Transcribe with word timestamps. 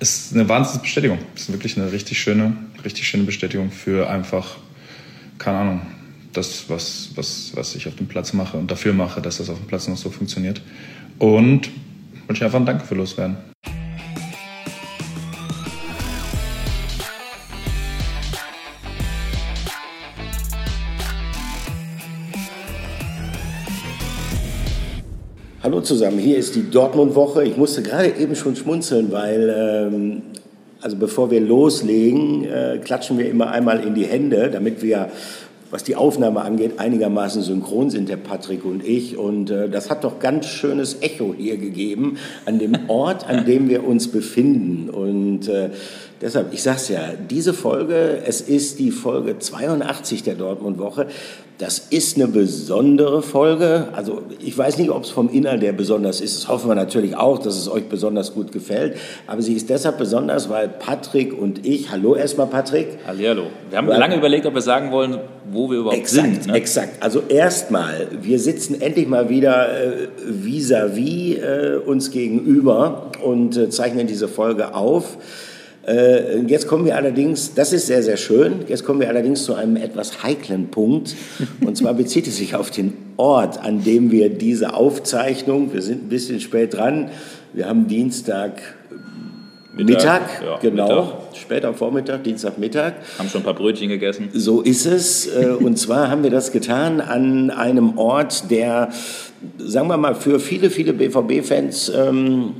ist 0.00 0.34
eine 0.34 0.48
Wahnsinnsbestätigung. 0.48 1.18
Es 1.34 1.42
ist 1.42 1.52
wirklich 1.52 1.76
eine 1.76 1.90
richtig 1.92 2.20
schöne, 2.20 2.56
richtig 2.84 3.06
schöne 3.06 3.24
Bestätigung 3.24 3.70
für 3.70 4.08
einfach, 4.08 4.56
keine 5.38 5.58
Ahnung, 5.58 5.80
das, 6.32 6.68
was, 6.68 7.10
was, 7.14 7.52
was 7.54 7.74
ich 7.74 7.88
auf 7.88 7.96
dem 7.96 8.06
Platz 8.06 8.32
mache 8.32 8.56
und 8.56 8.70
dafür 8.70 8.92
mache, 8.92 9.20
dass 9.20 9.38
das 9.38 9.50
auf 9.50 9.58
dem 9.58 9.66
Platz 9.66 9.88
noch 9.88 9.96
so 9.96 10.10
funktioniert. 10.10 10.60
Und 11.18 11.70
wollte 12.26 12.34
ich 12.34 12.44
einfach 12.44 12.60
ein 12.60 12.66
Danke 12.66 12.84
für 12.84 12.94
loswerden. 12.94 13.36
Hallo 25.68 25.82
zusammen, 25.82 26.18
hier 26.18 26.38
ist 26.38 26.54
die 26.54 26.70
Dortmund-Woche. 26.70 27.44
Ich 27.44 27.58
musste 27.58 27.82
gerade 27.82 28.08
eben 28.18 28.34
schon 28.34 28.56
schmunzeln, 28.56 29.12
weil, 29.12 29.54
ähm, 29.54 30.22
also 30.80 30.96
bevor 30.96 31.30
wir 31.30 31.42
loslegen, 31.42 32.44
äh, 32.44 32.78
klatschen 32.82 33.18
wir 33.18 33.28
immer 33.28 33.50
einmal 33.50 33.80
in 33.80 33.94
die 33.94 34.06
Hände, 34.06 34.48
damit 34.50 34.80
wir 34.80 35.10
was 35.70 35.84
die 35.84 35.94
Aufnahme 35.94 36.40
angeht, 36.40 36.78
einigermaßen 36.78 37.42
synchron 37.42 37.90
sind, 37.90 38.08
der 38.08 38.16
Patrick 38.16 38.64
und 38.64 38.82
ich. 38.82 39.18
Und 39.18 39.50
äh, 39.50 39.68
das 39.68 39.90
hat 39.90 40.04
doch 40.04 40.18
ganz 40.18 40.46
schönes 40.46 41.02
Echo 41.02 41.34
hier 41.36 41.58
gegeben 41.58 42.16
an 42.46 42.58
dem 42.58 42.88
Ort, 42.88 43.28
an 43.28 43.44
dem 43.44 43.68
wir 43.68 43.86
uns 43.86 44.08
befinden. 44.08 44.88
Und 44.88 45.48
äh, 45.48 45.68
deshalb, 46.22 46.54
ich 46.54 46.62
sag's 46.62 46.88
ja, 46.88 47.10
diese 47.28 47.52
Folge, 47.52 48.22
es 48.24 48.40
ist 48.40 48.78
die 48.78 48.90
Folge 48.90 49.38
82 49.38 50.22
der 50.22 50.36
Dortmund-Woche. 50.36 51.08
Das 51.58 51.80
ist 51.90 52.14
eine 52.14 52.28
besondere 52.28 53.20
Folge. 53.20 53.88
Also 53.92 54.22
ich 54.38 54.56
weiß 54.56 54.78
nicht, 54.78 54.90
ob 54.90 55.02
es 55.02 55.10
vom 55.10 55.28
Inhalt 55.28 55.60
der 55.60 55.72
besonders 55.72 56.20
ist. 56.20 56.36
Das 56.36 56.48
hoffen 56.48 56.70
wir 56.70 56.76
natürlich 56.76 57.16
auch, 57.16 57.40
dass 57.40 57.56
es 57.56 57.68
euch 57.68 57.88
besonders 57.88 58.32
gut 58.32 58.52
gefällt. 58.52 58.96
Aber 59.26 59.42
sie 59.42 59.54
ist 59.54 59.68
deshalb 59.68 59.98
besonders, 59.98 60.48
weil 60.48 60.68
Patrick 60.68 61.36
und 61.36 61.66
ich, 61.66 61.90
hallo 61.90 62.14
erstmal 62.14 62.46
Patrick. 62.46 62.98
Hallo. 63.08 63.46
Wir 63.70 63.78
haben 63.78 63.88
weil, 63.88 63.98
lange 63.98 64.14
überlegt, 64.14 64.46
ob 64.46 64.54
wir 64.54 64.60
sagen 64.60 64.92
wollen, 64.92 65.18
wo 65.50 65.68
wir 65.68 65.78
überhaupt 65.78 65.98
exakt, 65.98 66.28
sind. 66.28 66.46
Ne? 66.46 66.54
Exakt. 66.54 67.02
Also 67.02 67.24
erstmal, 67.28 68.06
wir 68.22 68.38
sitzen 68.38 68.80
endlich 68.80 69.08
mal 69.08 69.28
wieder 69.28 69.68
äh, 69.68 70.08
vis-à-vis 70.28 71.38
äh, 71.38 71.78
uns 71.84 72.12
gegenüber 72.12 73.10
und 73.24 73.56
äh, 73.56 73.68
zeichnen 73.68 74.06
diese 74.06 74.28
Folge 74.28 74.76
auf. 74.76 75.18
Äh, 75.88 76.40
jetzt 76.46 76.68
kommen 76.68 76.84
wir 76.84 76.96
allerdings, 76.96 77.54
das 77.54 77.72
ist 77.72 77.86
sehr, 77.86 78.02
sehr 78.02 78.18
schön, 78.18 78.64
jetzt 78.68 78.84
kommen 78.84 79.00
wir 79.00 79.08
allerdings 79.08 79.44
zu 79.44 79.54
einem 79.54 79.76
etwas 79.76 80.22
heiklen 80.22 80.68
Punkt. 80.68 81.14
Und 81.64 81.76
zwar 81.76 81.94
bezieht 81.94 82.26
es 82.26 82.36
sich 82.36 82.54
auf 82.54 82.70
den 82.70 82.92
Ort, 83.16 83.64
an 83.64 83.82
dem 83.82 84.10
wir 84.10 84.28
diese 84.28 84.74
Aufzeichnung, 84.74 85.72
wir 85.72 85.82
sind 85.82 86.04
ein 86.04 86.08
bisschen 86.08 86.40
spät 86.40 86.74
dran, 86.74 87.10
wir 87.54 87.66
haben 87.66 87.88
Dienstag 87.88 88.60
Mittag, 89.74 89.96
Mittag 90.02 90.42
ja, 90.44 90.58
genau, 90.58 90.88
Mittag. 90.88 91.36
später 91.36 91.72
Vormittag, 91.72 92.24
Dienstagmittag. 92.24 92.94
Haben 93.16 93.28
schon 93.28 93.42
ein 93.42 93.44
paar 93.44 93.54
Brötchen 93.54 93.88
gegessen. 93.88 94.28
So 94.32 94.60
ist 94.60 94.86
es. 94.86 95.28
Äh, 95.28 95.50
und 95.50 95.78
zwar 95.78 96.10
haben 96.10 96.24
wir 96.24 96.30
das 96.30 96.50
getan 96.50 97.00
an 97.00 97.50
einem 97.50 97.96
Ort, 97.96 98.50
der, 98.50 98.90
sagen 99.58 99.86
wir 99.86 99.96
mal, 99.96 100.16
für 100.16 100.40
viele, 100.40 100.70
viele 100.70 100.92
BVB-Fans 100.92 101.92
ähm, 101.94 102.54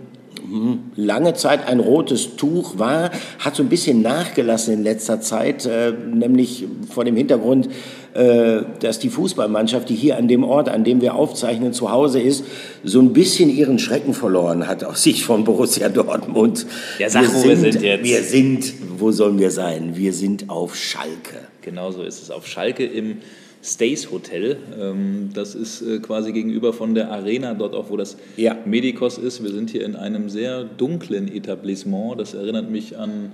lange 0.97 1.35
Zeit 1.35 1.67
ein 1.67 1.81
rotes 1.81 2.37
Tuch 2.37 2.79
war, 2.79 3.11
hat 3.39 3.57
so 3.57 3.63
ein 3.63 3.69
bisschen 3.69 4.03
nachgelassen 4.03 4.75
in 4.75 4.83
letzter 4.83 5.21
Zeit, 5.21 5.67
äh, 5.67 5.93
nämlich 5.93 6.67
vor 6.89 7.05
dem 7.05 7.17
Hintergrund, 7.17 7.69
äh, 8.15 8.63
dass 8.81 8.99
die 8.99 9.11
Fußballmannschaft, 9.11 9.89
die 9.89 9.95
hier 9.95 10.17
an 10.17 10.29
dem 10.29 10.45
Ort, 10.45 10.69
an 10.69 10.85
dem 10.85 11.01
wir 11.01 11.15
aufzeichnen, 11.15 11.73
zu 11.73 11.91
Hause 11.91 12.21
ist, 12.21 12.45
so 12.83 13.01
ein 13.01 13.13
bisschen 13.13 13.51
ihren 13.51 13.79
Schrecken 13.79 14.15
verloren 14.15 14.67
hat 14.67 14.85
aus 14.85 15.03
Sicht 15.03 15.23
von 15.23 15.45
Borussia 15.45 15.89
Dortmund. 15.89 16.67
Ja, 16.99 17.11
sag, 17.11 17.23
wir 17.23 17.35
wo 17.35 17.41
sind, 17.41 17.62
wir 17.62 17.73
sind 17.73 17.83
jetzt. 17.83 18.05
Wir 18.05 18.23
sind, 18.23 18.75
wo 18.99 19.12
sollen 19.12 19.39
wir 19.39 19.51
sein? 19.51 19.93
Wir 19.95 20.12
sind 20.12 20.49
auf 20.49 20.75
Schalke. 20.75 21.49
Genau 21.62 21.91
so 21.91 22.03
ist 22.03 22.23
es, 22.23 22.31
auf 22.31 22.47
Schalke 22.47 22.85
im 22.85 23.19
Stays 23.62 24.11
Hotel. 24.11 24.56
Ähm, 24.81 25.31
das 25.34 25.55
ist 25.55 25.83
äh, 25.83 25.99
quasi 25.99 26.33
gegenüber 26.33 26.72
von 26.72 26.94
der 26.94 27.10
Arena, 27.10 27.55
dort 27.55 27.75
auch, 27.75 27.91
wo 27.91 27.97
das 27.97 28.16
ja. 28.37 28.56
Medikos 28.65 29.19
ist. 29.19 29.43
Wir 29.43 29.50
sind 29.50 29.71
hier 29.71 29.84
in 29.84 29.97
einem 29.97 30.28
sehr 30.28 30.65
dunklen 30.65 31.28
Etablissement. 31.28 32.21
Das 32.21 32.34
erinnert 32.34 32.71
mich 32.71 32.97
an 32.99 33.33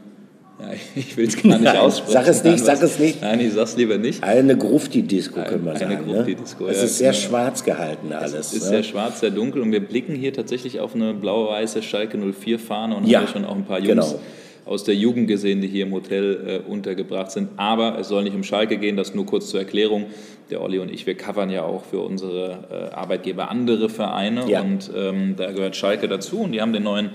ja, 0.61 0.69
ich 0.95 1.17
will 1.17 1.27
es 1.27 1.43
gar 1.43 1.59
nicht 1.59 1.77
aussprechen. 1.77 2.13
Sag 2.13 2.29
es 2.29 2.45
nicht, 2.45 2.65
sag 2.65 2.83
es 2.83 2.99
nicht. 2.99 3.23
Nein, 3.23 3.41
ich 3.41 3.53
sag's 3.53 3.77
lieber 3.77 3.99
nicht. 3.99 4.23
Eine 4.23 4.57
Grufti-Disco 4.57 5.43
können 5.43 5.65
wir 5.65 5.73
eine 5.73 5.81
sagen. 5.81 5.97
Eine 5.97 6.07
ne? 6.07 6.13
Grufti-Disco, 6.15 6.65
ne? 6.65 6.71
Es 6.71 6.83
ist 6.83 6.99
sehr 6.99 7.11
genau. 7.11 7.23
schwarz 7.23 7.65
gehalten 7.65 8.13
alles. 8.13 8.35
Es 8.35 8.53
ist 8.53 8.63
ne? 8.63 8.69
sehr 8.69 8.83
schwarz, 8.85 9.21
sehr 9.21 9.31
dunkel 9.31 9.63
und 9.63 9.73
wir 9.73 9.81
blicken 9.81 10.15
hier 10.15 10.33
tatsächlich 10.33 10.81
auf 10.81 10.95
eine 10.95 11.13
blau-weiße 11.13 11.83
Schalke 11.83 12.19
04-Fahne 12.19 12.95
und 12.95 13.07
ja, 13.07 13.19
haben 13.19 13.27
hier 13.27 13.33
schon 13.33 13.45
auch 13.45 13.57
ein 13.57 13.65
paar 13.65 13.81
Jungs 13.81 14.13
genau 14.13 14.21
aus 14.65 14.85
der 14.85 14.95
Jugend 14.95 15.29
gesehen, 15.29 15.61
die 15.61 15.69
hier 15.69 15.87
im 15.87 15.93
Hotel 15.93 16.63
äh, 16.67 16.71
untergebracht 16.71 17.31
sind. 17.31 17.51
Aber 17.57 17.99
es 17.99 18.09
soll 18.09 18.25
nicht 18.25 18.35
um 18.35 18.43
Schalke 18.43 18.79
gehen, 18.79 18.97
das 18.97 19.15
nur 19.15 19.27
kurz 19.27 19.51
zur 19.51 19.61
Erklärung. 19.61 20.07
Der 20.51 20.63
Olli 20.63 20.79
und 20.79 20.91
ich, 20.91 21.07
wir 21.07 21.17
covern 21.17 21.51
ja 21.51 21.63
auch 21.63 21.85
für 21.85 22.01
unsere 22.01 22.91
äh, 22.93 22.95
Arbeitgeber 22.95 23.51
andere 23.51 23.89
Vereine 23.89 24.49
ja. 24.49 24.61
und 24.61 24.91
ähm, 24.95 25.35
da 25.37 25.53
gehört 25.53 25.75
Schalke 25.75 26.07
dazu 26.07 26.41
und 26.41 26.53
die 26.53 26.61
haben 26.61 26.73
den 26.73 26.83
neuen 26.83 27.11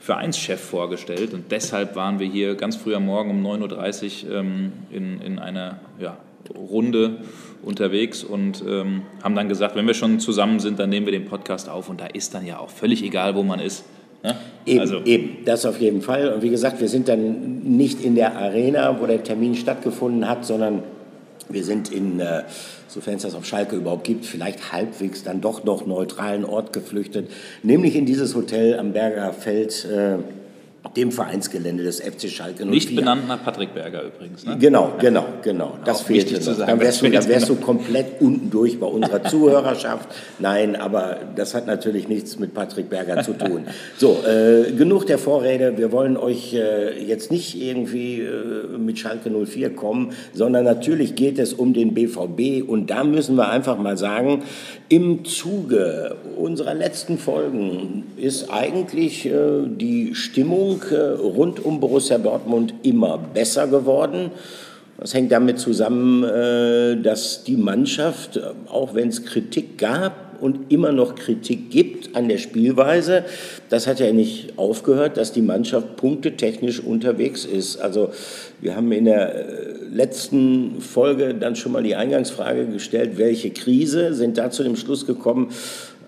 Vereinschef 0.00 0.60
vorgestellt 0.60 1.34
und 1.34 1.52
deshalb 1.52 1.94
waren 1.94 2.18
wir 2.20 2.26
hier 2.26 2.54
ganz 2.54 2.76
früh 2.76 2.94
am 2.94 3.04
Morgen 3.04 3.30
um 3.30 3.46
9.30 3.46 4.26
Uhr 4.26 4.34
ähm, 4.34 4.72
in, 4.90 5.20
in 5.20 5.38
einer 5.38 5.78
ja, 5.98 6.16
Runde 6.56 7.18
unterwegs 7.62 8.24
und 8.24 8.64
ähm, 8.66 9.02
haben 9.22 9.34
dann 9.34 9.50
gesagt, 9.50 9.76
wenn 9.76 9.86
wir 9.86 9.92
schon 9.92 10.18
zusammen 10.18 10.58
sind, 10.58 10.78
dann 10.78 10.88
nehmen 10.88 11.06
wir 11.06 11.12
den 11.12 11.26
Podcast 11.26 11.68
auf 11.68 11.90
und 11.90 12.00
da 12.00 12.06
ist 12.06 12.32
dann 12.32 12.46
ja 12.46 12.58
auch 12.58 12.70
völlig 12.70 13.02
egal, 13.02 13.34
wo 13.34 13.42
man 13.42 13.60
ist. 13.60 13.84
Ne? 14.22 14.36
Eben, 14.66 14.80
also. 14.80 15.02
eben, 15.04 15.44
das 15.44 15.64
auf 15.64 15.80
jeden 15.80 16.02
Fall. 16.02 16.32
Und 16.32 16.42
wie 16.42 16.50
gesagt, 16.50 16.80
wir 16.80 16.88
sind 16.88 17.08
dann 17.08 17.60
nicht 17.64 18.02
in 18.02 18.14
der 18.14 18.36
Arena, 18.36 19.00
wo 19.00 19.06
der 19.06 19.22
Termin 19.22 19.54
stattgefunden 19.54 20.28
hat, 20.28 20.44
sondern 20.44 20.82
wir 21.48 21.64
sind 21.64 21.90
in, 21.90 22.20
äh, 22.20 22.42
sofern 22.88 23.14
es 23.14 23.22
das 23.22 23.34
auf 23.34 23.44
Schalke 23.44 23.76
überhaupt 23.76 24.04
gibt, 24.04 24.26
vielleicht 24.26 24.72
halbwegs 24.72 25.24
dann 25.24 25.40
doch 25.40 25.64
noch 25.64 25.86
neutralen 25.86 26.44
Ort 26.44 26.72
geflüchtet, 26.72 27.30
nämlich 27.62 27.96
in 27.96 28.06
dieses 28.06 28.34
Hotel 28.34 28.78
am 28.78 28.92
Berger 28.92 29.32
Feld. 29.32 29.84
Äh, 29.84 30.18
dem 30.96 31.12
Vereinsgelände 31.12 31.84
des 31.84 32.00
FC 32.00 32.28
Schalke 32.28 32.64
04. 32.64 32.66
Nicht 32.66 32.96
benannt 32.96 33.28
nach 33.28 33.44
Patrick 33.44 33.74
Berger 33.74 34.02
übrigens. 34.02 34.44
Ne? 34.44 34.56
Genau, 34.58 34.94
genau, 34.98 35.26
genau. 35.42 35.78
Das 35.84 36.00
fehlte 36.00 36.34
noch. 36.34 36.40
Sagen, 36.40 36.66
dann 36.66 36.80
wärst, 36.80 37.02
du, 37.02 37.10
dann 37.10 37.28
wärst 37.28 37.48
du 37.48 37.56
komplett 37.56 38.20
unten 38.20 38.50
durch 38.50 38.80
bei 38.80 38.86
unserer 38.86 39.22
Zuhörerschaft. 39.24 40.08
Nein, 40.38 40.76
aber 40.76 41.18
das 41.36 41.54
hat 41.54 41.66
natürlich 41.66 42.08
nichts 42.08 42.38
mit 42.38 42.54
Patrick 42.54 42.88
Berger 42.88 43.22
zu 43.22 43.34
tun. 43.34 43.66
So, 43.98 44.18
äh, 44.26 44.72
genug 44.72 45.06
der 45.06 45.18
Vorrede. 45.18 45.76
Wir 45.76 45.92
wollen 45.92 46.16
euch 46.16 46.54
äh, 46.54 47.02
jetzt 47.04 47.30
nicht 47.30 47.60
irgendwie 47.60 48.20
äh, 48.20 48.78
mit 48.78 48.98
Schalke 48.98 49.30
04 49.30 49.74
kommen, 49.76 50.12
sondern 50.32 50.64
natürlich 50.64 51.14
geht 51.14 51.38
es 51.38 51.52
um 51.52 51.72
den 51.72 51.94
BVB. 51.94 52.68
Und 52.68 52.90
da 52.90 53.04
müssen 53.04 53.36
wir 53.36 53.50
einfach 53.50 53.78
mal 53.78 53.96
sagen, 53.96 54.42
im 54.90 55.24
Zuge 55.24 56.16
unserer 56.36 56.74
letzten 56.74 57.16
Folgen 57.16 58.08
ist 58.16 58.50
eigentlich 58.50 59.24
äh, 59.24 59.62
die 59.64 60.16
Stimmung 60.16 60.82
äh, 60.90 60.96
rund 60.96 61.64
um 61.64 61.78
Borussia 61.78 62.18
Dortmund 62.18 62.74
immer 62.82 63.16
besser 63.16 63.68
geworden. 63.68 64.32
Das 64.98 65.14
hängt 65.14 65.30
damit 65.30 65.60
zusammen, 65.60 66.24
äh, 66.24 67.00
dass 67.00 67.44
die 67.44 67.56
Mannschaft, 67.56 68.40
auch 68.66 68.92
wenn 68.94 69.08
es 69.08 69.24
Kritik 69.24 69.78
gab, 69.78 70.29
und 70.40 70.72
immer 70.72 70.92
noch 70.92 71.14
Kritik 71.14 71.70
gibt 71.70 72.16
an 72.16 72.28
der 72.28 72.38
Spielweise. 72.38 73.24
Das 73.68 73.86
hat 73.86 74.00
ja 74.00 74.12
nicht 74.12 74.54
aufgehört, 74.56 75.16
dass 75.16 75.32
die 75.32 75.42
Mannschaft 75.42 75.96
punktetechnisch 75.96 76.80
unterwegs 76.80 77.44
ist. 77.44 77.76
Also 77.76 78.10
wir 78.60 78.76
haben 78.76 78.90
in 78.92 79.04
der 79.04 79.34
äh, 79.34 79.74
letzten 79.92 80.80
Folge 80.80 81.34
dann 81.34 81.56
schon 81.56 81.72
mal 81.72 81.82
die 81.82 81.96
Eingangsfrage 81.96 82.66
gestellt, 82.66 83.12
welche 83.16 83.50
Krise, 83.50 84.14
sind 84.14 84.38
da 84.38 84.50
zu 84.50 84.62
dem 84.62 84.76
Schluss 84.76 85.06
gekommen, 85.06 85.50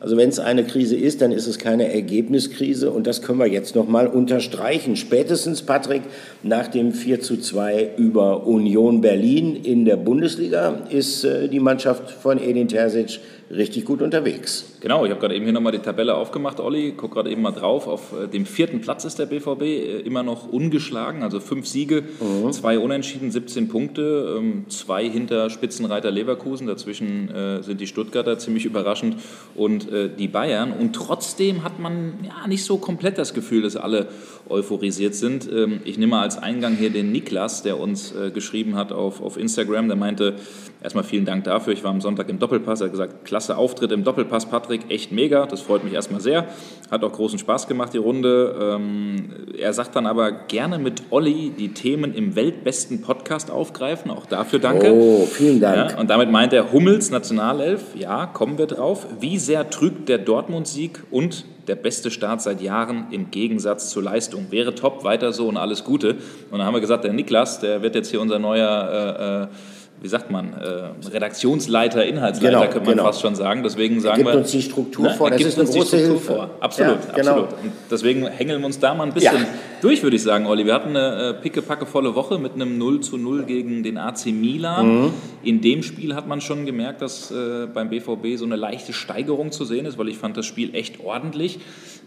also 0.02 0.16
wenn 0.16 0.30
es 0.30 0.40
eine 0.40 0.64
Krise 0.64 0.96
ist, 0.96 1.22
dann 1.22 1.30
ist 1.30 1.46
es 1.46 1.60
keine 1.60 1.94
Ergebniskrise 1.94 2.90
und 2.90 3.06
das 3.06 3.22
können 3.22 3.38
wir 3.38 3.46
jetzt 3.46 3.76
noch 3.76 3.86
mal 3.86 4.08
unterstreichen. 4.08 4.96
Spätestens, 4.96 5.62
Patrick, 5.62 6.02
nach 6.42 6.66
dem 6.66 6.92
4 6.92 7.20
zu 7.20 7.36
2 7.36 7.90
über 7.98 8.44
Union 8.44 9.00
Berlin 9.00 9.54
in 9.54 9.84
der 9.84 9.94
Bundesliga 9.94 10.80
ist 10.90 11.22
äh, 11.22 11.46
die 11.46 11.60
Mannschaft 11.60 12.10
von 12.10 12.42
Edin 12.42 12.66
Terzic 12.66 13.20
richtig 13.52 13.84
gut 13.84 14.00
unterwegs. 14.02 14.64
Genau, 14.80 15.04
ich 15.04 15.10
habe 15.10 15.20
gerade 15.20 15.36
eben 15.36 15.44
hier 15.44 15.52
nochmal 15.52 15.72
die 15.72 15.78
Tabelle 15.78 16.14
aufgemacht, 16.14 16.58
Olli. 16.58 16.94
Guck 16.96 17.12
gerade 17.12 17.30
eben 17.30 17.42
mal 17.42 17.52
drauf. 17.52 17.86
Auf 17.86 18.12
äh, 18.12 18.26
dem 18.26 18.46
vierten 18.46 18.80
Platz 18.80 19.04
ist 19.04 19.18
der 19.18 19.26
BVB 19.26 19.62
äh, 19.62 20.00
immer 20.00 20.22
noch 20.22 20.50
ungeschlagen, 20.50 21.22
also 21.22 21.38
fünf 21.38 21.66
Siege, 21.66 22.02
mhm. 22.20 22.50
zwei 22.52 22.78
Unentschieden, 22.78 23.30
17 23.30 23.68
Punkte, 23.68 24.36
ähm, 24.38 24.64
zwei 24.68 25.08
hinter 25.08 25.50
Spitzenreiter 25.50 26.10
Leverkusen. 26.10 26.66
Dazwischen 26.66 27.30
äh, 27.30 27.62
sind 27.62 27.80
die 27.80 27.86
Stuttgarter 27.86 28.38
ziemlich 28.38 28.64
überraschend 28.64 29.16
und 29.54 29.88
die 30.18 30.28
Bayern. 30.28 30.72
Und 30.72 30.94
trotzdem 30.94 31.62
hat 31.64 31.78
man 31.78 32.14
ja 32.22 32.46
nicht 32.46 32.64
so 32.64 32.78
komplett 32.78 33.18
das 33.18 33.34
Gefühl, 33.34 33.62
dass 33.62 33.76
alle 33.76 34.08
euphorisiert 34.52 35.14
sind. 35.14 35.50
Ähm, 35.50 35.80
ich 35.84 35.98
nehme 35.98 36.18
als 36.18 36.38
Eingang 36.38 36.76
hier 36.76 36.90
den 36.90 37.10
Niklas, 37.10 37.62
der 37.62 37.80
uns 37.80 38.14
äh, 38.14 38.30
geschrieben 38.30 38.76
hat 38.76 38.92
auf, 38.92 39.20
auf 39.22 39.36
Instagram. 39.36 39.88
Der 39.88 39.96
meinte, 39.96 40.36
erstmal 40.82 41.04
vielen 41.04 41.24
Dank 41.24 41.44
dafür. 41.44 41.72
Ich 41.72 41.82
war 41.82 41.90
am 41.90 42.00
Sonntag 42.00 42.28
im 42.28 42.38
Doppelpass. 42.38 42.80
Er 42.80 42.84
hat 42.86 42.92
gesagt, 42.92 43.24
klasse 43.24 43.56
Auftritt 43.56 43.92
im 43.92 44.04
Doppelpass, 44.04 44.46
Patrick, 44.46 44.82
echt 44.90 45.12
mega. 45.12 45.46
Das 45.46 45.62
freut 45.62 45.84
mich 45.84 45.94
erstmal 45.94 46.20
sehr. 46.20 46.46
Hat 46.90 47.02
auch 47.02 47.12
großen 47.12 47.38
Spaß 47.38 47.66
gemacht, 47.66 47.94
die 47.94 47.98
Runde. 47.98 48.54
Ähm, 48.60 49.30
er 49.58 49.72
sagt 49.72 49.96
dann 49.96 50.06
aber 50.06 50.30
gerne 50.30 50.78
mit 50.78 51.02
Olli 51.10 51.52
die 51.58 51.72
Themen 51.72 52.14
im 52.14 52.36
weltbesten 52.36 53.00
Podcast 53.00 53.50
aufgreifen. 53.50 54.10
Auch 54.10 54.26
dafür 54.26 54.58
danke. 54.58 54.92
Oh, 54.92 55.26
vielen 55.26 55.60
Dank. 55.60 55.92
Ja, 55.92 55.98
und 55.98 56.10
damit 56.10 56.30
meint 56.30 56.52
er 56.52 56.72
Hummels 56.72 57.10
Nationalelf. 57.10 57.96
Ja, 57.96 58.26
kommen 58.26 58.58
wir 58.58 58.66
drauf. 58.66 59.06
Wie 59.20 59.38
sehr 59.38 59.70
trügt 59.70 60.08
der 60.08 60.18
Dortmund-Sieg 60.18 61.02
und 61.10 61.44
der 61.66 61.76
beste 61.76 62.10
Start 62.10 62.42
seit 62.42 62.60
Jahren 62.60 63.06
im 63.10 63.30
Gegensatz 63.30 63.90
zur 63.90 64.02
Leistung. 64.02 64.46
Wäre 64.50 64.74
top, 64.74 65.04
weiter 65.04 65.32
so 65.32 65.48
und 65.48 65.56
alles 65.56 65.84
Gute. 65.84 66.16
Und 66.50 66.58
dann 66.58 66.64
haben 66.64 66.74
wir 66.74 66.80
gesagt, 66.80 67.04
der 67.04 67.12
Niklas, 67.12 67.60
der 67.60 67.82
wird 67.82 67.94
jetzt 67.94 68.10
hier 68.10 68.20
unser 68.20 68.38
neuer... 68.38 69.48
Äh, 69.50 69.52
äh 69.52 69.81
wie 70.02 70.08
sagt 70.08 70.32
man, 70.32 70.52
äh, 70.54 71.08
Redaktionsleiter, 71.10 72.04
Inhaltsleiter, 72.04 72.58
genau, 72.58 72.72
könnte 72.72 72.86
man 72.86 72.96
genau. 72.96 73.04
fast 73.04 73.20
schon 73.20 73.36
sagen. 73.36 73.62
Deswegen 73.62 74.00
sagen 74.00 74.18
gibt 74.18 74.30
wir. 74.30 74.38
uns 74.38 74.50
die 74.50 74.60
Struktur 74.60 75.06
ne, 75.06 75.14
vor, 75.14 75.30
das 75.30 75.40
ist 75.40 75.58
eine 75.58 75.68
große 75.68 75.96
Hilfe. 75.96 76.18
Vor. 76.18 76.50
Absolut, 76.58 76.98
ja, 77.08 77.14
genau. 77.14 77.30
absolut. 77.30 77.52
Und 77.62 77.72
deswegen 77.88 78.26
hängeln 78.26 78.60
wir 78.60 78.66
uns 78.66 78.80
da 78.80 78.94
mal 78.94 79.04
ein 79.04 79.12
bisschen 79.12 79.36
ja. 79.36 79.46
durch, 79.80 80.02
würde 80.02 80.16
ich 80.16 80.22
sagen, 80.22 80.46
Olli. 80.46 80.66
Wir 80.66 80.74
hatten 80.74 80.96
eine 80.96 81.28
äh, 81.28 81.34
pickepackevolle 81.34 82.16
Woche 82.16 82.38
mit 82.38 82.54
einem 82.54 82.78
0 82.78 83.00
zu 83.00 83.16
0 83.16 83.44
gegen 83.44 83.84
den 83.84 83.96
AC 83.96 84.26
Milan. 84.26 85.02
Mhm. 85.02 85.14
In 85.44 85.60
dem 85.60 85.84
Spiel 85.84 86.16
hat 86.16 86.26
man 86.26 86.40
schon 86.40 86.66
gemerkt, 86.66 87.00
dass 87.00 87.30
äh, 87.30 87.68
beim 87.72 87.88
BVB 87.88 88.36
so 88.36 88.44
eine 88.44 88.56
leichte 88.56 88.92
Steigerung 88.92 89.52
zu 89.52 89.64
sehen 89.64 89.86
ist, 89.86 89.98
weil 89.98 90.08
ich 90.08 90.18
fand 90.18 90.36
das 90.36 90.46
Spiel 90.46 90.74
echt 90.74 90.98
ordentlich. 90.98 91.60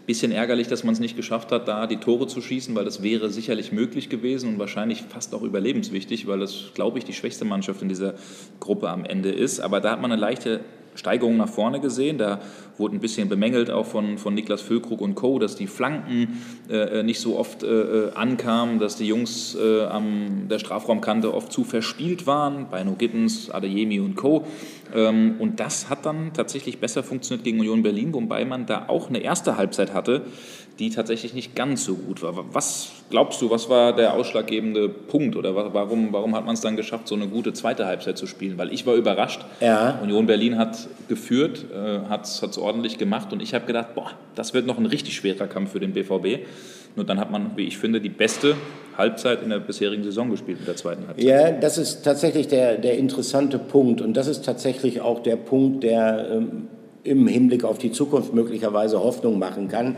Bisschen 0.06 0.30
ärgerlich, 0.30 0.68
dass 0.68 0.84
man 0.84 0.94
es 0.94 1.00
nicht 1.00 1.16
geschafft 1.16 1.50
hat, 1.50 1.66
da 1.66 1.86
die 1.88 1.96
Tore 1.96 2.28
zu 2.28 2.40
schießen, 2.40 2.74
weil 2.76 2.84
das 2.84 3.02
wäre 3.02 3.28
sicherlich 3.30 3.72
möglich 3.72 4.08
gewesen 4.08 4.50
und 4.50 4.58
wahrscheinlich 4.58 5.02
fast 5.02 5.34
auch 5.34 5.42
überlebenswichtig, 5.42 6.28
weil 6.28 6.38
das, 6.38 6.70
glaube 6.74 6.98
ich, 6.98 7.04
die 7.04 7.12
schwächste 7.12 7.44
Mannschaft 7.44 7.82
in 7.82 7.88
dieser 7.88 8.14
Gruppe 8.60 8.88
am 8.88 9.04
Ende 9.04 9.30
ist. 9.30 9.58
Aber 9.58 9.80
da 9.80 9.90
hat 9.90 10.00
man 10.00 10.12
eine 10.12 10.20
leichte 10.20 10.60
Steigerung 10.96 11.36
nach 11.36 11.48
vorne 11.48 11.80
gesehen. 11.80 12.18
Da 12.18 12.40
wurde 12.78 12.96
ein 12.96 13.00
bisschen 13.00 13.28
bemängelt 13.28 13.70
auch 13.70 13.86
von, 13.86 14.18
von 14.18 14.34
Niklas 14.34 14.62
Füllkrug 14.62 15.00
und 15.00 15.14
Co., 15.14 15.38
dass 15.38 15.56
die 15.56 15.66
Flanken 15.66 16.42
äh, 16.68 17.02
nicht 17.02 17.20
so 17.20 17.38
oft 17.38 17.62
äh, 17.62 17.66
äh, 17.66 18.12
ankamen, 18.14 18.78
dass 18.78 18.96
die 18.96 19.06
Jungs 19.06 19.54
äh, 19.54 19.84
an 19.84 20.48
der 20.50 20.58
Strafraumkante 20.58 21.32
oft 21.32 21.52
zu 21.52 21.64
verspielt 21.64 22.26
waren, 22.26 22.66
bei 22.70 22.82
No 22.84 22.92
Gittens, 22.92 23.50
Adeyemi 23.50 24.00
und 24.00 24.16
Co. 24.16 24.46
Ähm, 24.94 25.36
und 25.38 25.60
das 25.60 25.88
hat 25.88 26.06
dann 26.06 26.32
tatsächlich 26.32 26.78
besser 26.78 27.02
funktioniert 27.02 27.44
gegen 27.44 27.60
Union 27.60 27.82
Berlin, 27.82 28.12
wobei 28.12 28.44
man 28.44 28.66
da 28.66 28.88
auch 28.88 29.08
eine 29.08 29.18
erste 29.18 29.56
Halbzeit 29.56 29.94
hatte, 29.94 30.22
die 30.78 30.90
tatsächlich 30.90 31.32
nicht 31.32 31.54
ganz 31.54 31.84
so 31.84 31.94
gut 31.94 32.22
war. 32.22 32.34
Was 32.52 32.90
glaubst 33.08 33.40
du, 33.40 33.50
was 33.50 33.68
war 33.68 33.94
der 33.94 34.14
ausschlaggebende 34.14 34.88
Punkt 34.88 35.36
oder 35.36 35.54
warum, 35.54 36.12
warum 36.12 36.34
hat 36.34 36.44
man 36.44 36.54
es 36.54 36.60
dann 36.60 36.76
geschafft, 36.76 37.08
so 37.08 37.14
eine 37.14 37.28
gute 37.28 37.52
zweite 37.52 37.86
Halbzeit 37.86 38.18
zu 38.18 38.26
spielen? 38.26 38.58
Weil 38.58 38.72
ich 38.72 38.86
war 38.86 38.94
überrascht. 38.94 39.40
Ja. 39.60 39.98
Union 40.02 40.26
Berlin 40.26 40.58
hat 40.58 40.88
geführt, 41.08 41.64
äh, 41.72 42.08
hat 42.08 42.24
es 42.24 42.58
ordentlich 42.58 42.98
gemacht 42.98 43.32
und 43.32 43.42
ich 43.42 43.54
habe 43.54 43.64
gedacht, 43.66 43.94
boah, 43.94 44.10
das 44.34 44.52
wird 44.52 44.66
noch 44.66 44.78
ein 44.78 44.86
richtig 44.86 45.16
schwerer 45.16 45.46
Kampf 45.46 45.72
für 45.72 45.80
den 45.80 45.92
BVB. 45.92 46.46
Nur 46.94 47.04
dann 47.04 47.20
hat 47.20 47.30
man, 47.30 47.52
wie 47.56 47.64
ich 47.64 47.78
finde, 47.78 48.00
die 48.00 48.08
beste 48.08 48.54
Halbzeit 48.96 49.42
in 49.42 49.50
der 49.50 49.58
bisherigen 49.58 50.02
Saison 50.02 50.30
gespielt, 50.30 50.60
in 50.60 50.64
der 50.64 50.76
zweiten 50.76 51.06
Halbzeit. 51.06 51.24
Ja, 51.24 51.50
das 51.52 51.78
ist 51.78 52.02
tatsächlich 52.02 52.48
der, 52.48 52.78
der 52.78 52.96
interessante 52.96 53.58
Punkt 53.58 54.00
und 54.00 54.14
das 54.14 54.26
ist 54.26 54.44
tatsächlich 54.44 55.00
auch 55.00 55.22
der 55.22 55.36
Punkt, 55.36 55.84
der 55.84 56.28
ähm, 56.32 56.68
im 57.06 57.26
Hinblick 57.26 57.64
auf 57.64 57.78
die 57.78 57.92
Zukunft 57.92 58.34
möglicherweise 58.34 59.02
Hoffnung 59.02 59.38
machen 59.38 59.68
kann. 59.68 59.96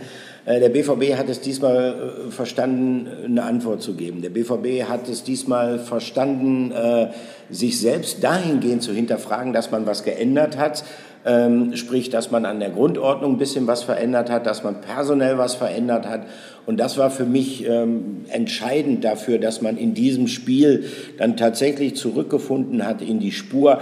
Äh, 0.49 0.61
der 0.61 0.71
BVB 0.71 1.19
hat 1.19 1.29
es 1.29 1.43
diesmal 1.43 2.25
äh, 2.29 2.31
verstanden, 2.31 3.07
eine 3.23 3.43
Antwort 3.43 3.83
zu 3.83 3.95
geben. 3.95 4.23
Der 4.23 4.31
BVB 4.31 4.89
hat 4.89 5.07
es 5.09 5.23
diesmal 5.23 5.79
verstanden, 5.79 6.73
äh, 6.73 7.09
sich 7.51 7.79
selbst 7.79 8.25
dahingehend 8.25 8.83
zu 8.83 8.93
hinterfragen, 8.93 9.53
dass 9.53 9.71
man 9.71 9.85
was 9.85 10.05
geändert 10.05 10.57
hat. 10.57 10.85
Ähm, 11.27 11.77
sprich, 11.77 12.09
dass 12.09 12.31
man 12.31 12.47
an 12.47 12.61
der 12.61 12.71
Grundordnung 12.71 13.33
ein 13.33 13.39
bisschen 13.39 13.67
was 13.67 13.83
verändert 13.83 14.31
hat, 14.31 14.47
dass 14.47 14.65
man 14.65 14.81
personell 14.81 15.37
was 15.37 15.55
verändert 15.55 16.09
hat. 16.09 16.23
Und 16.65 16.79
das 16.79 16.97
war 16.97 17.11
für 17.11 17.27
mich 17.27 17.67
ähm, 17.67 18.25
entscheidend 18.29 19.05
dafür, 19.05 19.39
dass 19.39 19.61
man 19.61 19.77
in 19.77 19.93
diesem 19.93 20.29
Spiel 20.29 20.85
dann 21.19 21.37
tatsächlich 21.37 21.97
zurückgefunden 21.97 22.87
hat 22.87 23.03
in 23.03 23.19
die 23.19 23.33
Spur. 23.33 23.81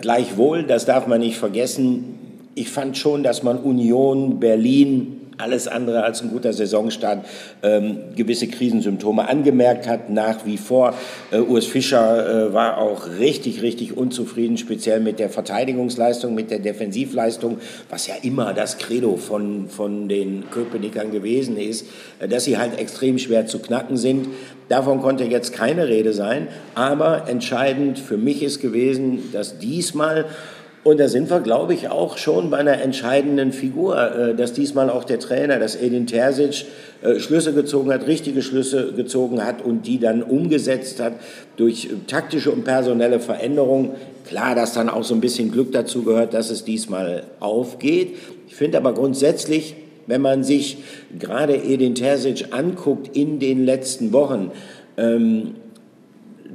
gleichwohl, 0.00 0.62
das 0.62 0.84
darf 0.84 1.06
man 1.06 1.20
nicht 1.20 1.38
vergessen, 1.38 2.27
ich 2.58 2.68
fand 2.70 2.98
schon, 2.98 3.22
dass 3.22 3.42
man 3.42 3.58
Union, 3.58 4.40
Berlin, 4.40 5.18
alles 5.38 5.68
andere 5.68 6.02
als 6.02 6.20
ein 6.20 6.30
guter 6.30 6.52
Saisonstart 6.52 7.24
ähm, 7.62 7.98
gewisse 8.16 8.48
Krisensymptome 8.48 9.28
angemerkt 9.28 9.86
hat, 9.86 10.10
nach 10.10 10.44
wie 10.44 10.58
vor. 10.58 10.94
Äh, 11.30 11.38
Urs 11.38 11.66
Fischer 11.66 12.48
äh, 12.48 12.52
war 12.52 12.78
auch 12.78 13.06
richtig, 13.18 13.62
richtig 13.62 13.96
unzufrieden, 13.96 14.58
speziell 14.58 15.00
mit 15.00 15.18
der 15.18 15.30
Verteidigungsleistung, 15.30 16.34
mit 16.34 16.50
der 16.50 16.58
Defensivleistung, 16.58 17.58
was 17.88 18.06
ja 18.06 18.14
immer 18.22 18.52
das 18.52 18.78
Credo 18.78 19.16
von, 19.16 19.68
von 19.68 20.08
den 20.08 20.50
Köpenickern 20.50 21.12
gewesen 21.12 21.56
ist, 21.56 21.86
äh, 22.18 22.28
dass 22.28 22.44
sie 22.44 22.58
halt 22.58 22.78
extrem 22.78 23.18
schwer 23.18 23.46
zu 23.46 23.60
knacken 23.60 23.96
sind. 23.96 24.28
Davon 24.68 25.00
konnte 25.00 25.24
jetzt 25.24 25.54
keine 25.54 25.88
Rede 25.88 26.12
sein, 26.12 26.48
aber 26.74 27.28
entscheidend 27.28 27.98
für 27.98 28.18
mich 28.18 28.42
ist 28.42 28.60
gewesen, 28.60 29.30
dass 29.32 29.58
diesmal 29.58 30.26
und 30.88 30.98
da 30.98 31.08
sind 31.08 31.30
wir, 31.30 31.40
glaube 31.40 31.74
ich, 31.74 31.90
auch 31.90 32.16
schon 32.16 32.50
bei 32.50 32.58
einer 32.58 32.80
entscheidenden 32.80 33.52
Figur, 33.52 33.98
äh, 33.98 34.34
dass 34.34 34.52
diesmal 34.52 34.88
auch 34.90 35.04
der 35.04 35.18
Trainer, 35.18 35.58
dass 35.58 35.76
Edin 35.76 36.06
Terzic 36.06 36.64
äh, 37.02 37.18
Schlüsse 37.18 37.52
gezogen 37.52 37.92
hat, 37.92 38.06
richtige 38.06 38.42
Schlüsse 38.42 38.92
gezogen 38.94 39.44
hat 39.44 39.62
und 39.62 39.86
die 39.86 39.98
dann 39.98 40.22
umgesetzt 40.22 41.00
hat 41.00 41.14
durch 41.56 41.90
taktische 42.06 42.50
und 42.50 42.64
personelle 42.64 43.20
Veränderungen. 43.20 43.90
Klar, 44.26 44.54
dass 44.54 44.72
dann 44.72 44.88
auch 44.88 45.04
so 45.04 45.14
ein 45.14 45.20
bisschen 45.20 45.50
Glück 45.50 45.72
dazu 45.72 46.04
gehört, 46.04 46.32
dass 46.32 46.50
es 46.50 46.64
diesmal 46.64 47.24
aufgeht. 47.40 48.16
Ich 48.46 48.56
finde 48.56 48.78
aber 48.78 48.94
grundsätzlich, 48.94 49.74
wenn 50.06 50.22
man 50.22 50.42
sich 50.42 50.78
gerade 51.18 51.54
Edin 51.54 51.94
Terzic 51.94 52.46
anguckt 52.52 53.14
in 53.14 53.38
den 53.38 53.64
letzten 53.64 54.12
Wochen, 54.12 54.52
ähm, 54.96 55.54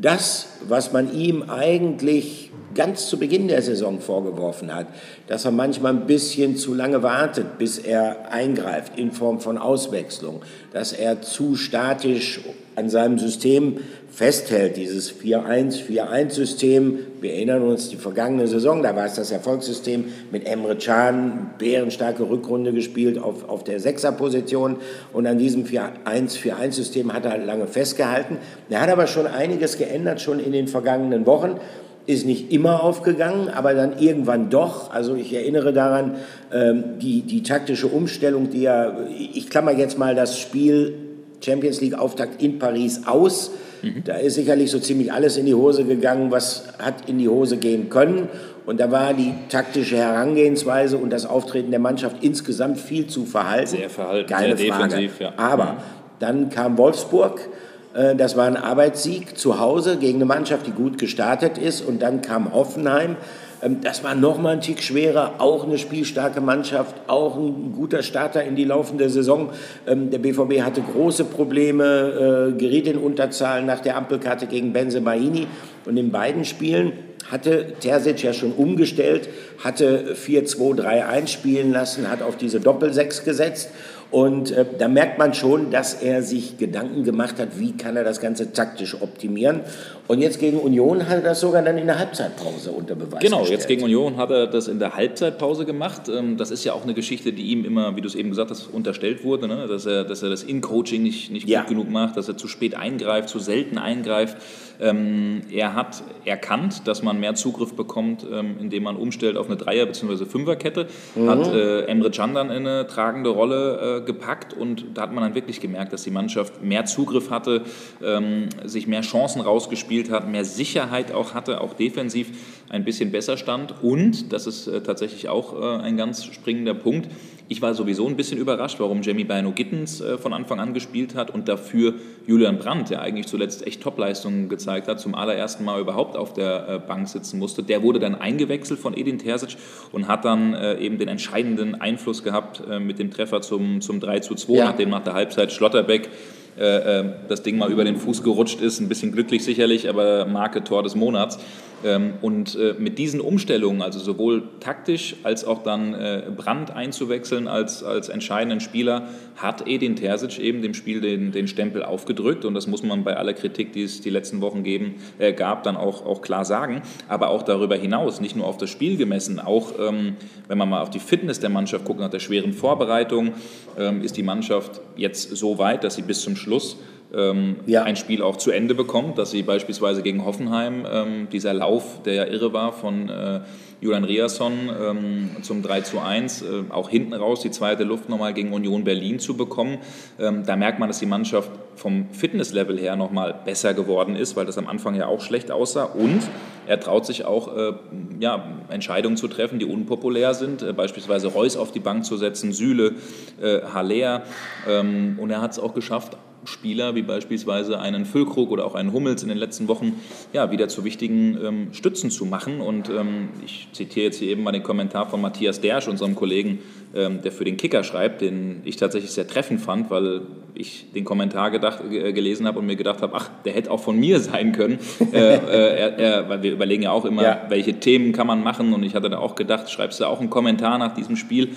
das, 0.01 0.47
was 0.67 0.91
man 0.91 1.15
ihm 1.15 1.43
eigentlich 1.43 2.49
ganz 2.73 3.07
zu 3.07 3.17
Beginn 3.17 3.47
der 3.47 3.61
Saison 3.61 3.99
vorgeworfen 3.99 4.73
hat, 4.73 4.87
dass 5.27 5.45
er 5.45 5.51
manchmal 5.51 5.93
ein 5.93 6.07
bisschen 6.07 6.57
zu 6.57 6.73
lange 6.73 7.03
wartet, 7.03 7.57
bis 7.57 7.77
er 7.77 8.31
eingreift 8.31 8.97
in 8.97 9.11
Form 9.11 9.39
von 9.39 9.57
Auswechslung, 9.57 10.41
dass 10.71 10.93
er 10.93 11.21
zu 11.21 11.55
statisch 11.55 12.41
an 12.75 12.89
seinem 12.89 13.19
System 13.19 13.77
festhält, 14.09 14.77
dieses 14.77 15.11
4-1-4-1-System. 15.13 16.99
Wir 17.21 17.33
erinnern 17.33 17.63
uns 17.63 17.89
die 17.89 17.95
vergangene 17.95 18.47
Saison, 18.47 18.83
da 18.83 18.95
war 18.95 19.05
es 19.05 19.15
das 19.15 19.31
Erfolgssystem 19.31 20.05
mit 20.31 20.47
Emre 20.47 20.75
Can, 20.75 21.51
bärenstarke 21.57 22.29
Rückrunde 22.29 22.73
gespielt 22.73 23.17
auf, 23.17 23.49
auf 23.49 23.63
der 23.63 23.79
Sechserposition 23.79 24.77
und 25.13 25.25
an 25.25 25.37
diesem 25.37 25.65
4-1-4-1-System 25.65 27.13
hat 27.13 27.25
er 27.25 27.37
lange 27.39 27.67
festgehalten. 27.67 28.37
Er 28.69 28.81
hat 28.81 28.89
aber 28.89 29.07
schon 29.07 29.27
einiges 29.27 29.77
geändert, 29.77 30.21
schon 30.21 30.39
in 30.39 30.51
den 30.51 30.67
vergangenen 30.67 31.25
Wochen 31.25 31.59
ist 32.05 32.25
nicht 32.25 32.51
immer 32.51 32.83
aufgegangen, 32.83 33.49
aber 33.49 33.73
dann 33.73 33.97
irgendwann 33.99 34.49
doch. 34.49 34.93
Also 34.93 35.15
ich 35.15 35.33
erinnere 35.33 35.71
daran, 35.71 36.15
ähm, 36.51 36.99
die, 36.99 37.21
die 37.21 37.43
taktische 37.43 37.87
Umstellung, 37.87 38.49
die 38.49 38.63
ja, 38.63 38.97
ich 39.09 39.49
klammer 39.49 39.71
jetzt 39.71 39.97
mal 39.97 40.13
das 40.13 40.37
Spiel 40.37 40.95
Champions 41.43 41.81
League 41.81 41.97
Auftakt 41.97 42.41
in 42.41 42.59
Paris 42.59 43.01
aus. 43.05 43.51
Mhm. 43.81 44.03
Da 44.05 44.15
ist 44.15 44.35
sicherlich 44.35 44.71
so 44.71 44.79
ziemlich 44.79 45.11
alles 45.11 45.37
in 45.37 45.45
die 45.45 45.53
Hose 45.53 45.85
gegangen, 45.85 46.31
was 46.31 46.65
hat 46.79 47.07
in 47.07 47.19
die 47.19 47.29
Hose 47.29 47.57
gehen 47.57 47.89
können. 47.89 48.27
Und 48.65 48.79
da 48.79 48.91
war 48.91 49.13
die 49.13 49.33
taktische 49.49 49.97
Herangehensweise 49.97 50.97
und 50.97 51.09
das 51.09 51.25
Auftreten 51.25 51.71
der 51.71 51.81
Mannschaft 51.81 52.17
insgesamt 52.21 52.79
viel 52.79 53.07
zu 53.07 53.25
verhalten. 53.25 53.77
Sehr 53.77 53.89
verhalten, 53.89 54.29
Keine 54.29 54.55
sehr 54.57 54.73
Frage. 54.73 54.89
defensiv, 54.89 55.19
ja. 55.19 55.33
Aber 55.35 55.65
mhm. 55.65 55.77
dann 56.19 56.49
kam 56.49 56.77
Wolfsburg 56.77 57.49
das 57.93 58.35
war 58.35 58.45
ein 58.45 58.57
Arbeitssieg 58.57 59.37
zu 59.37 59.59
Hause 59.59 59.97
gegen 59.97 60.17
eine 60.17 60.25
Mannschaft, 60.25 60.65
die 60.65 60.71
gut 60.71 60.97
gestartet 60.97 61.57
ist. 61.57 61.81
Und 61.81 62.01
dann 62.01 62.21
kam 62.21 62.51
Hoffenheim. 62.53 63.17
Ähm, 63.63 63.81
das 63.81 64.03
war 64.03 64.15
nochmal 64.15 64.53
ein 64.53 64.61
Tick 64.61 64.81
schwerer. 64.81 65.35
Auch 65.39 65.63
eine 65.63 65.77
spielstarke 65.77 66.41
Mannschaft, 66.41 66.95
auch 67.07 67.37
ein 67.37 67.73
guter 67.75 68.03
Starter 68.03 68.43
in 68.43 68.55
die 68.55 68.65
laufende 68.65 69.09
Saison. 69.09 69.51
Ähm, 69.87 70.09
der 70.11 70.19
BVB 70.19 70.61
hatte 70.61 70.81
große 70.81 71.25
Probleme, 71.25 72.51
äh, 72.53 72.57
geriet 72.57 72.87
in 72.87 72.97
Unterzahl 72.97 73.63
nach 73.63 73.79
der 73.79 73.97
Ampelkarte 73.97 74.47
gegen 74.47 74.73
Benzemaini. 74.73 75.47
Und 75.85 75.97
in 75.97 76.11
beiden 76.11 76.45
Spielen 76.45 76.93
hatte 77.31 77.73
Terzic 77.79 78.21
ja 78.21 78.33
schon 78.33 78.51
umgestellt, 78.51 79.29
hatte 79.63 80.15
4-2-3-1 80.15 81.27
spielen 81.27 81.71
lassen, 81.71 82.09
hat 82.09 82.21
auf 82.21 82.35
diese 82.35 82.59
Doppelsechs 82.59 83.23
gesetzt 83.23 83.69
Und 84.13 84.51
äh, 84.51 84.63
da 84.77 84.87
merkt 84.87 85.17
man 85.17 85.33
schon, 85.33 85.71
dass 85.71 85.95
er 85.95 86.21
sich 86.21 86.59
Gedanken 86.59 87.03
gemacht 87.03 87.39
hat, 87.39 87.57
wie 87.59 87.71
kann 87.71 87.97
er 87.97 88.03
das 88.03 88.21
Ganze 88.21 88.53
taktisch 88.53 89.01
optimieren. 89.01 89.61
Und 90.07 90.21
jetzt 90.21 90.39
gegen 90.39 90.59
Union 90.59 91.07
hat 91.07 91.15
er 91.15 91.21
das 91.21 91.39
sogar 91.39 91.63
dann 91.63 91.79
in 91.79 91.87
der 91.87 91.97
Halbzeitpause 91.97 92.71
unter 92.71 92.93
Beweis 92.93 93.21
Genau, 93.23 93.39
gestellt. 93.39 93.61
jetzt 93.61 93.67
gegen 93.67 93.81
Union 93.81 94.17
hat 94.17 94.29
er 94.29 94.45
das 94.45 94.67
in 94.67 94.77
der 94.77 94.93
Halbzeitpause 94.93 95.65
gemacht. 95.65 96.09
Ähm, 96.09 96.37
das 96.37 96.51
ist 96.51 96.63
ja 96.63 96.73
auch 96.73 96.83
eine 96.83 96.93
Geschichte, 96.93 97.33
die 97.33 97.47
ihm 97.47 97.65
immer, 97.65 97.95
wie 97.95 98.01
du 98.01 98.07
es 98.07 98.13
eben 98.13 98.29
gesagt 98.29 98.51
hast, 98.51 98.67
unterstellt 98.67 99.23
wurde, 99.23 99.47
ne? 99.47 99.65
dass, 99.67 99.87
er, 99.87 100.03
dass 100.03 100.21
er 100.21 100.29
das 100.29 100.43
In-Coaching 100.43 101.01
nicht, 101.01 101.31
nicht 101.31 101.49
ja. 101.49 101.61
gut 101.61 101.69
genug 101.69 101.89
macht, 101.89 102.15
dass 102.15 102.27
er 102.27 102.37
zu 102.37 102.47
spät 102.47 102.75
eingreift, 102.75 103.29
zu 103.29 103.39
selten 103.39 103.79
eingreift. 103.79 104.37
Ähm, 104.79 105.41
er 105.51 105.75
hat 105.75 106.03
erkannt, 106.25 106.87
dass 106.87 107.03
man 107.03 107.19
mehr 107.19 107.35
Zugriff 107.35 107.73
bekommt, 107.73 108.25
ähm, 108.31 108.55
indem 108.59 108.83
man 108.83 108.95
umstellt 108.95 109.37
auf 109.37 109.47
eine 109.47 109.55
Dreier- 109.57 109.85
bzw. 109.85 110.25
Fünferkette. 110.25 110.87
Mhm. 111.15 111.29
Hat 111.29 111.47
äh, 111.47 111.81
Emre 111.85 112.11
Can 112.11 112.33
dann 112.33 112.49
in 112.49 112.67
eine 112.67 112.87
tragende 112.87 113.29
Rolle 113.29 113.99
äh, 114.01 114.05
gepackt 114.05 114.53
und 114.53 114.85
da 114.93 115.03
hat 115.03 115.13
man 115.13 115.23
dann 115.23 115.35
wirklich 115.35 115.59
gemerkt, 115.59 115.93
dass 115.93 116.03
die 116.03 116.11
Mannschaft 116.11 116.63
mehr 116.63 116.85
Zugriff 116.85 117.29
hatte, 117.29 117.61
ähm, 118.03 118.49
sich 118.65 118.87
mehr 118.87 119.01
Chancen 119.01 119.41
rausgespielt 119.41 120.09
hat, 120.09 120.29
mehr 120.29 120.45
Sicherheit 120.45 121.11
auch 121.11 121.33
hatte, 121.33 121.61
auch 121.61 121.73
defensiv 121.73 122.29
ein 122.69 122.83
bisschen 122.83 123.11
besser 123.11 123.37
stand 123.37 123.75
und, 123.83 124.33
das 124.33 124.47
ist 124.47 124.67
äh, 124.67 124.81
tatsächlich 124.81 125.29
auch 125.29 125.53
ein 125.53 125.97
ganz 125.97 126.25
springender 126.25 126.73
Punkt, 126.73 127.09
ich 127.49 127.61
war 127.61 127.73
sowieso 127.73 128.07
ein 128.07 128.15
bisschen 128.15 128.39
überrascht, 128.39 128.79
warum 128.79 129.01
Jamie 129.01 129.25
Bino 129.25 129.51
Gittens 129.51 130.01
äh, 130.01 130.17
von 130.17 130.33
Anfang 130.33 130.59
an 130.59 130.73
gespielt 130.73 131.15
hat 131.15 131.29
und 131.29 131.47
dafür 131.47 131.93
Julian 132.25 132.57
Brandt, 132.57 132.89
der 132.89 133.01
eigentlich 133.01 133.27
zuletzt 133.27 133.67
echt 133.67 133.81
Topleistungen 133.81 134.49
gezeigt 134.49 134.87
hat, 134.87 134.99
zum 134.99 135.13
allerersten 135.13 135.65
Mal 135.65 135.81
überhaupt 135.81 136.15
auf 136.15 136.33
der 136.33 136.67
äh, 136.67 136.79
Bank 136.79 137.07
sitzen 137.09 137.39
musste. 137.39 137.61
Der 137.63 137.83
wurde 137.83 137.99
dann 137.99 138.15
eingewechselt 138.15 138.79
von 138.79 138.95
Edin 138.95 139.19
Terzic 139.19 139.57
und 139.91 140.07
hat 140.07 140.25
dann 140.25 140.53
äh, 140.53 140.79
eben 140.79 140.97
den 140.97 141.09
entscheidenden 141.09 141.75
Einfluss 141.75 142.23
gehabt 142.23 142.63
mit 142.79 142.99
dem 142.99 143.11
Treffer 143.11 143.41
zum, 143.41 143.81
zum 143.81 143.99
3 143.99 144.19
zu 144.19 144.35
2, 144.35 144.53
ja. 144.53 144.65
nachdem 144.65 144.89
nach 144.89 145.03
der 145.03 145.13
Halbzeit 145.13 145.51
Schlotterbeck 145.51 146.09
das 146.55 147.41
Ding 147.41 147.57
mal 147.57 147.71
über 147.71 147.83
den 147.83 147.97
Fuß 147.97 148.21
gerutscht 148.21 148.61
ist. 148.61 148.79
Ein 148.79 148.87
bisschen 148.87 149.11
glücklich 149.11 149.43
sicherlich, 149.43 149.89
aber 149.89 150.25
Marke 150.27 150.63
Tor 150.63 150.83
des 150.83 150.93
Monats. 150.93 151.39
Ähm, 151.83 152.13
und 152.21 152.55
äh, 152.55 152.75
mit 152.77 152.97
diesen 152.97 153.21
Umstellungen, 153.21 153.81
also 153.81 153.99
sowohl 153.99 154.43
taktisch 154.59 155.15
als 155.23 155.45
auch 155.45 155.63
dann 155.63 155.95
Brand 156.35 156.71
einzuwechseln 156.71 157.47
als, 157.47 157.83
als 157.83 158.09
entscheidenden 158.09 158.59
Spieler, 158.59 159.09
hat 159.35 159.67
Edin 159.67 159.95
Terzic 159.95 160.39
eben 160.39 160.61
dem 160.61 160.73
Spiel 160.73 161.01
den, 161.01 161.31
den 161.31 161.47
Stempel 161.47 161.83
aufgedrückt. 161.83 162.45
Und 162.45 162.53
das 162.53 162.67
muss 162.67 162.83
man 162.83 163.03
bei 163.03 163.15
aller 163.17 163.33
Kritik, 163.33 163.73
die 163.73 163.83
es 163.83 164.01
die 164.01 164.09
letzten 164.09 164.41
Wochen 164.41 164.63
geben, 164.63 164.95
äh, 165.19 165.33
gab, 165.33 165.63
dann 165.63 165.77
auch, 165.77 166.05
auch 166.05 166.21
klar 166.21 166.45
sagen. 166.45 166.81
Aber 167.07 167.29
auch 167.29 167.43
darüber 167.43 167.75
hinaus, 167.75 168.21
nicht 168.21 168.35
nur 168.35 168.45
auf 168.45 168.57
das 168.57 168.69
Spiel 168.69 168.97
gemessen, 168.97 169.39
auch 169.39 169.73
ähm, 169.79 170.15
wenn 170.47 170.57
man 170.57 170.69
mal 170.69 170.81
auf 170.81 170.89
die 170.89 170.99
Fitness 170.99 171.39
der 171.39 171.49
Mannschaft 171.49 171.85
guckt, 171.85 171.99
nach 171.99 172.09
der 172.09 172.19
schweren 172.19 172.53
Vorbereitung, 172.53 173.33
ähm, 173.77 174.01
ist 174.01 174.17
die 174.17 174.23
Mannschaft 174.23 174.81
jetzt 174.95 175.35
so 175.35 175.57
weit, 175.57 175.83
dass 175.83 175.95
sie 175.95 176.03
bis 176.03 176.21
zum 176.21 176.35
Schluss 176.35 176.77
ähm, 177.15 177.57
ja. 177.65 177.83
ein 177.83 177.95
Spiel 177.95 178.21
auch 178.21 178.37
zu 178.37 178.51
Ende 178.51 178.75
bekommt, 178.75 179.17
dass 179.17 179.31
sie 179.31 179.43
beispielsweise 179.43 180.01
gegen 180.01 180.25
Hoffenheim 180.25 180.85
ähm, 180.89 181.27
dieser 181.31 181.53
Lauf, 181.53 182.01
der 182.03 182.13
ja 182.13 182.25
irre 182.25 182.53
war 182.53 182.73
von 182.73 183.09
äh, 183.09 183.41
Julian 183.83 184.05
Riasson 184.05 184.53
ähm, 184.81 185.29
zum 185.41 185.61
3 185.61 185.81
zu 185.81 185.99
1, 185.99 186.41
äh, 186.41 186.45
auch 186.69 186.89
hinten 186.89 187.13
raus 187.13 187.41
die 187.41 187.51
zweite 187.51 187.83
Luft 187.83 188.07
nochmal 188.07 188.33
gegen 188.33 188.53
Union 188.53 188.85
Berlin 188.85 189.19
zu 189.19 189.35
bekommen. 189.35 189.79
Ähm, 190.17 190.43
da 190.45 190.55
merkt 190.55 190.79
man, 190.79 190.87
dass 190.87 190.99
die 190.99 191.05
Mannschaft 191.05 191.51
vom 191.75 192.07
Fitnesslevel 192.13 192.79
her 192.79 192.95
nochmal 192.95 193.35
besser 193.45 193.73
geworden 193.73 194.15
ist, 194.15 194.37
weil 194.37 194.45
das 194.45 194.57
am 194.57 194.67
Anfang 194.67 194.95
ja 194.95 195.07
auch 195.07 195.19
schlecht 195.19 195.51
aussah. 195.51 195.83
Und 195.83 196.21
er 196.65 196.79
traut 196.79 197.05
sich 197.05 197.25
auch, 197.25 197.55
äh, 197.55 197.73
ja, 198.19 198.45
Entscheidungen 198.69 199.17
zu 199.17 199.27
treffen, 199.27 199.59
die 199.59 199.65
unpopulär 199.65 200.33
sind, 200.33 200.61
äh, 200.61 200.71
beispielsweise 200.71 201.27
Reus 201.27 201.57
auf 201.57 201.73
die 201.73 201.81
Bank 201.81 202.05
zu 202.05 202.15
setzen, 202.15 202.53
Süle, 202.53 202.93
äh, 203.41 203.61
Haller. 203.73 204.23
Ähm, 204.65 205.17
und 205.19 205.29
er 205.29 205.41
hat 205.41 205.51
es 205.51 205.59
auch 205.59 205.73
geschafft, 205.73 206.17
Spieler 206.45 206.95
wie 206.95 207.01
beispielsweise 207.01 207.79
einen 207.79 208.05
Füllkrug 208.05 208.51
oder 208.51 208.65
auch 208.65 208.75
einen 208.75 208.93
Hummels 208.93 209.23
in 209.23 209.29
den 209.29 209.37
letzten 209.37 209.67
Wochen 209.67 209.99
ja, 210.33 210.51
wieder 210.51 210.67
zu 210.67 210.83
wichtigen 210.83 211.37
ähm, 211.43 211.67
Stützen 211.73 212.11
zu 212.11 212.25
machen. 212.25 212.61
Und 212.61 212.89
ähm, 212.89 213.29
ich 213.45 213.67
zitiere 213.73 214.07
jetzt 214.07 214.19
hier 214.19 214.29
eben 214.29 214.43
mal 214.43 214.51
den 214.51 214.63
Kommentar 214.63 215.09
von 215.09 215.21
Matthias 215.21 215.61
Dersch, 215.61 215.87
unserem 215.87 216.15
Kollegen, 216.15 216.59
ähm, 216.95 217.21
der 217.21 217.31
für 217.31 217.43
den 217.43 217.57
Kicker 217.57 217.83
schreibt, 217.83 218.21
den 218.21 218.61
ich 218.65 218.75
tatsächlich 218.75 219.11
sehr 219.11 219.27
treffend 219.27 219.61
fand, 219.61 219.89
weil 219.89 220.21
ich 220.55 220.85
den 220.93 221.05
Kommentar 221.05 221.51
gedacht, 221.51 221.79
äh, 221.91 222.13
gelesen 222.13 222.45
habe 222.45 222.59
und 222.59 222.65
mir 222.65 222.75
gedacht 222.75 223.01
habe, 223.01 223.15
ach, 223.15 223.29
der 223.45 223.53
hätte 223.53 223.71
auch 223.71 223.79
von 223.79 223.99
mir 223.99 224.19
sein 224.19 224.51
können. 224.51 224.79
äh, 225.11 225.35
äh, 225.35 225.95
er, 225.97 226.29
weil 226.29 226.43
wir 226.43 226.51
überlegen 226.51 226.83
ja 226.83 226.91
auch 226.91 227.05
immer, 227.05 227.23
ja. 227.23 227.41
welche 227.49 227.79
Themen 227.79 228.11
kann 228.11 228.27
man 228.27 228.43
machen. 228.43 228.73
Und 228.73 228.83
ich 228.83 228.95
hatte 228.95 229.09
da 229.09 229.17
auch 229.17 229.35
gedacht, 229.35 229.69
schreibst 229.69 229.99
du 229.99 230.05
auch 230.05 230.19
einen 230.19 230.29
Kommentar 230.29 230.77
nach 230.77 230.93
diesem 230.93 231.15
Spiel? 231.15 231.49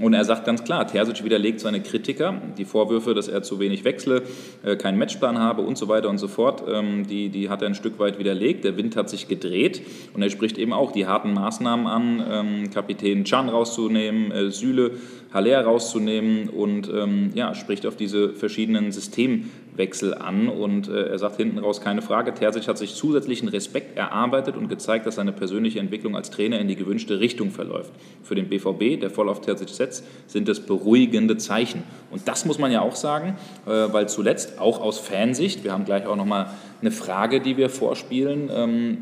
Und 0.00 0.14
er 0.14 0.24
sagt 0.24 0.44
ganz 0.44 0.64
klar, 0.64 0.86
Terzic 0.86 1.24
widerlegt 1.24 1.60
seine 1.60 1.80
Kritiker, 1.80 2.40
die 2.56 2.64
Vorwürfe, 2.64 3.14
dass 3.14 3.28
er 3.28 3.42
zu 3.42 3.58
wenig 3.58 3.84
wechsle, 3.84 4.22
äh, 4.64 4.76
keinen 4.76 4.98
Matchplan 4.98 5.38
habe 5.38 5.62
und 5.62 5.76
so 5.76 5.88
weiter 5.88 6.08
und 6.08 6.18
so 6.18 6.28
fort, 6.28 6.62
ähm, 6.68 7.06
die, 7.06 7.28
die 7.28 7.48
hat 7.48 7.62
er 7.62 7.68
ein 7.68 7.74
Stück 7.74 7.98
weit 7.98 8.18
widerlegt. 8.18 8.64
Der 8.64 8.76
Wind 8.76 8.96
hat 8.96 9.10
sich 9.10 9.28
gedreht 9.28 9.82
und 10.14 10.22
er 10.22 10.30
spricht 10.30 10.58
eben 10.58 10.72
auch 10.72 10.92
die 10.92 11.06
harten 11.06 11.32
Maßnahmen 11.32 11.86
an, 11.86 12.24
ähm, 12.30 12.70
Kapitän 12.70 13.24
Chan 13.24 13.48
rauszunehmen, 13.48 14.30
äh, 14.30 14.50
Süle, 14.50 14.92
Haller 15.32 15.62
rauszunehmen 15.62 16.48
und 16.48 16.88
ähm, 16.88 17.30
ja, 17.34 17.54
spricht 17.54 17.84
auf 17.84 17.96
diese 17.96 18.30
verschiedenen 18.30 18.92
Systemwechsel 18.92 20.14
an. 20.14 20.48
Und 20.48 20.88
äh, 20.88 21.08
er 21.08 21.18
sagt 21.18 21.36
hinten 21.36 21.58
raus 21.58 21.82
keine 21.82 22.00
Frage, 22.00 22.32
Terzic 22.32 22.66
hat 22.66 22.78
sich 22.78 22.94
zusätzlichen 22.94 23.48
Respekt 23.48 23.98
erarbeitet 23.98 24.56
und 24.56 24.68
gezeigt, 24.68 25.06
dass 25.06 25.16
seine 25.16 25.32
persönliche 25.32 25.80
Entwicklung 25.80 26.16
als 26.16 26.30
Trainer 26.30 26.58
in 26.58 26.68
die 26.68 26.76
gewünschte 26.76 27.20
Richtung 27.20 27.50
verläuft. 27.50 27.92
Für 28.22 28.36
den 28.36 28.48
BVB, 28.48 29.00
der 29.00 29.10
voll 29.10 29.28
auf 29.28 29.42
Terzic 29.42 29.68
setzt, 29.68 30.04
sind 30.26 30.48
es 30.48 30.60
beruhigende 30.60 31.36
Zeichen. 31.36 31.82
Und 32.10 32.26
das 32.26 32.46
muss 32.46 32.58
man 32.58 32.72
ja 32.72 32.80
auch 32.80 32.96
sagen, 32.96 33.36
äh, 33.66 33.70
weil 33.70 34.08
zuletzt 34.08 34.58
auch 34.58 34.80
aus 34.80 34.98
Fansicht, 34.98 35.62
wir 35.62 35.72
haben 35.72 35.84
gleich 35.84 36.06
auch 36.06 36.16
nochmal 36.16 36.46
eine 36.80 36.90
Frage, 36.90 37.40
die 37.40 37.58
wir 37.58 37.68
vorspielen, 37.68 38.48
ähm, 38.50 38.98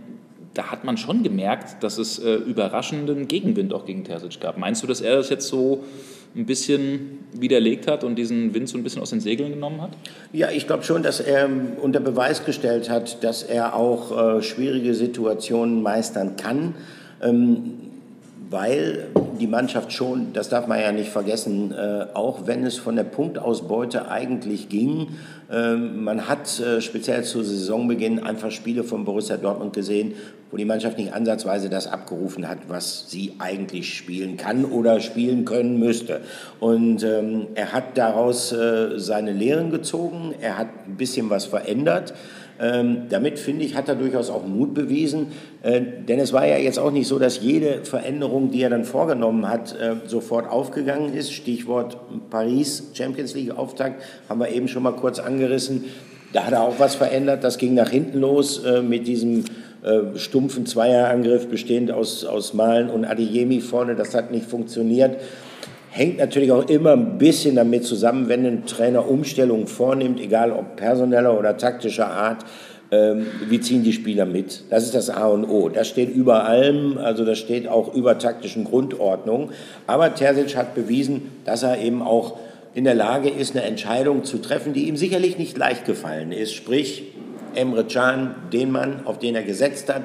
da 0.54 0.70
hat 0.70 0.84
man 0.84 0.96
schon 0.96 1.22
gemerkt, 1.22 1.82
dass 1.82 1.98
es 1.98 2.18
äh, 2.18 2.34
überraschenden 2.34 3.28
Gegenwind 3.28 3.74
auch 3.74 3.84
gegen 3.84 4.04
Terzic 4.04 4.40
gab. 4.40 4.56
Meinst 4.56 4.82
du, 4.82 4.86
dass 4.86 5.02
er 5.02 5.16
das 5.16 5.28
jetzt 5.28 5.48
so 5.48 5.84
ein 6.36 6.46
bisschen 6.46 7.18
widerlegt 7.32 7.90
hat 7.90 8.04
und 8.04 8.16
diesen 8.16 8.54
Wind 8.54 8.68
so 8.68 8.76
ein 8.76 8.84
bisschen 8.84 9.02
aus 9.02 9.10
den 9.10 9.20
Segeln 9.20 9.50
genommen 9.50 9.80
hat? 9.80 9.90
Ja, 10.32 10.50
ich 10.50 10.66
glaube 10.66 10.82
schon, 10.84 11.02
dass 11.02 11.20
er 11.20 11.48
unter 11.80 12.00
Beweis 12.00 12.44
gestellt 12.44 12.90
hat, 12.90 13.24
dass 13.24 13.42
er 13.42 13.74
auch 13.74 14.36
äh, 14.36 14.42
schwierige 14.42 14.94
Situationen 14.94 15.82
meistern 15.82 16.36
kann. 16.36 16.74
Ähm, 17.22 17.85
weil 18.56 19.08
die 19.38 19.46
Mannschaft 19.46 19.92
schon, 19.92 20.32
das 20.32 20.48
darf 20.48 20.66
man 20.66 20.80
ja 20.80 20.90
nicht 20.90 21.10
vergessen, 21.10 21.72
äh, 21.72 22.06
auch 22.14 22.46
wenn 22.46 22.64
es 22.64 22.78
von 22.78 22.96
der 22.96 23.04
Punktausbeute 23.04 24.10
eigentlich 24.10 24.70
ging, 24.70 25.08
äh, 25.52 25.74
man 25.74 26.26
hat 26.26 26.58
äh, 26.58 26.80
speziell 26.80 27.22
zu 27.22 27.42
Saisonbeginn 27.42 28.18
einfach 28.18 28.50
Spiele 28.50 28.82
von 28.82 29.04
Borussia 29.04 29.36
Dortmund 29.36 29.74
gesehen, 29.74 30.14
wo 30.50 30.56
die 30.56 30.64
Mannschaft 30.64 30.96
nicht 30.96 31.12
ansatzweise 31.12 31.68
das 31.68 31.86
abgerufen 31.86 32.48
hat, 32.48 32.60
was 32.68 33.10
sie 33.10 33.34
eigentlich 33.38 33.94
spielen 33.94 34.38
kann 34.38 34.64
oder 34.64 35.00
spielen 35.00 35.44
können 35.44 35.78
müsste. 35.78 36.22
Und 36.58 37.02
ähm, 37.02 37.48
er 37.56 37.74
hat 37.74 37.98
daraus 37.98 38.52
äh, 38.52 38.98
seine 38.98 39.32
Lehren 39.32 39.70
gezogen, 39.70 40.34
er 40.40 40.56
hat 40.56 40.68
ein 40.86 40.96
bisschen 40.96 41.28
was 41.28 41.44
verändert. 41.44 42.14
Ähm, 42.60 43.02
damit, 43.10 43.38
finde 43.38 43.64
ich, 43.64 43.74
hat 43.74 43.88
er 43.88 43.94
durchaus 43.94 44.30
auch 44.30 44.46
Mut 44.46 44.74
bewiesen. 44.74 45.28
Äh, 45.62 45.82
denn 46.08 46.18
es 46.18 46.32
war 46.32 46.46
ja 46.46 46.56
jetzt 46.56 46.78
auch 46.78 46.90
nicht 46.90 47.06
so, 47.06 47.18
dass 47.18 47.40
jede 47.42 47.84
Veränderung, 47.84 48.50
die 48.50 48.62
er 48.62 48.70
dann 48.70 48.84
vorgenommen 48.84 49.48
hat, 49.48 49.72
äh, 49.78 49.96
sofort 50.06 50.50
aufgegangen 50.50 51.12
ist. 51.12 51.32
Stichwort 51.32 51.98
Paris, 52.30 52.90
Champions 52.94 53.34
League 53.34 53.56
Auftakt, 53.56 54.02
haben 54.28 54.40
wir 54.40 54.48
eben 54.48 54.68
schon 54.68 54.82
mal 54.82 54.92
kurz 54.92 55.18
angerissen. 55.18 55.84
Da 56.32 56.44
hat 56.44 56.52
er 56.52 56.62
auch 56.62 56.78
was 56.78 56.94
verändert. 56.94 57.44
Das 57.44 57.58
ging 57.58 57.74
nach 57.74 57.90
hinten 57.90 58.20
los 58.20 58.64
äh, 58.64 58.82
mit 58.82 59.06
diesem 59.06 59.44
äh, 59.82 60.18
stumpfen 60.18 60.66
Zweierangriff 60.66 61.48
bestehend 61.48 61.90
aus, 61.92 62.24
aus 62.24 62.54
Malen 62.54 62.90
und 62.90 63.04
Adeyemi 63.04 63.60
vorne. 63.60 63.94
Das 63.94 64.14
hat 64.14 64.30
nicht 64.32 64.46
funktioniert. 64.46 65.20
Hängt 65.96 66.18
natürlich 66.18 66.52
auch 66.52 66.68
immer 66.68 66.92
ein 66.92 67.16
bisschen 67.16 67.56
damit 67.56 67.86
zusammen, 67.86 68.28
wenn 68.28 68.44
ein 68.44 68.66
Trainer 68.66 69.08
Umstellungen 69.08 69.66
vornimmt, 69.66 70.20
egal 70.20 70.52
ob 70.52 70.76
personeller 70.76 71.38
oder 71.38 71.56
taktischer 71.56 72.08
Art, 72.08 72.44
ähm, 72.90 73.26
wie 73.48 73.60
ziehen 73.60 73.82
die 73.82 73.94
Spieler 73.94 74.26
mit? 74.26 74.64
Das 74.68 74.84
ist 74.84 74.94
das 74.94 75.08
A 75.08 75.26
und 75.28 75.46
O. 75.46 75.70
Das 75.70 75.88
steht 75.88 76.14
über 76.14 76.44
allem, 76.44 76.98
also 76.98 77.24
das 77.24 77.38
steht 77.38 77.66
auch 77.66 77.94
über 77.94 78.18
taktischen 78.18 78.64
Grundordnungen. 78.64 79.52
Aber 79.86 80.14
Terzic 80.14 80.54
hat 80.54 80.74
bewiesen, 80.74 81.32
dass 81.46 81.62
er 81.62 81.78
eben 81.80 82.02
auch 82.02 82.36
in 82.74 82.84
der 82.84 82.94
Lage 82.94 83.30
ist, 83.30 83.56
eine 83.56 83.64
Entscheidung 83.64 84.22
zu 84.22 84.36
treffen, 84.36 84.74
die 84.74 84.88
ihm 84.88 84.98
sicherlich 84.98 85.38
nicht 85.38 85.56
leicht 85.56 85.86
gefallen 85.86 86.30
ist. 86.30 86.52
Sprich, 86.52 87.04
Emre 87.54 87.84
Can, 87.84 88.34
den 88.52 88.70
Mann, 88.70 89.00
auf 89.06 89.18
den 89.18 89.34
er 89.34 89.44
gesetzt 89.44 89.88
hat, 89.88 90.02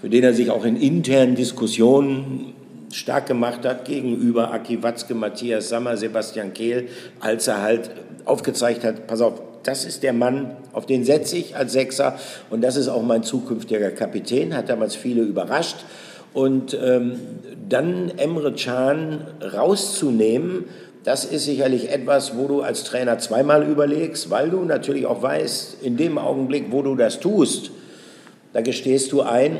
für 0.00 0.08
den 0.08 0.24
er 0.24 0.32
sich 0.32 0.50
auch 0.50 0.64
in 0.64 0.76
internen 0.76 1.34
Diskussionen 1.34 2.54
stark 2.92 3.26
gemacht 3.26 3.64
hat 3.64 3.84
gegenüber 3.84 4.52
Aki 4.52 4.82
Watzke, 4.82 5.14
Matthias 5.14 5.68
Sammer, 5.68 5.96
Sebastian 5.96 6.52
Kehl, 6.54 6.88
als 7.20 7.48
er 7.48 7.62
halt 7.62 7.90
aufgezeigt 8.24 8.84
hat, 8.84 9.06
pass 9.06 9.20
auf, 9.20 9.40
das 9.62 9.84
ist 9.84 10.02
der 10.02 10.12
Mann, 10.12 10.56
auf 10.72 10.86
den 10.86 11.04
setze 11.04 11.36
ich 11.36 11.56
als 11.56 11.72
Sechser 11.72 12.18
und 12.50 12.62
das 12.62 12.76
ist 12.76 12.88
auch 12.88 13.02
mein 13.02 13.22
zukünftiger 13.22 13.90
Kapitän, 13.90 14.56
hat 14.56 14.68
damals 14.68 14.94
viele 14.94 15.22
überrascht. 15.22 15.76
Und 16.34 16.78
ähm, 16.80 17.18
dann 17.68 18.12
Emre 18.16 18.52
Can 18.52 19.26
rauszunehmen, 19.40 20.66
Das 21.08 21.24
ist 21.24 21.46
sicherlich 21.46 21.90
etwas, 21.90 22.36
wo 22.36 22.48
du 22.48 22.60
als 22.60 22.84
Trainer 22.84 23.18
zweimal 23.18 23.66
überlegst, 23.66 24.28
weil 24.28 24.50
du 24.50 24.62
natürlich 24.64 25.06
auch 25.06 25.22
weißt, 25.22 25.82
in 25.82 25.96
dem 25.96 26.18
Augenblick, 26.18 26.66
wo 26.70 26.82
du 26.82 26.96
das 26.96 27.18
tust, 27.18 27.70
da 28.52 28.60
gestehst 28.60 29.12
du 29.12 29.22
ein, 29.22 29.58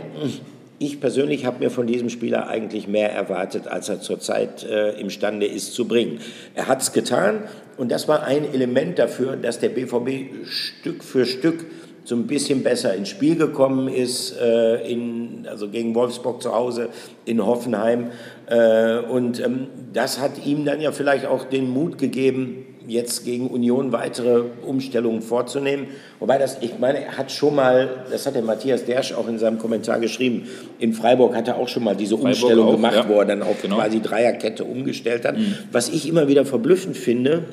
ich 0.78 1.00
persönlich 1.00 1.44
habe 1.44 1.58
mir 1.58 1.70
von 1.70 1.87
diesem 1.87 2.08
Spieler 2.08 2.49
eigentlich 2.49 2.87
mehr 2.87 3.12
erwartet, 3.12 3.66
als 3.66 3.88
er 3.88 4.00
zurzeit 4.00 4.64
äh, 4.64 4.99
imstande 5.00 5.47
ist 5.47 5.75
zu 5.75 5.88
bringen. 5.88 6.20
Er 6.54 6.68
hat 6.68 6.82
es 6.82 6.92
getan 6.92 7.44
und 7.76 7.90
das 7.90 8.06
war 8.06 8.23
ein 8.23 8.52
Element 8.52 8.99
dafür, 8.99 9.37
dass 9.37 9.58
der 9.58 9.70
BVB 9.70 10.47
Stück 10.47 11.02
für 11.02 11.26
Stück 11.26 11.66
so 12.04 12.14
ein 12.14 12.26
bisschen 12.26 12.62
besser 12.62 12.94
ins 12.94 13.11
Spiel 13.11 13.37
gekommen 13.37 13.88
ist, 13.88 14.35
äh, 14.40 14.90
in, 14.90 15.47
also 15.47 15.68
gegen 15.68 15.94
Wolfsburg 15.94 16.42
zu 16.42 16.54
Hause, 16.54 16.88
in 17.26 17.44
Hoffenheim. 17.44 18.12
Äh, 18.47 19.00
und 19.00 19.44
ähm, 19.44 19.66
das 19.92 20.18
hat 20.18 20.47
ihm 20.47 20.64
dann 20.64 20.80
ja 20.80 20.90
vielleicht 20.92 21.26
auch 21.26 21.44
den 21.44 21.68
Mut 21.68 21.99
gegeben, 21.99 22.64
jetzt 22.88 23.25
gegen 23.25 23.49
Union 23.49 23.92
weitere 23.92 24.42
Umstellungen 24.66 25.21
vorzunehmen. 25.23 25.88
Wobei 26.18 26.38
das, 26.38 26.59
ich 26.62 26.78
meine, 26.78 27.04
er 27.04 27.18
hat 27.18 27.30
schon 27.30 27.54
mal, 27.54 27.88
das 28.11 28.26
hat 28.26 28.35
der 28.35 28.42
Matthias 28.42 28.85
Dersch 28.87 29.12
auch 29.12 29.28
in 29.28 29.38
seinem 29.38 29.59
Kommentar 29.59 30.00
geschrieben, 30.00 30.49
in 30.78 30.95
Freiburg 30.95 31.37
hat 31.37 31.49
er 31.49 31.57
auch 31.57 31.68
schon 31.68 31.85
mal 31.85 31.95
diese 31.95 32.16
Freiburg 32.16 32.30
Umstellung 32.30 32.68
auch, 32.68 32.73
gemacht, 32.73 32.95
ja. 32.95 33.09
wo 33.09 33.21
er 33.21 33.26
dann 33.26 33.42
auf 33.42 33.61
genau. 33.61 33.76
quasi 33.76 34.00
Dreierkette 34.00 34.64
umgestellt 34.64 35.25
hat. 35.25 35.37
Mhm. 35.37 35.54
Was 35.71 35.90
ich 35.90 36.09
immer 36.09 36.28
wieder 36.28 36.47
verblüffend 36.47 36.97
finde, 36.97 37.45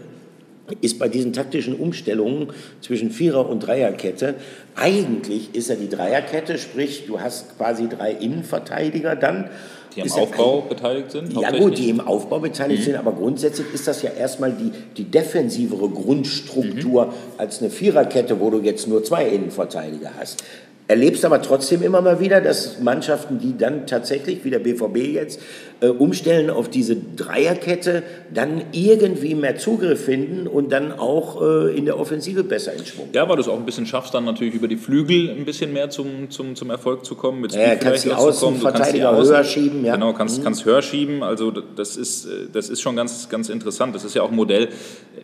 ist 0.82 0.98
bei 1.00 1.08
diesen 1.08 1.34
taktischen 1.34 1.76
Umstellungen 1.76 2.48
zwischen 2.82 3.12
Vierer- 3.12 3.48
und 3.50 3.60
Dreierkette, 3.60 4.36
eigentlich 4.76 5.54
ist 5.54 5.70
er 5.70 5.76
die 5.76 5.90
Dreierkette, 5.90 6.58
sprich, 6.58 7.06
du 7.08 7.20
hast 7.20 7.58
quasi 7.58 7.88
drei 7.88 8.12
Innenverteidiger 8.12 9.16
dann 9.16 9.50
die 9.96 10.02
am 10.02 10.12
Aufbau 10.12 10.62
ein, 10.64 10.70
beteiligt 10.70 11.12
sind? 11.12 11.34
Ja 11.34 11.52
gut, 11.52 11.78
die 11.78 11.90
im 11.90 12.02
Aufbau 12.02 12.40
beteiligt 12.40 12.82
mhm. 12.82 12.86
sind, 12.86 12.96
aber 12.96 13.14
grundsätzlich 13.14 13.68
ist 13.74 13.88
das 13.88 14.02
ja 14.02 14.12
erstmal 14.12 14.52
die, 14.52 14.72
die 14.98 15.06
defensivere 15.06 15.90
Grundstruktur 15.90 17.06
mhm. 17.06 17.12
als 17.38 17.62
eine 17.62 17.70
Viererkette, 17.70 18.40
wo 18.40 18.50
du 18.50 18.60
jetzt 18.60 18.88
nur 18.88 19.04
zwei 19.04 19.28
Innenverteidiger 19.28 20.12
hast. 20.20 20.44
Erlebst 20.88 21.26
aber 21.26 21.42
trotzdem 21.42 21.82
immer 21.82 22.02
mal 22.02 22.20
wieder, 22.20 22.42
dass 22.42 22.80
Mannschaften, 22.80 23.40
die 23.40 23.58
dann 23.58 23.88
tatsächlich, 23.88 24.46
wie 24.46 24.52
der 24.52 24.60
BVB 24.60 24.98
jetzt, 24.98 25.40
äh, 25.82 25.88
umstellen 25.88 26.50
auf 26.50 26.70
diese 26.70 26.96
Dreierkette, 26.96 28.04
dann 28.34 28.62
irgendwie 28.72 29.36
mehr 29.36 29.58
Zugriff 29.58 30.06
finden 30.06 30.48
und 30.48 30.72
dann 30.72 30.92
auch 30.92 31.42
äh, 31.42 31.78
in 31.78 31.86
der 31.86 32.00
Offensive 32.00 32.44
besser 32.44 32.74
in 32.74 32.86
Schwung. 32.86 33.10
Ja, 33.14 33.28
weil 33.28 33.36
du 33.36 33.42
es 33.42 33.48
auch 33.48 33.58
ein 33.58 33.66
bisschen 33.66 33.86
schaffst, 33.86 34.14
dann 34.14 34.26
natürlich 34.26 34.54
über 34.54 34.68
die 34.68 34.78
Flügel 34.78 35.30
ein 35.30 35.46
bisschen 35.46 35.74
mehr 35.74 35.90
zum, 35.90 36.30
zum, 36.30 36.56
zum 36.56 36.70
Erfolg 36.70 37.06
zu 37.06 37.16
kommen. 37.16 37.42
Mit 37.42 37.54
ja, 37.54 37.76
kannst 37.76 38.06
die 38.06 38.12
Außenverteidiger 38.12 39.12
kannst 39.12 39.32
höher 39.32 39.44
schieben. 39.44 39.86
Ja. 39.86 39.96
Genau, 39.96 40.14
kannst, 40.14 40.40
mhm. 40.40 40.44
kannst 40.44 40.66
höher 40.66 40.82
schieben. 40.82 41.24
Also 41.24 41.52
das 41.52 41.98
ist, 41.98 42.28
das 42.54 42.70
ist 42.70 42.82
schon 42.82 42.96
ganz, 42.96 43.30
ganz 43.30 43.50
interessant. 43.50 43.96
Das 43.96 44.04
ist 44.04 44.16
ja 44.16 44.22
auch 44.22 44.30
ein 44.30 44.36
Modell. 44.36 44.70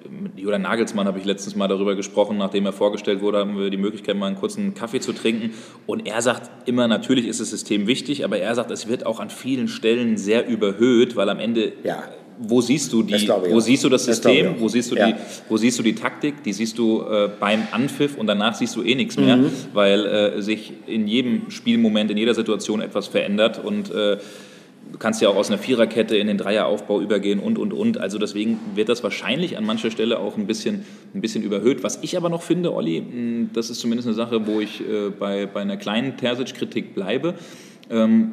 Mit 0.09 0.37
Julian 0.37 0.63
Nagelsmann 0.63 1.07
habe 1.07 1.19
ich 1.19 1.25
letztens 1.25 1.55
mal 1.55 1.67
darüber 1.67 1.95
gesprochen, 1.95 2.37
nachdem 2.37 2.65
er 2.65 2.73
vorgestellt 2.73 3.21
wurde, 3.21 3.39
haben 3.39 3.57
wir 3.57 3.69
die 3.69 3.77
Möglichkeit, 3.77 4.17
mal 4.17 4.27
einen 4.27 4.35
kurzen 4.35 4.73
Kaffee 4.73 4.99
zu 4.99 5.13
trinken. 5.13 5.51
Und 5.87 6.07
er 6.07 6.21
sagt 6.21 6.67
immer, 6.67 6.87
natürlich 6.87 7.27
ist 7.27 7.39
das 7.39 7.49
System 7.49 7.87
wichtig, 7.87 8.25
aber 8.25 8.37
er 8.37 8.53
sagt, 8.55 8.71
es 8.71 8.87
wird 8.87 9.05
auch 9.05 9.19
an 9.19 9.29
vielen 9.29 9.67
Stellen 9.67 10.17
sehr 10.17 10.40
sehr 10.41 10.47
überhöht, 10.47 11.15
weil 11.15 11.29
am 11.29 11.39
Ende 11.39 11.73
ja. 11.83 12.03
wo 12.39 12.61
siehst 12.61 12.91
du 12.93 13.03
die, 13.03 13.27
wo 13.49 13.59
siehst 13.59 13.83
du 13.83 13.89
das 13.89 14.05
System, 14.05 14.53
das 14.53 14.61
wo 14.61 14.67
siehst 14.67 14.91
du 14.91 14.95
ja. 14.95 15.07
die, 15.07 15.15
wo 15.49 15.57
siehst 15.57 15.79
du 15.79 15.83
die 15.83 15.95
Taktik, 15.95 16.43
die 16.43 16.53
siehst 16.53 16.77
du 16.77 17.01
äh, 17.01 17.29
beim 17.39 17.67
Anpfiff 17.71 18.17
und 18.17 18.27
danach 18.27 18.55
siehst 18.55 18.75
du 18.75 18.83
eh 18.83 18.95
nichts 18.95 19.17
mehr, 19.17 19.37
mhm. 19.37 19.51
weil 19.73 20.05
äh, 20.05 20.41
sich 20.41 20.73
in 20.87 21.07
jedem 21.07 21.49
Spielmoment, 21.49 22.11
in 22.11 22.17
jeder 22.17 22.33
Situation 22.33 22.81
etwas 22.81 23.07
verändert 23.07 23.63
und 23.63 23.91
äh, 23.91 24.17
du 24.91 24.97
kannst 24.97 25.21
ja 25.21 25.29
auch 25.29 25.35
aus 25.35 25.49
einer 25.49 25.59
Viererkette 25.59 26.17
in 26.17 26.27
den 26.27 26.37
Dreieraufbau 26.37 26.99
übergehen 26.99 27.39
und, 27.39 27.57
und, 27.57 27.71
und. 27.71 27.97
Also 27.97 28.17
deswegen 28.17 28.59
wird 28.75 28.89
das 28.89 29.03
wahrscheinlich 29.03 29.57
an 29.57 29.63
mancher 29.63 29.91
Stelle 29.91 30.19
auch 30.19 30.37
ein 30.37 30.47
bisschen, 30.47 30.85
ein 31.13 31.21
bisschen 31.21 31.43
überhöht. 31.43 31.83
Was 31.83 31.99
ich 32.01 32.17
aber 32.17 32.29
noch 32.29 32.41
finde, 32.41 32.73
Olli, 32.73 33.47
das 33.53 33.69
ist 33.69 33.79
zumindest 33.79 34.07
eine 34.07 34.15
Sache, 34.15 34.45
wo 34.47 34.59
ich 34.59 34.81
äh, 34.81 35.09
bei, 35.17 35.45
bei 35.45 35.61
einer 35.61 35.77
kleinen 35.77 36.17
Terzic-Kritik 36.17 36.93
bleibe. 36.93 37.35
Ähm, 37.89 38.31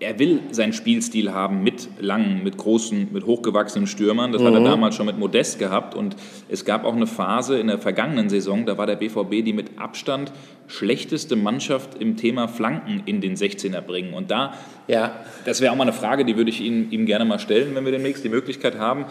er 0.00 0.18
will 0.20 0.42
seinen 0.52 0.72
Spielstil 0.72 1.32
haben 1.32 1.64
mit 1.64 1.88
langen, 1.98 2.44
mit 2.44 2.56
großen, 2.56 3.08
mit 3.12 3.26
hochgewachsenen 3.26 3.88
Stürmern. 3.88 4.30
Das 4.30 4.40
mhm. 4.40 4.46
hat 4.46 4.54
er 4.54 4.60
mhm. 4.60 4.64
damals 4.64 4.94
schon 4.94 5.06
mit 5.06 5.18
Modest 5.18 5.58
gehabt. 5.58 5.94
Und 5.94 6.14
es 6.48 6.64
gab 6.64 6.84
auch 6.84 6.94
eine 6.94 7.08
Phase 7.08 7.58
in 7.58 7.66
der 7.66 7.78
vergangenen 7.78 8.28
Saison, 8.28 8.64
da 8.64 8.78
war 8.78 8.86
der 8.86 8.96
BVB 8.96 9.44
die 9.44 9.52
mit 9.52 9.78
Abstand 9.78 10.32
schlechteste 10.68 11.34
Mannschaft 11.34 12.00
im 12.00 12.16
Thema 12.16 12.46
Flanken 12.46 13.02
in 13.06 13.20
den 13.20 13.34
16er 13.34 13.80
bringen. 13.80 14.14
Und 14.14 14.30
da, 14.30 14.54
ja. 14.86 15.16
das 15.44 15.60
wäre 15.60 15.72
auch 15.72 15.76
mal 15.76 15.84
eine 15.84 15.92
Frage, 15.92 16.24
die 16.24 16.36
würde 16.36 16.50
ich 16.50 16.60
Ihnen, 16.60 16.92
ihm 16.92 17.06
gerne 17.06 17.24
mal 17.24 17.38
stellen, 17.38 17.74
wenn 17.74 17.84
wir 17.84 17.92
demnächst 17.92 18.22
die 18.22 18.28
Möglichkeit 18.28 18.78
haben 18.78 19.06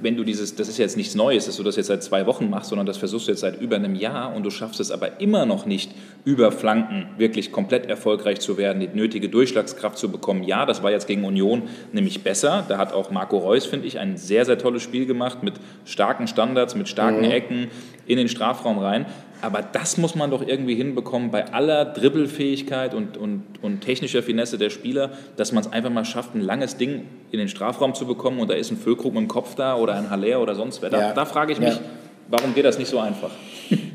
wenn 0.00 0.16
du 0.16 0.24
dieses, 0.24 0.54
das 0.54 0.68
ist 0.68 0.78
jetzt 0.78 0.96
nichts 0.96 1.14
Neues, 1.14 1.46
dass 1.46 1.56
du 1.56 1.62
das 1.62 1.76
jetzt 1.76 1.86
seit 1.86 2.02
zwei 2.02 2.26
Wochen 2.26 2.50
machst, 2.50 2.70
sondern 2.70 2.86
das 2.86 2.96
versuchst 2.96 3.28
du 3.28 3.32
jetzt 3.32 3.40
seit 3.40 3.60
über 3.60 3.76
einem 3.76 3.94
Jahr 3.94 4.34
und 4.34 4.42
du 4.42 4.50
schaffst 4.50 4.80
es 4.80 4.90
aber 4.90 5.20
immer 5.20 5.46
noch 5.46 5.66
nicht, 5.66 5.92
über 6.24 6.52
Flanken 6.52 7.08
wirklich 7.18 7.52
komplett 7.52 7.86
erfolgreich 7.86 8.40
zu 8.40 8.58
werden, 8.58 8.80
die 8.80 8.88
nötige 8.88 9.28
Durchschlagskraft 9.28 9.98
zu 9.98 10.10
bekommen. 10.10 10.42
Ja, 10.44 10.66
das 10.66 10.82
war 10.82 10.90
jetzt 10.90 11.06
gegen 11.06 11.24
Union 11.24 11.62
nämlich 11.92 12.22
besser. 12.22 12.64
Da 12.68 12.78
hat 12.78 12.92
auch 12.92 13.10
Marco 13.10 13.38
Reus, 13.38 13.66
finde 13.66 13.86
ich, 13.86 13.98
ein 13.98 14.16
sehr, 14.16 14.44
sehr 14.44 14.58
tolles 14.58 14.82
Spiel 14.82 15.06
gemacht 15.06 15.42
mit 15.42 15.54
starken 15.84 16.26
Standards, 16.26 16.74
mit 16.74 16.88
starken 16.88 17.26
mhm. 17.26 17.30
Ecken 17.30 17.68
in 18.06 18.16
den 18.16 18.28
Strafraum 18.28 18.78
rein. 18.78 19.06
Aber 19.42 19.60
das 19.60 19.98
muss 19.98 20.14
man 20.14 20.30
doch 20.30 20.46
irgendwie 20.46 20.74
hinbekommen 20.74 21.30
bei 21.30 21.52
aller 21.52 21.84
Dribbelfähigkeit 21.84 22.94
und, 22.94 23.16
und, 23.16 23.42
und 23.60 23.80
technischer 23.80 24.22
Finesse 24.22 24.56
der 24.56 24.70
Spieler, 24.70 25.10
dass 25.36 25.52
man 25.52 25.64
es 25.64 25.72
einfach 25.72 25.90
mal 25.90 26.04
schafft, 26.04 26.34
ein 26.34 26.40
langes 26.40 26.76
Ding 26.76 27.06
in 27.32 27.38
den 27.38 27.48
Strafraum 27.48 27.94
zu 27.94 28.06
bekommen 28.06 28.38
und 28.38 28.48
da 28.48 28.54
ist 28.54 28.70
ein 28.70 28.76
Füllkrug 28.76 29.12
mit 29.12 29.22
dem 29.22 29.28
Kopf 29.28 29.54
da 29.56 29.76
oder 29.76 29.94
ein 29.94 30.10
Haller 30.10 30.40
oder 30.40 30.54
sonst 30.54 30.80
wer. 30.80 30.90
Da, 30.90 31.00
ja. 31.00 31.12
da 31.12 31.24
frage 31.24 31.52
ich 31.52 31.58
mich, 31.58 31.74
ja. 31.74 31.80
warum 32.28 32.54
geht 32.54 32.64
das 32.64 32.78
nicht 32.78 32.88
so 32.88 32.98
einfach? 32.98 33.30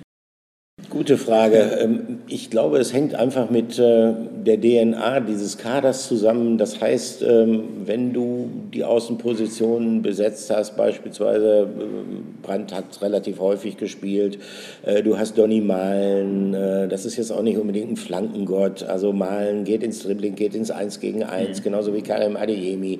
Gute 0.97 1.19
Frage. 1.19 1.77
Ähm, 1.79 2.21
ich 2.27 2.49
glaube, 2.49 2.79
es 2.79 2.91
hängt 2.91 3.13
einfach 3.13 3.51
mit 3.51 3.77
äh, 3.77 4.13
der 4.43 4.59
DNA 4.59 5.19
dieses 5.19 5.59
Kaders 5.59 6.07
zusammen. 6.07 6.57
Das 6.57 6.81
heißt, 6.81 7.21
ähm, 7.21 7.65
wenn 7.85 8.13
du 8.13 8.49
die 8.73 8.83
Außenpositionen 8.83 10.01
besetzt 10.01 10.49
hast, 10.49 10.75
beispielsweise 10.75 11.67
äh, 11.79 12.41
Brandt 12.41 12.73
hat 12.73 12.99
relativ 13.03 13.39
häufig 13.39 13.77
gespielt, 13.77 14.39
äh, 14.87 15.03
du 15.03 15.19
hast 15.19 15.37
Donny 15.37 15.61
Malen, 15.61 16.53
das 16.89 17.05
ist 17.05 17.15
jetzt 17.17 17.31
auch 17.31 17.43
nicht 17.43 17.59
unbedingt 17.59 17.91
ein 17.91 17.97
Flankengott. 17.97 18.81
Also 18.81 19.13
Malen 19.13 19.65
geht 19.65 19.83
ins 19.83 20.01
Dribbling, 20.01 20.33
geht 20.33 20.55
ins 20.55 20.71
Eins 20.71 20.99
gegen 20.99 21.21
Eins, 21.21 21.59
mhm. 21.59 21.63
genauso 21.63 21.93
wie 21.93 22.01
Karim 22.01 22.37
Adeyemi. 22.37 22.99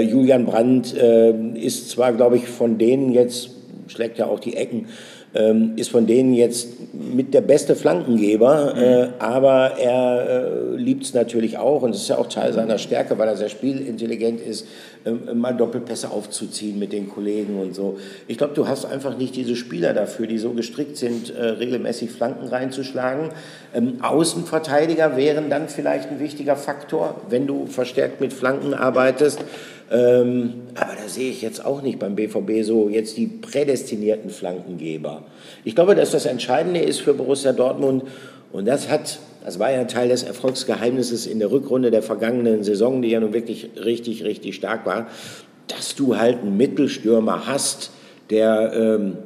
Julian 0.00 0.46
Brandt 0.46 0.92
ist 0.92 1.90
zwar, 1.90 2.12
glaube 2.12 2.36
ich, 2.36 2.48
von 2.48 2.76
denen 2.78 3.12
jetzt, 3.12 3.50
schlägt 3.86 4.18
ja 4.18 4.26
auch 4.26 4.40
die 4.40 4.56
Ecken, 4.56 4.86
ähm, 5.34 5.72
ist 5.76 5.90
von 5.90 6.06
denen 6.06 6.32
jetzt 6.32 6.68
mit 6.92 7.34
der 7.34 7.40
beste 7.40 7.74
Flankengeber, 7.74 8.74
mhm. 8.74 8.80
äh, 8.80 9.08
aber 9.18 9.78
er 9.78 10.26
äh, 10.28 10.76
liebt 10.76 11.04
es 11.04 11.14
natürlich 11.14 11.58
auch 11.58 11.82
und 11.82 11.92
das 11.94 12.02
ist 12.02 12.08
ja 12.08 12.18
auch 12.18 12.28
Teil 12.28 12.52
seiner 12.52 12.78
Stärke, 12.78 13.18
weil 13.18 13.28
er 13.28 13.36
sehr 13.36 13.48
spielintelligent 13.48 14.40
ist, 14.40 14.66
äh, 15.04 15.34
mal 15.34 15.52
Doppelpässe 15.52 16.10
aufzuziehen 16.10 16.78
mit 16.78 16.92
den 16.92 17.08
Kollegen 17.08 17.58
und 17.58 17.74
so. 17.74 17.98
Ich 18.28 18.38
glaube, 18.38 18.54
du 18.54 18.68
hast 18.68 18.84
einfach 18.84 19.18
nicht 19.18 19.34
diese 19.34 19.56
Spieler 19.56 19.92
dafür, 19.92 20.26
die 20.26 20.38
so 20.38 20.52
gestrickt 20.52 20.96
sind, 20.96 21.34
äh, 21.34 21.44
regelmäßig 21.44 22.10
Flanken 22.10 22.46
reinzuschlagen. 22.46 23.30
Ähm, 23.74 23.98
Außenverteidiger 24.02 25.16
wären 25.16 25.50
dann 25.50 25.68
vielleicht 25.68 26.10
ein 26.10 26.20
wichtiger 26.20 26.54
Faktor, 26.54 27.20
wenn 27.28 27.46
du 27.46 27.66
verstärkt 27.66 28.20
mit 28.20 28.32
Flanken 28.32 28.72
arbeitest. 28.72 29.40
Ähm, 29.90 30.62
aber 30.74 30.94
da 31.00 31.08
sehe 31.08 31.30
ich 31.30 31.42
jetzt 31.42 31.64
auch 31.64 31.82
nicht 31.82 31.98
beim 31.98 32.16
BVB 32.16 32.62
so 32.62 32.88
jetzt 32.88 33.16
die 33.16 33.26
prädestinierten 33.26 34.30
Flankengeber. 34.30 35.24
Ich 35.64 35.74
glaube, 35.74 35.94
dass 35.94 36.10
das 36.10 36.26
Entscheidende 36.26 36.80
ist 36.80 37.00
für 37.00 37.14
Borussia 37.14 37.52
Dortmund 37.52 38.04
und 38.52 38.66
das 38.66 38.88
hat, 38.88 39.18
das 39.44 39.58
war 39.58 39.70
ja 39.70 39.84
Teil 39.84 40.08
des 40.08 40.22
Erfolgsgeheimnisses 40.22 41.26
in 41.26 41.38
der 41.38 41.50
Rückrunde 41.50 41.90
der 41.90 42.02
vergangenen 42.02 42.64
Saison, 42.64 43.02
die 43.02 43.10
ja 43.10 43.20
nun 43.20 43.34
wirklich 43.34 43.70
richtig, 43.84 44.24
richtig 44.24 44.54
stark 44.54 44.86
war, 44.86 45.08
dass 45.68 45.94
du 45.94 46.16
halt 46.16 46.40
einen 46.40 46.56
Mittelstürmer 46.56 47.46
hast, 47.46 47.90
der 48.30 48.72
ähm, 48.74 49.16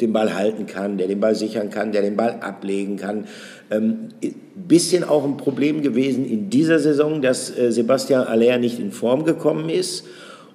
den 0.00 0.12
Ball 0.12 0.34
halten 0.34 0.66
kann, 0.66 0.98
der 0.98 1.06
den 1.06 1.20
Ball 1.20 1.34
sichern 1.34 1.70
kann, 1.70 1.92
der 1.92 2.02
den 2.02 2.16
Ball 2.16 2.40
ablegen 2.40 2.96
kann. 2.96 3.26
Ähm, 3.70 4.08
bisschen 4.68 5.04
auch 5.04 5.24
ein 5.24 5.36
Problem 5.36 5.82
gewesen 5.82 6.24
in 6.28 6.50
dieser 6.50 6.78
Saison, 6.78 7.22
dass 7.22 7.56
äh, 7.56 7.70
Sebastian 7.72 8.26
Aller 8.26 8.58
nicht 8.58 8.78
in 8.78 8.92
Form 8.92 9.24
gekommen 9.24 9.68
ist. 9.68 10.04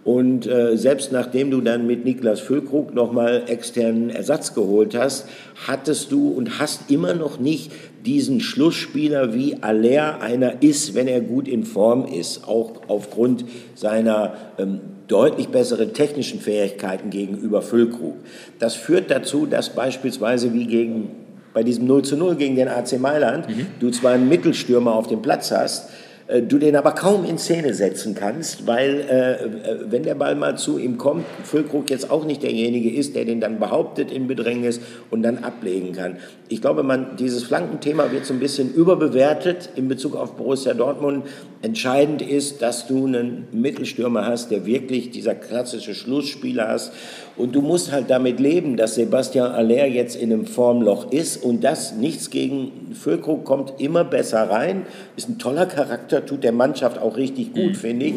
Und 0.06 0.46
äh, 0.46 0.78
selbst 0.78 1.12
nachdem 1.12 1.50
du 1.50 1.62
dann 1.62 1.88
mit 1.88 2.06
Niklas 2.06 2.39
Füllkrug 2.39 2.94
nochmal 2.94 3.46
externen 3.48 4.12
Ersatz 4.12 4.54
geholt 4.54 4.96
hast, 4.96 5.28
hattest 5.65 6.12
du 6.12 6.30
und 6.30 6.60
hast 6.60 6.91
immer 6.91 7.15
noch 7.15 7.39
nicht 7.39 7.72
diesen 8.06 8.39
Schlussspieler 8.39 9.34
wie 9.34 9.58
Aller 9.62 10.22
einer 10.22 10.62
ist, 10.62 10.94
wenn 10.94 11.08
er 11.08 11.22
gut 11.22 11.48
in 11.48 11.63
Form 11.63 12.06
ist, 12.06 12.48
auch 12.48 12.84
aufgrund 12.88 13.46
seiner 13.74 14.36
ähm, 14.60 14.80
deutlich 15.08 15.48
besseren 15.50 15.94
technischen 15.94 16.39
Fähigkeiten 16.39 17.10
gegenüber 17.10 17.63
Füllkrug. 17.63 18.13
Das 18.60 18.76
führt 18.76 19.10
dazu, 19.10 19.48
dass 19.48 19.72
beispielsweise 19.72 20.54
wie 20.54 20.68
gegen 20.68 21.25
bei 21.56 21.63
diesem 21.63 21.88
0 21.88 22.04
zu 22.04 22.18
0 22.18 22.36
gegen 22.36 22.58
den 22.58 22.68
AC 22.68 23.00
Mailand, 23.00 23.48
mhm. 23.48 23.68
du 23.80 23.89
zwar 23.89 24.12
einen 24.12 24.28
Mittelstürmer 24.28 24.94
auf 24.94 25.08
dem 25.08 25.22
Platz 25.22 25.52
hast, 25.52 25.89
äh, 26.28 26.41
du 26.41 26.58
den 26.58 26.76
aber 26.76 26.91
kaum 26.91 27.24
in 27.24 27.38
Szene 27.38 27.74
setzen 27.74 28.13
kannst, 28.13 28.68
weil 28.68 29.06
äh, 29.10 29.34
äh, 29.34 29.80
wenn 29.89 30.04
der 30.04 30.15
Ball 30.15 30.36
mal 30.36 30.58
zu 30.58 30.78
ihm 30.78 30.98
kommt, 30.98 31.24
Füllkrug 31.44 31.89
jetzt 31.89 32.12
auch 32.12 32.26
nicht 32.26 32.44
derjenige 32.44 32.91
ist, 32.91 33.15
der 33.15 33.24
den 33.24 33.39
dann 33.39 33.60
behauptet 33.60 34.12
in 34.12 34.28
Bedrängnis 34.28 34.82
und 35.12 35.24
dann 35.24 35.46
ablegen 35.46 35.94
kann. 35.94 36.18
Ich 36.50 36.62
glaube, 36.62 36.84
man, 36.84 37.15
dieses 37.15 37.44
Flankenthema 37.44 38.12
wird 38.12 38.26
so 38.26 38.34
ein 38.34 38.39
bisschen 38.39 38.74
überbewertet 38.74 39.70
in 39.78 39.88
Bezug 39.88 40.15
auf 40.15 40.36
Borussia 40.36 40.74
Dortmund. 40.74 41.26
Entscheidend 41.65 42.21
ist, 42.21 42.62
dass 42.62 42.86
du 42.86 43.08
einen 43.08 43.47
Mittelstürmer 43.51 44.28
hast, 44.28 44.51
der 44.51 44.67
wirklich 44.67 45.10
dieser 45.10 45.34
klassische 45.34 45.95
Schlussspieler 45.95 46.75
ist. 46.75 46.91
Und 47.38 47.56
du 47.56 47.62
musst 47.63 47.91
halt 47.91 48.12
damit 48.12 48.39
leben, 48.39 48.78
dass 48.78 48.93
Sebastian 48.93 49.51
Aller 49.51 49.88
jetzt 49.88 50.15
in 50.15 50.32
einem 50.32 50.45
Formloch 50.45 51.12
ist 51.12 51.43
und 51.43 51.63
das 51.63 51.95
nichts 51.95 52.30
gegen 52.30 52.93
Füllkrug 52.93 53.45
kommt 53.45 53.73
immer 53.80 54.04
besser 54.04 54.47
rein. 54.47 54.86
Ist 55.17 55.28
ein 55.28 55.39
toller 55.39 55.65
Charakter, 55.65 56.23
tut 56.23 56.43
der 56.43 56.51
Mannschaft 56.51 56.99
auch 56.99 57.17
richtig 57.17 57.56
gut, 57.56 57.69
mhm. 57.69 57.75
finde 57.75 58.06
ich. 58.06 58.15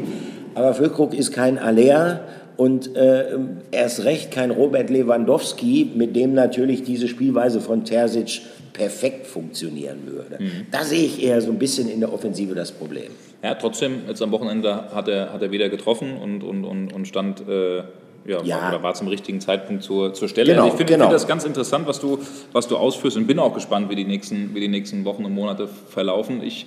Aber 0.55 0.75
Füllkrug 0.75 1.15
ist 1.15 1.33
kein 1.33 1.57
Aller 1.57 2.21
und 2.59 2.97
äh, 2.97 3.39
erst 3.71 4.05
recht 4.05 4.31
kein 4.31 4.51
Robert 4.51 4.91
Lewandowski, 4.91 5.93
mit 5.95 6.15
dem 6.15 6.35
natürlich 6.35 6.83
diese 6.83 7.09
Spielweise 7.09 7.63
von 7.63 7.87
Terzic 7.87 8.43
perfekt 8.75 9.27
funktionieren 9.27 10.01
würde. 10.05 10.37
Mhm. 10.39 10.67
Da 10.71 10.85
sehe 10.85 11.05
ich 11.05 11.23
eher 11.23 11.41
so 11.41 11.51
ein 11.51 11.59
bisschen 11.59 11.89
in 11.89 12.01
der 12.01 12.13
Offensive 12.13 12.55
das 12.55 12.73
Problem. 12.73 13.11
Ja, 13.43 13.55
trotzdem, 13.55 14.03
jetzt 14.09 14.21
am 14.21 14.33
Wochenende 14.33 14.93
hat 14.93 15.09
er, 15.09 15.33
hat 15.33 15.43
er 15.43 15.51
wieder 15.51 15.69
getroffen 15.69 16.17
und, 16.17 16.43
und, 16.43 16.65
und, 16.65 16.93
und 16.93 17.07
stand 17.07 17.49
äh, 17.49 17.83
ja, 18.29 18.43
ja. 18.43 18.69
Oder 18.69 18.83
war 18.83 18.95
zum 18.95 19.09
richtigen 19.09 19.41
Zeitpunkt 19.41 19.83
zur, 19.83 20.13
zur 20.13 20.29
Stelle. 20.29 20.53
Genau, 20.53 20.65
also 20.65 20.75
ich 20.75 20.77
finde 20.77 20.93
genau. 20.93 21.07
find 21.07 21.15
das 21.15 21.27
ganz 21.27 21.45
interessant, 21.45 21.87
was 21.87 21.99
du, 21.99 22.19
was 22.53 22.69
du 22.69 22.77
ausführst 22.77 23.17
und 23.17 23.27
bin 23.27 23.39
auch 23.39 23.55
gespannt, 23.55 23.89
wie 23.89 23.97
die 23.97 24.05
nächsten, 24.05 24.55
wie 24.55 24.61
die 24.61 24.69
nächsten 24.69 25.05
Wochen 25.07 25.25
und 25.25 25.33
Monate 25.33 25.67
verlaufen. 25.67 26.43
Ich, 26.43 26.67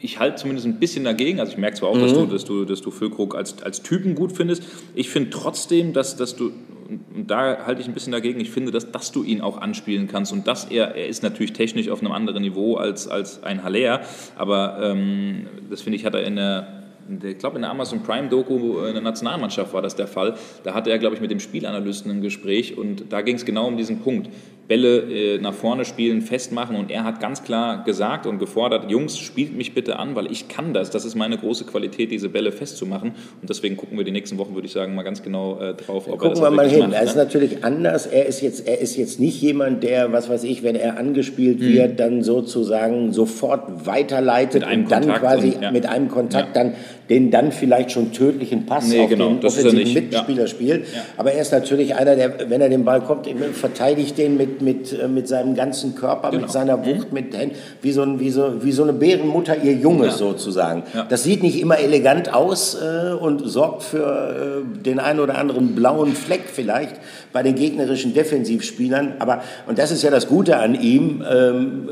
ich 0.00 0.18
halte 0.18 0.36
zumindest 0.36 0.66
ein 0.66 0.80
bisschen 0.80 1.04
dagegen. 1.04 1.38
Also 1.38 1.52
ich 1.52 1.58
merke 1.58 1.76
zwar 1.76 1.90
auch, 1.90 1.94
mhm. 1.94 2.00
dass 2.00 2.12
du, 2.12 2.26
dass 2.26 2.44
du, 2.44 2.64
dass 2.64 2.80
du 2.80 2.90
Füllkrug 2.90 3.36
als, 3.36 3.62
als 3.62 3.82
Typen 3.82 4.16
gut 4.16 4.32
findest. 4.32 4.64
Ich 4.96 5.10
finde 5.10 5.30
trotzdem, 5.30 5.92
dass, 5.92 6.16
dass 6.16 6.34
du, 6.34 6.50
und 6.88 7.30
da 7.30 7.66
halte 7.66 7.80
ich 7.80 7.88
ein 7.88 7.94
bisschen 7.94 8.12
dagegen, 8.12 8.40
ich 8.40 8.50
finde, 8.50 8.72
dass, 8.72 8.90
dass 8.90 9.12
du 9.12 9.22
ihn 9.22 9.40
auch 9.40 9.58
anspielen 9.58 10.08
kannst 10.08 10.32
und 10.32 10.46
dass 10.46 10.64
er, 10.66 10.94
er 10.94 11.06
ist 11.06 11.22
natürlich 11.22 11.52
technisch 11.52 11.88
auf 11.90 12.00
einem 12.00 12.12
anderen 12.12 12.42
Niveau 12.42 12.76
als, 12.76 13.08
als 13.08 13.42
ein 13.42 13.62
Haller, 13.62 14.00
aber 14.36 14.78
ähm, 14.82 15.46
das 15.68 15.82
finde 15.82 15.96
ich, 15.96 16.04
hat 16.04 16.14
er 16.14 16.24
in 16.24 16.36
der 16.36 16.78
ich 17.22 17.38
glaube 17.38 17.56
in 17.56 17.62
der 17.62 17.70
Amazon 17.70 18.02
Prime 18.02 18.28
Doku 18.28 18.80
in 18.84 18.94
der 18.94 19.02
Nationalmannschaft 19.02 19.72
war 19.72 19.82
das 19.82 19.96
der 19.96 20.06
Fall. 20.06 20.34
Da 20.64 20.74
hatte 20.74 20.90
er, 20.90 20.98
glaube 20.98 21.14
ich, 21.14 21.20
mit 21.20 21.30
dem 21.30 21.40
Spielanalysten 21.40 22.10
ein 22.10 22.20
Gespräch 22.20 22.76
und 22.76 23.12
da 23.12 23.22
ging 23.22 23.36
es 23.36 23.44
genau 23.44 23.66
um 23.66 23.76
diesen 23.76 24.00
Punkt. 24.00 24.28
Bälle 24.68 24.98
äh, 24.98 25.38
nach 25.38 25.54
vorne 25.54 25.86
spielen, 25.86 26.20
festmachen 26.20 26.76
und 26.76 26.90
er 26.90 27.02
hat 27.02 27.20
ganz 27.20 27.42
klar 27.42 27.84
gesagt 27.84 28.26
und 28.26 28.38
gefordert, 28.38 28.90
Jungs, 28.90 29.18
spielt 29.18 29.56
mich 29.56 29.72
bitte 29.72 29.98
an, 29.98 30.14
weil 30.14 30.30
ich 30.30 30.48
kann 30.48 30.74
das. 30.74 30.90
Das 30.90 31.06
ist 31.06 31.14
meine 31.14 31.38
große 31.38 31.64
Qualität, 31.64 32.10
diese 32.10 32.28
Bälle 32.28 32.52
festzumachen 32.52 33.12
und 33.40 33.48
deswegen 33.48 33.78
gucken 33.78 33.96
wir 33.96 34.04
die 34.04 34.12
nächsten 34.12 34.36
Wochen, 34.36 34.54
würde 34.54 34.66
ich 34.66 34.72
sagen, 34.74 34.94
mal 34.94 35.04
ganz 35.04 35.22
genau 35.22 35.58
äh, 35.58 35.72
drauf. 35.72 36.06
Ob 36.06 36.18
gucken 36.18 36.42
wir 36.42 36.50
mal 36.50 36.68
hin. 36.68 36.80
Macht, 36.80 36.92
er 36.92 37.02
ist 37.02 37.16
ne? 37.16 37.24
natürlich 37.24 37.64
anders. 37.64 38.06
Er 38.06 38.26
ist, 38.26 38.42
jetzt, 38.42 38.68
er 38.68 38.78
ist 38.78 38.96
jetzt 38.96 39.18
nicht 39.18 39.40
jemand, 39.40 39.82
der, 39.82 40.12
was 40.12 40.28
weiß 40.28 40.44
ich, 40.44 40.62
wenn 40.62 40.76
er 40.76 40.98
angespielt 40.98 41.60
mhm. 41.60 41.72
wird, 41.72 41.98
dann 41.98 42.22
sozusagen 42.22 43.14
sofort 43.14 43.86
weiterleitet 43.86 44.64
und 44.64 44.90
dann 44.90 45.04
Kontakt 45.04 45.20
quasi 45.20 45.48
und, 45.52 45.62
ja. 45.62 45.70
mit 45.70 45.86
einem 45.86 46.08
Kontakt 46.08 46.54
ja. 46.54 46.62
dann 46.62 46.74
den 47.08 47.30
dann 47.30 47.52
vielleicht 47.52 47.92
schon 47.92 48.12
tödlichen 48.12 48.66
Pass 48.66 48.88
nee, 48.88 49.00
auf 49.00 49.08
genau, 49.08 49.28
den 49.30 49.44
offensiven 49.44 49.94
Mitspieler 49.94 50.42
ja. 50.42 50.46
spielt. 50.46 50.84
Ja. 50.94 51.00
Aber 51.16 51.32
er 51.32 51.40
ist 51.40 51.52
natürlich 51.52 51.94
einer, 51.94 52.16
der, 52.16 52.50
wenn 52.50 52.60
er 52.60 52.68
den 52.68 52.84
Ball 52.84 53.00
kommt, 53.00 53.26
verteidigt 53.52 54.18
den 54.18 54.36
mit, 54.36 54.60
mit, 54.60 54.92
äh, 54.92 55.08
mit 55.08 55.26
seinem 55.26 55.54
ganzen 55.54 55.94
Körper, 55.94 56.30
genau. 56.30 56.42
mit 56.42 56.50
seiner 56.50 56.76
mhm. 56.76 56.86
Wucht, 56.86 57.12
mit 57.12 57.36
Händen, 57.36 57.56
wie 57.80 57.92
so, 57.92 58.02
ein, 58.02 58.20
wie, 58.20 58.30
so, 58.30 58.62
wie 58.62 58.72
so 58.72 58.82
eine 58.82 58.92
Bärenmutter 58.92 59.62
ihr 59.62 59.72
Junge 59.72 60.06
ja. 60.06 60.12
sozusagen. 60.12 60.82
Das 61.08 61.22
sieht 61.22 61.42
nicht 61.42 61.60
immer 61.60 61.78
elegant 61.78 62.32
aus 62.34 62.76
äh, 62.80 63.12
und 63.12 63.40
sorgt 63.48 63.82
für 63.82 64.62
äh, 64.64 64.82
den 64.82 64.98
einen 64.98 65.20
oder 65.20 65.38
anderen 65.38 65.74
blauen 65.74 66.14
Fleck 66.14 66.42
vielleicht 66.52 66.96
bei 67.32 67.42
den 67.42 67.54
gegnerischen 67.54 68.12
Defensivspielern. 68.12 69.14
Aber, 69.18 69.42
und 69.66 69.78
das 69.78 69.90
ist 69.90 70.02
ja 70.02 70.10
das 70.10 70.26
Gute 70.26 70.58
an 70.58 70.74
ihm, 70.74 71.24
ähm, 71.30 71.88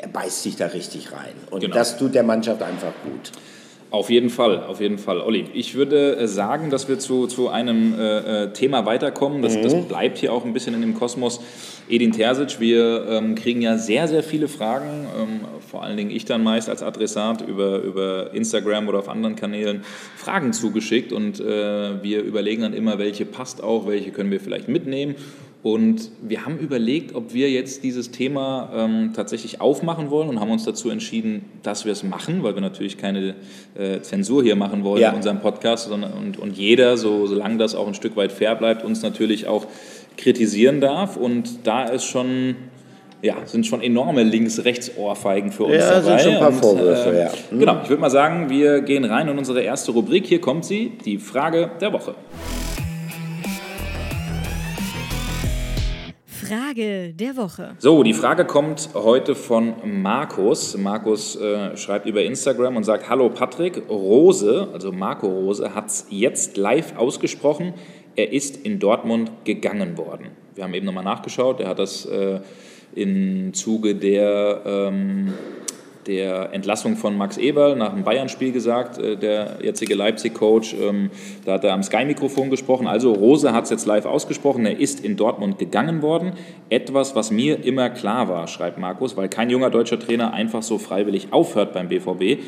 er 0.00 0.08
beißt 0.08 0.42
sich 0.42 0.56
da 0.56 0.66
richtig 0.66 1.12
rein. 1.12 1.34
Und 1.50 1.60
genau. 1.60 1.74
das 1.74 1.98
tut 1.98 2.14
der 2.14 2.22
Mannschaft 2.22 2.62
einfach 2.62 2.92
gut. 3.04 3.32
Auf 3.90 4.10
jeden 4.10 4.30
Fall, 4.30 4.64
auf 4.64 4.80
jeden 4.80 4.98
Fall. 4.98 5.20
Olli, 5.20 5.44
ich 5.54 5.74
würde 5.76 6.16
äh, 6.16 6.26
sagen, 6.26 6.70
dass 6.70 6.88
wir 6.88 6.98
zu, 6.98 7.28
zu 7.28 7.48
einem 7.48 7.94
äh, 7.98 8.44
äh, 8.44 8.52
Thema 8.52 8.84
weiterkommen. 8.84 9.42
Das, 9.42 9.56
mhm. 9.56 9.62
das, 9.62 9.74
bleibt 9.86 10.18
hier 10.18 10.32
auch 10.32 10.44
ein 10.44 10.52
bisschen 10.52 10.74
in 10.74 10.80
dem 10.80 10.94
Kosmos. 10.94 11.40
Edin 11.88 12.10
Terzic, 12.10 12.58
wir 12.58 13.06
ähm, 13.08 13.36
kriegen 13.36 13.62
ja 13.62 13.78
sehr, 13.78 14.08
sehr 14.08 14.24
viele 14.24 14.48
Fragen, 14.48 15.06
ähm, 15.16 15.40
vor 15.70 15.84
allen 15.84 15.96
Dingen 15.96 16.10
ich 16.10 16.24
dann 16.24 16.42
meist 16.42 16.68
als 16.68 16.82
Adressat 16.82 17.42
über, 17.42 17.78
über 17.78 18.34
Instagram 18.34 18.88
oder 18.88 18.98
auf 18.98 19.08
anderen 19.08 19.36
Kanälen 19.36 19.84
Fragen 20.16 20.52
zugeschickt 20.52 21.12
und 21.12 21.38
äh, 21.38 22.02
wir 22.02 22.22
überlegen 22.22 22.62
dann 22.62 22.74
immer, 22.74 22.98
welche 22.98 23.24
passt 23.24 23.62
auch, 23.62 23.86
welche 23.86 24.10
können 24.10 24.32
wir 24.32 24.40
vielleicht 24.40 24.66
mitnehmen 24.66 25.14
und 25.66 26.12
wir 26.22 26.46
haben 26.46 26.58
überlegt, 26.58 27.16
ob 27.16 27.34
wir 27.34 27.50
jetzt 27.50 27.82
dieses 27.82 28.12
Thema 28.12 28.70
ähm, 28.72 29.10
tatsächlich 29.16 29.60
aufmachen 29.60 30.10
wollen 30.10 30.28
und 30.28 30.38
haben 30.38 30.52
uns 30.52 30.62
dazu 30.62 30.90
entschieden, 30.90 31.44
dass 31.64 31.84
wir 31.84 31.90
es 31.90 32.04
machen, 32.04 32.44
weil 32.44 32.54
wir 32.54 32.60
natürlich 32.60 32.98
keine 32.98 33.34
äh, 33.76 34.00
Zensur 34.00 34.44
hier 34.44 34.54
machen 34.54 34.84
wollen 34.84 35.02
ja. 35.02 35.08
in 35.10 35.16
unserem 35.16 35.40
Podcast. 35.40 35.88
Sondern, 35.88 36.12
und, 36.12 36.38
und 36.38 36.56
jeder, 36.56 36.96
so, 36.96 37.26
solange 37.26 37.56
das 37.56 37.74
auch 37.74 37.88
ein 37.88 37.94
Stück 37.94 38.16
weit 38.16 38.30
fair 38.30 38.54
bleibt, 38.54 38.84
uns 38.84 39.02
natürlich 39.02 39.48
auch 39.48 39.66
kritisieren 40.16 40.80
darf. 40.80 41.16
Und 41.16 41.66
da 41.66 41.86
ist 41.86 42.04
schon 42.04 42.54
ja, 43.22 43.34
sind 43.44 43.66
schon 43.66 43.82
enorme 43.82 44.22
Links-Rechts-Ohrfeigen 44.22 45.50
für 45.50 45.64
uns 45.64 45.78
ja, 45.78 46.00
dabei. 46.00 46.18
Sind 46.18 46.20
schon 46.20 46.34
ein 46.34 46.38
paar 46.38 46.52
Vorwürfe, 46.52 47.10
äh, 47.10 47.20
ja. 47.22 47.30
Mhm. 47.50 47.58
Genau, 47.58 47.80
ich 47.82 47.88
würde 47.88 48.02
mal 48.02 48.10
sagen, 48.10 48.50
wir 48.50 48.82
gehen 48.82 49.04
rein 49.04 49.26
in 49.26 49.36
unsere 49.36 49.62
erste 49.62 49.90
Rubrik. 49.90 50.26
Hier 50.26 50.40
kommt 50.40 50.64
sie, 50.64 50.92
die 51.04 51.18
Frage 51.18 51.72
der 51.80 51.92
Woche. 51.92 52.14
Frage 56.76 57.14
der 57.14 57.36
Woche. 57.38 57.74
So, 57.78 58.02
die 58.02 58.12
Frage 58.12 58.44
kommt 58.44 58.90
heute 58.92 59.34
von 59.34 60.02
Markus. 60.02 60.76
Markus 60.76 61.34
äh, 61.36 61.74
schreibt 61.74 62.04
über 62.04 62.22
Instagram 62.22 62.76
und 62.76 62.84
sagt: 62.84 63.08
Hallo 63.08 63.30
Patrick, 63.30 63.88
Rose, 63.88 64.68
also 64.74 64.92
Marco 64.92 65.26
Rose, 65.26 65.74
hat 65.74 65.86
es 65.86 66.06
jetzt 66.10 66.58
live 66.58 66.94
ausgesprochen. 66.98 67.72
Er 68.14 68.30
ist 68.30 68.58
in 68.58 68.78
Dortmund 68.78 69.30
gegangen 69.44 69.96
worden. 69.96 70.26
Wir 70.54 70.64
haben 70.64 70.74
eben 70.74 70.84
nochmal 70.84 71.04
nachgeschaut. 71.04 71.60
Er 71.60 71.68
hat 71.68 71.78
das 71.78 72.04
äh, 72.04 72.40
im 72.94 73.54
Zuge 73.54 73.94
der 73.94 74.60
ähm, 74.66 75.32
der 76.06 76.52
Entlassung 76.52 76.96
von 76.96 77.16
Max 77.16 77.36
Eberl 77.36 77.76
nach 77.76 77.92
dem 77.92 78.04
Bayern-Spiel 78.04 78.52
gesagt, 78.52 78.98
äh, 78.98 79.16
der 79.16 79.58
jetzige 79.62 79.94
Leipzig-Coach. 79.94 80.74
Ähm, 80.80 81.10
da 81.44 81.54
hat 81.54 81.64
er 81.64 81.72
am 81.72 81.82
Sky-Mikrofon 81.82 82.50
gesprochen. 82.50 82.86
Also 82.86 83.12
Rose 83.12 83.52
hat 83.52 83.64
es 83.64 83.70
jetzt 83.70 83.86
live 83.86 84.06
ausgesprochen. 84.06 84.66
Er 84.66 84.78
ist 84.78 85.04
in 85.04 85.16
Dortmund 85.16 85.58
gegangen 85.58 86.02
worden. 86.02 86.32
Etwas, 86.68 87.14
was 87.14 87.30
mir 87.30 87.64
immer 87.64 87.90
klar 87.90 88.28
war, 88.28 88.46
schreibt 88.46 88.78
Markus, 88.78 89.16
weil 89.16 89.28
kein 89.28 89.50
junger 89.50 89.70
deutscher 89.70 89.98
Trainer 89.98 90.32
einfach 90.32 90.62
so 90.62 90.78
freiwillig 90.78 91.32
aufhört 91.32 91.72
beim 91.72 91.88
BVB. 91.88 92.42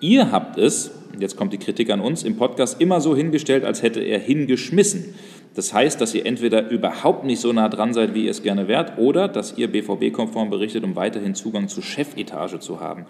Ihr 0.00 0.32
habt 0.32 0.58
es, 0.58 0.90
jetzt 1.18 1.36
kommt 1.36 1.52
die 1.52 1.58
Kritik 1.58 1.90
an 1.90 2.00
uns, 2.00 2.24
im 2.24 2.36
Podcast 2.36 2.80
immer 2.80 3.00
so 3.00 3.14
hingestellt, 3.14 3.64
als 3.64 3.82
hätte 3.82 4.00
er 4.00 4.18
hingeschmissen. 4.18 5.14
Das 5.54 5.74
heißt, 5.74 6.00
dass 6.00 6.14
ihr 6.14 6.24
entweder 6.24 6.68
überhaupt 6.70 7.24
nicht 7.24 7.40
so 7.40 7.52
nah 7.52 7.68
dran 7.68 7.92
seid, 7.92 8.14
wie 8.14 8.24
ihr 8.24 8.30
es 8.30 8.42
gerne 8.42 8.68
wärt, 8.68 8.98
oder 8.98 9.28
dass 9.28 9.58
ihr 9.58 9.70
BVB-konform 9.70 10.48
berichtet, 10.48 10.82
um 10.84 10.96
weiterhin 10.96 11.34
Zugang 11.34 11.68
zur 11.68 11.82
Chefetage 11.82 12.58
zu 12.58 12.80
haben. 12.80 13.06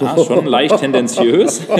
Ah, 0.00 0.16
schon 0.16 0.46
leicht 0.46 0.78
tendenziös. 0.78 1.62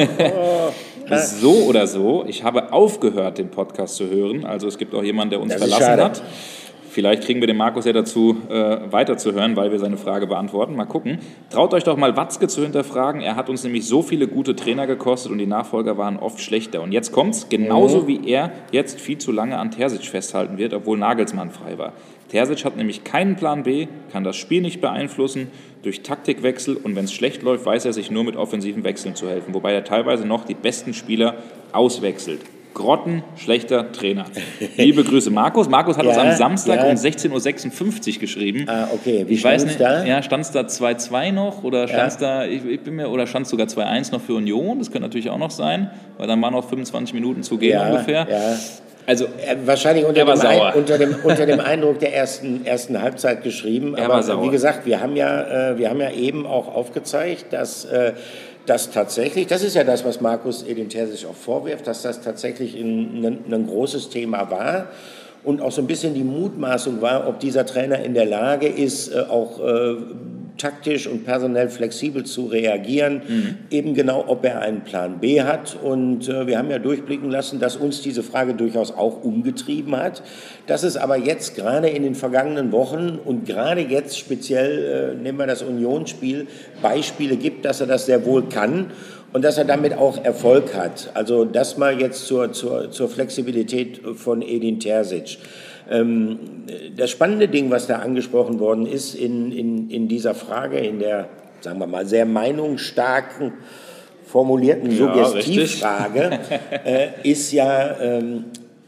so 1.41 1.53
oder 1.65 1.87
so, 1.87 2.25
ich 2.27 2.45
habe 2.45 2.73
aufgehört, 2.73 3.39
den 3.39 3.51
Podcast 3.51 3.97
zu 3.97 4.09
hören. 4.09 4.45
Also 4.45 4.67
es 4.67 4.79
gibt 4.79 4.95
auch 4.95 5.03
jemanden, 5.03 5.31
der 5.31 5.41
uns 5.41 5.55
verlassen 5.55 6.01
hat. 6.01 6.23
Vielleicht 6.93 7.25
kriegen 7.25 7.41
wir 7.41 7.47
den 7.47 7.57
Markus 7.57 7.87
ja 7.87 7.95
dazu, 7.95 8.37
äh, 8.51 8.53
weiterzuhören, 8.91 9.57
weil 9.57 9.73
wir 9.73 9.79
seine 9.79 9.97
Frage 9.97 10.27
beantworten. 10.27 10.77
Mal 10.77 10.85
gucken. 10.85 11.21
Traut 11.49 11.73
euch 11.73 11.85
doch 11.85 11.97
mal 11.97 12.19
Watzke 12.19 12.49
zu 12.49 12.63
hinterfragen. 12.63 13.23
Er 13.23 13.35
hat 13.35 13.49
uns 13.49 13.65
nämlich 13.65 13.87
so 13.87 14.03
viele 14.03 14.29
gute 14.29 14.55
Trainer 14.55 14.87
gekostet 14.87 15.33
und 15.33 15.39
die 15.39 15.47
Nachfolger 15.47 15.97
waren 15.97 16.19
oft 16.19 16.43
schlechter. 16.43 16.83
Und 16.83 16.93
jetzt 16.93 17.11
kommt's, 17.11 17.49
genauso 17.49 18.09
wie 18.09 18.29
er 18.29 18.53
jetzt 18.73 19.01
viel 19.01 19.17
zu 19.17 19.33
lange 19.33 19.57
an 19.57 19.71
Terzic 19.71 20.05
festhalten 20.05 20.59
wird, 20.59 20.75
obwohl 20.75 20.99
Nagelsmann 20.99 21.51
frei 21.51 21.79
war. 21.79 21.95
Terzic 22.29 22.63
hat 22.67 22.77
nämlich 22.77 23.05
keinen 23.05 23.37
Plan 23.37 23.63
B, 23.63 23.89
kann 24.13 24.23
das 24.23 24.37
Spiel 24.37 24.61
nicht 24.61 24.83
beeinflussen 24.83 25.51
durch 25.83 26.03
Taktikwechsel 26.03 26.77
und 26.77 26.95
wenn 26.95 27.07
es 27.07 27.15
schlecht 27.15 27.43
läuft, 27.43 27.65
weiß 27.65 27.87
er 27.87 27.95
sich 27.95 28.11
nur 28.11 28.25
mit 28.25 28.37
offensiven 28.37 28.85
Wechseln 28.85 29.15
zu 29.15 29.31
helfen, 29.31 29.55
wobei 29.55 29.73
er 29.73 29.85
teilweise 29.85 30.27
noch 30.27 30.45
die 30.45 30.55
besten 30.55 30.93
Spieler 30.93 31.37
auswechselt 31.73 32.43
grottenschlechter 32.75 33.93
Trainer. 33.93 34.25
Liebe 34.77 35.05
Grüße, 35.05 35.31
Markus. 35.31 35.69
Markus 35.69 35.97
hat 35.97 36.05
ja, 36.05 36.11
uns 36.11 36.19
am 36.19 36.33
Samstag 36.33 36.81
ja. 36.81 36.91
um 36.91 36.95
16.56 36.95 38.15
Uhr 38.15 38.21
geschrieben. 38.21 38.67
Ah, 38.69 38.89
okay. 38.93 39.25
Wie 39.27 39.35
ich 39.35 39.45
weiß 39.45 39.65
nicht, 39.65 39.81
da? 39.81 40.05
Ja, 40.05 40.23
stand 40.23 40.45
es 40.45 40.51
da 40.51 40.61
2-2 40.61 41.33
noch 41.33 41.65
oder 41.65 41.89
stand 41.89 42.13
ja. 42.15 42.19
da, 42.19 42.45
ich, 42.45 42.65
ich, 42.65 42.81
bin 42.81 42.97
mir, 42.97 43.09
oder 43.09 43.27
stand 43.27 43.47
es 43.47 43.51
sogar 43.51 43.67
2-1 43.67 44.13
noch 44.13 44.21
für 44.21 44.35
Union? 44.35 44.79
Das 44.79 44.91
könnte 44.91 45.09
natürlich 45.09 45.31
auch 45.31 45.39
noch 45.39 45.51
sein, 45.51 45.91
weil 46.19 46.27
dann 46.27 46.41
waren 46.43 46.55
noch 46.55 46.69
25 46.69 47.15
Minuten 47.15 47.43
zu 47.43 47.59
gehen 47.59 47.73
ja, 47.73 47.89
ungefähr. 47.89 48.27
Ja. 48.31 48.57
Also 49.05 49.27
wahrscheinlich 49.65 50.05
unter 50.05 50.25
dem, 50.25 50.41
Ein, 50.41 50.75
unter, 50.75 50.97
dem, 50.97 51.17
unter 51.25 51.45
dem 51.45 51.61
Eindruck 51.61 51.99
der 51.99 52.15
ersten, 52.15 52.65
ersten 52.65 53.03
Halbzeit 53.03 53.43
geschrieben. 53.43 53.97
Er 53.97 54.09
Aber 54.09 54.43
wie 54.45 54.51
gesagt, 54.51 54.87
wir 54.87 55.01
haben 55.01 55.17
ja, 55.17 55.71
äh, 55.73 55.79
wir 55.79 55.91
haben 55.91 56.01
ja 56.01 56.13
eben 56.13 56.47
auch 56.47 56.73
aufgezeigt, 56.73 57.47
dass 57.53 57.85
äh, 57.85 58.13
dass 58.67 58.91
tatsächlich, 58.91 59.47
das 59.47 59.63
ist 59.63 59.75
ja 59.75 59.85
das, 59.85 60.05
was 60.05 60.21
Markus 60.21 60.63
Edin 60.63 60.89
Terzic 60.89 61.29
auch 61.29 61.35
vorwirft, 61.35 61.87
dass 61.87 62.03
das 62.03 62.21
tatsächlich 62.21 62.75
ein, 62.75 63.45
ein, 63.51 63.67
großes 63.67 64.09
Thema 64.09 64.51
war 64.51 64.89
und 65.43 65.61
auch 65.61 65.73
so 65.73 65.83
ein 65.83 65.87
bisschen 65.87 66.15
die 66.15 66.25
Mutmaßung 66.25 67.01
war, 67.01 67.27
ob 67.29 67.41
dieser 67.41 67.67
Trainer 67.67 68.01
in 68.05 68.15
der 68.15 68.27
Lage 68.27 68.69
ist, 68.69 69.13
äh, 69.13 69.21
auch 69.21 69.61
äh, 69.61 69.97
taktisch 70.63 71.09
und 71.09 71.25
personell 71.25 71.69
flexibel 71.69 72.25
zu 72.25 72.47
reagieren, 72.47 73.23
mhm. 73.27 73.59
eben 73.71 73.95
genau, 73.95 74.25
ob 74.29 74.45
er 74.45 74.61
einen 74.61 74.83
Plan 74.83 75.19
B 75.19 75.43
hat. 75.43 75.77
Und 75.83 76.29
äh, 76.29 76.47
wir 76.47 76.57
haben 76.57 76.71
ja 76.71 76.79
durchblicken 76.79 77.31
lassen, 77.31 77.59
dass 77.59 77.77
uns 77.77 78.01
diese 78.01 78.23
Frage 78.23 78.55
durchaus 78.55 78.93
auch 78.93 79.25
umgetrieben 79.25 79.97
hat, 79.97 80.23
dass 80.69 80.85
es 80.85 80.97
aber 80.97 81.17
jetzt 81.17 81.57
gerade 81.57 81.89
in 81.89 82.05
den 82.05 82.15
vergangenen 82.15 82.71
Wochen 82.71 83.19
und 83.25 83.45
gerade 83.45 83.81
jetzt 83.81 84.17
speziell, 84.17 85.17
äh, 85.19 85.21
nehmen 85.21 85.39
wir 85.39 85.49
das 85.49 85.63
Unionsspiel, 85.63 86.47
Beispiele 86.81 87.37
gibt, 87.37 87.65
dass 87.65 87.81
er 87.81 87.89
das 87.89 88.07
sehr 88.07 88.25
wohl 88.25 88.45
kann 88.49 88.93
und 89.33 89.43
dass 89.45 89.59
er 89.59 89.65
damit 89.65 89.95
auch 89.95 90.25
Erfolg 90.25 90.75
hat. 90.75 91.11
Also 91.15 91.45
das 91.45 91.77
mal 91.77 92.01
jetzt 92.01 92.27
zur, 92.27 92.53
zur, 92.53 92.93
zur 92.93 93.09
Flexibilität 93.09 94.01
von 94.15 94.43
Edin 94.43 94.79
Terzic. 94.79 95.39
Ähm, 95.93 96.39
das 96.97 97.11
spannende 97.11 97.49
Ding, 97.49 97.71
was 97.71 97.87
da 97.87 97.97
angesprochen 97.99 98.59
worden 98.61 98.87
ist 98.87 99.15
in, 99.15 99.53
in, 99.53 99.91
in 99.91 100.09
dieser 100.09 100.35
Frage, 100.35 100.79
in 100.79 100.99
der, 100.99 101.29
sagen 101.61 101.79
wir 101.79 101.87
mal, 101.87 102.07
sehr 102.07 102.25
meinungsstarken 102.25 103.53
formulierten 104.25 104.91
ja, 104.91 104.97
Suggestivfrage, 104.97 106.31
äh, 106.85 107.09
ist 107.23 107.53
ja 107.53 108.01
ähm, 108.01 108.45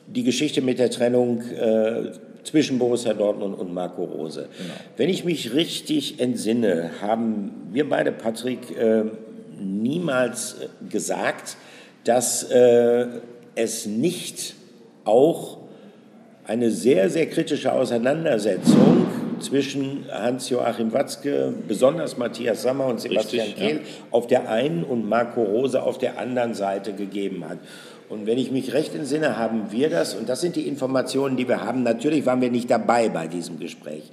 die 0.07 0.23
Geschichte 0.23 0.62
mit 0.62 0.79
der 0.79 0.90
Trennung 0.90 1.43
äh, 1.43 2.12
zwischen 2.45 2.79
Borussia 2.79 3.12
Dortmund 3.12 3.59
und 3.59 3.75
Marco 3.75 4.05
Rose. 4.05 4.49
Genau. 4.57 4.75
Wenn 4.97 5.11
ich 5.11 5.25
mich 5.25 5.53
richtig 5.55 6.21
entsinne, 6.21 6.93
haben 7.03 7.69
wir 7.73 7.88
beide, 7.88 8.12
Patrick, 8.12 8.77
äh, 8.77 9.05
niemals 9.61 10.55
äh, 10.55 10.90
gesagt, 10.90 11.57
dass 12.05 12.47
es 13.55 13.87
nicht 13.87 14.57
auch 15.05 15.63
eine 16.46 16.70
sehr, 16.70 17.09
sehr 17.11 17.26
kritische 17.26 17.72
Auseinandersetzung 17.72 19.07
zwischen 19.40 20.04
Hans-Joachim 20.11 20.92
Watzke, 20.92 21.52
besonders 21.66 22.16
Matthias 22.16 22.62
Sammer 22.62 22.87
und 22.87 23.00
Sebastian 23.00 23.46
Richtig, 23.46 23.62
Kehl 23.62 23.76
ja. 23.76 23.83
auf 24.11 24.26
der 24.26 24.48
einen 24.48 24.85
und 24.85 25.09
Marco 25.09 25.42
Rose 25.42 25.83
auf 25.83 25.98
der 25.98 26.18
anderen 26.18 26.54
Seite 26.54 26.92
gegeben 26.92 27.48
hat. 27.48 27.59
Und 28.09 28.26
wenn 28.26 28.38
ich 28.38 28.50
mich 28.50 28.74
recht 28.74 28.94
entsinne, 28.94 29.38
haben 29.38 29.72
wir 29.72 29.88
das, 29.88 30.14
und 30.14 30.28
das 30.28 30.40
sind 30.40 30.57
die 30.57 30.68
Informationen, 30.68 31.37
die 31.37 31.48
wir 31.48 31.62
haben, 31.62 31.83
natürlich 31.83 32.26
waren 32.26 32.40
wir 32.40 32.50
nicht 32.50 32.70
dabei 32.70 33.09
bei 33.09 33.26
diesem 33.26 33.59
Gespräch, 33.59 34.04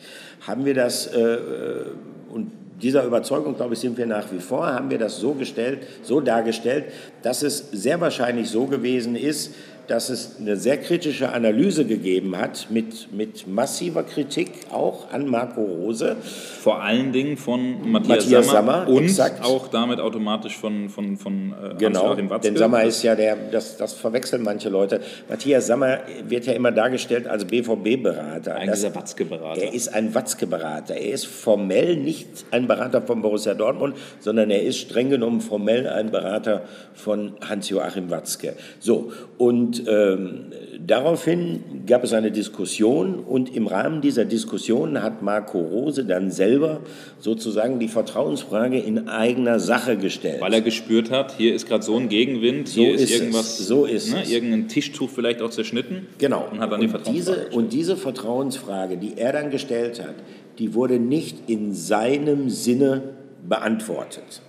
haben 0.48 0.66
wir 0.66 0.74
das, 0.74 1.08
äh, 1.08 1.20
äh 1.20 1.86
und 2.34 2.52
dieser 2.82 3.04
Überzeugung, 3.04 3.56
glaube 3.56 3.74
ich, 3.74 3.80
sind 3.80 3.98
wir 3.98 4.06
nach 4.06 4.32
wie 4.32 4.40
vor, 4.40 4.66
haben 4.66 4.90
wir 4.90 4.98
das 4.98 5.18
so 5.18 5.34
gestellt, 5.34 5.80
so 6.02 6.20
dargestellt, 6.20 6.86
dass 7.22 7.44
es 7.44 7.70
sehr 7.72 8.02
wahrscheinlich 8.02 8.50
so 8.50 8.66
gewesen 8.66 9.16
ist, 9.16 9.54
dass 9.92 10.10
es 10.10 10.38
eine 10.40 10.56
sehr 10.56 10.78
kritische 10.78 11.34
Analyse 11.34 11.84
gegeben 11.84 12.38
hat 12.38 12.68
mit, 12.70 13.12
mit 13.12 13.46
massiver 13.46 14.04
Kritik 14.04 14.52
auch 14.72 15.12
an 15.12 15.28
Marco 15.28 15.62
Rose. 15.62 16.16
Vor 16.62 16.82
allen 16.82 17.12
Dingen 17.12 17.36
von 17.36 17.92
Matthias, 17.92 18.24
Matthias 18.24 18.46
Sammer, 18.48 18.86
Sammer, 18.86 18.88
und 18.88 19.04
exakt. 19.04 19.44
auch 19.44 19.68
damit 19.68 20.00
automatisch 20.00 20.58
von, 20.58 20.88
von, 20.88 21.18
von 21.18 21.52
äh, 21.52 21.76
genau, 21.78 22.16
Watzke. 22.18 22.48
Denn 22.48 22.56
Sammer 22.56 22.84
ist 22.84 23.04
ja 23.04 23.16
der, 23.16 23.36
das, 23.36 23.76
das 23.76 23.92
verwechseln 23.92 24.44
manche 24.44 24.70
Leute. 24.70 25.02
Matthias 25.28 25.68
Sammer 25.68 26.00
wird 26.26 26.46
ja 26.46 26.54
immer 26.54 26.72
dargestellt 26.72 27.28
als 27.28 27.44
BVB-Berater. 27.44 28.56
Ein 28.56 28.72
dieser 28.72 28.96
Watzke-Berater. 28.96 29.62
Er 29.62 29.74
ist 29.74 29.94
ein 29.94 30.16
Watzke-Berater. 30.16 30.96
Er 30.96 31.12
ist 31.12 31.26
formell 31.26 31.98
nicht 31.98 32.46
ein 32.52 32.66
Berater 32.66 33.02
von 33.02 33.22
Borussia 33.22 33.56
Dortmund, 33.56 33.98
sondern 34.22 34.52
er 34.52 34.64
ist 34.64 34.78
streng 34.78 35.10
genommen 35.10 35.42
formell 35.42 35.90
ein 35.90 36.12
Berater 36.12 36.62
von 36.94 37.34
Hans-Joachim 37.42 38.10
Watzke. 38.10 38.54
So, 38.80 39.12
und 39.38 39.81
ähm, 39.88 40.52
daraufhin 40.86 41.84
gab 41.86 42.04
es 42.04 42.14
eine 42.14 42.32
Diskussion 42.32 43.16
und 43.16 43.56
im 43.56 43.68
Rahmen 43.68 44.02
dieser 44.02 44.26
Diskussion 44.26 45.02
hat 45.02 45.22
Marco 45.22 45.60
Rose 45.60 46.06
dann 46.06 46.32
selber 46.32 46.82
sozusagen 47.20 47.80
die 47.80 47.88
Vertrauensfrage 47.88 48.80
in 48.80 49.08
eigener 49.08 49.60
Sache 49.60 49.98
gestellt. 49.98 50.42
Weil 50.42 50.54
er 50.54 50.62
gespürt 50.62 51.12
hat, 51.12 51.36
hier 51.38 51.54
ist 51.54 51.68
gerade 51.68 51.84
so 51.84 51.98
ein 51.98 52.10
Gegenwind, 52.10 52.68
so 52.68 52.82
hier 52.82 52.96
ist, 52.96 53.04
ist 53.04 53.20
irgendwas, 53.20 53.60
es. 53.60 53.68
so 53.68 53.86
ist 53.86 54.14
ne, 54.14 54.24
irgendein 54.30 54.68
Tischtuch 54.68 55.10
vielleicht 55.10 55.42
auch 55.42 55.50
zerschnitten. 55.50 56.08
Genau. 56.18 56.48
Und 56.52 56.60
hat 56.60 56.72
dann 56.72 56.80
und 56.80 56.86
die 56.86 56.90
Vertrauensfrage 56.90 57.40
diese, 57.40 57.58
Und 57.58 57.74
diese 57.74 57.98
Vertrauensfrage, 57.98 58.98
die 58.98 59.18
er 59.18 59.34
dann 59.34 59.52
gestellt 59.52 60.02
hat, 60.02 60.16
die 60.60 60.74
wurde 60.74 61.00
nicht 61.00 61.50
in 61.50 61.74
seinem 61.74 62.50
Sinne 62.50 63.04
beantwortet. 63.48 64.42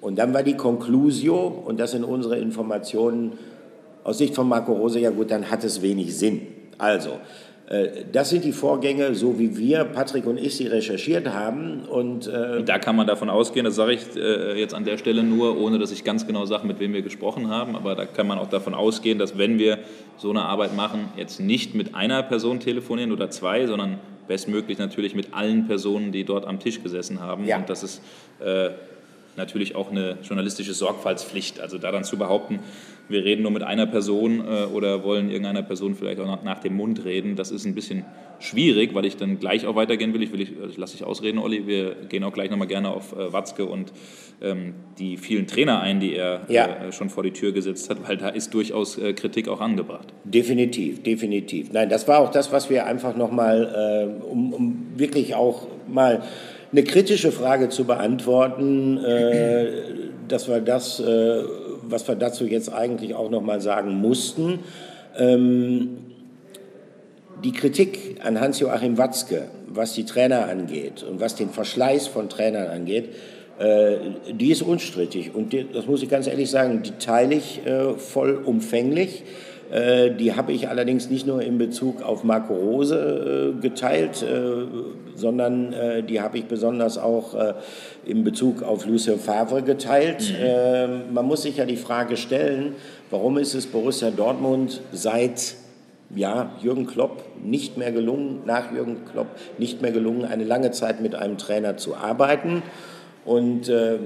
Und 0.00 0.18
dann 0.18 0.34
war 0.34 0.42
die 0.42 0.56
Conclusio, 0.56 1.46
und 1.46 1.78
das 1.78 1.92
sind 1.92 2.02
unsere 2.02 2.36
Informationen, 2.36 3.34
aus 4.04 4.18
Sicht 4.18 4.34
von 4.34 4.48
Marco 4.48 4.72
Rose, 4.72 4.98
ja 4.98 5.10
gut, 5.10 5.30
dann 5.30 5.50
hat 5.50 5.64
es 5.64 5.82
wenig 5.82 6.16
Sinn. 6.16 6.42
Also, 6.78 7.18
äh, 7.68 8.04
das 8.12 8.30
sind 8.30 8.44
die 8.44 8.52
Vorgänge, 8.52 9.14
so 9.14 9.38
wie 9.38 9.56
wir, 9.56 9.84
Patrick 9.84 10.26
und 10.26 10.38
ich, 10.38 10.56
sie 10.56 10.66
recherchiert 10.66 11.28
haben. 11.28 11.84
Und, 11.84 12.26
äh 12.26 12.62
da 12.64 12.78
kann 12.78 12.96
man 12.96 13.06
davon 13.06 13.30
ausgehen, 13.30 13.64
das 13.64 13.76
sage 13.76 13.92
ich 13.92 14.16
äh, 14.16 14.58
jetzt 14.58 14.74
an 14.74 14.84
der 14.84 14.98
Stelle 14.98 15.22
nur, 15.22 15.58
ohne 15.58 15.78
dass 15.78 15.92
ich 15.92 16.04
ganz 16.04 16.26
genau 16.26 16.44
sage, 16.44 16.66
mit 16.66 16.80
wem 16.80 16.92
wir 16.92 17.02
gesprochen 17.02 17.48
haben, 17.48 17.76
aber 17.76 17.94
da 17.94 18.04
kann 18.04 18.26
man 18.26 18.38
auch 18.38 18.48
davon 18.48 18.74
ausgehen, 18.74 19.18
dass 19.18 19.38
wenn 19.38 19.58
wir 19.58 19.78
so 20.18 20.30
eine 20.30 20.42
Arbeit 20.42 20.76
machen, 20.76 21.08
jetzt 21.16 21.40
nicht 21.40 21.74
mit 21.74 21.94
einer 21.94 22.22
Person 22.22 22.60
telefonieren 22.60 23.12
oder 23.12 23.30
zwei, 23.30 23.66
sondern 23.66 23.98
bestmöglich 24.28 24.78
natürlich 24.78 25.14
mit 25.14 25.34
allen 25.34 25.66
Personen, 25.66 26.12
die 26.12 26.24
dort 26.24 26.46
am 26.46 26.60
Tisch 26.60 26.82
gesessen 26.82 27.20
haben. 27.20 27.44
Ja. 27.44 27.58
Und 27.58 27.68
das 27.68 27.82
ist 27.82 28.02
äh, 28.40 28.70
natürlich 29.36 29.74
auch 29.74 29.90
eine 29.90 30.18
journalistische 30.22 30.74
Sorgfaltspflicht. 30.74 31.60
Also 31.60 31.78
da 31.78 31.90
dann 31.90 32.04
zu 32.04 32.16
behaupten, 32.18 32.60
wir 33.08 33.24
reden 33.24 33.42
nur 33.42 33.50
mit 33.50 33.62
einer 33.62 33.86
Person 33.86 34.40
äh, 34.40 34.64
oder 34.72 35.04
wollen 35.04 35.28
irgendeiner 35.28 35.62
Person 35.62 35.94
vielleicht 35.94 36.20
auch 36.20 36.26
nach, 36.26 36.42
nach, 36.42 36.58
dem 36.60 36.74
Mund 36.74 37.04
reden, 37.04 37.36
das 37.36 37.50
ist 37.50 37.64
ein 37.64 37.74
bisschen 37.74 38.04
schwierig, 38.38 38.94
weil 38.94 39.04
ich 39.04 39.16
dann 39.16 39.38
gleich 39.38 39.66
auch 39.66 39.76
weitergehen 39.76 40.14
will. 40.14 40.22
Ich, 40.22 40.32
will, 40.32 40.40
ich, 40.40 40.52
ich 40.70 40.76
lasse 40.76 40.96
dich 40.96 41.04
ausreden, 41.04 41.38
Olli. 41.38 41.66
Wir 41.66 41.94
gehen 42.08 42.24
auch 42.24 42.32
gleich 42.32 42.50
nochmal 42.50 42.68
gerne 42.68 42.90
auf 42.90 43.12
äh, 43.12 43.32
Watzke 43.32 43.66
und 43.66 43.92
ähm, 44.40 44.74
die 44.98 45.16
vielen 45.16 45.46
Trainer 45.46 45.80
ein, 45.80 46.00
die 46.00 46.14
er 46.14 46.42
ja. 46.48 46.66
äh, 46.66 46.92
schon 46.92 47.10
vor 47.10 47.22
die 47.22 47.32
Tür 47.32 47.52
gesetzt 47.52 47.90
hat, 47.90 48.08
weil 48.08 48.16
da 48.16 48.28
ist 48.28 48.52
durchaus 48.54 48.98
äh, 48.98 49.12
Kritik 49.12 49.48
auch 49.48 49.60
angebracht. 49.60 50.08
Definitiv, 50.24 51.02
definitiv. 51.02 51.72
Nein, 51.72 51.88
das 51.88 52.08
war 52.08 52.20
auch 52.20 52.30
das, 52.30 52.52
was 52.52 52.70
wir 52.70 52.86
einfach 52.86 53.16
nochmal, 53.16 54.08
äh, 54.20 54.24
um, 54.24 54.52
um 54.52 54.86
wirklich 54.96 55.34
auch 55.34 55.66
mal 55.88 56.22
eine 56.72 56.84
kritische 56.84 57.32
Frage 57.32 57.68
zu 57.68 57.84
beantworten, 57.84 58.98
äh, 58.98 59.66
dass 60.26 60.48
wir 60.48 60.60
das, 60.60 61.00
äh, 61.00 61.42
was 61.82 62.06
wir 62.08 62.14
dazu 62.14 62.44
jetzt 62.44 62.72
eigentlich 62.72 63.14
auch 63.14 63.30
noch 63.30 63.42
mal 63.42 63.60
sagen 63.60 63.94
mussten. 63.94 64.60
Ähm, 65.18 65.98
die 67.44 67.52
Kritik 67.52 68.20
an 68.22 68.40
Hans-Joachim 68.40 68.98
Watzke, 68.98 69.48
was 69.66 69.94
die 69.94 70.04
Trainer 70.04 70.46
angeht 70.46 71.02
und 71.02 71.20
was 71.20 71.34
den 71.34 71.50
Verschleiß 71.50 72.06
von 72.06 72.28
Trainern 72.28 72.68
angeht, 72.68 73.08
äh, 73.58 73.96
die 74.32 74.50
ist 74.50 74.62
unstrittig. 74.62 75.34
Und 75.34 75.52
die, 75.52 75.66
das 75.70 75.86
muss 75.86 76.02
ich 76.02 76.08
ganz 76.08 76.26
ehrlich 76.26 76.50
sagen, 76.50 76.82
die 76.82 76.92
teile 76.92 77.34
ich 77.34 77.66
äh, 77.66 77.94
vollumfänglich. 77.94 79.24
Äh, 79.72 80.10
die 80.10 80.34
habe 80.34 80.52
ich 80.52 80.68
allerdings 80.68 81.08
nicht 81.08 81.26
nur 81.26 81.40
in 81.40 81.56
Bezug 81.56 82.02
auf 82.02 82.24
Marco 82.24 82.52
Rose 82.54 83.54
äh, 83.56 83.60
geteilt, 83.60 84.22
äh, 84.22 84.66
sondern 85.14 85.74
die 86.08 86.22
habe 86.22 86.38
ich 86.38 86.46
besonders 86.46 86.96
auch 86.96 87.34
in 88.06 88.24
Bezug 88.24 88.62
auf 88.62 88.86
Lucien 88.86 89.18
Favre 89.18 89.62
geteilt. 89.62 90.32
Mhm. 90.32 91.12
Man 91.12 91.26
muss 91.26 91.42
sich 91.42 91.58
ja 91.58 91.66
die 91.66 91.76
Frage 91.76 92.16
stellen, 92.16 92.74
warum 93.10 93.36
ist 93.36 93.52
es 93.52 93.66
Borussia 93.66 94.10
Dortmund 94.10 94.80
seit 94.90 95.56
ja, 96.14 96.50
Jürgen 96.62 96.86
Klopp 96.86 97.24
nicht 97.44 97.76
mehr 97.76 97.92
gelungen, 97.92 98.40
nach 98.46 98.72
Jürgen 98.72 99.04
Klopp 99.04 99.28
nicht 99.58 99.82
mehr 99.82 99.92
gelungen, 99.92 100.24
eine 100.24 100.44
lange 100.44 100.70
Zeit 100.70 101.02
mit 101.02 101.14
einem 101.14 101.36
Trainer 101.36 101.76
zu 101.76 101.94
arbeiten. 101.94 102.62
Und 103.26 103.68
äh, 103.68 103.98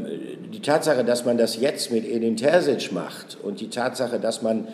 die 0.52 0.60
Tatsache, 0.60 1.04
dass 1.04 1.24
man 1.24 1.38
das 1.38 1.60
jetzt 1.60 1.92
mit 1.92 2.04
Edin 2.04 2.36
Terzic 2.36 2.92
macht 2.92 3.38
und 3.40 3.60
die 3.60 3.70
Tatsache, 3.70 4.18
dass 4.18 4.42
man 4.42 4.66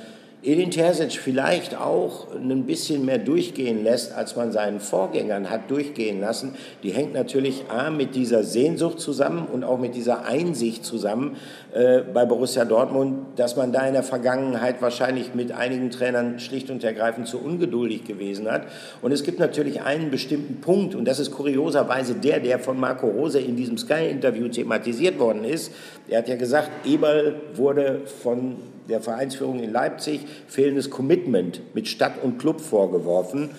Edin 0.44 0.72
Terzic 0.72 1.12
vielleicht 1.12 1.76
auch 1.76 2.26
ein 2.34 2.66
bisschen 2.66 3.04
mehr 3.04 3.18
durchgehen 3.18 3.84
lässt, 3.84 4.12
als 4.12 4.34
man 4.34 4.50
seinen 4.50 4.80
Vorgängern 4.80 5.48
hat 5.48 5.70
durchgehen 5.70 6.20
lassen, 6.20 6.56
die 6.82 6.90
hängt 6.90 7.14
natürlich 7.14 7.66
A 7.68 7.90
mit 7.90 8.16
dieser 8.16 8.42
Sehnsucht 8.42 8.98
zusammen 8.98 9.46
und 9.46 9.62
auch 9.62 9.78
mit 9.78 9.94
dieser 9.94 10.24
Einsicht 10.24 10.84
zusammen 10.84 11.36
äh, 11.72 12.00
bei 12.00 12.24
Borussia 12.24 12.64
Dortmund, 12.64 13.18
dass 13.36 13.54
man 13.54 13.72
da 13.72 13.86
in 13.86 13.92
der 13.92 14.02
Vergangenheit 14.02 14.82
wahrscheinlich 14.82 15.32
mit 15.32 15.52
einigen 15.52 15.90
Trainern 15.90 16.40
schlicht 16.40 16.70
und 16.70 16.82
ergreifend 16.82 17.28
zu 17.28 17.38
ungeduldig 17.38 18.02
gewesen 18.02 18.50
hat. 18.50 18.62
Und 19.00 19.12
es 19.12 19.22
gibt 19.22 19.38
natürlich 19.38 19.82
einen 19.82 20.10
bestimmten 20.10 20.60
Punkt, 20.60 20.96
und 20.96 21.04
das 21.04 21.20
ist 21.20 21.30
kurioserweise 21.30 22.14
der, 22.14 22.40
der 22.40 22.58
von 22.58 22.80
Marco 22.80 23.06
Rose 23.06 23.38
in 23.38 23.54
diesem 23.54 23.78
Sky-Interview 23.78 24.48
thematisiert 24.48 25.20
worden 25.20 25.44
ist. 25.44 25.70
Er 26.08 26.18
hat 26.18 26.28
ja 26.28 26.34
gesagt, 26.34 26.68
Eberl 26.84 27.36
wurde 27.54 28.00
von 28.22 28.56
der 28.88 29.00
Vereinsführung 29.00 29.60
in 29.60 29.72
Leipzig 29.72 30.20
fehlendes 30.46 30.90
Commitment 30.90 31.60
mit 31.74 31.88
Stadt 31.88 32.22
und 32.22 32.38
Club 32.38 32.60
vorgeworfen. 32.60 33.50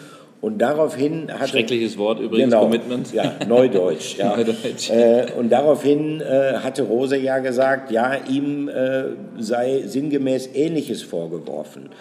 Und 0.41 0.57
daraufhin 0.57 1.31
hat 1.31 1.49
schreckliches 1.49 1.97
Wort 1.97 2.19
übrigens 2.19 2.51
genau, 2.51 2.63
Commitment. 2.63 3.13
Ja, 3.13 3.33
Neudeutsch. 3.47 4.15
ja. 4.17 4.36
Neudeutsch. 4.36 4.89
Äh, 4.89 5.27
und 5.38 5.49
daraufhin 5.49 6.19
äh, 6.19 6.55
hatte 6.55 6.83
Rose 6.83 7.15
ja 7.17 7.39
gesagt, 7.39 7.91
ja, 7.91 8.15
ihm 8.29 8.67
äh, 8.67 9.03
sei 9.39 9.83
sinngemäß 9.86 10.49
Ähnliches 10.53 11.01
vorgeworfen. 11.01 11.91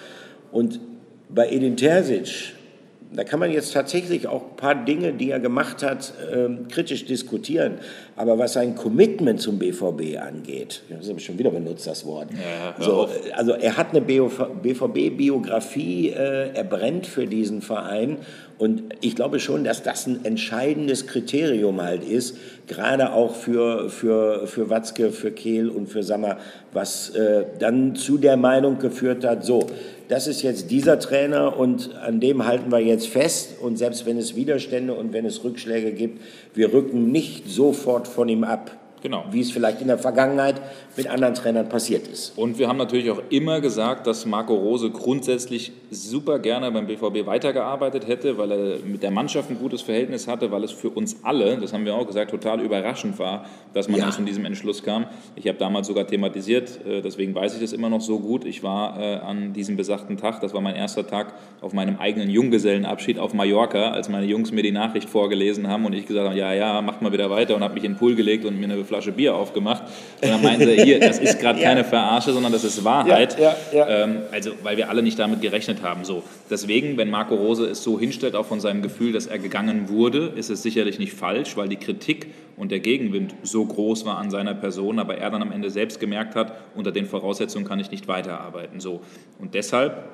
Und 0.50 0.80
bei 1.28 1.48
Edin 1.50 1.76
Terzic 1.76 2.54
da 3.14 3.24
kann 3.24 3.40
man 3.40 3.50
jetzt 3.50 3.72
tatsächlich 3.72 4.28
auch 4.28 4.42
ein 4.42 4.56
paar 4.56 4.74
Dinge, 4.74 5.12
die 5.12 5.30
er 5.30 5.40
gemacht 5.40 5.82
hat, 5.82 6.14
ähm, 6.32 6.68
kritisch 6.68 7.04
diskutieren. 7.04 7.74
Aber 8.16 8.38
was 8.38 8.54
sein 8.54 8.74
Commitment 8.74 9.38
zum 9.40 9.58
BVB 9.58 10.18
angeht, 10.18 10.82
das 10.88 11.08
habe 11.08 11.18
ich 11.18 11.24
schon 11.24 11.38
wieder 11.38 11.50
benutzt, 11.50 11.86
das 11.86 12.06
Wort. 12.06 12.28
Ja, 12.32 12.74
so, 12.82 13.08
also 13.34 13.52
er 13.52 13.76
hat 13.76 13.90
eine 13.90 14.00
BVB-Biografie, 14.00 16.08
äh, 16.10 16.54
er 16.54 16.64
brennt 16.64 17.06
für 17.06 17.26
diesen 17.26 17.60
Verein. 17.62 18.18
Und 18.62 18.94
ich 19.00 19.16
glaube 19.16 19.40
schon, 19.40 19.64
dass 19.64 19.82
das 19.82 20.06
ein 20.06 20.24
entscheidendes 20.24 21.08
Kriterium 21.08 21.82
halt 21.82 22.04
ist, 22.04 22.36
gerade 22.68 23.12
auch 23.12 23.34
für, 23.34 23.90
für, 23.90 24.46
für 24.46 24.70
Watzke, 24.70 25.10
für 25.10 25.32
Kehl 25.32 25.68
und 25.68 25.88
für 25.88 26.04
Sammer, 26.04 26.36
was 26.72 27.10
äh, 27.10 27.44
dann 27.58 27.96
zu 27.96 28.18
der 28.18 28.36
Meinung 28.36 28.78
geführt 28.78 29.24
hat, 29.24 29.44
so, 29.44 29.66
das 30.06 30.28
ist 30.28 30.42
jetzt 30.42 30.70
dieser 30.70 31.00
Trainer 31.00 31.58
und 31.58 31.90
an 32.06 32.20
dem 32.20 32.46
halten 32.46 32.70
wir 32.70 32.78
jetzt 32.78 33.08
fest. 33.08 33.56
Und 33.60 33.78
selbst 33.78 34.06
wenn 34.06 34.16
es 34.16 34.36
Widerstände 34.36 34.94
und 34.94 35.12
wenn 35.12 35.26
es 35.26 35.42
Rückschläge 35.42 35.90
gibt, 35.90 36.20
wir 36.54 36.72
rücken 36.72 37.10
nicht 37.10 37.50
sofort 37.50 38.06
von 38.06 38.28
ihm 38.28 38.44
ab. 38.44 38.70
Genau. 39.02 39.24
Wie 39.30 39.40
es 39.40 39.50
vielleicht 39.50 39.80
in 39.80 39.88
der 39.88 39.98
Vergangenheit 39.98 40.60
mit 40.96 41.08
anderen 41.08 41.34
Trainern 41.34 41.68
passiert 41.68 42.06
ist. 42.06 42.36
Und 42.36 42.58
wir 42.58 42.68
haben 42.68 42.76
natürlich 42.76 43.10
auch 43.10 43.20
immer 43.30 43.60
gesagt, 43.60 44.06
dass 44.06 44.26
Marco 44.26 44.54
Rose 44.54 44.90
grundsätzlich 44.90 45.72
super 45.90 46.38
gerne 46.38 46.70
beim 46.70 46.86
BVB 46.86 47.26
weitergearbeitet 47.26 48.06
hätte, 48.06 48.38
weil 48.38 48.52
er 48.52 48.78
mit 48.84 49.02
der 49.02 49.10
Mannschaft 49.10 49.50
ein 49.50 49.58
gutes 49.58 49.82
Verhältnis 49.82 50.28
hatte, 50.28 50.50
weil 50.52 50.62
es 50.62 50.70
für 50.70 50.90
uns 50.90 51.16
alle, 51.24 51.56
das 51.58 51.72
haben 51.72 51.84
wir 51.84 51.94
auch 51.94 52.06
gesagt, 52.06 52.30
total 52.30 52.60
überraschend 52.60 53.18
war, 53.18 53.44
dass 53.74 53.88
man 53.88 54.00
ja. 54.00 54.10
zu 54.10 54.22
diesem 54.22 54.44
Entschluss 54.44 54.82
kam. 54.82 55.06
Ich 55.34 55.48
habe 55.48 55.58
damals 55.58 55.88
sogar 55.88 56.06
thematisiert, 56.06 56.78
äh, 56.86 57.00
deswegen 57.02 57.34
weiß 57.34 57.54
ich 57.54 57.60
das 57.60 57.72
immer 57.72 57.88
noch 57.88 58.00
so 58.00 58.20
gut. 58.20 58.44
Ich 58.44 58.62
war 58.62 59.00
äh, 59.00 59.16
an 59.16 59.52
diesem 59.52 59.76
besagten 59.76 60.16
Tag, 60.16 60.40
das 60.40 60.54
war 60.54 60.60
mein 60.60 60.76
erster 60.76 61.06
Tag 61.06 61.34
auf 61.60 61.72
meinem 61.72 61.96
eigenen 61.96 62.30
Junggesellenabschied 62.30 63.18
auf 63.18 63.34
Mallorca, 63.34 63.90
als 63.90 64.08
meine 64.08 64.26
Jungs 64.26 64.52
mir 64.52 64.62
die 64.62 64.72
Nachricht 64.72 65.08
vorgelesen 65.08 65.68
haben 65.68 65.86
und 65.86 65.92
ich 65.92 66.06
gesagt 66.06 66.28
habe, 66.28 66.38
ja, 66.38 66.52
ja, 66.52 66.80
macht 66.82 67.02
mal 67.02 67.12
wieder 67.12 67.30
weiter 67.30 67.56
und 67.56 67.62
habe 67.62 67.74
mich 67.74 67.84
in 67.84 67.92
den 67.92 67.98
Pool 67.98 68.14
gelegt 68.14 68.44
und 68.44 68.58
mir 68.58 68.66
eine 68.66 68.76
Flasche 68.92 69.12
Bier 69.12 69.34
aufgemacht. 69.34 69.84
Und 70.20 70.28
dann 70.28 70.42
meinte 70.42 70.70
er, 70.70 70.84
hier, 70.84 71.00
das 71.00 71.18
ist 71.18 71.40
gerade 71.40 71.58
ja. 71.62 71.68
keine 71.68 71.82
Verarsche, 71.82 72.34
sondern 72.34 72.52
das 72.52 72.62
ist 72.62 72.84
Wahrheit. 72.84 73.38
Ja, 73.40 73.56
ja, 73.72 73.88
ähm, 73.88 74.18
also, 74.30 74.50
weil 74.62 74.76
wir 74.76 74.90
alle 74.90 75.02
nicht 75.02 75.18
damit 75.18 75.40
gerechnet 75.40 75.82
haben. 75.82 76.04
So. 76.04 76.22
Deswegen, 76.50 76.98
wenn 76.98 77.08
Marco 77.08 77.34
Rose 77.34 77.64
es 77.64 77.82
so 77.82 77.98
hinstellt, 77.98 78.36
auch 78.36 78.44
von 78.44 78.60
seinem 78.60 78.82
Gefühl, 78.82 79.12
dass 79.12 79.26
er 79.26 79.38
gegangen 79.38 79.88
wurde, 79.88 80.32
ist 80.36 80.50
es 80.50 80.62
sicherlich 80.62 80.98
nicht 80.98 81.14
falsch, 81.14 81.56
weil 81.56 81.70
die 81.70 81.76
Kritik 81.76 82.26
und 82.58 82.70
der 82.70 82.80
Gegenwind 82.80 83.34
so 83.42 83.64
groß 83.64 84.04
war 84.04 84.18
an 84.18 84.30
seiner 84.30 84.54
Person, 84.54 84.98
aber 84.98 85.16
er 85.16 85.30
dann 85.30 85.40
am 85.40 85.52
Ende 85.52 85.70
selbst 85.70 85.98
gemerkt 85.98 86.34
hat, 86.34 86.52
unter 86.74 86.92
den 86.92 87.06
Voraussetzungen 87.06 87.64
kann 87.64 87.80
ich 87.80 87.90
nicht 87.90 88.08
weiterarbeiten. 88.08 88.78
So. 88.78 89.00
Und 89.38 89.54
deshalb, 89.54 90.04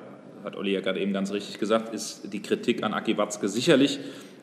hat 0.45 0.55
Olli 0.55 0.71
ja 0.71 0.79
gerade 0.79 1.01
eben 1.01 1.11
ganz 1.11 1.33
richtig 1.33 1.59
gesagt, 1.59 1.93
ist 1.93 2.31
die 2.31 2.41
Kritik 2.41 2.81
an 2.81 2.93
Aki 2.93 3.17
Watzke 3.17 3.49
sicherlich 3.49 3.99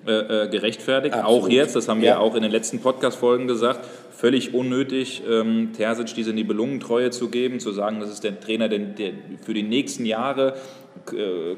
äh, 0.07 0.45
äh, 0.45 0.49
gerechtfertigt. 0.49 1.15
Absolut. 1.15 1.45
Auch 1.45 1.49
jetzt, 1.49 1.77
das 1.77 1.89
haben 1.89 2.01
wir 2.01 2.09
ja. 2.09 2.19
auch 2.19 2.35
in 2.35 2.43
den 2.43 2.53
letzten 2.53 2.81
Podcast-Folgen 2.81 3.47
gesagt, 3.47 3.87
völlig 4.11 4.55
unnötig, 4.55 5.23
ähm, 5.29 5.73
Terzic 5.77 6.15
diese 6.15 6.33
Nibelungentreue 6.33 7.11
zu 7.11 7.29
geben, 7.29 7.61
zu 7.61 7.73
sagen, 7.73 8.01
das 8.01 8.11
ist 8.11 8.25
der 8.25 8.41
Trainer 8.41 8.69
der, 8.69 8.79
der 8.79 9.13
für 9.45 9.55
die 9.55 9.63
nächsten 9.63 10.07
Jahre 10.07 10.55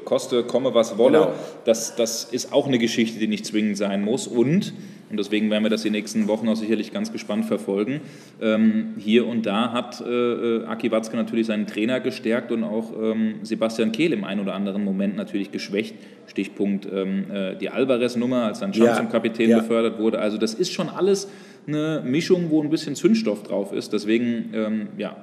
koste, 0.03 0.43
komme, 0.43 0.73
was 0.73 0.97
wolle. 0.97 1.19
Genau. 1.19 1.33
Das, 1.65 1.95
das 1.95 2.25
ist 2.25 2.53
auch 2.53 2.67
eine 2.67 2.79
Geschichte, 2.79 3.19
die 3.19 3.27
nicht 3.27 3.45
zwingend 3.45 3.77
sein 3.77 4.03
muss. 4.03 4.27
Und, 4.27 4.73
und 5.09 5.17
deswegen 5.17 5.49
werden 5.49 5.63
wir 5.63 5.69
das 5.69 5.83
die 5.83 5.89
nächsten 5.89 6.27
Wochen 6.27 6.47
auch 6.49 6.55
sicherlich 6.55 6.93
ganz 6.93 7.11
gespannt 7.11 7.45
verfolgen, 7.45 8.01
ähm, 8.41 8.93
hier 8.97 9.25
und 9.27 9.45
da 9.45 9.71
hat 9.71 10.01
äh, 10.01 10.05
äh 10.05 10.65
Aki 10.65 10.91
Watzke 10.91 11.15
natürlich 11.15 11.47
seinen 11.47 11.67
Trainer 11.67 11.99
gestärkt 11.99 12.51
und 12.51 12.63
auch 12.63 12.91
ähm, 13.01 13.35
Sebastian 13.43 13.91
Kehl 13.91 14.13
im 14.13 14.23
einen 14.23 14.41
oder 14.41 14.53
anderen 14.53 14.83
Moment 14.83 15.15
natürlich 15.15 15.51
geschwächt. 15.51 15.95
Stichpunkt 16.27 16.87
ähm, 16.91 17.31
äh, 17.31 17.55
die 17.55 17.69
Alvarez-Nummer, 17.69 18.43
als 18.43 18.59
dann 18.59 18.71
Champ 18.71 18.85
ja. 18.85 18.95
zum 18.95 19.09
Kapitän 19.09 19.49
ja. 19.49 19.59
befördert 19.59 19.99
wurde. 19.99 20.19
Also 20.19 20.37
das 20.37 20.53
ist 20.53 20.71
schon 20.71 20.89
alles 20.89 21.27
eine 21.67 22.01
Mischung, 22.05 22.49
wo 22.49 22.61
ein 22.61 22.69
bisschen 22.69 22.95
Zündstoff 22.95 23.43
drauf 23.43 23.73
ist. 23.73 23.93
Deswegen, 23.93 24.51
ähm, 24.53 24.87
ja, 24.97 25.17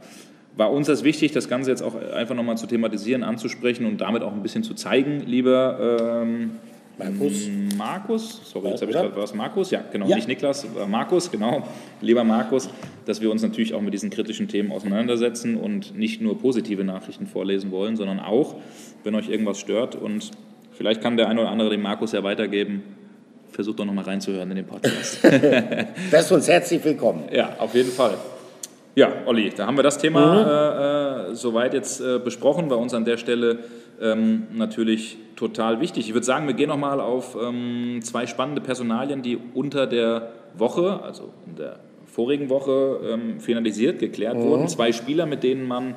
war 0.56 0.72
uns 0.72 0.86
das 0.86 1.04
wichtig, 1.04 1.32
das 1.32 1.48
Ganze 1.48 1.70
jetzt 1.70 1.82
auch 1.82 1.94
einfach 2.12 2.34
nochmal 2.34 2.56
zu 2.56 2.66
thematisieren, 2.66 3.22
anzusprechen 3.22 3.86
und 3.86 4.00
damit 4.00 4.22
auch 4.22 4.32
ein 4.32 4.42
bisschen 4.42 4.62
zu 4.62 4.74
zeigen, 4.74 5.20
lieber 5.26 6.22
ähm, 6.22 6.52
Markus. 6.98 7.50
Markus, 7.76 8.40
sorry, 8.50 8.70
jetzt 8.70 8.80
habe 8.80 8.90
ich 8.90 8.96
gerade 8.96 9.14
was. 9.16 9.34
Markus, 9.34 9.70
ja, 9.70 9.84
genau, 9.92 10.06
ja. 10.06 10.16
nicht 10.16 10.28
Niklas, 10.28 10.66
Markus, 10.88 11.30
genau, 11.30 11.62
lieber 12.00 12.24
Markus, 12.24 12.70
dass 13.04 13.20
wir 13.20 13.30
uns 13.30 13.42
natürlich 13.42 13.74
auch 13.74 13.82
mit 13.82 13.92
diesen 13.92 14.08
kritischen 14.08 14.48
Themen 14.48 14.72
auseinandersetzen 14.72 15.56
und 15.56 15.96
nicht 15.96 16.22
nur 16.22 16.38
positive 16.38 16.84
Nachrichten 16.84 17.26
vorlesen 17.26 17.70
wollen, 17.70 17.96
sondern 17.96 18.18
auch, 18.18 18.54
wenn 19.04 19.14
euch 19.14 19.28
irgendwas 19.28 19.60
stört 19.60 19.94
und 19.94 20.30
vielleicht 20.72 21.02
kann 21.02 21.18
der 21.18 21.28
eine 21.28 21.42
oder 21.42 21.50
andere 21.50 21.68
dem 21.68 21.82
Markus 21.82 22.12
ja 22.12 22.22
weitergeben, 22.22 22.82
versucht 23.50 23.78
doch 23.78 23.84
nochmal 23.84 24.04
reinzuhören 24.04 24.50
in 24.50 24.56
den 24.56 24.66
Podcast. 24.66 25.22
Wärst 26.10 26.32
uns 26.32 26.48
herzlich 26.48 26.82
willkommen. 26.82 27.24
Ja, 27.30 27.56
auf 27.58 27.74
jeden 27.74 27.90
Fall. 27.90 28.14
Ja, 28.96 29.12
Olli, 29.26 29.52
da 29.54 29.66
haben 29.66 29.76
wir 29.76 29.82
das 29.82 29.98
Thema 29.98 31.26
mhm. 31.26 31.28
äh, 31.28 31.32
äh, 31.32 31.34
soweit 31.34 31.74
jetzt 31.74 32.00
äh, 32.00 32.18
besprochen. 32.18 32.68
Bei 32.68 32.76
uns 32.76 32.94
an 32.94 33.04
der 33.04 33.18
Stelle 33.18 33.58
ähm, 34.00 34.46
natürlich 34.54 35.18
total 35.36 35.82
wichtig. 35.82 36.08
Ich 36.08 36.14
würde 36.14 36.24
sagen, 36.24 36.46
wir 36.46 36.54
gehen 36.54 36.70
nochmal 36.70 36.98
auf 36.98 37.36
ähm, 37.38 38.00
zwei 38.02 38.26
spannende 38.26 38.62
Personalien, 38.62 39.20
die 39.20 39.38
unter 39.52 39.86
der 39.86 40.32
Woche, 40.54 41.02
also 41.02 41.34
in 41.46 41.56
der 41.56 41.80
vorigen 42.06 42.48
Woche, 42.48 43.00
ähm, 43.06 43.38
finalisiert, 43.38 43.98
geklärt 43.98 44.38
mhm. 44.38 44.44
wurden. 44.44 44.68
Zwei 44.68 44.92
Spieler, 44.92 45.26
mit 45.26 45.42
denen 45.42 45.68
man 45.68 45.94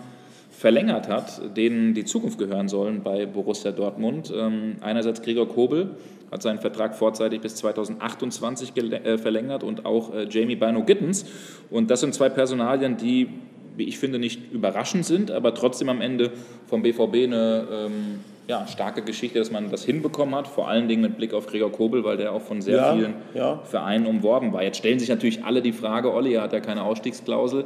verlängert 0.60 1.08
hat, 1.08 1.56
denen 1.56 1.94
die 1.94 2.04
Zukunft 2.04 2.38
gehören 2.38 2.68
sollen 2.68 3.02
bei 3.02 3.26
Borussia 3.26 3.72
Dortmund. 3.72 4.34
Ähm, 4.36 4.76
einerseits 4.82 5.22
Gregor 5.22 5.48
Kobel 5.48 5.92
hat 6.30 6.42
seinen 6.42 6.60
Vertrag 6.60 6.96
vorzeitig 6.96 7.40
bis 7.40 7.56
2028 7.56 8.76
äh, 8.76 9.18
verlängert 9.18 9.64
und 9.64 9.86
auch 9.86 10.14
äh, 10.14 10.28
Jamie 10.30 10.58
Bino 10.58 10.84
Gittens. 10.84 11.26
Und 11.70 11.90
das 11.90 12.02
sind 12.02 12.14
zwei 12.14 12.28
Personalien, 12.28 12.98
die, 12.98 13.30
wie 13.78 13.86
ich 13.86 14.00
finde, 14.00 14.20
nicht 14.20 14.52
überraschend 14.52 15.06
sind, 15.06 15.32
aber 15.32 15.54
trotzdem 15.54 15.88
am 15.88 16.02
Ende 16.02 16.32
vom 16.68 16.82
BVB 16.82 17.14
eine 17.14 17.66
ähm, 17.72 18.20
ja, 18.50 18.68
starke 18.68 19.02
Geschichte, 19.02 19.40
dass 19.40 19.52
man 19.52 19.72
das 19.72 19.86
hinbekommen 19.86 20.36
hat, 20.36 20.50
vor 20.50 20.68
allen 20.68 20.90
Dingen 20.90 21.04
mit 21.04 21.16
Blick 21.16 21.34
auf 21.34 21.48
Gregor 21.48 21.72
Kobel, 21.72 22.04
weil 22.04 22.18
der 22.18 22.34
auch 22.34 22.42
von 22.42 22.62
sehr 22.62 22.76
ja, 22.76 22.94
vielen 22.94 23.14
ja. 23.34 23.60
Vereinen 23.64 24.06
umworben 24.06 24.52
war. 24.52 24.62
Jetzt 24.62 24.80
stellen 24.80 25.00
sich 25.00 25.08
natürlich 25.08 25.46
alle 25.46 25.62
die 25.62 25.72
Frage, 25.72 26.14
Olli 26.14 26.34
hat 26.34 26.52
ja 26.52 26.60
keine 26.60 26.84
Ausstiegsklausel, 26.84 27.64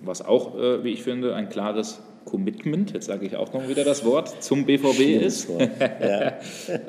was 0.00 0.26
auch, 0.26 0.58
äh, 0.58 0.82
wie 0.82 0.90
ich 0.90 1.04
finde, 1.04 1.36
ein 1.36 1.48
klares 1.48 2.02
Commitment, 2.24 2.92
jetzt 2.92 3.06
sage 3.06 3.26
ich 3.26 3.36
auch 3.36 3.52
noch 3.52 3.68
wieder 3.68 3.84
das 3.84 4.04
Wort, 4.04 4.42
zum 4.42 4.66
BVB 4.66 5.22
ist, 5.22 5.48
ja. 5.48 6.32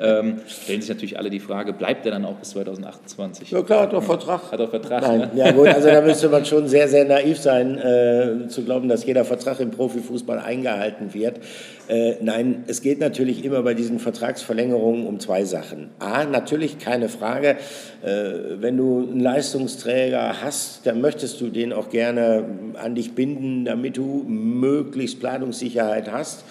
ähm, 0.00 0.40
stellen 0.46 0.80
sich 0.80 0.88
natürlich 0.88 1.18
alle 1.18 1.30
die 1.30 1.40
Frage, 1.40 1.72
bleibt 1.72 2.06
er 2.06 2.12
dann 2.12 2.24
auch 2.24 2.36
bis 2.36 2.50
2028? 2.50 3.50
Ja 3.50 3.62
klar, 3.62 3.82
hat 3.82 3.92
doch 3.92 4.02
Vertrag. 4.02 4.52
Hat 4.52 4.60
doch 4.60 4.70
Vertrag, 4.70 5.02
Nein. 5.02 5.18
Ne? 5.18 5.30
Ja 5.34 5.52
gut, 5.52 5.68
also 5.68 5.88
da 5.88 6.00
müsste 6.04 6.28
man 6.28 6.44
schon 6.44 6.68
sehr, 6.68 6.88
sehr 6.88 7.04
naiv 7.04 7.38
sein, 7.38 7.78
äh, 7.78 8.48
zu 8.48 8.64
glauben, 8.64 8.88
dass 8.88 9.04
jeder 9.04 9.24
Vertrag 9.24 9.60
im 9.60 9.70
Profifußball 9.70 10.38
eingehalten 10.38 11.14
wird. 11.14 11.40
Äh, 11.88 12.14
nein, 12.22 12.64
es 12.66 12.80
geht 12.80 12.98
natürlich 12.98 13.44
immer 13.44 13.62
bei 13.62 13.74
diesen 13.74 13.98
Vertragsverlängerungen 13.98 15.06
um 15.06 15.20
zwei 15.20 15.44
Sachen. 15.44 15.90
A, 15.98 16.24
natürlich 16.24 16.78
keine 16.78 17.08
Frage, 17.08 17.56
äh, 18.02 18.32
wenn 18.60 18.76
du 18.76 19.00
einen 19.00 19.20
Leistungsträger 19.20 20.40
hast, 20.42 20.86
dann 20.86 21.00
möchtest 21.00 21.40
du 21.40 21.48
den 21.48 21.72
auch 21.72 21.90
gerne 21.90 22.44
an 22.74 22.94
dich 22.94 23.14
binden, 23.14 23.66
damit 23.66 23.96
du 23.96 24.24
möglichst 24.26 25.20
Planungssicherheit 25.20 26.10
hast 26.10 26.44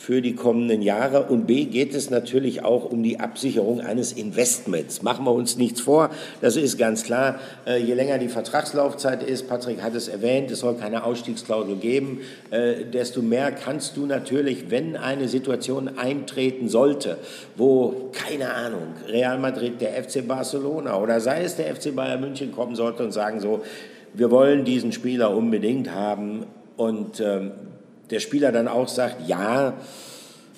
für 0.00 0.22
die 0.22 0.34
kommenden 0.34 0.80
Jahre. 0.80 1.24
Und 1.24 1.46
B 1.46 1.66
geht 1.66 1.94
es 1.94 2.08
natürlich 2.08 2.64
auch 2.64 2.90
um 2.90 3.02
die 3.02 3.20
Absicherung 3.20 3.82
eines 3.82 4.12
Investments. 4.12 5.02
Machen 5.02 5.26
wir 5.26 5.32
uns 5.32 5.58
nichts 5.58 5.82
vor, 5.82 6.08
das 6.40 6.56
ist 6.56 6.78
ganz 6.78 7.04
klar. 7.04 7.38
Äh, 7.66 7.82
je 7.82 7.92
länger 7.92 8.16
die 8.16 8.28
Vertragslaufzeit 8.28 9.22
ist, 9.22 9.46
Patrick 9.46 9.82
hat 9.82 9.94
es 9.94 10.08
erwähnt, 10.08 10.50
es 10.50 10.60
soll 10.60 10.76
keine 10.76 11.04
Ausstiegsklausel 11.04 11.76
geben, 11.76 12.22
äh, 12.50 12.86
desto 12.90 13.20
mehr 13.20 13.52
kannst 13.52 13.94
du 13.98 14.06
natürlich, 14.06 14.70
wenn 14.70 14.96
eine 14.96 15.28
Situation 15.28 15.98
eintreten 15.98 16.70
sollte, 16.70 17.18
wo, 17.56 18.10
keine 18.12 18.54
Ahnung, 18.54 18.94
Real 19.06 19.38
Madrid, 19.38 19.82
der 19.82 20.02
FC 20.02 20.26
Barcelona 20.26 20.98
oder 20.98 21.20
sei 21.20 21.44
es 21.44 21.56
der 21.56 21.76
FC 21.76 21.94
Bayern 21.94 22.22
München 22.22 22.52
kommen 22.52 22.74
sollte 22.74 23.04
und 23.04 23.12
sagen 23.12 23.38
so, 23.38 23.60
wir 24.14 24.30
wollen 24.30 24.64
diesen 24.64 24.92
Spieler 24.92 25.36
unbedingt 25.36 25.94
haben 25.94 26.46
und 26.78 27.20
ähm, 27.20 27.50
der 28.10 28.20
Spieler 28.20 28.52
dann 28.52 28.68
auch 28.68 28.88
sagt, 28.88 29.28
ja, 29.28 29.74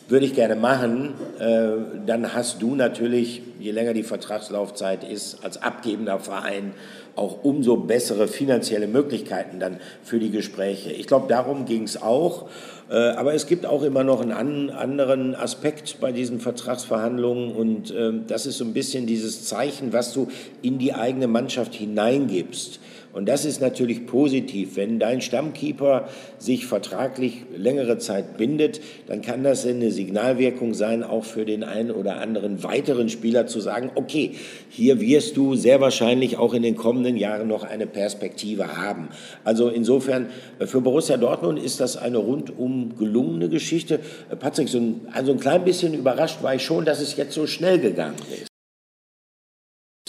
würde 0.09 0.27
ich 0.27 0.35
gerne 0.35 0.57
machen. 0.57 1.15
Äh, 1.38 2.05
dann 2.07 2.35
hast 2.35 2.61
du 2.61 2.75
natürlich, 2.75 3.43
je 3.59 3.71
länger 3.71 3.95
die 3.95 4.03
Vertragslaufzeit 4.03 5.05
ist, 5.05 5.45
als 5.45 5.62
abgebender 5.62 6.19
Verein 6.19 6.73
auch 7.15 7.45
umso 7.45 7.77
bessere 7.77 8.27
finanzielle 8.27 8.87
Möglichkeiten 8.87 9.61
dann 9.61 9.79
für 10.03 10.19
die 10.19 10.31
Gespräche. 10.31 10.91
Ich 10.93 11.07
glaube, 11.07 11.29
darum 11.29 11.67
ging 11.67 11.83
es 11.85 12.01
auch. 12.01 12.49
Äh, 12.91 12.95
aber 12.95 13.35
es 13.35 13.47
gibt 13.47 13.65
auch 13.65 13.83
immer 13.83 14.05
noch 14.05 14.21
einen 14.21 14.70
anderen 14.70 15.35
Aspekt 15.35 15.99
bei 16.01 16.12
diesen 16.12 16.41
Vertragsverhandlungen 16.41 17.53
und 17.53 17.91
äh, 17.91 18.12
das 18.26 18.47
ist 18.47 18.59
so 18.59 18.64
ein 18.64 18.74
bisschen 18.74 19.07
dieses 19.07 19.45
Zeichen, 19.47 19.93
was 19.93 20.12
du 20.12 20.29
in 20.62 20.79
die 20.79 20.95
eigene 20.95 21.26
Mannschaft 21.26 21.74
hineingibst. 21.74 22.81
Und 23.13 23.29
das 23.29 23.45
ist 23.45 23.61
natürlich 23.61 24.07
positiv. 24.07 24.77
Wenn 24.77 24.99
dein 24.99 25.21
Stammkeeper 25.21 26.09
sich 26.39 26.67
vertraglich 26.67 27.45
längere 27.57 27.99
Zeit 27.99 28.37
bindet, 28.39 28.81
dann 29.07 29.21
kann 29.21 29.45
das 29.45 29.67
eine 29.67 29.91
Signalwirkung 29.91 30.73
sein, 30.75 31.03
auch 31.03 31.25
für 31.25 31.45
den 31.45 31.63
einen 31.63 31.91
oder 31.91 32.17
anderen 32.17 32.63
weiteren 32.63 33.09
Spieler 33.09 33.47
zu 33.47 33.61
sagen, 33.61 33.91
okay, 33.95 34.33
hier 34.71 35.01
wirst 35.01 35.37
du 35.37 35.55
sehr 35.55 35.81
wahrscheinlich 35.81 36.39
auch 36.39 36.55
in 36.55 36.63
den 36.63 36.77
kommenden 36.77 37.17
Jahren 37.17 37.49
noch 37.49 37.65
eine 37.65 37.87
Perspektive 37.87 38.77
haben. 38.77 39.09
Also 39.45 39.69
insofern, 39.69 40.29
äh, 40.59 40.67
für 40.67 40.81
Borussia 40.81 41.17
Dortmund 41.17 41.63
ist 41.63 41.81
das 41.81 41.97
eine 41.97 42.19
rundum 42.19 42.97
gelungene 42.99 43.49
Geschichte. 43.49 44.01
Äh, 44.31 44.37
Patrick, 44.37 44.69
so 44.69 44.79
ein, 44.79 45.03
also 45.13 45.33
ein 45.33 45.41
klein 45.41 45.65
bisschen 45.65 45.95
überrascht 45.95 46.43
war 46.43 46.55
ich 46.55 46.65
schon, 46.65 46.85
dass 46.85 47.01
es 47.01 47.17
jetzt 47.17 47.35
so 47.35 47.47
schnell 47.47 47.79
gegangen 47.79 48.17
ist. 48.41 48.51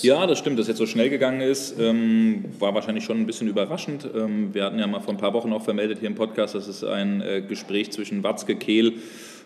Ja, 0.02 0.26
das 0.26 0.40
stimmt, 0.40 0.58
dass 0.58 0.68
jetzt 0.68 0.80
so 0.80 0.88
schnell 0.88 1.10
gegangen 1.12 1.42
ist, 1.42 1.80
ähm, 1.80 2.46
war 2.60 2.74
wahrscheinlich 2.74 3.04
schon 3.04 3.20
ein 3.20 3.28
bisschen 3.28 3.48
überraschend. 3.48 4.10
Ähm, 4.16 4.54
wir 4.54 4.64
hatten 4.64 4.80
ja 4.80 4.88
mal 4.88 5.00
vor 5.00 5.14
ein 5.14 5.20
paar 5.20 5.34
Wochen 5.34 5.54
auch 5.54 5.62
vermeldet 5.62 6.00
hier 6.00 6.10
im 6.10 6.16
Podcast, 6.16 6.56
dass 6.56 6.68
es 6.68 6.84
ein 6.84 7.22
äh, 7.22 7.42
Gespräch 7.42 7.92
zwischen 7.92 8.24
Watzke, 8.24 8.56
Kehl 8.56 8.94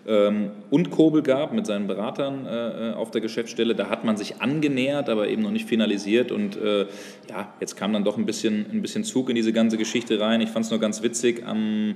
ähm, 0.08 0.52
und 0.70 0.90
Kobel 0.90 1.22
gab 1.22 1.52
mit 1.52 1.66
seinen 1.66 1.86
Beratern 1.86 2.46
äh, 2.46 2.94
auf 2.96 3.12
der 3.12 3.20
Geschäftsstelle. 3.20 3.76
Da 3.76 3.90
hat 3.90 4.06
man 4.06 4.16
sich 4.16 4.42
angenähert, 4.42 5.10
aber 5.10 5.28
eben 5.28 5.42
noch 5.42 5.52
nicht 5.52 5.68
finalisiert. 5.68 6.32
Und 6.32 6.56
äh, 6.56 6.88
ja, 7.30 7.54
jetzt 7.60 7.76
kam 7.76 7.92
dann 7.92 8.06
doch 8.06 8.18
ein 8.18 8.26
bisschen, 8.26 8.68
ein 8.72 8.82
bisschen 8.82 9.04
Zug 9.04 9.30
in 9.30 9.36
diese 9.36 9.52
ganze 9.52 9.78
Geschichte 9.78 10.20
rein. 10.20 10.40
Ich 10.40 10.50
fand 10.50 10.64
es 10.64 10.72
nur 10.72 10.80
ganz 10.80 11.04
witzig. 11.04 11.46
Am 11.46 11.96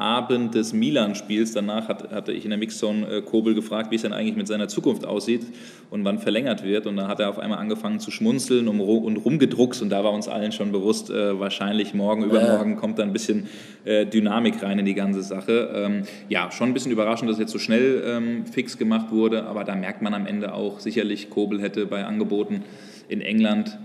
Abend 0.00 0.54
des 0.54 0.72
Milan-Spiels. 0.72 1.52
Danach 1.52 1.88
hat, 1.88 2.10
hatte 2.10 2.32
ich 2.32 2.44
in 2.44 2.50
der 2.50 2.58
Mixzone 2.58 3.06
äh, 3.06 3.22
Kobel 3.22 3.54
gefragt, 3.54 3.90
wie 3.90 3.96
es 3.96 4.02
denn 4.02 4.12
eigentlich 4.12 4.36
mit 4.36 4.46
seiner 4.46 4.68
Zukunft 4.68 5.04
aussieht 5.04 5.46
und 5.90 6.04
wann 6.04 6.18
verlängert 6.18 6.64
wird. 6.64 6.86
Und 6.86 6.96
da 6.96 7.06
hat 7.06 7.20
er 7.20 7.28
auf 7.28 7.38
einmal 7.38 7.58
angefangen 7.58 8.00
zu 8.00 8.10
schmunzeln 8.10 8.66
und, 8.68 8.80
und 8.80 9.16
rumgedruckst. 9.18 9.82
Und 9.82 9.90
da 9.90 10.02
war 10.02 10.12
uns 10.12 10.26
allen 10.26 10.52
schon 10.52 10.72
bewusst, 10.72 11.10
äh, 11.10 11.38
wahrscheinlich 11.38 11.94
morgen, 11.94 12.24
übermorgen 12.24 12.76
kommt 12.76 12.98
da 12.98 13.02
ein 13.02 13.12
bisschen 13.12 13.48
äh, 13.84 14.06
Dynamik 14.06 14.62
rein 14.62 14.78
in 14.78 14.86
die 14.86 14.94
ganze 14.94 15.22
Sache. 15.22 15.70
Ähm, 15.74 16.02
ja, 16.28 16.50
schon 16.50 16.70
ein 16.70 16.74
bisschen 16.74 16.92
überraschend, 16.92 17.30
dass 17.30 17.38
jetzt 17.38 17.52
so 17.52 17.58
schnell 17.58 18.02
ähm, 18.06 18.46
fix 18.46 18.78
gemacht 18.78 19.10
wurde. 19.10 19.44
Aber 19.44 19.64
da 19.64 19.76
merkt 19.76 20.02
man 20.02 20.14
am 20.14 20.26
Ende 20.26 20.54
auch, 20.54 20.80
sicherlich 20.80 21.30
Kobel 21.30 21.60
hätte 21.60 21.86
bei 21.86 22.04
Angeboten 22.04 22.64
in 23.08 23.20
England 23.20 23.78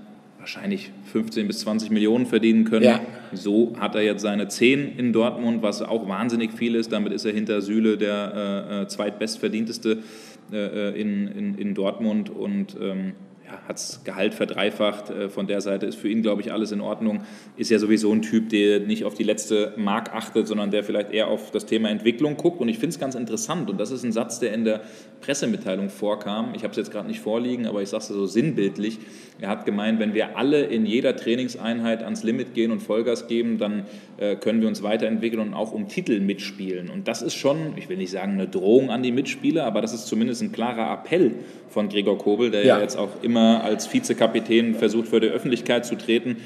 wahrscheinlich 0.45 0.91
15 1.11 1.47
bis 1.47 1.61
20 1.61 1.89
Millionen 1.89 2.27
verdienen 2.27 2.65
können. 2.65 2.85
Ja. 2.85 3.01
So 3.33 3.75
hat 3.79 3.95
er 3.95 4.03
jetzt 4.03 4.21
seine 4.21 4.47
10 4.47 4.95
in 4.95 5.11
Dortmund, 5.11 5.63
was 5.63 5.81
auch 5.81 6.07
wahnsinnig 6.07 6.53
viel 6.53 6.75
ist. 6.75 6.91
Damit 6.91 7.13
ist 7.13 7.25
er 7.25 7.33
hinter 7.33 7.63
Süle 7.63 7.97
der 7.97 8.67
äh, 8.69 8.81
äh 8.83 8.87
zweitbestverdienteste 8.87 10.03
äh, 10.51 10.89
äh, 10.89 11.01
in, 11.01 11.27
in, 11.29 11.55
in, 11.55 11.73
Dortmund 11.73 12.29
und 12.29 12.77
ähm, 12.79 13.13
ja, 13.45 13.59
hat 13.67 13.75
das 13.75 14.03
Gehalt 14.03 14.33
verdreifacht. 14.33 15.09
Äh, 15.09 15.29
von 15.29 15.47
der 15.47 15.61
Seite 15.61 15.85
ist 15.85 15.95
für 15.95 16.09
ihn, 16.09 16.21
glaube 16.21 16.41
ich, 16.41 16.51
alles 16.51 16.71
in 16.71 16.81
Ordnung. 16.81 17.23
Ist 17.57 17.69
ja 17.69 17.79
sowieso 17.79 18.11
ein 18.11 18.21
Typ, 18.21 18.49
der 18.49 18.79
nicht 18.79 19.05
auf 19.05 19.13
die 19.13 19.23
letzte 19.23 19.73
Mark 19.77 20.13
achtet, 20.13 20.47
sondern 20.47 20.71
der 20.71 20.83
vielleicht 20.83 21.11
eher 21.11 21.27
auf 21.27 21.51
das 21.51 21.65
Thema 21.65 21.89
Entwicklung 21.89 22.37
guckt. 22.37 22.59
Und 22.59 22.69
ich 22.69 22.79
finde 22.79 22.89
es 22.89 22.99
ganz 22.99 23.15
interessant. 23.15 23.69
Und 23.69 23.79
das 23.79 23.91
ist 23.91 24.03
ein 24.03 24.11
Satz, 24.11 24.39
der 24.39 24.53
in 24.53 24.65
der 24.65 24.81
Pressemitteilung 25.21 25.89
vorkam. 25.89 26.53
Ich 26.55 26.63
habe 26.63 26.71
es 26.71 26.77
jetzt 26.77 26.91
gerade 26.91 27.07
nicht 27.07 27.19
vorliegen, 27.19 27.67
aber 27.67 27.81
ich 27.81 27.89
sage 27.89 28.01
es 28.01 28.07
so 28.07 28.25
sinnbildlich. 28.25 28.99
Er 29.39 29.49
hat 29.49 29.65
gemeint, 29.65 29.99
wenn 29.99 30.13
wir 30.13 30.37
alle 30.37 30.63
in 30.63 30.85
jeder 30.85 31.15
Trainingseinheit 31.15 32.03
ans 32.03 32.23
Limit 32.23 32.53
gehen 32.53 32.71
und 32.71 32.81
Vollgas 32.81 33.27
geben, 33.27 33.57
dann 33.57 33.85
äh, 34.17 34.35
können 34.37 34.61
wir 34.61 34.67
uns 34.67 34.81
weiterentwickeln 34.81 35.41
und 35.41 35.53
auch 35.53 35.71
um 35.71 35.87
Titel 35.87 36.19
mitspielen. 36.19 36.89
Und 36.89 37.07
das 37.07 37.21
ist 37.21 37.35
schon, 37.35 37.73
ich 37.75 37.89
will 37.89 37.97
nicht 37.97 38.11
sagen 38.11 38.33
eine 38.33 38.47
Drohung 38.47 38.89
an 38.89 39.03
die 39.03 39.11
Mitspieler, 39.11 39.65
aber 39.65 39.81
das 39.81 39.93
ist 39.93 40.07
zumindest 40.07 40.41
ein 40.41 40.51
klarer 40.51 40.91
Appell 40.93 41.33
von 41.69 41.89
Gregor 41.89 42.17
Kobel, 42.17 42.51
der 42.51 42.61
ja, 42.61 42.77
ja 42.77 42.81
jetzt 42.81 42.97
auch 42.97 43.09
immer 43.21 43.34
als 43.37 43.91
Vizekapitän 43.91 44.75
versucht, 44.75 45.07
für 45.07 45.19
die 45.19 45.27
Öffentlichkeit 45.27 45.85
zu 45.85 45.95
treten 45.95 46.37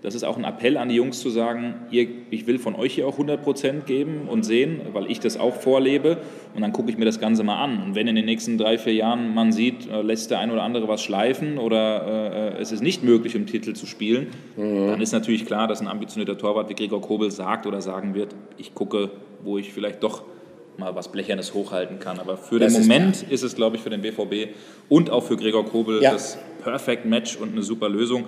das 0.00 0.14
ist 0.14 0.22
auch 0.22 0.38
ein 0.38 0.44
Appell 0.44 0.76
an 0.76 0.88
die 0.88 0.94
Jungs 0.94 1.18
zu 1.18 1.28
sagen, 1.28 1.74
ihr, 1.90 2.06
ich 2.30 2.46
will 2.46 2.60
von 2.60 2.76
euch 2.76 2.94
hier 2.94 3.06
auch 3.08 3.14
100 3.14 3.42
Prozent 3.42 3.86
geben 3.86 4.28
und 4.28 4.44
sehen, 4.44 4.80
weil 4.92 5.10
ich 5.10 5.18
das 5.18 5.36
auch 5.36 5.56
vorlebe 5.56 6.18
und 6.54 6.62
dann 6.62 6.72
gucke 6.72 6.90
ich 6.90 6.98
mir 6.98 7.04
das 7.04 7.18
Ganze 7.18 7.42
mal 7.42 7.62
an. 7.62 7.82
Und 7.82 7.94
wenn 7.96 8.06
in 8.06 8.14
den 8.14 8.24
nächsten 8.24 8.58
drei, 8.58 8.78
vier 8.78 8.94
Jahren 8.94 9.34
man 9.34 9.50
sieht, 9.50 9.90
äh, 9.90 10.02
lässt 10.02 10.30
der 10.30 10.38
ein 10.38 10.52
oder 10.52 10.62
andere 10.62 10.86
was 10.86 11.02
schleifen 11.02 11.58
oder 11.58 12.54
äh, 12.54 12.60
es 12.60 12.70
ist 12.70 12.80
nicht 12.80 13.02
möglich, 13.02 13.34
um 13.34 13.46
Titel 13.46 13.72
zu 13.72 13.86
spielen, 13.86 14.28
mhm. 14.56 14.86
dann 14.86 15.00
ist 15.00 15.12
natürlich 15.12 15.46
klar, 15.46 15.66
dass 15.66 15.80
ein 15.80 15.88
ambitionierter 15.88 16.38
Torwart 16.38 16.70
wie 16.70 16.74
Gregor 16.74 17.00
Kobel 17.00 17.32
sagt 17.32 17.66
oder 17.66 17.80
sagen 17.80 18.14
wird, 18.14 18.36
ich 18.56 18.74
gucke, 18.74 19.10
wo 19.42 19.58
ich 19.58 19.72
vielleicht 19.72 20.04
doch 20.04 20.22
mal 20.78 20.94
was 20.94 21.10
Blechernes 21.10 21.54
hochhalten 21.54 21.98
kann. 21.98 22.18
Aber 22.18 22.36
für 22.36 22.58
das 22.58 22.74
den 22.74 22.82
Moment 22.82 23.22
ist, 23.22 23.30
ist, 23.30 23.42
es, 23.42 23.54
glaube 23.56 23.76
ich, 23.76 23.82
für 23.82 23.90
den 23.90 24.00
BVB 24.00 24.54
und 24.88 25.10
auch 25.10 25.24
für 25.24 25.36
Gregor 25.36 25.66
Kobel 25.66 26.02
ja. 26.02 26.12
das 26.12 26.38
Perfect 26.62 27.04
Match 27.04 27.36
und 27.36 27.52
eine 27.52 27.62
super 27.62 27.88
Lösung. 27.88 28.24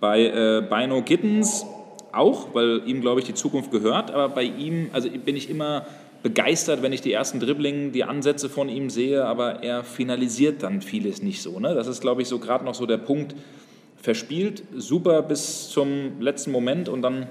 Bei 0.00 0.24
äh, 0.24 0.62
Bino 0.68 1.02
Gittens 1.02 1.64
auch, 2.12 2.54
weil 2.54 2.82
ihm, 2.86 3.00
glaube 3.00 3.20
ich, 3.20 3.26
die 3.26 3.34
Zukunft 3.34 3.70
gehört. 3.70 4.10
Aber 4.10 4.28
bei 4.30 4.42
ihm, 4.42 4.90
also 4.92 5.08
bin 5.10 5.36
ich 5.36 5.48
immer 5.48 5.86
begeistert, 6.22 6.82
wenn 6.82 6.92
ich 6.92 7.00
die 7.00 7.12
ersten 7.12 7.40
Dribbling, 7.40 7.92
die 7.92 8.04
Ansätze 8.04 8.48
von 8.48 8.68
ihm 8.68 8.90
sehe, 8.90 9.24
aber 9.24 9.62
er 9.62 9.84
finalisiert 9.84 10.62
dann 10.62 10.80
vieles 10.80 11.22
nicht 11.22 11.42
so. 11.42 11.58
Ne? 11.58 11.74
Das 11.74 11.88
ist, 11.88 12.00
glaube 12.00 12.22
ich, 12.22 12.28
so 12.28 12.38
gerade 12.38 12.64
noch 12.64 12.74
so 12.74 12.86
der 12.86 12.98
Punkt. 12.98 13.34
Verspielt 13.96 14.64
super 14.76 15.22
bis 15.22 15.68
zum 15.68 16.20
letzten 16.20 16.50
Moment 16.50 16.88
und 16.88 17.02
dann 17.02 17.28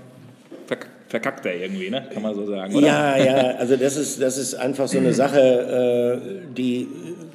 verkackt 1.11 1.45
er 1.45 1.55
irgendwie, 1.55 1.89
ne? 1.89 2.07
kann 2.11 2.23
man 2.23 2.33
so 2.33 2.45
sagen. 2.45 2.73
Oder? 2.73 2.87
Ja, 2.87 3.17
ja, 3.17 3.55
also 3.57 3.75
das 3.75 3.97
ist, 3.97 4.21
das 4.21 4.37
ist 4.37 4.55
einfach 4.55 4.87
so 4.87 4.97
eine 4.97 5.13
Sache, 5.13 6.21
äh, 6.23 6.53
die 6.57 6.87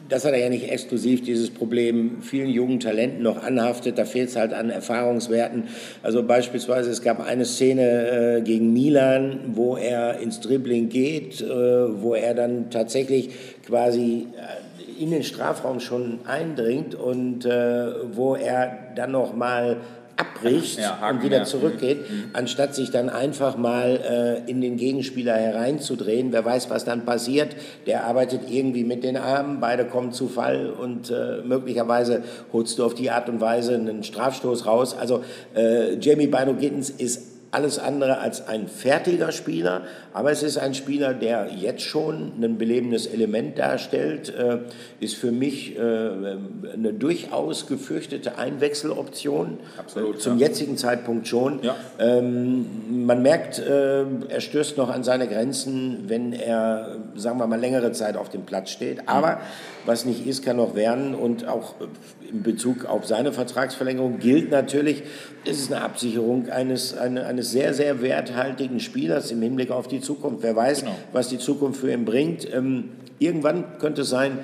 das 0.09 0.24
hat 0.24 0.33
er 0.33 0.39
ja 0.39 0.49
nicht 0.49 0.70
exklusiv, 0.70 1.22
dieses 1.22 1.51
Problem 1.51 2.22
vielen 2.22 2.49
jungen 2.49 2.79
Talenten 2.79 3.22
noch 3.22 3.43
anhaftet. 3.43 3.99
Da 3.99 4.05
fehlt 4.05 4.29
es 4.29 4.37
halt 4.37 4.53
an 4.53 4.70
Erfahrungswerten. 4.70 5.64
Also 6.03 6.22
beispielsweise, 6.22 6.91
es 6.91 7.03
gab 7.03 7.20
eine 7.27 7.45
Szene 7.45 8.37
äh, 8.39 8.41
gegen 8.43 8.72
Milan, 8.72 9.41
wo 9.55 9.77
er 9.77 10.20
ins 10.20 10.41
Dribbling 10.41 10.89
geht, 10.89 11.41
äh, 11.41 11.49
wo 11.49 12.14
er 12.14 12.35
dann 12.35 12.70
tatsächlich 12.70 13.31
quasi 13.66 14.29
äh, 14.37 15.03
in 15.03 15.11
den 15.11 15.24
Strafraum 15.24 15.81
schon 15.81 16.20
eindringt 16.24 16.95
und 16.95 17.45
äh, 17.45 17.87
wo 18.12 18.37
er 18.37 18.79
dann 18.95 19.11
noch 19.11 19.35
mal 19.35 19.79
abbricht 20.16 20.78
ja, 20.78 21.08
und 21.10 21.22
wieder 21.22 21.44
zurückgeht, 21.44 22.10
mhm. 22.10 22.24
anstatt 22.32 22.74
sich 22.74 22.90
dann 22.90 23.08
einfach 23.08 23.56
mal 23.56 24.42
äh, 24.46 24.50
in 24.50 24.60
den 24.60 24.76
Gegenspieler 24.76 25.34
hereinzudrehen. 25.34 26.32
Wer 26.32 26.44
weiß, 26.44 26.70
was 26.70 26.84
dann 26.84 27.04
passiert. 27.04 27.54
Der 27.86 28.04
arbeitet 28.04 28.42
irgendwie 28.50 28.84
mit 28.84 29.04
den 29.04 29.16
Armen, 29.16 29.60
beide 29.60 29.84
kommen 29.84 30.12
zu 30.12 30.28
Fall 30.28 30.70
und 30.70 31.10
äh, 31.10 31.42
möglicherweise 31.44 32.22
holst 32.52 32.78
du 32.78 32.84
auf 32.84 32.94
die 32.94 33.10
Art 33.10 33.28
und 33.28 33.40
Weise 33.40 33.74
einen 33.74 34.02
Strafstoß 34.02 34.66
raus. 34.66 34.96
Also 34.98 35.22
äh, 35.54 35.96
Jamie 35.98 36.26
Bino 36.26 36.54
Gittens 36.54 36.90
ist 36.90 37.36
alles 37.57 37.78
andere 37.78 38.18
als 38.18 38.46
ein 38.48 38.68
fertiger 38.68 39.32
Spieler, 39.32 39.84
aber 40.12 40.30
es 40.30 40.42
ist 40.42 40.59
ein 40.59 40.74
Spieler, 40.74 41.14
der 41.14 41.48
jetzt 41.57 41.80
schon 41.80 42.32
ein 42.38 42.59
belebendes 42.59 43.07
Element 43.07 43.59
darstellt, 43.59 44.28
äh, 44.28 44.59
ist 45.00 45.16
für 45.16 45.32
mich 45.32 45.74
äh, 45.74 45.80
eine 45.80 46.92
durchaus 46.92 47.66
gefürchtete 47.66 48.36
Einwechseloption. 48.36 49.59
Absolut, 49.78 50.20
Zum 50.20 50.38
ja. 50.38 50.48
jetzigen 50.48 50.76
Zeitpunkt 50.76 51.28
schon. 51.28 51.62
Ja. 51.62 51.76
Ähm, 51.98 53.07
man 53.07 53.22
merkt, 53.22 53.59
äh, 53.59 54.04
er 54.28 54.40
stößt 54.40 54.76
noch 54.76 54.90
an 54.90 55.02
seine 55.02 55.26
Grenzen, 55.26 56.04
wenn 56.09 56.34
er, 56.34 56.96
sagen 57.14 57.38
wir 57.38 57.46
mal, 57.46 57.59
längere 57.59 57.92
Zeit 57.92 58.18
auf 58.18 58.28
dem 58.28 58.42
Platz 58.42 58.68
steht. 58.68 59.09
Aber 59.09 59.40
was 59.87 60.05
nicht 60.05 60.26
ist, 60.26 60.45
kann 60.45 60.57
noch 60.57 60.74
werden. 60.74 61.14
Und 61.14 61.47
auch 61.47 61.74
in 62.30 62.43
Bezug 62.43 62.84
auf 62.84 63.07
seine 63.07 63.32
Vertragsverlängerung 63.32 64.18
gilt 64.18 64.51
natürlich, 64.51 65.03
es 65.45 65.59
ist 65.61 65.72
eine 65.72 65.82
Absicherung 65.82 66.49
eines, 66.49 66.97
eine, 66.97 67.26
eines 67.26 67.51
sehr, 67.51 67.72
sehr 67.72 68.03
werthaltigen 68.03 68.80
Spielers 68.80 69.30
im 69.30 69.41
Hinblick 69.43 69.70
auf 69.70 69.89
die 69.89 70.01
Zukunft. 70.01 70.43
Wer 70.43 70.57
weiß, 70.57 70.80
genau. 70.80 70.97
was 71.12 71.28
die 71.28 71.39
Zukunft 71.39 71.80
für 71.80 71.93
ihn 71.93 72.05
bringt. 72.05 72.53
Ähm, 72.53 72.91
irgendwann 73.18 73.78
könnte 73.78 74.03
es 74.03 74.11
sein, 74.11 74.41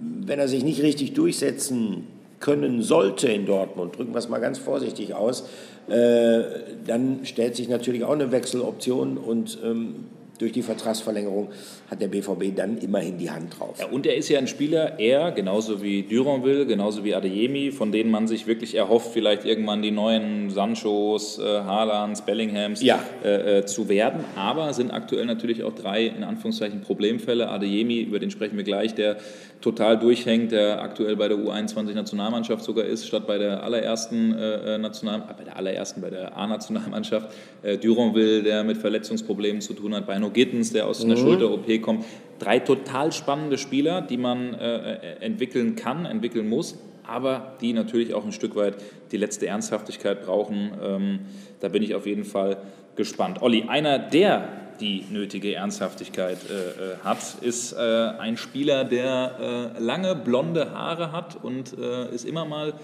wenn 0.00 0.38
er 0.38 0.48
sich 0.48 0.64
nicht 0.64 0.82
richtig 0.82 1.14
durchsetzen 1.14 2.06
können 2.40 2.82
sollte 2.82 3.28
in 3.28 3.46
Dortmund, 3.46 3.96
drücken 3.96 4.12
wir 4.12 4.18
es 4.18 4.28
mal 4.28 4.38
ganz 4.38 4.58
vorsichtig 4.58 5.14
aus, 5.14 5.44
äh, 5.88 6.42
dann 6.86 7.20
stellt 7.24 7.56
sich 7.56 7.68
natürlich 7.68 8.04
auch 8.04 8.12
eine 8.12 8.30
Wechseloption 8.30 9.18
und 9.18 9.58
ähm, 9.64 10.06
durch 10.38 10.52
die 10.52 10.62
Vertragsverlängerung 10.62 11.48
hat 11.90 12.02
der 12.02 12.08
BVB 12.08 12.54
dann 12.54 12.76
immerhin 12.78 13.16
die 13.16 13.30
Hand 13.30 13.58
drauf. 13.58 13.78
Ja, 13.78 13.86
und 13.86 14.06
er 14.06 14.16
ist 14.16 14.28
ja 14.28 14.38
ein 14.38 14.46
Spieler, 14.46 14.98
er, 14.98 15.32
genauso 15.32 15.82
wie 15.82 16.02
Duranville, 16.02 16.66
genauso 16.66 17.02
wie 17.02 17.14
Adeyemi, 17.14 17.72
von 17.72 17.92
denen 17.92 18.10
man 18.10 18.28
sich 18.28 18.46
wirklich 18.46 18.74
erhofft, 18.74 19.12
vielleicht 19.12 19.46
irgendwann 19.46 19.80
die 19.80 19.90
neuen 19.90 20.50
Sanchos, 20.50 21.38
äh, 21.38 21.42
Haalands, 21.42 22.22
Bellinghams 22.22 22.82
ja. 22.82 23.02
äh, 23.24 23.58
äh, 23.58 23.66
zu 23.66 23.88
werden. 23.88 24.24
Aber 24.36 24.72
sind 24.74 24.90
aktuell 24.90 25.24
natürlich 25.24 25.64
auch 25.64 25.74
drei, 25.74 26.06
in 26.06 26.24
Anführungszeichen, 26.24 26.82
Problemfälle. 26.82 27.48
Adeyemi, 27.48 28.02
über 28.02 28.18
den 28.18 28.30
sprechen 28.30 28.56
wir 28.58 28.64
gleich, 28.64 28.94
der 28.94 29.16
total 29.60 29.98
durchhängt, 29.98 30.52
der 30.52 30.82
aktuell 30.82 31.16
bei 31.16 31.28
der 31.28 31.38
U21-Nationalmannschaft 31.38 32.62
sogar 32.64 32.84
ist, 32.84 33.06
statt 33.06 33.26
bei 33.26 33.38
der 33.38 33.62
allerersten 33.62 34.36
äh, 34.36 34.74
äh 34.74 34.78
National 34.78 35.22
bei 35.36 35.44
der 35.44 35.56
allerersten, 35.56 36.00
bei 36.00 36.10
der 36.10 36.36
A-Nationalmannschaft. 36.36 37.28
Äh, 37.62 37.78
Duranville, 37.78 38.42
der 38.42 38.62
mit 38.62 38.76
Verletzungsproblemen 38.76 39.60
zu 39.60 39.74
tun 39.74 39.94
hat, 39.94 40.06
Beino 40.06 40.30
Gittens, 40.30 40.72
der 40.72 40.86
aus 40.86 41.02
mhm. 41.02 41.10
einer 41.10 41.20
Schulter-OP 41.20 41.77
kommt. 41.82 42.04
Drei 42.38 42.58
total 42.60 43.12
spannende 43.12 43.58
Spieler, 43.58 44.00
die 44.00 44.16
man 44.16 44.54
äh, 44.54 44.92
äh, 44.92 44.96
entwickeln 45.20 45.74
kann, 45.76 46.06
entwickeln 46.06 46.48
muss, 46.48 46.78
aber 47.04 47.54
die 47.60 47.72
natürlich 47.72 48.14
auch 48.14 48.24
ein 48.24 48.32
Stück 48.32 48.54
weit 48.54 48.76
die 49.10 49.16
letzte 49.16 49.46
Ernsthaftigkeit 49.46 50.24
brauchen. 50.24 50.72
Ähm, 50.82 51.18
da 51.60 51.68
bin 51.68 51.82
ich 51.82 51.94
auf 51.94 52.06
jeden 52.06 52.24
Fall 52.24 52.58
gespannt. 52.94 53.42
Olli, 53.42 53.64
einer 53.68 53.98
der 53.98 54.48
die 54.80 55.04
nötige 55.10 55.54
Ernsthaftigkeit 55.54 56.38
äh, 56.48 56.54
äh, 56.54 56.96
hat, 57.02 57.18
ist 57.40 57.72
äh, 57.72 57.76
ein 57.76 58.36
Spieler, 58.36 58.84
der 58.84 59.74
äh, 59.76 59.82
lange 59.82 60.14
blonde 60.14 60.70
Haare 60.70 61.12
hat 61.12 61.36
und 61.42 61.72
ist 61.72 62.24
immer 62.24 62.44
mal 62.44 62.74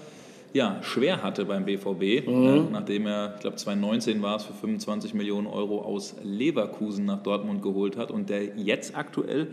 ja, 0.55 0.81
schwer 0.83 1.21
hatte 1.21 1.43
beim 1.43 1.65
BVB, 1.65 2.25
mhm. 2.25 2.47
äh, 2.47 2.61
nachdem 2.71 3.07
er, 3.07 3.33
ich 3.35 3.41
glaube 3.41 3.57
2019 3.57 4.21
war 4.21 4.37
es, 4.37 4.45
für 4.45 4.53
25 4.53 5.13
Millionen 5.13 5.47
Euro 5.47 5.81
aus 5.81 6.15
Leverkusen 6.23 7.03
nach 7.03 7.21
Dortmund 7.21 7.61
geholt 7.61 7.97
hat 7.97 8.09
und 8.09 8.29
der 8.29 8.57
jetzt 8.57 8.95
aktuell 8.95 9.49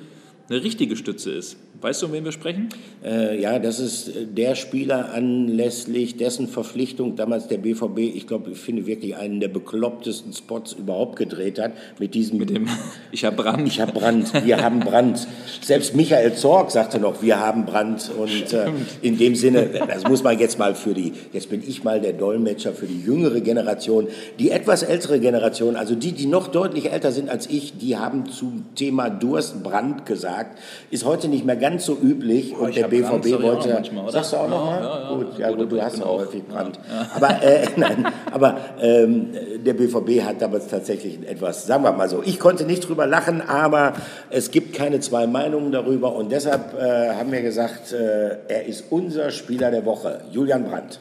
eine 0.49 0.63
richtige 0.63 0.95
Stütze 0.95 1.33
ist. 1.33 1.57
Weißt 1.83 2.01
du, 2.01 2.07
um 2.07 2.13
wen 2.13 2.25
wir 2.25 2.31
sprechen? 2.31 2.69
Äh, 3.05 3.41
ja, 3.41 3.59
das 3.59 3.81
ist 3.81 4.13
der 4.37 4.55
Spieler 4.55 5.13
anlässlich 5.13 6.17
dessen 6.17 6.47
Verpflichtung 6.47 7.17
damals 7.17 7.49
der 7.49 7.59
BVB, 7.59 7.99
ich 7.99 8.29
glaube, 8.29 8.53
ich 8.53 8.59
finde 8.59 8.87
wirklich 8.87 9.17
einen 9.17 9.41
der 9.41 9.49
beklopptesten 9.49 10.33
Spots 10.33 10.75
überhaupt 10.75 11.17
gedreht 11.17 11.59
hat. 11.59 11.73
Mit 11.99 12.15
diesem. 12.15 12.39
Mit 12.39 12.51
dem 12.51 12.69
Ich 13.11 13.25
habe 13.25 13.35
Brand. 13.35 13.67
Ich 13.67 13.81
habe 13.81 13.91
Brand. 13.91 14.33
Wir 14.47 14.63
haben 14.63 14.79
Brand. 14.79 15.27
Selbst 15.61 15.97
Michael 15.97 16.35
Zorg 16.35 16.71
sagte 16.71 17.01
noch, 17.01 17.21
wir 17.21 17.41
haben 17.41 17.67
Brand. 17.67 18.13
Und 18.17 18.53
äh, 18.53 18.71
in 19.03 19.19
dem 19.19 19.35
Sinne, 19.35 19.69
das 19.89 20.05
muss 20.05 20.23
man 20.23 20.39
jetzt 20.39 20.61
mal 20.61 20.77
für 20.77 20.95
die, 20.95 21.13
jetzt 21.33 21.51
bin 21.51 21.65
ich 21.67 21.83
mal 21.83 22.01
der 22.01 22.13
Dolmetscher 22.13 22.75
für 22.75 22.87
die 22.87 23.03
jüngere 23.03 23.41
Generation. 23.41 24.07
Die 24.39 24.51
etwas 24.51 24.85
ältere 24.85 25.19
Generation, 25.19 25.75
also 25.75 25.97
die, 25.97 26.13
die 26.13 26.27
noch 26.27 26.47
deutlich 26.47 26.93
älter 26.93 27.11
sind 27.11 27.29
als 27.29 27.49
ich, 27.49 27.77
die 27.77 27.97
haben 27.97 28.27
zum 28.27 28.67
Thema 28.77 29.11
Durst 29.11 29.65
Brand 29.65 30.07
gesagt. 30.07 30.61
Ist 30.93 31.05
heute 31.05 31.27
nicht 31.27 31.45
mehr 31.45 31.57
ganz 31.57 31.72
ganz 31.73 31.87
so 31.87 31.97
üblich 31.97 32.55
oh, 32.59 32.65
und 32.65 32.77
der 32.77 32.89
BVB 32.89 33.09
Brand, 33.09 33.43
wollte. 33.43 33.69
Ja 33.69 33.75
manchmal, 33.75 34.13
sagst 34.13 34.33
du 34.33 34.37
auch 34.37 34.49
noch 34.49 34.65
mal? 34.67 34.83
Ja, 34.83 35.01
ja, 35.01 35.15
gut, 35.15 35.39
ja, 35.39 35.51
gut, 35.51 35.73
du 35.73 35.83
hast 35.83 36.03
auch 36.03 36.19
häufig 36.21 36.47
Brand. 36.47 36.79
Aber, 37.15 37.43
äh, 37.43 37.67
nein, 37.77 38.07
aber 38.31 38.59
ähm, 38.81 39.29
der 39.65 39.75
BVB 39.75 40.23
hat 40.23 40.43
damals 40.43 40.69
tatsächlich 40.69 41.19
etwas, 41.27 41.67
sagen 41.67 41.85
wir 41.85 41.93
mal 41.93 42.09
so, 42.09 42.23
ich 42.25 42.39
konnte 42.39 42.65
nicht 42.65 42.89
drüber 42.89 43.07
lachen, 43.07 43.41
aber 43.41 43.95
es 44.31 44.51
gibt 44.51 44.75
keine 44.75 45.01
zwei 45.01 45.27
Meinungen 45.27 45.73
darüber 45.73 46.15
und 46.15 46.31
deshalb 46.31 46.79
äh, 46.79 47.15
haben 47.15 47.33
wir 47.33 47.43
gesagt, 47.43 47.93
äh, 47.93 48.37
er 48.49 48.67
ist 48.67 48.85
unser 48.91 49.31
Spieler 49.31 49.71
der 49.71 49.85
Woche, 49.87 50.21
Julian 50.31 50.65
Brandt. 50.65 51.01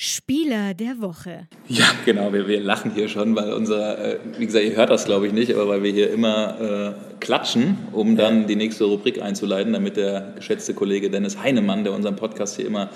Spieler 0.00 0.74
der 0.74 1.00
Woche. 1.00 1.48
Ja, 1.66 1.86
genau, 2.04 2.32
wir, 2.32 2.46
wir 2.46 2.60
lachen 2.60 2.92
hier 2.94 3.08
schon, 3.08 3.34
weil 3.34 3.52
unser, 3.52 3.98
äh, 3.98 4.18
wie 4.38 4.46
gesagt, 4.46 4.64
ihr 4.64 4.76
hört 4.76 4.90
das 4.90 5.06
glaube 5.06 5.26
ich 5.26 5.32
nicht, 5.32 5.52
aber 5.52 5.66
weil 5.66 5.82
wir 5.82 5.90
hier 5.90 6.12
immer 6.12 6.94
äh, 6.94 7.18
klatschen, 7.18 7.76
um 7.90 8.16
dann 8.16 8.46
die 8.46 8.54
nächste 8.54 8.84
Rubrik 8.84 9.20
einzuleiten, 9.20 9.72
damit 9.72 9.96
der 9.96 10.34
geschätzte 10.36 10.72
Kollege 10.72 11.10
Dennis 11.10 11.42
Heinemann, 11.42 11.82
der 11.82 11.94
unseren 11.94 12.14
Podcast 12.14 12.54
hier 12.54 12.66
immer 12.66 12.90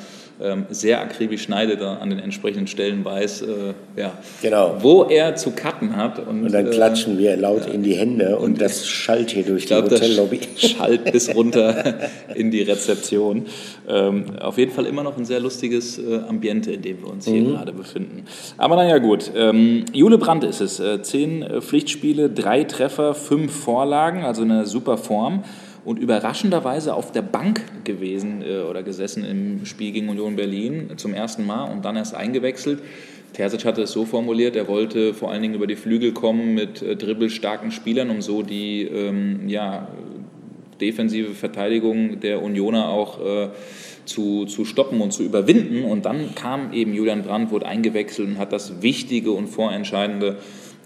sehr 0.71 1.01
akribisch 1.01 1.43
schneidet, 1.43 1.81
an 1.83 2.11
den 2.11 2.19
entsprechenden 2.19 2.67
Stellen 2.67 3.05
weiß, 3.05 3.43
äh, 3.43 3.47
ja, 3.97 4.13
genau. 4.41 4.77
wo 4.81 5.05
er 5.05 5.37
zu 5.37 5.53
cutten 5.53 5.97
hat. 5.97 6.19
Und, 6.19 6.45
und 6.45 6.53
dann 6.53 6.71
klatschen 6.71 7.19
wir 7.19 7.37
laut 7.37 7.67
in 7.67 7.83
die 7.83 7.95
Hände 7.95 8.39
und, 8.39 8.53
und 8.53 8.61
das 8.61 8.87
schallt 8.87 9.31
hier 9.31 9.45
durch 9.45 9.67
glaub, 9.67 9.89
die 9.89 9.95
Hotellobby. 9.95 10.41
Schallt 10.57 11.11
bis 11.13 11.35
runter 11.35 11.95
in 12.35 12.51
die 12.51 12.63
Rezeption. 12.63 13.47
Ähm, 13.89 14.25
auf 14.41 14.59
jeden 14.59 14.73
Fall 14.73 14.87
immer 14.87 15.03
noch 15.03 15.17
ein 15.17 15.25
sehr 15.25 15.41
lustiges 15.41 15.99
äh, 15.99 16.21
Ambiente, 16.29 16.73
in 16.73 16.83
dem 16.83 17.03
wir 17.03 17.11
uns 17.11 17.27
hier 17.27 17.43
mhm. 17.43 17.51
gerade 17.53 17.73
befinden. 17.73 18.25
Aber 18.59 18.77
naja, 18.77 18.99
gut. 18.99 19.31
Ähm, 19.35 19.85
Jule 19.93 20.19
Brandt 20.19 20.45
ist 20.45 20.61
es. 20.61 20.81
Äh, 20.81 21.03
zehn 21.03 21.43
äh, 21.43 21.61
Pflichtspiele, 21.61 22.31
drei 22.31 22.65
Treffer, 22.65 23.15
fünf 23.15 23.53
Vorlagen, 23.53 24.25
also 24.25 24.43
eine 24.43 24.67
super 24.67 24.97
Form 24.97 25.45
und 25.85 25.99
überraschenderweise 25.99 26.95
auf 26.95 27.13
der 27.13 27.23
Bank 27.23 27.63
gewesen 27.85 28.43
äh, 28.43 28.61
oder 28.61 28.83
gesessen 28.83 29.25
im 29.25 29.67
Spiel 29.67 29.93
gegen 29.93 30.09
Union 30.09 30.37
Berlin 30.37 30.91
zum 30.97 31.15
ersten 31.15 31.47
Mal 31.47 31.65
und 31.65 31.85
dann 31.85 31.97
erst 31.97 32.15
eingewechselt. 32.15 32.81
Terzic 33.33 33.65
hatte 33.65 33.83
es 33.83 33.93
so 33.93 34.05
formuliert, 34.05 34.57
er 34.57 34.69
wollte 34.69 35.15
vor 35.15 35.31
allen 35.31 35.43
Dingen 35.43 35.55
über 35.55 35.67
die 35.67 35.77
Flügel 35.77 36.13
kommen 36.13 36.55
mit 36.55 36.83
äh, 36.83 36.97
dribbelstarken 36.97 37.71
Spielern, 37.71 38.11
um 38.11 38.23
so 38.23 38.43
die 38.43 38.83
ähm, 38.83 39.49
ja, 39.49 39.89
defensive 40.81 41.35
Verteidigung 41.35 42.21
der 42.21 42.43
Unioner 42.43 42.89
auch 42.89 43.25
äh, 43.25 43.49
zu, 44.05 44.45
zu 44.47 44.65
stoppen 44.65 45.01
und 45.01 45.13
zu 45.13 45.23
überwinden. 45.23 45.85
Und 45.85 46.05
dann 46.05 46.35
kam 46.35 46.73
eben 46.73 46.93
Julian 46.93 47.23
Brandt, 47.23 47.51
wurde 47.51 47.67
eingewechselt 47.67 48.29
und 48.29 48.39
hat 48.39 48.53
das 48.53 48.83
wichtige 48.83 49.33
und 49.33 49.47
vorentscheidende 49.47 50.37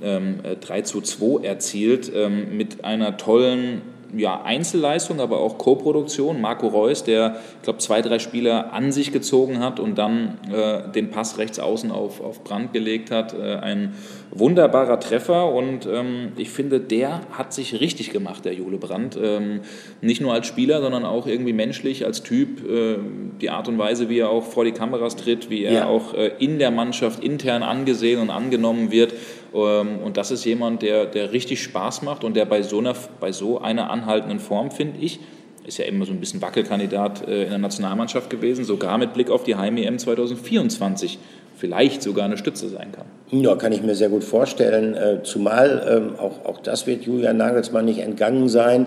ähm, 0.03 0.37
3 0.61 0.83
zu 0.83 1.01
2 1.01 1.45
erzielt 1.45 2.13
ähm, 2.15 2.57
mit 2.57 2.85
einer 2.85 3.17
tollen 3.17 3.81
ja, 4.17 4.43
Einzelleistung, 4.43 5.21
aber 5.21 5.41
auch 5.41 5.59
Co-Produktion. 5.59 6.41
Marco 6.41 6.69
Reus, 6.69 7.05
der, 7.05 7.37
ich 7.57 7.63
glaube, 7.63 7.79
zwei, 7.79 8.03
drei 8.03 8.19
Spieler 8.19 8.73
an 8.73 8.93
sich 8.93 9.13
gezogen 9.13 9.61
hat 9.61 9.81
und 9.81 9.97
dann 9.97 10.39
äh, 10.53 10.91
den 10.93 11.11
Pass 11.11 11.39
rechts 11.39 11.59
außen 11.59 11.91
auf, 11.91 12.21
auf 12.21 12.45
Brand 12.45 12.73
gelegt 12.73 13.11
hat. 13.11 13.35
Äh, 13.35 13.57
ein 13.57 13.95
wunderbarer 14.31 15.01
Treffer 15.01 15.53
und 15.53 15.87
ähm, 15.87 16.33
ich 16.37 16.51
finde, 16.51 16.81
der 16.81 17.21
hat 17.33 17.53
sich 17.53 17.81
richtig 17.81 18.11
gemacht, 18.11 18.45
der 18.45 18.55
Jule 18.55 18.79
Brandt. 18.79 19.19
Ähm, 19.21 19.61
nicht 20.01 20.21
nur 20.21 20.33
als 20.33 20.47
Spieler, 20.47 20.81
sondern 20.81 21.05
auch 21.05 21.27
irgendwie 21.27 21.53
menschlich, 21.53 22.05
als 22.05 22.23
Typ. 22.23 22.69
Äh, 22.69 22.99
die 23.41 23.51
Art 23.51 23.69
und 23.69 23.79
Weise, 23.79 24.09
wie 24.09 24.19
er 24.19 24.31
auch 24.31 24.45
vor 24.45 24.65
die 24.65 24.73
Kameras 24.73 25.17
tritt, 25.17 25.51
wie 25.51 25.65
er 25.65 25.73
ja. 25.73 25.87
auch 25.87 26.15
äh, 26.15 26.33
in 26.39 26.59
der 26.59 26.71
Mannschaft 26.71 27.23
intern 27.23 27.63
angesehen 27.63 28.21
und 28.21 28.31
angenommen 28.31 28.91
wird. 28.91 29.15
Ähm, 29.57 29.99
und 30.05 30.17
das 30.17 30.31
ist 30.31 30.45
jemand, 30.45 30.83
der, 30.83 31.07
der 31.07 31.33
richtig 31.33 31.63
Spaß 31.63 32.03
macht 32.03 32.25
und 32.25 32.35
der 32.35 32.45
bei 32.45 32.63
so 32.63 32.79
einer, 32.79 32.95
bei 33.21 33.33
so 33.33 33.61
einer 33.61 33.91
anhaltenden 33.91 34.39
Form, 34.39 34.71
finde 34.71 35.01
ich, 35.01 35.21
ist 35.65 35.79
ja 35.79 35.87
immer 35.87 36.05
so 36.05 36.13
ein 36.13 36.21
bisschen 36.21 36.43
Wackelkandidat 36.43 37.27
äh, 37.27 37.45
in 37.45 37.49
der 37.49 37.59
Nationalmannschaft 37.59 38.31
gewesen, 38.31 38.65
sogar 38.65 38.99
mit 38.99 39.15
Blick 39.15 39.31
auf 39.31 39.43
die 39.43 39.57
Heim-EM 39.57 39.99
2024 39.99 41.19
vielleicht 41.57 42.03
sogar 42.03 42.27
eine 42.27 42.37
Stütze 42.37 42.69
sein 42.69 42.93
kann. 42.93 43.07
Ja, 43.31 43.57
kann 43.57 43.73
ich 43.73 43.83
mir 43.83 43.95
sehr 43.95 44.11
gut 44.11 44.23
vorstellen. 44.23 44.95
Äh, 44.95 45.23
zumal 45.23 45.87
ähm, 45.89 46.19
auch, 46.19 46.45
auch 46.45 46.61
das 46.61 46.87
wird 46.87 47.05
Julian 47.05 47.39
Nagelsmann 47.39 47.87
nicht 47.87 48.01
entgangen 48.01 48.49
sein. 48.49 48.87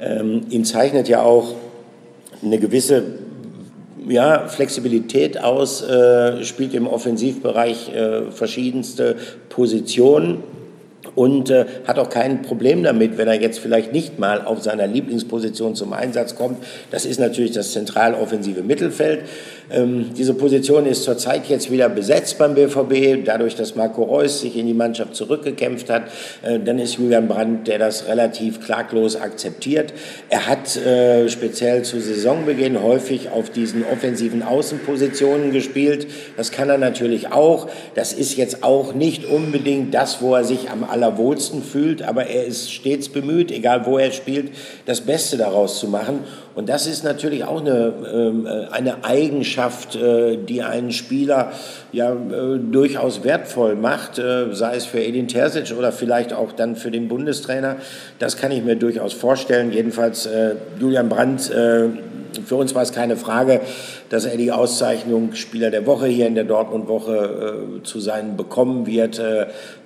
Ähm, 0.00 0.42
ihn 0.48 0.64
zeichnet 0.64 1.08
ja 1.08 1.22
auch 1.22 1.54
eine 2.42 2.58
gewisse 2.58 3.02
ja, 4.08 4.48
Flexibilität 4.48 5.38
aus, 5.38 5.82
äh, 5.82 6.44
spielt 6.44 6.74
im 6.74 6.86
Offensivbereich 6.86 7.94
äh, 7.94 8.30
verschiedenste 8.30 9.16
Positionen 9.48 10.42
und 11.14 11.50
äh, 11.50 11.66
hat 11.86 11.98
auch 11.98 12.08
kein 12.08 12.42
Problem 12.42 12.82
damit, 12.82 13.18
wenn 13.18 13.28
er 13.28 13.40
jetzt 13.40 13.58
vielleicht 13.58 13.92
nicht 13.92 14.18
mal 14.18 14.42
auf 14.44 14.62
seiner 14.62 14.86
Lieblingsposition 14.86 15.74
zum 15.74 15.92
Einsatz 15.92 16.34
kommt. 16.34 16.58
Das 16.90 17.04
ist 17.04 17.20
natürlich 17.20 17.52
das 17.52 17.72
zentral 17.72 18.14
offensive 18.14 18.62
Mittelfeld. 18.62 19.20
Ähm, 19.70 20.10
diese 20.16 20.34
Position 20.34 20.86
ist 20.86 21.04
zurzeit 21.04 21.46
jetzt 21.48 21.70
wieder 21.70 21.88
besetzt 21.88 22.38
beim 22.38 22.54
BVB, 22.54 23.24
dadurch, 23.24 23.54
dass 23.54 23.74
Marco 23.74 24.02
Reus 24.02 24.40
sich 24.40 24.56
in 24.56 24.66
die 24.66 24.74
Mannschaft 24.74 25.14
zurückgekämpft 25.14 25.90
hat. 25.90 26.04
Äh, 26.42 26.60
dann 26.60 26.78
ist 26.78 26.98
Julian 26.98 27.28
Brandt, 27.28 27.68
der 27.68 27.78
das 27.78 28.06
relativ 28.06 28.60
klaglos 28.64 29.16
akzeptiert. 29.16 29.92
Er 30.28 30.46
hat 30.46 30.76
äh, 30.76 31.28
speziell 31.28 31.82
zu 31.82 32.00
Saisonbeginn 32.00 32.82
häufig 32.82 33.30
auf 33.30 33.50
diesen 33.50 33.84
offensiven 33.84 34.42
Außenpositionen 34.42 35.52
gespielt. 35.52 36.06
Das 36.36 36.50
kann 36.50 36.68
er 36.68 36.78
natürlich 36.78 37.32
auch. 37.32 37.68
Das 37.94 38.12
ist 38.12 38.36
jetzt 38.36 38.62
auch 38.62 38.94
nicht 38.94 39.24
unbedingt 39.24 39.94
das, 39.94 40.20
wo 40.20 40.34
er 40.34 40.44
sich 40.44 40.70
am 40.70 40.84
allerwohlsten 40.84 41.62
fühlt, 41.62 42.02
aber 42.02 42.26
er 42.26 42.44
ist 42.44 42.72
stets 42.72 43.08
bemüht, 43.08 43.50
egal 43.50 43.86
wo 43.86 43.98
er 43.98 44.10
spielt, 44.10 44.52
das 44.86 45.00
Beste 45.00 45.36
daraus 45.36 45.78
zu 45.78 45.88
machen. 45.88 46.20
Und 46.54 46.68
das 46.68 46.86
ist 46.86 47.02
natürlich 47.02 47.44
auch 47.44 47.60
eine, 47.60 47.92
ähm, 48.12 48.46
äh, 48.46 48.68
eine 48.70 49.04
Eigenschaft, 49.04 49.96
äh, 49.96 50.36
die 50.36 50.62
einen 50.62 50.92
Spieler 50.92 51.52
ja 51.92 52.12
äh, 52.12 52.58
durchaus 52.58 53.24
wertvoll 53.24 53.74
macht, 53.74 54.16
sei 54.16 54.76
es 54.76 54.84
für 54.84 55.02
Edin 55.02 55.28
Terzic 55.28 55.76
oder 55.76 55.92
vielleicht 55.92 56.32
auch 56.32 56.52
dann 56.52 56.76
für 56.76 56.90
den 56.90 57.08
Bundestrainer. 57.08 57.76
Das 58.18 58.36
kann 58.36 58.52
ich 58.52 58.62
mir 58.62 58.76
durchaus 58.76 59.12
vorstellen. 59.12 59.72
Jedenfalls 59.72 60.28
Julian 60.78 61.08
Brandt 61.08 61.42
für 61.42 62.56
uns 62.56 62.74
war 62.74 62.82
es 62.82 62.92
keine 62.92 63.16
Frage, 63.16 63.60
dass 64.10 64.24
er 64.24 64.36
die 64.36 64.52
Auszeichnung 64.52 65.34
Spieler 65.34 65.70
der 65.70 65.86
Woche 65.86 66.06
hier 66.06 66.26
in 66.26 66.34
der 66.34 66.44
Dortmund-Woche 66.44 67.80
zu 67.82 68.00
sein 68.00 68.36
bekommen 68.36 68.86
wird, 68.86 69.20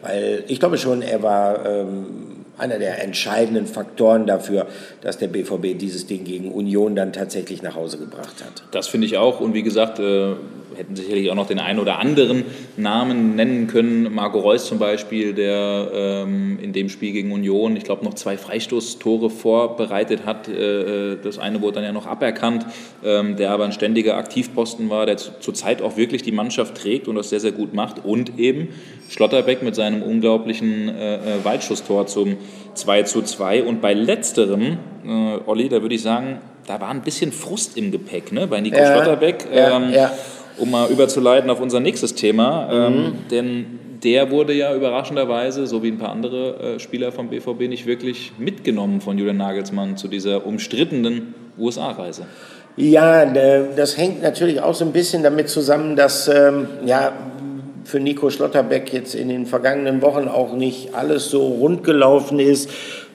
weil 0.02 0.44
ich 0.48 0.60
glaube 0.60 0.78
schon, 0.78 1.02
er 1.02 1.22
war 1.22 1.66
ähm, 1.66 2.37
einer 2.58 2.78
der 2.78 3.02
entscheidenden 3.02 3.66
Faktoren 3.66 4.26
dafür, 4.26 4.66
dass 5.00 5.18
der 5.18 5.28
BVB 5.28 5.78
dieses 5.78 6.06
Ding 6.06 6.24
gegen 6.24 6.52
Union 6.52 6.94
dann 6.96 7.12
tatsächlich 7.12 7.62
nach 7.62 7.74
Hause 7.74 7.98
gebracht 7.98 8.44
hat. 8.44 8.62
Das 8.70 8.88
finde 8.88 9.06
ich 9.06 9.16
auch. 9.16 9.40
Und 9.40 9.54
wie 9.54 9.62
gesagt, 9.62 9.98
äh, 9.98 10.34
hätten 10.76 10.96
sicherlich 10.96 11.30
auch 11.30 11.34
noch 11.34 11.46
den 11.46 11.58
einen 11.58 11.78
oder 11.78 11.98
anderen 11.98 12.44
Namen 12.76 13.36
nennen 13.36 13.66
können. 13.66 14.12
Marco 14.12 14.38
Reus 14.38 14.66
zum 14.66 14.78
Beispiel, 14.78 15.32
der 15.32 15.90
ähm, 15.92 16.58
in 16.60 16.72
dem 16.72 16.88
Spiel 16.88 17.12
gegen 17.12 17.32
Union, 17.32 17.76
ich 17.76 17.84
glaube, 17.84 18.04
noch 18.04 18.14
zwei 18.14 18.36
Freistoßtore 18.36 19.30
vorbereitet 19.30 20.26
hat. 20.26 20.48
Äh, 20.48 21.12
äh, 21.12 21.18
das 21.22 21.38
eine 21.38 21.60
wurde 21.62 21.76
dann 21.76 21.84
ja 21.84 21.92
noch 21.92 22.06
aberkannt, 22.06 22.66
ähm, 23.04 23.36
der 23.36 23.50
aber 23.50 23.64
ein 23.64 23.72
ständiger 23.72 24.16
Aktivposten 24.16 24.90
war, 24.90 25.06
der 25.06 25.16
zurzeit 25.16 25.82
auch 25.82 25.96
wirklich 25.96 26.22
die 26.22 26.32
Mannschaft 26.32 26.76
trägt 26.76 27.08
und 27.08 27.16
das 27.16 27.30
sehr, 27.30 27.40
sehr 27.40 27.52
gut 27.52 27.74
macht. 27.74 28.04
Und 28.04 28.38
eben 28.38 28.68
Schlotterbeck 29.08 29.62
mit 29.62 29.74
seinem 29.74 30.02
unglaublichen 30.02 30.88
äh, 30.88 31.16
äh 31.16 31.44
Weitschusstor 31.44 32.06
zum 32.06 32.36
2 32.74 33.02
zu 33.04 33.22
2. 33.22 33.64
Und 33.64 33.80
bei 33.80 33.94
letzterem, 33.94 34.78
äh, 35.06 35.38
Olli, 35.46 35.68
da 35.68 35.82
würde 35.82 35.94
ich 35.94 36.02
sagen, 36.02 36.40
da 36.66 36.80
war 36.80 36.90
ein 36.90 37.02
bisschen 37.02 37.32
Frust 37.32 37.76
im 37.76 37.90
Gepäck 37.90 38.30
ne? 38.30 38.46
bei 38.46 38.60
Nico 38.60 38.76
ja, 38.76 38.92
Schlotterbeck. 38.92 39.46
Ähm, 39.50 39.90
ja, 39.90 39.90
ja 39.90 40.12
um 40.58 40.70
mal 40.70 40.90
überzuleiten 40.90 41.50
auf 41.50 41.60
unser 41.60 41.80
nächstes 41.80 42.14
Thema. 42.14 42.68
Ähm, 42.70 42.92
mhm. 42.92 42.98
Ähm, 42.98 43.12
denn 43.30 43.66
der 44.02 44.30
wurde 44.30 44.52
ja 44.52 44.74
überraschenderweise, 44.74 45.66
so 45.66 45.82
wie 45.82 45.88
ein 45.88 45.98
paar 45.98 46.10
andere 46.10 46.74
äh, 46.74 46.78
Spieler 46.78 47.12
vom 47.12 47.28
BVB, 47.28 47.68
nicht 47.68 47.86
wirklich 47.86 48.32
mitgenommen 48.38 49.00
von 49.00 49.18
Julian 49.18 49.36
Nagelsmann 49.36 49.96
zu 49.96 50.08
dieser 50.08 50.46
umstrittenen 50.46 51.34
USA-Reise. 51.58 52.26
Ja, 52.76 53.26
das 53.26 53.98
hängt 53.98 54.22
natürlich 54.22 54.60
auch 54.60 54.74
so 54.74 54.84
ein 54.84 54.92
bisschen 54.92 55.24
damit 55.24 55.48
zusammen, 55.48 55.96
dass 55.96 56.28
ähm, 56.28 56.68
ja, 56.86 57.12
für 57.88 58.00
Nico 58.00 58.28
Schlotterbeck 58.28 58.92
jetzt 58.92 59.14
in 59.14 59.30
den 59.30 59.46
vergangenen 59.46 60.02
Wochen 60.02 60.28
auch 60.28 60.52
nicht 60.52 60.94
alles 60.94 61.30
so 61.30 61.46
rund 61.46 61.84
gelaufen 61.84 62.38
ist. 62.38 62.68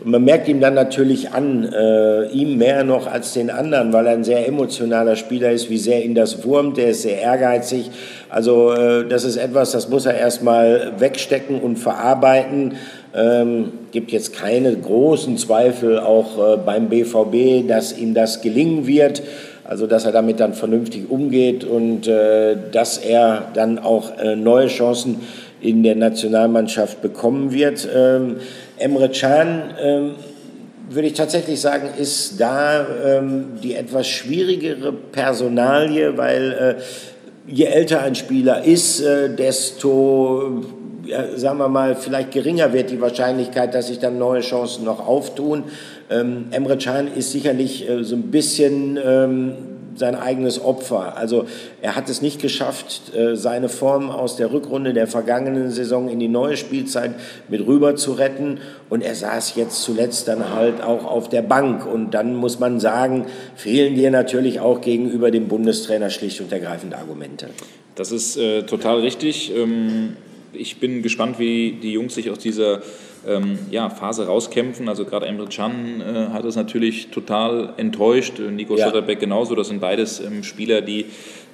Und 0.03 0.09
man 0.09 0.23
merkt 0.23 0.47
ihm 0.47 0.61
dann 0.61 0.73
natürlich 0.73 1.29
an, 1.29 1.71
äh, 1.71 2.25
ihm 2.29 2.57
mehr 2.57 2.83
noch 2.83 3.05
als 3.05 3.33
den 3.33 3.51
anderen, 3.51 3.93
weil 3.93 4.07
er 4.07 4.13
ein 4.13 4.23
sehr 4.23 4.47
emotionaler 4.47 5.15
Spieler 5.15 5.51
ist, 5.51 5.69
wie 5.69 5.77
sehr 5.77 6.03
ihn 6.03 6.15
das 6.15 6.43
wurmt, 6.43 6.77
der 6.77 6.87
ist 6.87 7.03
sehr 7.03 7.21
ehrgeizig. 7.21 7.91
Also 8.29 8.71
äh, 8.71 9.07
das 9.07 9.25
ist 9.25 9.37
etwas, 9.37 9.73
das 9.73 9.89
muss 9.89 10.07
er 10.07 10.17
erstmal 10.17 10.93
wegstecken 10.97 11.61
und 11.61 11.77
verarbeiten. 11.77 12.73
Ähm, 13.13 13.73
gibt 13.91 14.11
jetzt 14.11 14.33
keine 14.33 14.75
großen 14.75 15.37
Zweifel 15.37 15.99
auch 15.99 16.55
äh, 16.55 16.57
beim 16.57 16.89
BVB, 16.89 17.67
dass 17.67 17.95
ihm 17.95 18.15
das 18.15 18.41
gelingen 18.41 18.87
wird. 18.87 19.21
Also 19.65 19.87
dass 19.87 20.05
er 20.05 20.11
damit 20.11 20.39
dann 20.39 20.53
vernünftig 20.53 21.09
umgeht 21.09 21.63
und 21.63 22.07
äh, 22.07 22.57
dass 22.71 22.97
er 22.97 23.47
dann 23.53 23.79
auch 23.79 24.17
äh, 24.17 24.35
neue 24.35 24.67
Chancen 24.67 25.21
in 25.61 25.83
der 25.83 25.95
Nationalmannschaft 25.95 27.01
bekommen 27.01 27.53
wird. 27.53 27.87
Ähm, 27.95 28.37
Emre 28.77 29.09
Can, 29.09 29.63
ähm, 29.81 30.11
würde 30.89 31.07
ich 31.07 31.13
tatsächlich 31.13 31.61
sagen, 31.61 31.89
ist 31.97 32.39
da 32.41 32.85
ähm, 33.05 33.45
die 33.63 33.75
etwas 33.75 34.07
schwierigere 34.07 34.91
Personalie, 34.91 36.17
weil 36.17 36.77
äh, 36.77 36.81
je 37.47 37.65
älter 37.65 38.01
ein 38.01 38.15
Spieler 38.15 38.63
ist, 38.63 39.01
äh, 39.01 39.33
desto 39.33 40.65
ja, 41.05 41.37
sagen 41.37 41.57
wir 41.57 41.67
mal, 41.67 41.95
vielleicht 41.95 42.31
geringer 42.31 42.73
wird 42.73 42.89
die 42.89 43.01
Wahrscheinlichkeit, 43.01 43.73
dass 43.73 43.87
sich 43.87 43.99
dann 43.99 44.17
neue 44.17 44.41
Chancen 44.41 44.85
noch 44.85 45.05
auftun. 45.05 45.65
Ähm, 46.09 46.45
Emre 46.51 46.77
Can 46.77 47.07
ist 47.13 47.31
sicherlich 47.31 47.89
äh, 47.89 48.03
so 48.03 48.15
ein 48.15 48.31
bisschen 48.31 48.97
ähm, 49.03 49.53
sein 49.95 50.15
eigenes 50.15 50.63
Opfer. 50.63 51.17
Also 51.17 51.45
er 51.81 51.95
hat 51.95 52.09
es 52.09 52.21
nicht 52.21 52.41
geschafft, 52.41 53.15
äh, 53.15 53.35
seine 53.35 53.69
Form 53.69 54.09
aus 54.09 54.35
der 54.35 54.51
Rückrunde 54.51 54.93
der 54.93 55.07
vergangenen 55.07 55.71
Saison 55.71 56.09
in 56.09 56.19
die 56.19 56.27
neue 56.27 56.57
Spielzeit 56.57 57.11
mit 57.47 57.65
rüber 57.65 57.95
zu 57.95 58.13
retten. 58.13 58.59
Und 58.89 59.01
er 59.01 59.15
saß 59.15 59.55
jetzt 59.55 59.83
zuletzt 59.83 60.27
dann 60.27 60.53
halt 60.53 60.81
auch 60.81 61.05
auf 61.05 61.29
der 61.29 61.41
Bank. 61.41 61.85
Und 61.85 62.11
dann 62.11 62.35
muss 62.35 62.59
man 62.59 62.79
sagen, 62.79 63.25
fehlen 63.55 63.95
dir 63.95 64.11
natürlich 64.11 64.59
auch 64.59 64.81
gegenüber 64.81 65.31
dem 65.31 65.47
Bundestrainer 65.47 66.09
schlicht 66.09 66.41
und 66.41 66.51
ergreifend 66.51 66.93
Argumente. 66.93 67.49
Das 67.95 68.11
ist 68.11 68.37
äh, 68.37 68.63
total 68.63 69.01
richtig. 69.01 69.55
Ähm, 69.55 70.15
ich 70.53 70.77
bin 70.77 71.01
gespannt, 71.01 71.39
wie 71.39 71.71
die 71.71 71.93
Jungs 71.93 72.15
sich 72.15 72.29
aus 72.29 72.39
dieser 72.39 72.81
ähm, 73.27 73.57
ja, 73.71 73.89
Phase 73.89 74.27
rauskämpfen. 74.27 74.89
Also 74.89 75.05
gerade 75.05 75.25
Emre 75.25 75.47
Can 75.47 76.01
äh, 76.01 76.29
hat 76.33 76.45
es 76.45 76.55
natürlich 76.55 77.09
total 77.09 77.73
enttäuscht, 77.77 78.39
Nico 78.39 78.75
ja. 78.75 78.85
Schotterbeck 78.85 79.19
genauso. 79.19 79.55
Das 79.55 79.67
sind 79.67 79.79
beides 79.79 80.19
ähm, 80.19 80.43
Spieler, 80.43 80.81
die 80.81 81.05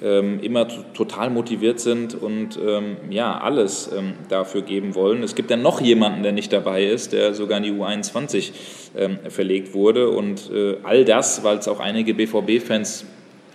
ähm, 0.02 0.40
immer 0.40 0.66
total 0.94 1.30
motiviert 1.30 1.80
sind 1.80 2.14
und 2.14 2.58
ähm, 2.64 2.96
ja, 3.10 3.38
alles 3.38 3.90
ähm, 3.96 4.14
dafür 4.28 4.62
geben 4.62 4.94
wollen. 4.94 5.22
Es 5.22 5.34
gibt 5.34 5.50
dann 5.50 5.62
noch 5.62 5.80
jemanden, 5.80 6.22
der 6.22 6.32
nicht 6.32 6.52
dabei 6.52 6.84
ist, 6.84 7.12
der 7.12 7.34
sogar 7.34 7.58
in 7.58 7.64
die 7.64 7.72
U21 7.72 8.52
ähm, 8.96 9.18
verlegt 9.28 9.74
wurde. 9.74 10.10
Und 10.10 10.50
äh, 10.52 10.76
all 10.82 11.04
das, 11.04 11.44
weil 11.44 11.58
es 11.58 11.68
auch 11.68 11.80
einige 11.80 12.14
BVB-Fans 12.14 13.04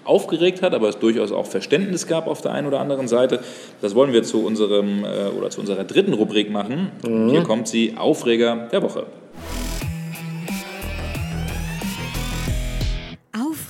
aufgeregt 0.06 0.62
hat, 0.62 0.74
aber 0.74 0.90
es 0.90 1.00
durchaus 1.00 1.32
auch 1.32 1.46
Verständnis 1.46 2.08
gab 2.08 2.28
auf 2.28 2.42
der 2.42 2.52
einen 2.52 2.68
oder 2.68 2.80
anderen 2.80 3.08
Seite. 3.08 3.40
Das 3.82 3.96
wollen 3.96 4.14
wir 4.14 4.24
zu 4.24 4.46
unserem 4.46 5.04
äh, 5.04 5.28
oder 5.38 5.50
zu 5.50 5.60
unserer 5.60 5.84
dritten 5.84 6.14
Rubrik 6.14 6.50
machen. 6.50 6.92
Mhm. 7.08 7.30
Hier 7.30 7.44
kommt 7.44 7.68
sie 7.68 7.96
Aufreger 7.98 8.68
der 8.72 8.82
Woche. 8.82 9.06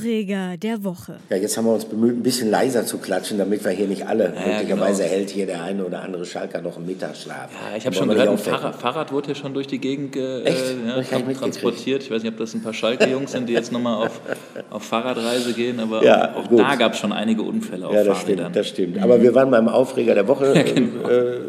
Aufreger 0.06 0.56
der 0.58 0.84
Woche. 0.84 1.16
Ja, 1.32 1.38
jetzt 1.38 1.58
haben 1.58 1.66
wir 1.66 1.74
uns 1.74 1.86
bemüht, 1.86 2.16
ein 2.16 2.22
bisschen 2.22 2.52
leiser 2.52 2.86
zu 2.86 3.00
klatschen, 3.00 3.40
damit 3.40 3.66
wir 3.66 3.72
hier 3.72 3.88
nicht 3.88 4.06
alle. 4.06 4.26
Ja, 4.36 4.58
Möglicherweise 4.58 5.02
genau. 5.02 5.16
hält 5.16 5.30
hier 5.32 5.48
der 5.48 5.64
eine 5.64 5.84
oder 5.84 6.04
andere 6.04 6.26
Schalker 6.26 6.62
noch 6.62 6.78
einen 6.78 6.86
Mittagsschlaf. 6.86 7.50
Ja, 7.52 7.76
ich 7.76 7.88
habe 7.88 7.96
schon 7.96 8.10
gehört, 8.10 8.30
ein 8.30 8.38
Fahrrad, 8.38 8.76
Fahrrad, 8.76 9.12
wurde 9.12 9.28
hier 9.28 9.36
schon 9.36 9.56
durch 9.56 9.66
die 9.66 9.80
Gegend 9.80 10.16
äh, 10.16 10.44
ja, 10.44 11.02
transportiert. 11.34 12.04
Ich 12.04 12.12
weiß 12.12 12.22
nicht, 12.22 12.34
ob 12.34 12.38
das 12.38 12.54
ein 12.54 12.62
paar 12.62 12.74
Schalke-Jungs 12.74 13.32
sind, 13.32 13.50
die 13.50 13.54
jetzt 13.54 13.72
nochmal 13.72 14.06
auf, 14.06 14.22
auf 14.70 14.84
Fahrradreise 14.84 15.54
gehen, 15.54 15.80
aber 15.80 16.04
ja, 16.04 16.36
auch, 16.36 16.52
auch 16.52 16.56
da 16.56 16.76
gab 16.76 16.94
es 16.94 17.00
schon 17.00 17.12
einige 17.12 17.42
Unfälle 17.42 17.88
auf 17.88 17.96
ja, 17.96 18.04
das 18.04 18.20
Fahrrädern. 18.20 18.52
Stimmt, 18.52 18.56
das 18.56 18.68
stimmt. 18.68 19.02
Aber 19.02 19.20
wir 19.24 19.34
waren 19.34 19.50
beim 19.50 19.68
Aufreger 19.68 20.14
der 20.14 20.28
Woche, 20.28 20.54
ja, 20.56 20.62
genau. 20.62 21.10
äh, 21.10 21.40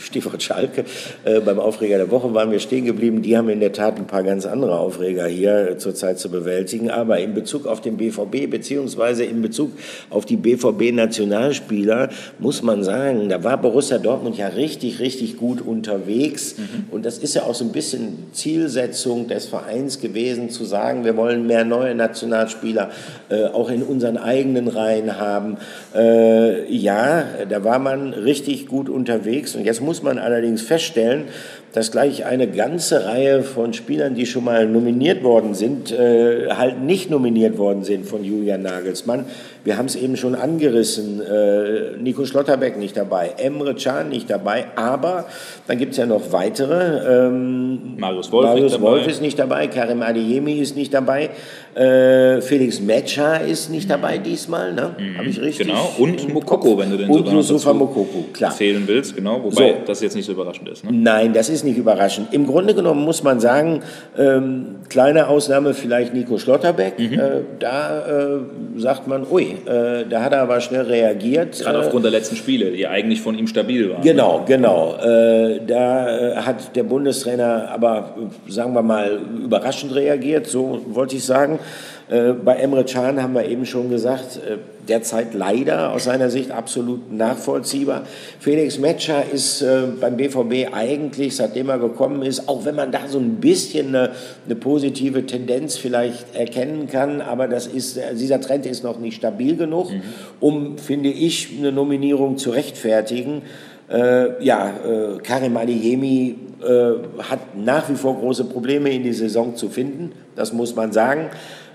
Stichwort 0.00 0.42
Schalke, 0.42 0.86
äh, 1.24 1.40
beim 1.40 1.58
Aufreger 1.58 1.98
der 1.98 2.10
Woche 2.10 2.32
waren 2.32 2.50
wir 2.50 2.60
stehen 2.60 2.86
geblieben. 2.86 3.20
Die 3.20 3.36
haben 3.36 3.50
in 3.50 3.60
der 3.60 3.74
Tat 3.74 3.98
ein 3.98 4.06
paar 4.06 4.22
ganz 4.22 4.46
andere 4.46 4.78
Aufreger 4.78 5.26
hier 5.26 5.76
zurzeit 5.76 6.18
zu 6.18 6.30
bewältigen. 6.30 6.90
Aber 6.90 7.18
in 7.18 7.34
Bezug 7.34 7.66
auf 7.66 7.82
den 7.82 7.98
BVB 7.98 8.05
beziehungsweise 8.10 9.24
in 9.24 9.42
Bezug 9.42 9.72
auf 10.10 10.24
die 10.24 10.36
BVB-Nationalspieler 10.36 12.10
muss 12.38 12.62
man 12.62 12.84
sagen, 12.84 13.28
da 13.28 13.42
war 13.44 13.60
Borussia 13.60 13.98
Dortmund 13.98 14.36
ja 14.36 14.48
richtig, 14.48 15.00
richtig 15.00 15.36
gut 15.36 15.60
unterwegs. 15.60 16.56
Mhm. 16.58 16.84
Und 16.90 17.04
das 17.04 17.18
ist 17.18 17.34
ja 17.34 17.42
auch 17.42 17.54
so 17.54 17.64
ein 17.64 17.72
bisschen 17.72 18.26
Zielsetzung 18.32 19.28
des 19.28 19.46
Vereins 19.46 20.00
gewesen, 20.00 20.50
zu 20.50 20.64
sagen, 20.64 21.04
wir 21.04 21.16
wollen 21.16 21.46
mehr 21.46 21.64
neue 21.64 21.94
Nationalspieler 21.94 22.90
äh, 23.28 23.44
auch 23.44 23.70
in 23.70 23.82
unseren 23.82 24.16
eigenen 24.16 24.68
Reihen 24.68 25.18
haben. 25.18 25.56
Äh, 25.94 26.72
ja, 26.72 27.24
da 27.48 27.64
war 27.64 27.78
man 27.78 28.12
richtig 28.12 28.66
gut 28.66 28.88
unterwegs. 28.88 29.54
Und 29.54 29.64
jetzt 29.64 29.80
muss 29.80 30.02
man 30.02 30.18
allerdings 30.18 30.62
feststellen, 30.62 31.24
dass 31.72 31.92
gleich 31.92 32.24
eine 32.24 32.48
ganze 32.48 33.04
Reihe 33.04 33.42
von 33.42 33.74
Spielern, 33.74 34.14
die 34.14 34.24
schon 34.24 34.44
mal 34.44 34.66
nominiert 34.66 35.22
worden 35.22 35.54
sind, 35.54 35.92
äh, 35.92 36.48
halt 36.50 36.80
nicht 36.80 37.10
nominiert 37.10 37.58
worden 37.58 37.84
sind 37.84 38.06
von 38.06 38.24
Julian 38.24 38.62
Nagelsmann. 38.62 39.26
Wir 39.62 39.76
haben 39.76 39.86
es 39.86 39.96
eben 39.96 40.16
schon 40.16 40.34
angerissen. 40.34 41.20
Äh, 41.20 41.98
Nico 41.98 42.24
Schlotterbeck 42.24 42.78
nicht 42.78 42.96
dabei, 42.96 43.32
Emre 43.36 43.74
Can 43.74 44.08
nicht 44.08 44.30
dabei, 44.30 44.66
aber 44.76 45.26
dann 45.66 45.76
gibt 45.76 45.92
es 45.92 45.98
ja 45.98 46.06
noch 46.06 46.32
weitere. 46.32 47.26
Ähm, 47.26 47.98
Marius 47.98 48.32
Wolf, 48.32 48.46
Marius 48.46 48.80
Wolf 48.80 49.06
ist 49.06 49.20
nicht 49.20 49.38
dabei, 49.38 49.66
Karim 49.66 50.02
Adeyemi 50.02 50.54
ist 50.54 50.76
nicht 50.76 50.94
dabei. 50.94 51.30
Äh, 51.76 52.40
Felix 52.40 52.80
Metscher 52.80 53.42
ist 53.42 53.68
nicht 53.68 53.90
dabei 53.90 54.16
diesmal, 54.16 54.72
ne? 54.72 54.94
Mhm, 54.98 55.18
Habe 55.18 55.28
ich 55.28 55.38
richtig? 55.38 55.66
Genau, 55.66 55.92
und 55.98 56.32
Mokoko, 56.32 56.78
wenn 56.78 56.90
du 56.90 56.96
den 56.96 57.10
und 57.10 57.28
Yusufa 57.30 57.74
Mokoko, 57.74 58.24
klar. 58.32 58.50
Zählen 58.50 58.82
willst, 58.86 59.14
genau, 59.14 59.42
wobei 59.44 59.72
so. 59.72 59.74
das 59.86 60.00
jetzt 60.00 60.16
nicht 60.16 60.24
so 60.24 60.32
überraschend 60.32 60.70
ist. 60.70 60.84
Ne? 60.84 60.90
Nein, 60.94 61.34
das 61.34 61.50
ist 61.50 61.64
nicht 61.64 61.76
überraschend. 61.76 62.32
Im 62.32 62.46
Grunde 62.46 62.74
genommen 62.74 63.04
muss 63.04 63.22
man 63.22 63.40
sagen, 63.40 63.82
ähm, 64.16 64.76
kleine 64.88 65.28
Ausnahme 65.28 65.74
vielleicht 65.74 66.14
Nico 66.14 66.38
Schlotterbeck, 66.38 66.98
mhm. 66.98 67.12
äh, 67.12 67.30
da 67.58 68.06
äh, 68.06 68.38
sagt 68.78 69.06
man, 69.06 69.26
ui, 69.30 69.42
äh, 69.66 70.06
da 70.08 70.22
hat 70.22 70.32
er 70.32 70.40
aber 70.40 70.62
schnell 70.62 70.82
reagiert. 70.82 71.60
Gerade 71.60 71.80
aufgrund 71.80 72.06
der 72.06 72.12
letzten 72.12 72.36
Spiele, 72.36 72.70
die 72.70 72.86
eigentlich 72.86 73.20
von 73.20 73.36
ihm 73.38 73.48
stabil 73.48 73.90
waren. 73.90 74.00
Genau, 74.00 74.44
genau. 74.46 74.94
Äh, 74.96 75.60
da 75.66 76.08
äh, 76.08 76.36
hat 76.36 76.74
der 76.74 76.84
Bundestrainer 76.84 77.68
aber, 77.70 78.14
sagen 78.48 78.72
wir 78.72 78.80
mal, 78.82 79.20
überraschend 79.44 79.94
reagiert, 79.94 80.46
so 80.46 80.80
wollte 80.86 81.16
ich 81.16 81.24
sagen. 81.24 81.58
Äh, 82.08 82.32
bei 82.32 82.56
Emre 82.56 82.84
Can 82.84 83.20
haben 83.20 83.34
wir 83.34 83.46
eben 83.46 83.66
schon 83.66 83.90
gesagt, 83.90 84.36
äh, 84.36 84.58
derzeit 84.88 85.34
leider 85.34 85.92
aus 85.92 86.04
seiner 86.04 86.30
Sicht 86.30 86.52
absolut 86.52 87.12
nachvollziehbar. 87.12 88.04
Felix 88.38 88.78
Metscher 88.78 89.24
ist 89.32 89.62
äh, 89.62 89.82
beim 90.00 90.16
BVB 90.16 90.72
eigentlich, 90.72 91.34
seitdem 91.34 91.68
er 91.68 91.78
gekommen 91.78 92.22
ist, 92.22 92.48
auch 92.48 92.64
wenn 92.64 92.76
man 92.76 92.92
da 92.92 93.08
so 93.08 93.18
ein 93.18 93.36
bisschen 93.36 93.88
eine, 93.88 94.12
eine 94.44 94.54
positive 94.54 95.26
Tendenz 95.26 95.76
vielleicht 95.76 96.36
erkennen 96.36 96.86
kann, 96.88 97.20
aber 97.20 97.48
das 97.48 97.66
ist, 97.66 97.98
dieser 98.14 98.40
Trend 98.40 98.66
ist 98.66 98.84
noch 98.84 98.98
nicht 99.00 99.16
stabil 99.16 99.56
genug, 99.56 99.90
mhm. 99.90 100.02
um, 100.38 100.78
finde 100.78 101.08
ich, 101.08 101.50
eine 101.58 101.72
Nominierung 101.72 102.38
zu 102.38 102.50
rechtfertigen. 102.50 103.42
Äh, 103.88 104.42
ja, 104.44 104.68
äh, 104.68 105.18
Karim 105.22 105.56
Adeyemi 105.56 106.36
äh, 106.60 107.22
hat 107.22 107.56
nach 107.56 107.88
wie 107.88 107.94
vor 107.94 108.18
große 108.18 108.44
Probleme 108.44 108.90
in 108.90 109.04
die 109.04 109.12
Saison 109.12 109.54
zu 109.54 109.68
finden, 109.68 110.12
das 110.34 110.52
muss 110.52 110.74
man 110.74 110.92
sagen. 110.92 111.30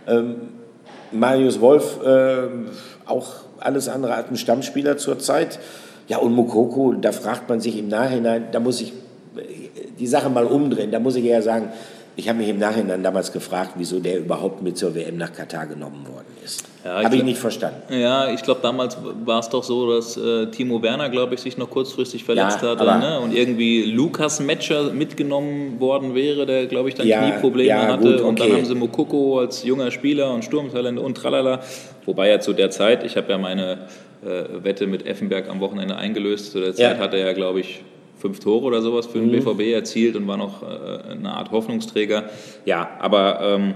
Ähm, 0.08 0.36
Marius 1.12 1.62
Wolf 1.62 2.00
äh, 2.04 2.48
auch 3.06 3.36
alles 3.60 3.88
andere 3.88 4.16
als 4.16 4.30
ein 4.30 4.38
Stammspieler 4.38 4.98
zurzeit. 4.98 5.60
Ja, 6.08 6.18
und 6.18 6.34
Mokoko, 6.34 6.94
da 6.94 7.12
fragt 7.14 7.48
man 7.48 7.62
sich 7.62 7.78
im 7.78 7.88
Nachhinein, 7.88 8.48
da 8.52 8.60
muss 8.60 8.82
ich 8.82 8.92
die 10.00 10.08
Sache 10.08 10.30
mal 10.30 10.46
umdrehen, 10.46 10.92
da 10.92 11.00
muss 11.00 11.16
ich 11.16 11.24
eher 11.24 11.42
sagen, 11.42 11.70
ich 12.18 12.28
habe 12.28 12.40
mich 12.40 12.50
im 12.50 12.60
Nachhinein 12.60 13.04
damals 13.04 13.32
gefragt, 13.32 13.72
wieso 13.78 14.00
der 14.00 14.20
überhaupt 14.20 14.62
mit 14.62 14.78
zur 14.78 14.94
WM 14.96 15.18
nach 15.18 15.32
Katar 15.32 15.66
genommen 15.66 16.06
worden 16.08 16.28
ist. 16.44 16.66
Ja, 16.84 17.04
habe 17.04 17.16
ich 17.16 17.24
nicht 17.24 17.40
verstanden. 17.40 17.94
Ja, 17.94 18.30
ich 18.32 18.42
glaube, 18.44 18.60
damals 18.62 18.98
war 19.24 19.40
es 19.40 19.50
doch 19.50 19.64
so, 19.64 19.94
dass 19.94 20.18
äh, 20.18 20.48
Timo 20.48 20.82
Werner, 20.82 21.10
glaube 21.10 21.36
ich, 21.36 21.42
sich 21.42 21.58
noch 21.58 21.70
kurzfristig 21.70 22.24
verletzt 22.24 22.62
ja, 22.62 22.70
hatte 22.70 22.84
ne? 22.84 23.20
und 23.20 23.34
irgendwie 23.34 23.84
Lukas 23.84 24.40
Metscher 24.40 24.92
mitgenommen 24.92 25.80
worden 25.80 26.14
wäre, 26.14 26.46
der, 26.46 26.66
glaube 26.66 26.90
ich, 26.90 26.96
dann 26.96 27.08
ja, 27.08 27.22
Knieprobleme 27.22 27.70
ja, 27.70 27.88
hatte. 27.88 28.04
Gut, 28.04 28.14
okay. 28.16 28.24
Und 28.24 28.40
dann 28.40 28.52
haben 28.52 28.66
sie 28.66 28.76
Mokoko 28.76 29.40
als 29.40 29.64
junger 29.64 29.92
Spieler 29.92 30.34
und 30.34 30.44
Sturmtalent 30.44 31.00
und 31.00 31.16
tralala. 31.16 31.62
Wobei 32.06 32.30
ja 32.30 32.40
zu 32.40 32.54
der 32.54 32.72
Zeit, 32.72 33.06
ich 33.06 33.16
habe 33.16 33.32
ja 33.32 33.38
meine 33.38 33.88
äh, 34.24 34.64
Wette 34.64 34.86
mit 34.88 35.06
Effenberg 35.06 35.50
am 35.50 35.60
Wochenende 35.62 35.96
eingelöst, 35.96 36.52
zu 36.52 36.60
der 36.60 36.74
Zeit 36.74 37.00
hatte 37.00 37.18
er, 37.18 37.34
glaube 37.34 37.62
ich, 37.62 37.84
fünf 38.22 38.40
Tore 38.40 38.66
oder 38.66 38.82
sowas 38.82 39.08
für 39.08 39.20
den 39.20 39.28
mhm. 39.28 39.44
BVB 39.44 39.74
erzielt 39.74 40.16
und 40.16 40.28
war 40.28 40.38
noch 40.38 40.64
äh, 40.64 41.12
eine 41.12 41.34
Art 41.34 41.52
Hoffnungsträger. 41.52 42.30
Ja, 42.66 42.90
aber 43.00 43.40
ähm, 43.42 43.74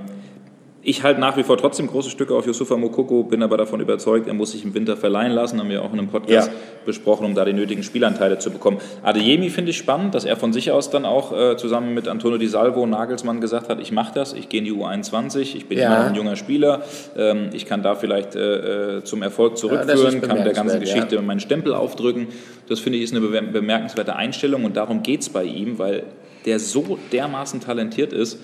ich 0.87 1.01
halte 1.01 1.19
nach 1.19 1.35
wie 1.35 1.41
vor 1.41 1.57
trotzdem 1.57 1.87
große 1.87 2.11
Stücke 2.11 2.35
auf 2.35 2.45
Yusufa 2.45 2.77
Mokoko, 2.77 3.23
bin 3.23 3.41
aber 3.41 3.57
davon 3.57 3.81
überzeugt, 3.81 4.27
er 4.27 4.35
muss 4.35 4.51
sich 4.51 4.63
im 4.63 4.75
Winter 4.75 4.95
verleihen 4.95 5.31
lassen, 5.31 5.59
haben 5.59 5.69
wir 5.69 5.81
auch 5.81 5.91
in 5.91 5.97
einem 5.97 6.09
Podcast 6.09 6.49
ja. 6.49 6.53
besprochen, 6.85 7.25
um 7.25 7.33
da 7.33 7.43
die 7.43 7.53
nötigen 7.53 7.81
Spielanteile 7.81 8.37
zu 8.37 8.51
bekommen. 8.51 8.77
Adeyemi 9.01 9.49
finde 9.49 9.71
ich 9.71 9.77
spannend, 9.77 10.13
dass 10.13 10.25
er 10.25 10.37
von 10.37 10.53
sich 10.53 10.71
aus 10.71 10.91
dann 10.91 11.05
auch 11.05 11.35
äh, 11.35 11.57
zusammen 11.57 11.95
mit 11.95 12.07
Antonio 12.07 12.37
Di 12.37 12.45
Salvo 12.45 12.83
und 12.83 12.91
Nagelsmann 12.91 13.41
gesagt 13.41 13.67
hat, 13.67 13.79
ich 13.81 13.91
mache 13.91 14.13
das, 14.13 14.33
ich 14.33 14.47
gehe 14.47 14.59
in 14.59 14.65
die 14.65 14.73
U21, 14.73 15.55
ich 15.55 15.65
bin 15.65 15.79
ja. 15.79 15.87
immer 15.87 16.05
ein 16.05 16.15
junger 16.15 16.35
Spieler, 16.35 16.83
ähm, 17.17 17.49
ich 17.51 17.65
kann 17.65 17.81
da 17.81 17.95
vielleicht 17.95 18.35
äh, 18.35 18.97
äh 18.97 19.03
zum 19.03 19.23
Erfolg 19.23 19.57
zurückführen, 19.57 20.21
ja, 20.21 20.27
kann 20.27 20.43
der 20.43 20.53
ganzen 20.53 20.79
Geschichte 20.79 21.19
meinen 21.23 21.39
Stempel 21.39 21.73
aufdrücken. 21.73 22.27
Das 22.69 22.79
finde 22.79 22.99
ich 22.99 23.05
ist 23.05 23.15
eine 23.15 23.41
bemerkenswerte 23.41 24.15
Einstellung 24.15 24.65
und 24.65 24.77
darum 24.77 25.01
geht 25.01 25.21
es 25.21 25.29
bei 25.29 25.45
ihm, 25.45 25.79
weil 25.79 26.03
der 26.45 26.59
so 26.59 26.99
dermaßen 27.11 27.59
talentiert 27.59 28.13
ist, 28.13 28.39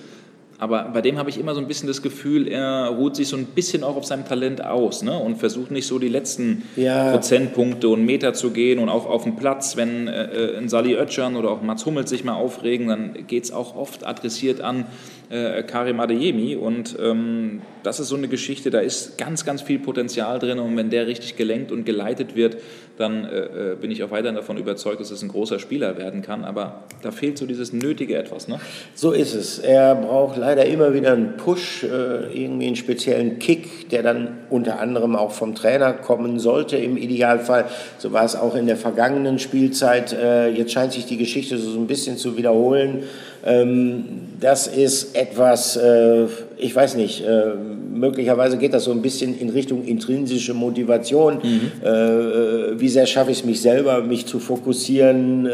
aber 0.62 0.84
bei 0.92 1.00
dem 1.00 1.18
habe 1.18 1.28
ich 1.28 1.40
immer 1.40 1.56
so 1.56 1.60
ein 1.60 1.66
bisschen 1.66 1.88
das 1.88 2.02
Gefühl, 2.02 2.46
er 2.46 2.86
ruht 2.86 3.16
sich 3.16 3.26
so 3.26 3.36
ein 3.36 3.46
bisschen 3.46 3.82
auch 3.82 3.96
auf 3.96 4.04
seinem 4.04 4.24
Talent 4.24 4.64
aus 4.64 5.02
ne? 5.02 5.18
und 5.18 5.38
versucht 5.38 5.72
nicht 5.72 5.88
so 5.88 5.98
die 5.98 6.06
letzten 6.06 6.62
ja. 6.76 7.10
Prozentpunkte 7.10 7.88
und 7.88 8.04
Meter 8.04 8.32
zu 8.32 8.52
gehen 8.52 8.78
und 8.78 8.88
auch 8.88 9.06
auf 9.06 9.24
dem 9.24 9.34
Platz, 9.34 9.76
wenn 9.76 10.06
äh, 10.06 10.22
äh 10.26 10.56
ein 10.56 10.68
Sali 10.68 10.94
Oetschan 10.94 11.34
oder 11.34 11.50
auch 11.50 11.62
Mats 11.62 11.84
Hummels 11.84 12.10
sich 12.10 12.22
mal 12.22 12.34
aufregen, 12.34 12.86
dann 12.86 13.26
geht 13.26 13.42
es 13.42 13.50
auch 13.50 13.74
oft 13.74 14.06
adressiert 14.06 14.60
an 14.60 14.86
äh, 15.32 15.62
Karim 15.62 15.98
Adeyemi 15.98 16.56
und 16.56 16.96
ähm, 17.00 17.62
das 17.82 17.98
ist 18.00 18.08
so 18.08 18.16
eine 18.16 18.28
Geschichte, 18.28 18.70
da 18.70 18.80
ist 18.80 19.16
ganz, 19.16 19.44
ganz 19.44 19.62
viel 19.62 19.78
Potenzial 19.78 20.38
drin 20.38 20.58
und 20.58 20.76
wenn 20.76 20.90
der 20.90 21.06
richtig 21.06 21.36
gelenkt 21.36 21.72
und 21.72 21.84
geleitet 21.84 22.36
wird, 22.36 22.58
dann 22.98 23.24
äh, 23.24 23.72
äh, 23.72 23.76
bin 23.76 23.90
ich 23.90 24.04
auch 24.04 24.10
weiterhin 24.10 24.36
davon 24.36 24.58
überzeugt, 24.58 25.00
dass 25.00 25.10
es 25.10 25.22
ein 25.22 25.28
großer 25.28 25.58
Spieler 25.58 25.96
werden 25.96 26.22
kann. 26.22 26.44
Aber 26.44 26.84
da 27.02 27.10
fehlt 27.10 27.38
so 27.38 27.46
dieses 27.46 27.72
nötige 27.72 28.16
Etwas. 28.16 28.48
Ne? 28.48 28.60
So 28.94 29.12
ist 29.12 29.34
es. 29.34 29.58
Er 29.58 29.94
braucht 29.94 30.36
leider 30.36 30.66
immer 30.66 30.92
wieder 30.92 31.12
einen 31.12 31.36
Push, 31.36 31.84
äh, 31.84 31.86
irgendwie 32.32 32.66
einen 32.66 32.76
speziellen 32.76 33.38
Kick, 33.38 33.88
der 33.88 34.02
dann 34.02 34.38
unter 34.50 34.78
anderem 34.78 35.16
auch 35.16 35.32
vom 35.32 35.54
Trainer 35.54 35.94
kommen 35.94 36.38
sollte 36.38 36.76
im 36.76 36.96
Idealfall. 36.96 37.64
So 37.98 38.12
war 38.12 38.24
es 38.24 38.36
auch 38.36 38.54
in 38.54 38.66
der 38.66 38.76
vergangenen 38.76 39.38
Spielzeit. 39.38 40.12
Äh, 40.12 40.50
jetzt 40.50 40.72
scheint 40.72 40.92
sich 40.92 41.06
die 41.06 41.16
Geschichte 41.16 41.56
so 41.56 41.78
ein 41.78 41.86
bisschen 41.86 42.18
zu 42.18 42.36
wiederholen. 42.36 43.04
Ähm, 43.44 44.04
das 44.40 44.66
ist 44.66 45.16
etwas, 45.16 45.76
äh, 45.76 46.26
ich 46.56 46.74
weiß 46.74 46.96
nicht, 46.96 47.24
äh, 47.24 47.54
möglicherweise 47.92 48.56
geht 48.56 48.74
das 48.74 48.84
so 48.84 48.90
ein 48.90 49.02
bisschen 49.02 49.38
in 49.38 49.50
Richtung 49.50 49.84
intrinsische 49.84 50.54
Motivation. 50.54 51.38
Mhm. 51.42 51.86
Äh, 51.86 52.80
wie 52.80 52.88
sehr 52.88 53.06
schaffe 53.06 53.30
ich 53.30 53.38
es, 53.38 53.44
mich 53.44 53.60
selber, 53.60 54.02
mich 54.02 54.26
zu 54.26 54.38
fokussieren, 54.38 55.48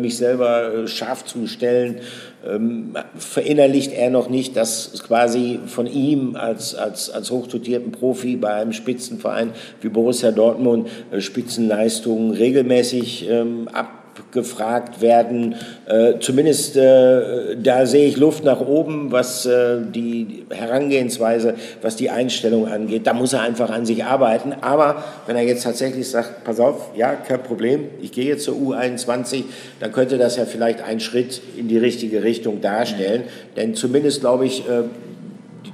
mich 0.00 0.16
selber 0.16 0.86
scharf 0.86 1.24
zu 1.24 1.46
stellen? 1.46 1.96
Ähm, 2.46 2.94
verinnerlicht 3.16 3.92
er 3.92 4.10
noch 4.10 4.28
nicht, 4.28 4.56
dass 4.56 5.02
quasi 5.02 5.60
von 5.66 5.86
ihm 5.86 6.36
als, 6.36 6.74
als, 6.74 7.10
als 7.10 7.30
hochdotierten 7.30 7.92
Profi 7.92 8.36
bei 8.36 8.54
einem 8.54 8.72
Spitzenverein 8.72 9.50
wie 9.80 9.88
Borussia 9.88 10.30
Dortmund 10.30 10.88
Spitzenleistungen 11.18 12.32
regelmäßig 12.32 13.28
ähm, 13.30 13.68
ab 13.72 14.03
gefragt 14.30 15.00
werden. 15.00 15.54
Äh, 15.86 16.18
zumindest 16.20 16.76
äh, 16.76 17.56
da 17.56 17.86
sehe 17.86 18.08
ich 18.08 18.16
Luft 18.16 18.44
nach 18.44 18.60
oben, 18.60 19.12
was 19.12 19.46
äh, 19.46 19.78
die 19.82 20.44
Herangehensweise, 20.50 21.54
was 21.82 21.96
die 21.96 22.10
Einstellung 22.10 22.68
angeht. 22.68 23.06
Da 23.06 23.14
muss 23.14 23.32
er 23.32 23.42
einfach 23.42 23.70
an 23.70 23.86
sich 23.86 24.04
arbeiten. 24.04 24.54
Aber 24.60 25.04
wenn 25.26 25.36
er 25.36 25.42
jetzt 25.42 25.64
tatsächlich 25.64 26.08
sagt, 26.08 26.44
pass 26.44 26.60
auf, 26.60 26.90
ja, 26.96 27.14
kein 27.14 27.42
Problem, 27.42 27.88
ich 28.00 28.12
gehe 28.12 28.26
jetzt 28.26 28.44
zur 28.44 28.56
U21, 28.56 29.44
dann 29.80 29.92
könnte 29.92 30.18
das 30.18 30.36
ja 30.36 30.44
vielleicht 30.44 30.82
einen 30.82 31.00
Schritt 31.00 31.40
in 31.56 31.68
die 31.68 31.78
richtige 31.78 32.22
Richtung 32.22 32.60
darstellen. 32.60 33.22
Mhm. 33.22 33.54
Denn 33.56 33.74
zumindest, 33.74 34.20
glaube 34.20 34.46
ich, 34.46 34.60
äh, 34.68 34.82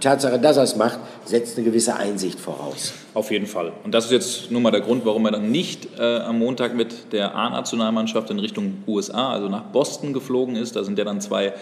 Tatsache, 0.01 0.39
dass 0.39 0.57
er 0.57 0.65
es 0.65 0.77
macht, 0.77 0.99
setzt 1.25 1.57
eine 1.57 1.67
gewisse 1.67 1.97
Einsicht 1.97 2.41
voraus. 2.41 2.93
Auf 3.15 3.31
jeden 3.31 3.47
Fall. 3.47 3.73
Und 3.85 3.93
das 3.93 4.07
ist 4.07 4.11
jetzt 4.11 4.51
nun 4.51 4.63
mal 4.63 4.71
der 4.71 4.81
Grund, 4.81 5.05
warum 5.05 5.27
er 5.27 5.33
dann 5.33 5.51
nicht 5.51 5.99
äh, 5.99 6.19
am 6.21 6.39
Montag 6.39 6.75
mit 6.75 7.13
der 7.13 7.35
A-Nationalmannschaft 7.35 8.31
in 8.31 8.39
Richtung 8.39 8.83
USA, 8.87 9.33
also 9.33 9.49
nach 9.49 9.65
Boston 9.65 10.13
geflogen 10.13 10.57
ist. 10.57 10.77
Da 10.77 10.85
sind 10.85 10.99
ja 10.99 11.05
dann 11.05 11.21
zwei 11.21 11.53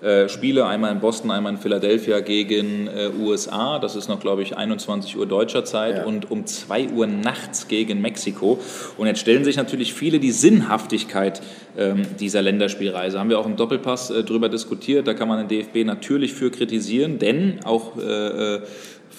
äh, 0.00 0.28
Spiele, 0.28 0.66
einmal 0.66 0.92
in 0.92 1.00
Boston, 1.00 1.30
einmal 1.30 1.54
in 1.54 1.58
Philadelphia 1.58 2.20
gegen 2.20 2.86
äh, 2.86 3.10
USA. 3.18 3.78
Das 3.78 3.96
ist 3.96 4.08
noch, 4.08 4.20
glaube 4.20 4.42
ich, 4.42 4.56
21 4.56 5.16
Uhr 5.16 5.26
deutscher 5.26 5.64
Zeit 5.64 5.96
ja. 5.96 6.04
und 6.04 6.30
um 6.30 6.46
2 6.46 6.90
Uhr 6.90 7.06
nachts 7.06 7.66
gegen 7.66 8.00
Mexiko. 8.00 8.60
Und 8.96 9.06
jetzt 9.08 9.20
stellen 9.20 9.44
sich 9.44 9.56
natürlich 9.56 9.94
viele 9.94 10.20
die 10.20 10.30
Sinnhaftigkeit 10.30 11.42
ähm, 11.76 12.02
dieser 12.20 12.42
Länderspielreise. 12.42 13.18
Haben 13.18 13.30
wir 13.30 13.38
auch 13.38 13.46
im 13.46 13.56
Doppelpass 13.56 14.10
äh, 14.10 14.22
darüber 14.22 14.48
diskutiert. 14.48 15.08
Da 15.08 15.14
kann 15.14 15.26
man 15.26 15.46
den 15.46 15.48
DFB 15.48 15.84
natürlich 15.84 16.32
für 16.32 16.50
kritisieren, 16.50 17.18
denn 17.18 17.60
auch 17.64 17.96
äh, 17.98 18.02
äh, 18.02 18.60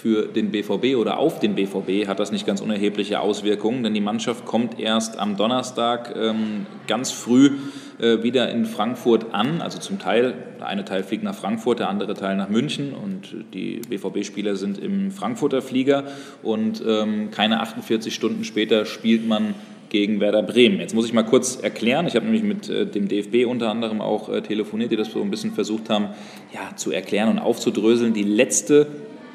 für 0.02 0.28
den 0.28 0.52
BVB 0.52 0.96
oder 0.96 1.18
auf 1.18 1.40
den 1.40 1.56
BVB 1.56 2.08
hat 2.08 2.20
das 2.20 2.32
nicht 2.32 2.48
ganz 2.48 2.62
unerhebliche 2.62 3.20
Auswirkungen, 3.20 3.84
denn 3.84 3.94
die 3.94 4.02
Mannschaft 4.02 4.46
kommt 4.46 4.80
erst 4.80 5.20
am 5.20 5.36
Donnerstag 5.36 6.16
ähm, 6.16 6.66
ganz 6.88 7.12
früh 7.12 7.52
äh, 8.00 8.24
wieder 8.24 8.50
in 8.50 8.66
Frankfurt 8.66 9.34
an. 9.34 9.62
Also 9.62 9.78
zum 9.80 10.00
Teil, 10.00 10.34
der 10.58 10.68
eine 10.68 10.86
Teil 10.86 11.04
fliegt 11.04 11.24
nach 11.24 11.36
Frankfurt, 11.36 11.80
der 11.80 11.90
andere 11.90 12.14
Teil 12.14 12.38
nach 12.38 12.50
München 12.50 12.94
und 12.94 13.36
die 13.54 13.82
BVB-Spieler 13.90 14.56
sind 14.56 14.78
im 14.78 15.12
Frankfurter 15.12 15.62
Flieger 15.62 16.06
und 16.44 16.82
ähm, 16.88 17.30
keine 17.32 17.60
48 17.60 18.16
Stunden 18.16 18.46
später 18.46 18.86
spielt 18.86 19.28
man 19.28 19.54
gegen 19.90 20.20
Werder 20.20 20.44
Bremen. 20.44 20.80
Jetzt 20.80 20.94
muss 20.94 21.06
ich 21.06 21.14
mal 21.14 21.24
kurz 21.24 21.58
erklären. 21.58 22.08
Ich 22.08 22.16
habe 22.16 22.26
nämlich 22.26 22.44
mit 22.44 22.70
äh, 22.70 22.86
dem 22.86 23.08
DFB 23.08 23.46
unter 23.46 23.70
anderem 23.70 24.02
auch 24.02 24.30
äh, 24.30 24.42
telefoniert, 24.42 24.92
die 24.92 24.96
das 24.96 25.12
so 25.12 25.22
ein 25.22 25.32
bisschen 25.32 25.52
versucht 25.52 25.90
haben, 25.90 26.10
ja, 26.54 26.76
zu 26.76 26.92
erklären 26.92 27.30
und 27.30 27.40
aufzudröseln. 27.40 28.14
Die 28.14 28.24
letzte 28.24 28.88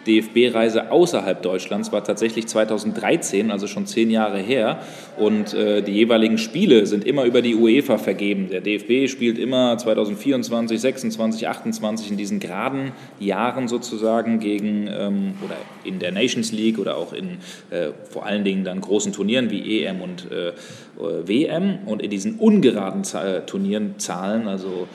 DFB-Reise 0.06 0.90
außerhalb 0.90 1.42
Deutschlands 1.42 1.92
war 1.92 2.04
tatsächlich 2.04 2.46
2013, 2.46 3.50
also 3.50 3.66
schon 3.66 3.86
zehn 3.86 4.10
Jahre 4.10 4.38
her. 4.38 4.80
Und 5.18 5.54
äh, 5.54 5.82
die 5.82 5.92
jeweiligen 5.92 6.38
Spiele 6.38 6.86
sind 6.86 7.04
immer 7.04 7.24
über 7.24 7.42
die 7.42 7.54
UEFA 7.54 7.98
vergeben. 7.98 8.48
Der 8.50 8.60
DFB 8.60 9.10
spielt 9.10 9.38
immer 9.38 9.76
2024, 9.78 10.80
26, 10.80 11.48
28 11.48 12.10
in 12.10 12.16
diesen 12.16 12.40
geraden 12.40 12.92
Jahren 13.20 13.68
sozusagen 13.68 14.40
gegen 14.40 14.88
ähm, 14.88 15.34
oder 15.44 15.56
in 15.84 15.98
der 15.98 16.12
Nations 16.12 16.52
League 16.52 16.78
oder 16.78 16.96
auch 16.96 17.12
in 17.12 17.38
äh, 17.70 17.90
vor 18.10 18.26
allen 18.26 18.44
Dingen 18.44 18.64
dann 18.64 18.80
großen 18.80 19.12
Turnieren 19.12 19.50
wie 19.50 19.84
EM 19.84 20.00
und 20.00 20.30
äh, 20.30 20.52
WM. 20.96 21.78
Und 21.86 22.02
in 22.02 22.10
diesen 22.10 22.36
ungeraden 22.38 23.02
Turnieren 23.46 23.98
zahlen, 23.98 24.46
also 24.46 24.86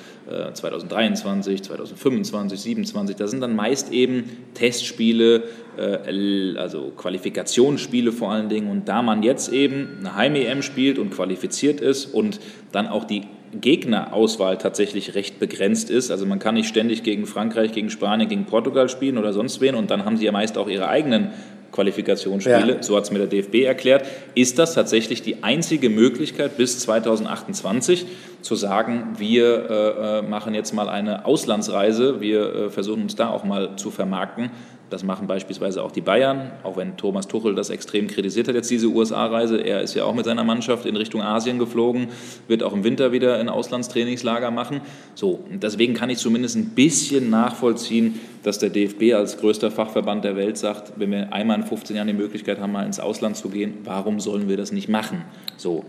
2023, 0.53 1.63
2025, 1.63 2.31
2027. 2.31 3.15
Das 3.15 3.31
sind 3.31 3.41
dann 3.41 3.55
meist 3.55 3.91
eben 3.91 4.29
Testspiele, 4.53 5.43
äh, 5.77 6.57
also 6.57 6.91
Qualifikationsspiele 6.95 8.11
vor 8.11 8.31
allen 8.31 8.49
Dingen. 8.49 8.69
Und 8.69 8.87
da 8.87 9.01
man 9.01 9.23
jetzt 9.23 9.51
eben 9.51 9.97
eine 9.99 10.15
Heim-EM 10.15 10.61
spielt 10.61 10.99
und 10.99 11.11
qualifiziert 11.11 11.81
ist 11.81 12.05
und 12.05 12.39
dann 12.71 12.87
auch 12.87 13.05
die 13.05 13.23
Gegnerauswahl 13.53 14.57
tatsächlich 14.57 15.15
recht 15.15 15.39
begrenzt 15.39 15.89
ist. 15.89 16.11
Also 16.11 16.25
man 16.25 16.39
kann 16.39 16.55
nicht 16.55 16.67
ständig 16.67 17.03
gegen 17.03 17.25
Frankreich, 17.25 17.71
gegen 17.71 17.89
Spanien, 17.89 18.29
gegen 18.29 18.45
Portugal 18.45 18.89
spielen 18.89 19.17
oder 19.17 19.33
sonst 19.33 19.61
wen 19.61 19.75
und 19.75 19.89
dann 19.89 20.05
haben 20.05 20.17
sie 20.17 20.25
ja 20.25 20.31
meist 20.31 20.57
auch 20.57 20.67
ihre 20.69 20.87
eigenen 20.87 21.31
Qualifikationsspiele, 21.71 22.75
ja. 22.75 22.83
so 22.83 22.95
hat 22.95 23.03
es 23.03 23.11
mir 23.11 23.19
der 23.19 23.27
DFB 23.27 23.65
erklärt. 23.65 24.05
Ist 24.35 24.59
das 24.59 24.73
tatsächlich 24.73 25.21
die 25.21 25.43
einzige 25.43 25.89
Möglichkeit 25.89 26.57
bis 26.57 26.79
2028 26.79 28.05
zu 28.41 28.55
sagen, 28.55 29.15
wir 29.17 29.69
äh, 29.69 30.19
äh, 30.19 30.21
machen 30.21 30.53
jetzt 30.53 30.73
mal 30.73 30.89
eine 30.89 31.25
Auslandsreise, 31.25 32.21
wir 32.21 32.55
äh, 32.55 32.69
versuchen 32.69 33.03
uns 33.03 33.15
da 33.15 33.29
auch 33.29 33.43
mal 33.43 33.75
zu 33.75 33.91
vermarkten? 33.91 34.51
Das 34.89 35.03
machen 35.03 35.27
beispielsweise 35.27 35.83
auch 35.83 35.91
die 35.91 36.01
Bayern, 36.01 36.51
auch 36.63 36.77
wenn 36.77 36.97
Thomas 36.97 37.27
Tuchel 37.27 37.55
das 37.55 37.69
extrem 37.69 38.07
kritisiert 38.07 38.47
hat, 38.47 38.55
jetzt 38.55 38.71
diese 38.71 38.87
USA-Reise. 38.87 39.57
Er 39.57 39.81
ist 39.81 39.93
ja 39.93 40.03
auch 40.05 40.15
mit 40.15 40.25
seiner 40.25 40.43
Mannschaft 40.43 40.85
in 40.85 40.95
Richtung 40.95 41.21
Asien 41.21 41.59
geflogen, 41.59 42.07
wird 42.47 42.63
auch 42.63 42.73
im 42.73 42.83
Winter 42.83 43.11
wieder 43.11 43.37
ein 43.37 43.49
Auslandstrainingslager 43.49 44.51
machen. 44.51 44.81
So, 45.15 45.43
deswegen 45.49 45.93
kann 45.93 46.09
ich 46.09 46.17
zumindest 46.17 46.55
ein 46.55 46.69
bisschen 46.69 47.29
nachvollziehen, 47.29 48.19
dass 48.43 48.57
der 48.59 48.69
DFB 48.69 49.13
als 49.13 49.37
größter 49.37 49.69
Fachverband 49.69 50.23
der 50.23 50.35
Welt 50.35 50.57
sagt, 50.57 50.93
wenn 50.95 51.11
wir 51.11 51.31
einmal 51.33 51.57
in 51.57 51.65
15 51.65 51.95
Jahren 51.95 52.07
die 52.07 52.13
Möglichkeit 52.13 52.59
haben, 52.59 52.71
mal 52.71 52.85
ins 52.85 52.99
Ausland 52.99 53.37
zu 53.37 53.49
gehen, 53.49 53.75
warum 53.83 54.19
sollen 54.19 54.49
wir 54.49 54.57
das 54.57 54.71
nicht 54.71 54.89
machen? 54.89 55.23
So, 55.57 55.85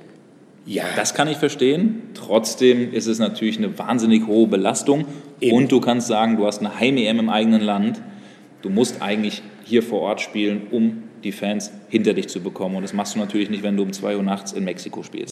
ja. 0.67 0.85
Das 0.97 1.15
kann 1.15 1.29
ich 1.29 1.39
verstehen. 1.39 2.03
Trotzdem 2.15 2.93
ist 2.93 3.07
es 3.07 3.19
natürlich 3.19 3.59
eine 3.59 3.79
wahnsinnig 3.79 4.27
hohe 4.27 4.47
Belastung. 4.47 5.07
Eben. 5.41 5.57
Und 5.57 5.73
du 5.73 5.81
kannst 5.81 6.07
sagen, 6.07 6.37
du 6.37 6.47
hast 6.47 6.61
eine 6.61 6.79
Heim-EM 6.79 7.19
im 7.19 7.31
eigenen 7.31 7.63
Land. 7.63 8.01
Du 8.63 8.69
musst 8.69 9.01
eigentlich 9.01 9.43
hier 9.65 9.83
vor 9.83 10.01
Ort 10.01 10.21
spielen, 10.21 10.67
um 10.71 11.05
die 11.25 11.33
Fans 11.33 11.71
hinter 11.89 12.15
dich 12.15 12.29
zu 12.29 12.41
bekommen. 12.41 12.77
Und 12.77 12.83
das 12.83 12.93
machst 12.93 13.15
du 13.15 13.19
natürlich 13.19 13.51
nicht, 13.51 13.63
wenn 13.63 13.77
du 13.77 13.83
um 13.83 13.93
2 13.93 14.17
Uhr 14.17 14.23
nachts 14.23 14.53
in 14.53 14.65
Mexiko 14.65 15.03
spielst. 15.03 15.31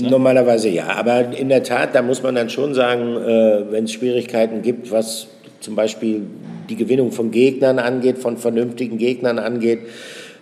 Ne? 0.00 0.10
Normalerweise 0.10 0.68
ja, 0.68 0.88
aber 0.88 1.36
in 1.36 1.48
der 1.48 1.62
Tat, 1.62 1.94
da 1.94 2.02
muss 2.02 2.22
man 2.22 2.34
dann 2.34 2.50
schon 2.50 2.74
sagen, 2.74 3.16
äh, 3.16 3.70
wenn 3.70 3.84
es 3.84 3.92
Schwierigkeiten 3.92 4.62
gibt, 4.62 4.90
was 4.90 5.28
zum 5.60 5.76
Beispiel 5.76 6.22
die 6.68 6.76
Gewinnung 6.76 7.12
von 7.12 7.30
Gegnern 7.30 7.78
angeht, 7.78 8.18
von 8.18 8.36
vernünftigen 8.36 8.98
Gegnern 8.98 9.38
angeht, 9.38 9.80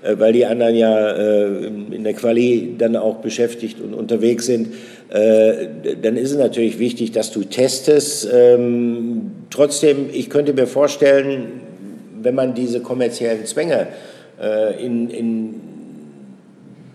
äh, 0.02 0.18
weil 0.18 0.32
die 0.32 0.46
anderen 0.46 0.74
ja 0.74 1.10
äh, 1.10 1.66
in 1.66 2.02
der 2.02 2.14
Quali 2.14 2.76
dann 2.78 2.96
auch 2.96 3.16
beschäftigt 3.16 3.80
und 3.80 3.94
unterwegs 3.94 4.46
sind, 4.46 4.68
dann 5.10 6.16
ist 6.16 6.30
es 6.30 6.38
natürlich 6.38 6.78
wichtig, 6.78 7.12
dass 7.12 7.32
du 7.32 7.44
testest. 7.44 8.26
Ähm, 8.32 9.32
trotzdem, 9.50 10.08
ich 10.10 10.30
könnte 10.30 10.54
mir 10.54 10.66
vorstellen, 10.66 11.61
wenn 12.22 12.34
man 12.34 12.54
diese 12.54 12.80
kommerziellen 12.80 13.46
Zwänge 13.46 13.88
äh, 14.40 14.84
in, 14.84 15.10
in 15.10 15.60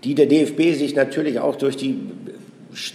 die 0.04 0.14
der 0.14 0.26
DFB 0.26 0.74
sich 0.74 0.94
natürlich 0.94 1.40
auch 1.40 1.56
durch 1.56 1.76
die 1.76 1.98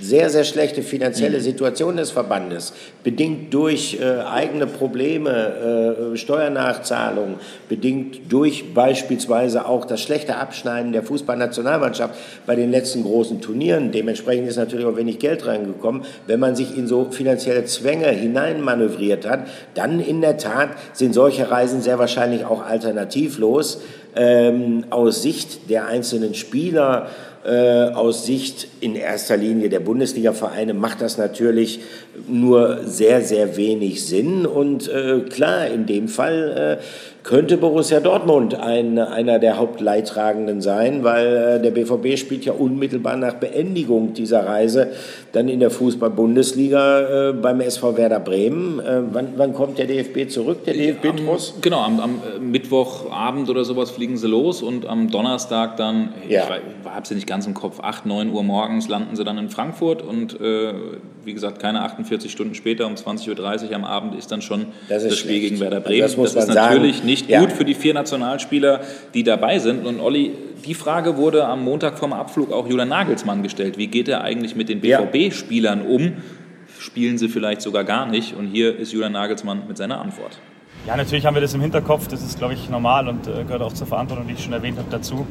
sehr, 0.01 0.29
sehr 0.29 0.43
schlechte 0.43 0.81
finanzielle 0.81 1.37
mhm. 1.37 1.43
Situation 1.43 1.97
des 1.97 2.11
Verbandes, 2.11 2.73
bedingt 3.03 3.53
durch 3.53 3.99
äh, 3.99 4.21
eigene 4.21 4.67
Probleme, 4.67 6.13
äh, 6.13 6.17
Steuernachzahlungen, 6.17 7.35
bedingt 7.69 8.31
durch 8.31 8.73
beispielsweise 8.73 9.65
auch 9.65 9.85
das 9.85 10.01
schlechte 10.01 10.37
Abschneiden 10.37 10.93
der 10.93 11.03
Fußballnationalmannschaft 11.03 12.15
bei 12.45 12.55
den 12.55 12.71
letzten 12.71 13.03
großen 13.03 13.41
Turnieren. 13.41 13.91
Dementsprechend 13.91 14.47
ist 14.47 14.57
natürlich 14.57 14.85
auch 14.85 14.95
wenig 14.95 15.19
Geld 15.19 15.45
reingekommen. 15.45 16.03
Wenn 16.27 16.39
man 16.39 16.55
sich 16.55 16.77
in 16.77 16.87
so 16.87 17.07
finanzielle 17.11 17.65
Zwänge 17.65 18.07
hineinmanövriert 18.07 19.27
hat, 19.27 19.47
dann 19.73 19.99
in 19.99 20.21
der 20.21 20.37
Tat 20.37 20.69
sind 20.93 21.13
solche 21.13 21.49
Reisen 21.51 21.81
sehr 21.81 21.99
wahrscheinlich 21.99 22.45
auch 22.45 22.65
alternativlos. 22.65 23.81
Ähm, 24.15 24.85
aus 24.91 25.23
Sicht 25.23 25.71
der 25.71 25.87
einzelnen 25.87 26.35
Spieler 26.35 27.07
aus 27.49 28.25
Sicht 28.25 28.67
in 28.79 28.95
erster 28.95 29.35
Linie 29.37 29.69
der 29.69 29.81
Bundesliga-Vereine 29.81 30.73
macht 30.73 31.01
das 31.01 31.17
natürlich 31.17 31.81
nur 32.27 32.79
sehr, 32.85 33.21
sehr 33.21 33.57
wenig 33.57 34.05
Sinn. 34.05 34.45
Und 34.45 34.87
äh, 34.87 35.21
klar, 35.29 35.67
in 35.67 35.85
dem 35.85 36.07
Fall 36.07 36.79
äh, 36.79 36.83
könnte 37.23 37.55
Borussia 37.57 38.01
Dortmund 38.01 38.55
ein, 38.55 38.99
einer 38.99 39.39
der 39.39 39.57
Hauptleidtragenden 39.57 40.61
sein, 40.61 41.03
weil 41.03 41.57
äh, 41.57 41.61
der 41.61 41.71
BVB 41.71 42.17
spielt 42.17 42.43
ja 42.43 42.51
unmittelbar 42.51 43.15
nach 43.15 43.35
Beendigung 43.35 44.13
dieser 44.13 44.45
Reise 44.45 44.91
dann 45.31 45.47
in 45.47 45.61
der 45.61 45.71
Fußball-Bundesliga 45.71 47.29
äh, 47.29 47.33
beim 47.33 47.61
SV 47.61 47.97
Werder 47.97 48.19
Bremen. 48.19 48.79
Äh, 48.79 49.01
wann, 49.11 49.29
wann, 49.37 49.53
kommt 49.53 49.77
der 49.77 49.87
DFB 49.87 50.29
zurück, 50.29 50.65
der 50.65 50.73
DFB-Tross? 50.73 51.55
Genau, 51.61 51.81
am, 51.81 51.99
am, 52.01 52.21
äh, 52.35 52.39
Mittwochabend 52.39 53.49
oder 53.49 53.63
sowas 53.63 53.91
fliegen 53.91 54.17
sie 54.17 54.27
los 54.27 54.61
und 54.61 54.85
am 54.85 55.09
Donnerstag 55.09 55.77
dann, 55.77 56.09
ja. 56.27 56.43
ich 56.43 56.89
habe 56.89 57.07
sie 57.07 57.15
nicht 57.15 57.27
ganz 57.27 57.47
im 57.47 57.53
Kopf, 57.53 57.79
8, 57.79 58.05
9 58.05 58.31
Uhr 58.31 58.43
morgens 58.43 58.89
landen 58.89 59.15
sie 59.15 59.23
dann 59.23 59.37
in 59.37 59.49
Frankfurt 59.49 60.01
und 60.01 60.39
äh, 60.41 60.73
wie 61.23 61.33
gesagt, 61.33 61.59
keine 61.59 61.83
48 61.83 62.31
Stunden 62.31 62.53
später, 62.53 62.85
um 62.85 62.95
20.30 62.95 63.69
Uhr 63.69 63.75
am 63.75 63.85
Abend 63.85 64.15
ist 64.15 64.31
dann 64.31 64.41
schon 64.41 64.65
das, 64.89 65.03
das 65.03 65.17
Spiel 65.17 65.39
gegen 65.39 65.59
Werder 65.59 65.79
Bremen. 65.79 66.03
Also 66.03 66.21
das, 66.21 66.33
das 66.33 66.49
ist 66.49 66.55
natürlich 66.55 66.97
sagen. 66.97 67.07
nicht 67.07 67.12
ja. 67.21 67.39
gut 67.39 67.51
für 67.51 67.65
die 67.65 67.73
vier 67.73 67.93
Nationalspieler, 67.93 68.81
die 69.13 69.23
dabei 69.23 69.59
sind. 69.59 69.85
Und 69.85 69.99
Olli, 69.99 70.31
die 70.65 70.73
Frage 70.73 71.17
wurde 71.17 71.45
am 71.45 71.63
Montag 71.63 71.97
vom 71.97 72.13
Abflug 72.13 72.51
auch 72.51 72.67
Julian 72.67 72.89
Nagelsmann 72.89 73.43
gestellt. 73.43 73.77
Wie 73.77 73.87
geht 73.87 74.07
er 74.07 74.21
eigentlich 74.21 74.55
mit 74.55 74.69
den 74.69 74.81
BVB-Spielern 74.81 75.81
um? 75.81 76.13
Spielen 76.79 77.17
sie 77.17 77.29
vielleicht 77.29 77.61
sogar 77.61 77.83
gar 77.83 78.05
nicht? 78.05 78.35
Und 78.35 78.47
hier 78.47 78.77
ist 78.77 78.91
Julian 78.91 79.13
Nagelsmann 79.13 79.67
mit 79.67 79.77
seiner 79.77 80.01
Antwort. 80.01 80.39
Ja, 80.85 80.97
natürlich 80.97 81.25
haben 81.25 81.33
wir 81.33 81.41
das 81.41 81.53
im 81.53 81.61
Hinterkopf. 81.61 82.07
Das 82.07 82.21
ist, 82.21 82.37
glaube 82.37 82.55
ich, 82.55 82.69
normal 82.69 83.07
und 83.07 83.27
äh, 83.27 83.43
gehört 83.43 83.61
auch 83.61 83.73
zur 83.73 83.87
Verantwortung, 83.87 84.27
die 84.27 84.33
ich 84.33 84.43
schon 84.43 84.53
erwähnt 84.53 84.77
habe, 84.77 84.89
dazu. 84.89 85.25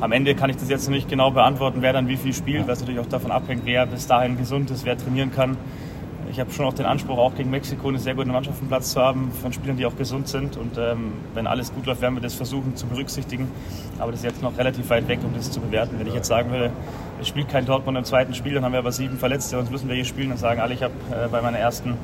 Am 0.00 0.12
Ende 0.12 0.34
kann 0.34 0.50
ich 0.50 0.56
das 0.56 0.68
jetzt 0.68 0.86
noch 0.86 0.94
nicht 0.94 1.08
genau 1.08 1.30
beantworten, 1.30 1.78
wer 1.80 1.92
dann 1.92 2.08
wie 2.08 2.16
viel 2.16 2.34
spielt, 2.34 2.66
weil 2.66 2.74
es 2.74 2.80
natürlich 2.80 3.00
auch 3.00 3.08
davon 3.08 3.30
abhängt, 3.30 3.62
wer 3.64 3.86
bis 3.86 4.06
dahin 4.06 4.36
gesund 4.36 4.70
ist, 4.70 4.84
wer 4.84 4.96
trainieren 4.96 5.32
kann. 5.32 5.56
Ich 6.30 6.40
habe 6.40 6.50
schon 6.50 6.66
auch 6.66 6.72
den 6.72 6.86
Anspruch, 6.86 7.18
auch 7.18 7.34
gegen 7.34 7.50
Mexiko 7.50 7.88
eine 7.88 7.98
sehr 7.98 8.14
gute 8.14 8.28
Mannschaft 8.28 8.60
im 8.60 8.68
Platz 8.68 8.92
zu 8.92 9.00
haben, 9.00 9.30
von 9.30 9.52
Spielern, 9.52 9.76
die 9.76 9.86
auch 9.86 9.96
gesund 9.96 10.28
sind. 10.28 10.56
Und 10.56 10.76
ähm, 10.78 11.12
wenn 11.34 11.46
alles 11.46 11.72
gut 11.72 11.86
läuft, 11.86 12.00
werden 12.00 12.14
wir 12.14 12.22
das 12.22 12.34
versuchen 12.34 12.76
zu 12.76 12.86
berücksichtigen. 12.86 13.48
Aber 13.98 14.10
das 14.10 14.20
ist 14.20 14.26
jetzt 14.26 14.42
noch 14.42 14.56
relativ 14.58 14.90
weit 14.90 15.08
weg, 15.08 15.20
um 15.22 15.32
das 15.34 15.50
zu 15.50 15.60
bewerten. 15.60 15.98
Wenn 15.98 16.06
ich 16.06 16.14
jetzt 16.14 16.28
sagen 16.28 16.50
würde, 16.50 16.70
es 17.20 17.28
spielt 17.28 17.48
kein 17.48 17.64
Dortmund 17.64 17.96
im 17.96 18.04
zweiten 18.04 18.34
Spiel, 18.34 18.54
dann 18.54 18.64
haben 18.64 18.72
wir 18.72 18.78
aber 18.78 18.92
sieben 18.92 19.16
Verletzte, 19.16 19.56
sonst 19.56 19.70
müssen 19.70 19.88
wir 19.88 19.94
hier 19.94 20.04
spielen 20.04 20.30
und 20.30 20.38
sagen 20.38 20.60
alle, 20.60 20.74
ich 20.74 20.82
habe 20.82 20.92
äh, 21.10 21.28
bei 21.28 21.40
meiner 21.40 21.58
ersten 21.58 21.94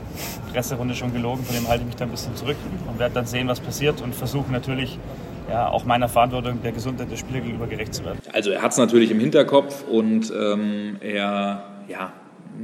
Presserunde 0.52 0.94
schon 0.94 1.12
gelogen, 1.12 1.44
von 1.44 1.54
dem 1.54 1.68
halte 1.68 1.82
ich 1.82 1.86
mich 1.88 1.96
da 1.96 2.04
ein 2.04 2.10
bisschen 2.10 2.34
zurück 2.34 2.56
und 2.88 2.98
werde 2.98 3.14
dann 3.14 3.26
sehen, 3.26 3.48
was 3.48 3.60
passiert 3.60 4.00
und 4.00 4.14
versuche 4.14 4.50
natürlich 4.50 4.98
ja, 5.50 5.68
auch 5.68 5.84
meiner 5.84 6.08
Verantwortung 6.08 6.62
der 6.62 6.72
Gesundheit 6.72 7.10
der 7.10 7.16
Spieler 7.16 7.40
gegenüber 7.40 7.66
gerecht 7.66 7.94
zu 7.94 8.04
werden. 8.04 8.20
Also 8.32 8.50
er 8.50 8.62
hat 8.62 8.72
es 8.72 8.78
natürlich 8.78 9.10
im 9.10 9.20
Hinterkopf 9.20 9.84
und 9.86 10.32
ähm, 10.34 10.96
er 11.00 11.64
ja, 11.88 12.12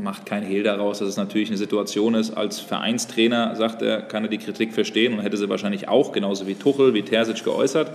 macht 0.02 0.26
kein 0.26 0.42
Hehl 0.42 0.62
daraus, 0.62 1.00
dass 1.00 1.08
es 1.08 1.16
natürlich 1.16 1.48
eine 1.48 1.58
Situation 1.58 2.14
ist. 2.14 2.30
Als 2.30 2.60
Vereinstrainer, 2.60 3.56
sagt 3.56 3.82
er, 3.82 4.02
kann 4.02 4.24
er 4.24 4.30
die 4.30 4.38
Kritik 4.38 4.72
verstehen 4.72 5.14
und 5.14 5.20
hätte 5.20 5.36
sie 5.36 5.48
wahrscheinlich 5.48 5.88
auch, 5.88 6.12
genauso 6.12 6.46
wie 6.46 6.54
Tuchel, 6.54 6.94
wie 6.94 7.02
Terzic 7.02 7.44
geäußert. 7.44 7.90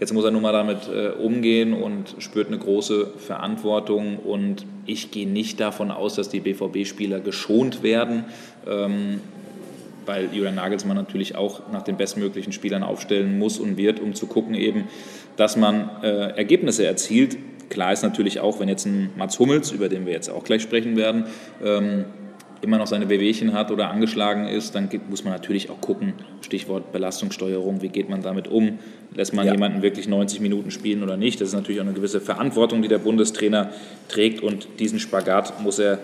Jetzt 0.00 0.12
muss 0.12 0.24
er 0.24 0.30
nun 0.30 0.42
mal 0.42 0.52
damit 0.52 0.88
äh, 0.88 1.08
umgehen 1.08 1.72
und 1.72 2.14
spürt 2.18 2.48
eine 2.48 2.58
große 2.58 3.08
Verantwortung. 3.18 4.18
Und 4.18 4.64
ich 4.86 5.10
gehe 5.10 5.28
nicht 5.28 5.58
davon 5.58 5.90
aus, 5.90 6.14
dass 6.14 6.28
die 6.28 6.40
BVB-Spieler 6.40 7.20
geschont 7.20 7.82
werden. 7.82 8.26
Ähm, 8.66 9.20
weil 10.06 10.28
Julian 10.32 10.54
Nagelsmann 10.54 10.96
natürlich 10.96 11.36
auch 11.36 11.70
nach 11.70 11.82
den 11.82 11.96
bestmöglichen 11.96 12.52
Spielern 12.52 12.82
aufstellen 12.82 13.38
muss 13.38 13.58
und 13.58 13.76
wird, 13.76 14.00
um 14.00 14.14
zu 14.14 14.26
gucken 14.26 14.54
eben, 14.54 14.84
dass 15.36 15.56
man 15.56 15.90
äh, 16.02 16.30
Ergebnisse 16.30 16.86
erzielt. 16.86 17.36
Klar 17.68 17.92
ist 17.92 18.02
natürlich 18.02 18.40
auch, 18.40 18.60
wenn 18.60 18.68
jetzt 18.68 18.86
ein 18.86 19.10
Mats 19.16 19.38
Hummels, 19.38 19.70
über 19.72 19.88
den 19.88 20.06
wir 20.06 20.12
jetzt 20.12 20.28
auch 20.28 20.44
gleich 20.44 20.62
sprechen 20.62 20.96
werden, 20.96 21.24
ähm, 21.62 22.04
immer 22.60 22.78
noch 22.78 22.86
seine 22.86 23.08
Wehwehchen 23.08 23.52
hat 23.52 23.70
oder 23.70 23.90
angeschlagen 23.90 24.48
ist, 24.48 24.74
dann 24.74 24.88
muss 25.08 25.24
man 25.24 25.32
natürlich 25.32 25.70
auch 25.70 25.80
gucken, 25.80 26.14
Stichwort 26.40 26.92
Belastungssteuerung, 26.92 27.82
wie 27.82 27.88
geht 27.88 28.08
man 28.08 28.22
damit 28.22 28.48
um? 28.48 28.78
Lässt 29.14 29.32
man 29.32 29.46
ja. 29.46 29.52
jemanden 29.52 29.82
wirklich 29.82 30.08
90 30.08 30.40
Minuten 30.40 30.70
spielen 30.70 31.02
oder 31.02 31.16
nicht? 31.16 31.40
Das 31.40 31.48
ist 31.48 31.54
natürlich 31.54 31.80
auch 31.80 31.84
eine 31.84 31.94
gewisse 31.94 32.20
Verantwortung, 32.20 32.82
die 32.82 32.88
der 32.88 32.98
Bundestrainer 32.98 33.70
trägt 34.08 34.42
und 34.42 34.68
diesen 34.80 34.98
Spagat 34.98 35.62
muss 35.62 35.78
er 35.78 35.98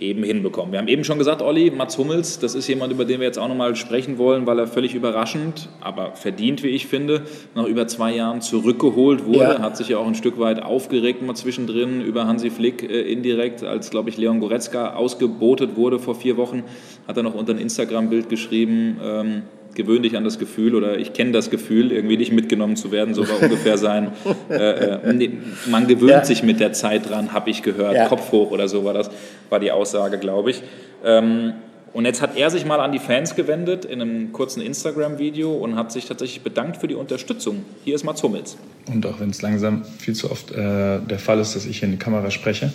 eben 0.00 0.22
hinbekommen. 0.22 0.72
Wir 0.72 0.78
haben 0.78 0.88
eben 0.88 1.04
schon 1.04 1.18
gesagt, 1.18 1.42
Olli, 1.42 1.70
Mats 1.70 1.98
Hummels, 1.98 2.38
das 2.38 2.54
ist 2.54 2.66
jemand, 2.68 2.92
über 2.92 3.04
den 3.04 3.20
wir 3.20 3.26
jetzt 3.26 3.38
auch 3.38 3.48
nochmal 3.48 3.76
sprechen 3.76 4.18
wollen, 4.18 4.46
weil 4.46 4.58
er 4.58 4.66
völlig 4.66 4.94
überraschend, 4.94 5.68
aber 5.80 6.12
verdient, 6.16 6.62
wie 6.62 6.68
ich 6.68 6.86
finde, 6.86 7.22
nach 7.54 7.66
über 7.66 7.86
zwei 7.86 8.14
Jahren 8.14 8.40
zurückgeholt 8.40 9.26
wurde. 9.26 9.38
Ja. 9.38 9.58
Hat 9.60 9.76
sich 9.76 9.88
ja 9.88 9.98
auch 9.98 10.06
ein 10.06 10.14
Stück 10.14 10.38
weit 10.38 10.62
aufgeregt 10.62 11.22
mal 11.22 11.34
zwischendrin 11.34 12.00
über 12.00 12.26
Hansi 12.26 12.50
Flick 12.50 12.82
äh, 12.82 13.02
indirekt, 13.02 13.62
als, 13.62 13.90
glaube 13.90 14.10
ich, 14.10 14.16
Leon 14.16 14.40
Goretzka 14.40 14.94
ausgebotet 14.94 15.76
wurde 15.76 15.98
vor 15.98 16.14
vier 16.14 16.36
Wochen, 16.36 16.64
hat 17.06 17.16
er 17.16 17.22
noch 17.22 17.34
unter 17.34 17.52
ein 17.52 17.58
Instagram-Bild 17.58 18.28
geschrieben, 18.28 18.98
ähm, 19.02 19.42
gewöhn 19.80 20.02
dich 20.02 20.16
an 20.16 20.24
das 20.24 20.38
Gefühl 20.38 20.74
oder 20.74 20.98
ich 20.98 21.12
kenne 21.12 21.32
das 21.32 21.50
Gefühl, 21.50 21.92
irgendwie 21.92 22.16
nicht 22.16 22.32
mitgenommen 22.32 22.76
zu 22.76 22.92
werden, 22.92 23.14
so 23.14 23.26
war 23.28 23.42
ungefähr 23.42 23.78
sein. 23.78 24.12
Äh, 24.50 24.54
äh, 24.54 25.30
man 25.70 25.86
gewöhnt 25.86 26.10
ja. 26.10 26.24
sich 26.24 26.42
mit 26.42 26.60
der 26.60 26.72
Zeit 26.72 27.08
dran, 27.08 27.32
habe 27.32 27.50
ich 27.50 27.62
gehört, 27.62 27.94
ja. 27.94 28.06
Kopf 28.06 28.30
hoch 28.32 28.50
oder 28.50 28.68
so 28.68 28.84
war 28.84 28.94
das, 28.94 29.10
war 29.48 29.60
die 29.60 29.70
Aussage, 29.70 30.18
glaube 30.18 30.50
ich. 30.50 30.62
Ähm, 31.04 31.54
und 31.92 32.04
jetzt 32.04 32.22
hat 32.22 32.36
er 32.36 32.50
sich 32.50 32.64
mal 32.64 32.78
an 32.78 32.92
die 32.92 33.00
Fans 33.00 33.34
gewendet 33.34 33.84
in 33.84 34.00
einem 34.00 34.32
kurzen 34.32 34.60
Instagram-Video 34.60 35.52
und 35.52 35.74
hat 35.74 35.90
sich 35.90 36.06
tatsächlich 36.06 36.42
bedankt 36.42 36.76
für 36.76 36.86
die 36.86 36.94
Unterstützung. 36.94 37.64
Hier 37.84 37.96
ist 37.96 38.04
Mats 38.04 38.22
Hummels. 38.22 38.56
Und 38.86 39.04
auch 39.06 39.18
wenn 39.18 39.30
es 39.30 39.42
langsam 39.42 39.84
viel 39.98 40.14
zu 40.14 40.30
oft 40.30 40.52
äh, 40.52 41.00
der 41.00 41.18
Fall 41.18 41.40
ist, 41.40 41.56
dass 41.56 41.66
ich 41.66 41.82
in 41.82 41.90
die 41.90 41.96
Kamera 41.96 42.30
spreche, 42.30 42.72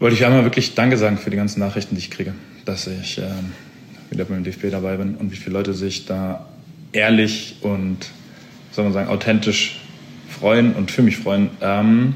wollte 0.00 0.16
ich 0.16 0.24
einmal 0.24 0.42
wirklich 0.42 0.74
Danke 0.74 0.96
sagen 0.96 1.16
für 1.16 1.30
die 1.30 1.36
ganzen 1.36 1.60
Nachrichten, 1.60 1.94
die 1.94 2.00
ich 2.00 2.10
kriege, 2.10 2.34
dass 2.64 2.88
ich 2.88 3.18
äh, 3.18 3.22
wieder 4.12 4.24
beim 4.26 4.44
DFB 4.44 4.70
dabei 4.70 4.96
bin 4.96 5.16
und 5.16 5.32
wie 5.32 5.36
viele 5.36 5.54
Leute 5.54 5.74
sich 5.74 6.06
da 6.06 6.46
ehrlich 6.92 7.56
und, 7.62 7.98
soll 8.70 8.84
man 8.84 8.92
sagen, 8.92 9.08
authentisch 9.08 9.80
freuen 10.28 10.74
und 10.74 10.90
für 10.90 11.02
mich 11.02 11.16
freuen. 11.16 11.50
Ähm, 11.60 12.14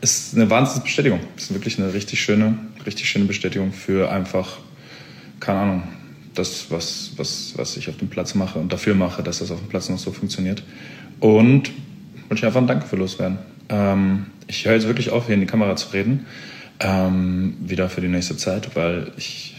ist 0.00 0.34
eine 0.34 0.50
Wahnsinnsbestätigung. 0.50 1.20
Ist 1.36 1.52
wirklich 1.52 1.78
eine 1.78 1.92
richtig 1.92 2.20
schöne, 2.20 2.58
richtig 2.84 3.08
schöne 3.08 3.26
Bestätigung 3.26 3.72
für 3.72 4.10
einfach, 4.10 4.58
keine 5.40 5.58
Ahnung, 5.58 5.82
das, 6.34 6.70
was, 6.70 7.12
was, 7.16 7.54
was 7.56 7.76
ich 7.76 7.88
auf 7.88 7.96
dem 7.96 8.08
Platz 8.08 8.34
mache 8.34 8.58
und 8.58 8.72
dafür 8.72 8.94
mache, 8.94 9.22
dass 9.22 9.38
das 9.38 9.50
auf 9.50 9.60
dem 9.60 9.68
Platz 9.68 9.88
noch 9.88 9.98
so 9.98 10.12
funktioniert. 10.12 10.62
Und 11.20 11.70
wollte 12.28 12.40
ich 12.40 12.44
einfach 12.44 12.60
ein 12.60 12.66
Danke 12.66 12.86
für 12.86 12.96
loswerden. 12.96 13.38
Ähm, 13.68 14.26
ich 14.46 14.64
höre 14.64 14.74
jetzt 14.74 14.86
wirklich 14.86 15.10
auf, 15.10 15.26
hier 15.26 15.34
in 15.34 15.40
die 15.40 15.46
Kamera 15.46 15.76
zu 15.76 15.88
reden. 15.92 16.26
Ähm, 16.80 17.56
wieder 17.60 17.88
für 17.88 18.00
die 18.00 18.08
nächste 18.08 18.36
Zeit, 18.36 18.74
weil 18.74 19.12
ich 19.16 19.53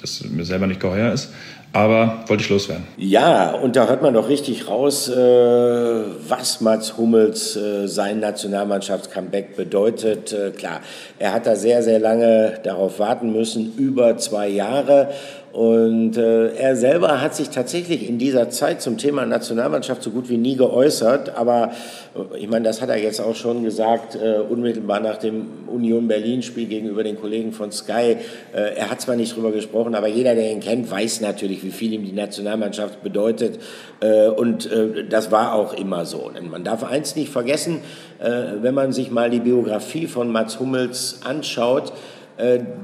das 0.00 0.24
mir 0.24 0.44
selber 0.44 0.66
nicht 0.66 0.80
geheuer 0.80 1.12
ist. 1.12 1.30
Aber 1.74 2.24
wollte 2.26 2.42
ich 2.42 2.50
loswerden. 2.50 2.84
Ja, 2.98 3.52
und 3.52 3.76
da 3.76 3.88
hört 3.88 4.02
man 4.02 4.12
doch 4.12 4.28
richtig 4.28 4.68
raus, 4.68 5.08
äh, 5.08 5.14
was 5.16 6.60
Mats 6.60 6.98
Hummels 6.98 7.56
äh, 7.56 7.88
sein 7.88 8.20
Nationalmannschafts-Comeback 8.20 9.56
bedeutet. 9.56 10.34
Äh, 10.34 10.50
klar, 10.50 10.82
er 11.18 11.32
hat 11.32 11.46
da 11.46 11.56
sehr, 11.56 11.82
sehr 11.82 11.98
lange 11.98 12.60
darauf 12.62 12.98
warten 12.98 13.32
müssen, 13.32 13.72
über 13.78 14.18
zwei 14.18 14.48
Jahre. 14.48 15.08
Und 15.52 16.16
äh, 16.16 16.54
er 16.54 16.76
selber 16.76 17.20
hat 17.20 17.34
sich 17.34 17.50
tatsächlich 17.50 18.08
in 18.08 18.16
dieser 18.16 18.48
Zeit 18.48 18.80
zum 18.80 18.96
Thema 18.96 19.26
Nationalmannschaft 19.26 20.02
so 20.02 20.10
gut 20.10 20.30
wie 20.30 20.38
nie 20.38 20.56
geäußert. 20.56 21.36
Aber 21.36 21.72
äh, 22.14 22.38
ich 22.38 22.48
meine, 22.48 22.64
das 22.64 22.80
hat 22.80 22.88
er 22.88 22.96
jetzt 22.96 23.20
auch 23.20 23.36
schon 23.36 23.62
gesagt, 23.62 24.14
äh, 24.14 24.38
unmittelbar 24.40 25.00
nach 25.00 25.18
dem 25.18 25.46
Union 25.66 26.08
Berlin-Spiel 26.08 26.68
gegenüber 26.68 27.04
den 27.04 27.20
Kollegen 27.20 27.52
von 27.52 27.70
Sky. 27.70 28.16
Äh, 28.54 28.76
er 28.76 28.90
hat 28.90 29.02
zwar 29.02 29.14
nicht 29.14 29.36
drüber 29.36 29.52
gesprochen, 29.52 29.94
aber 29.94 30.08
jeder, 30.08 30.34
der 30.34 30.50
ihn 30.50 30.60
kennt, 30.60 30.90
weiß 30.90 31.20
natürlich, 31.20 31.62
wie 31.62 31.70
viel 31.70 31.92
ihm 31.92 32.04
die 32.06 32.12
Nationalmannschaft 32.12 33.02
bedeutet. 33.02 33.58
Äh, 34.00 34.28
und 34.28 34.72
äh, 34.72 35.04
das 35.06 35.30
war 35.30 35.52
auch 35.52 35.74
immer 35.74 36.06
so. 36.06 36.30
Denn 36.34 36.48
man 36.48 36.64
darf 36.64 36.82
eins 36.82 37.14
nicht 37.14 37.30
vergessen, 37.30 37.80
wenn 38.24 38.72
man 38.72 38.92
sich 38.92 39.10
mal 39.10 39.30
die 39.30 39.40
Biografie 39.40 40.06
von 40.06 40.30
Mats 40.30 40.60
Hummels 40.60 41.22
anschaut, 41.24 41.92
äh, 41.92 41.96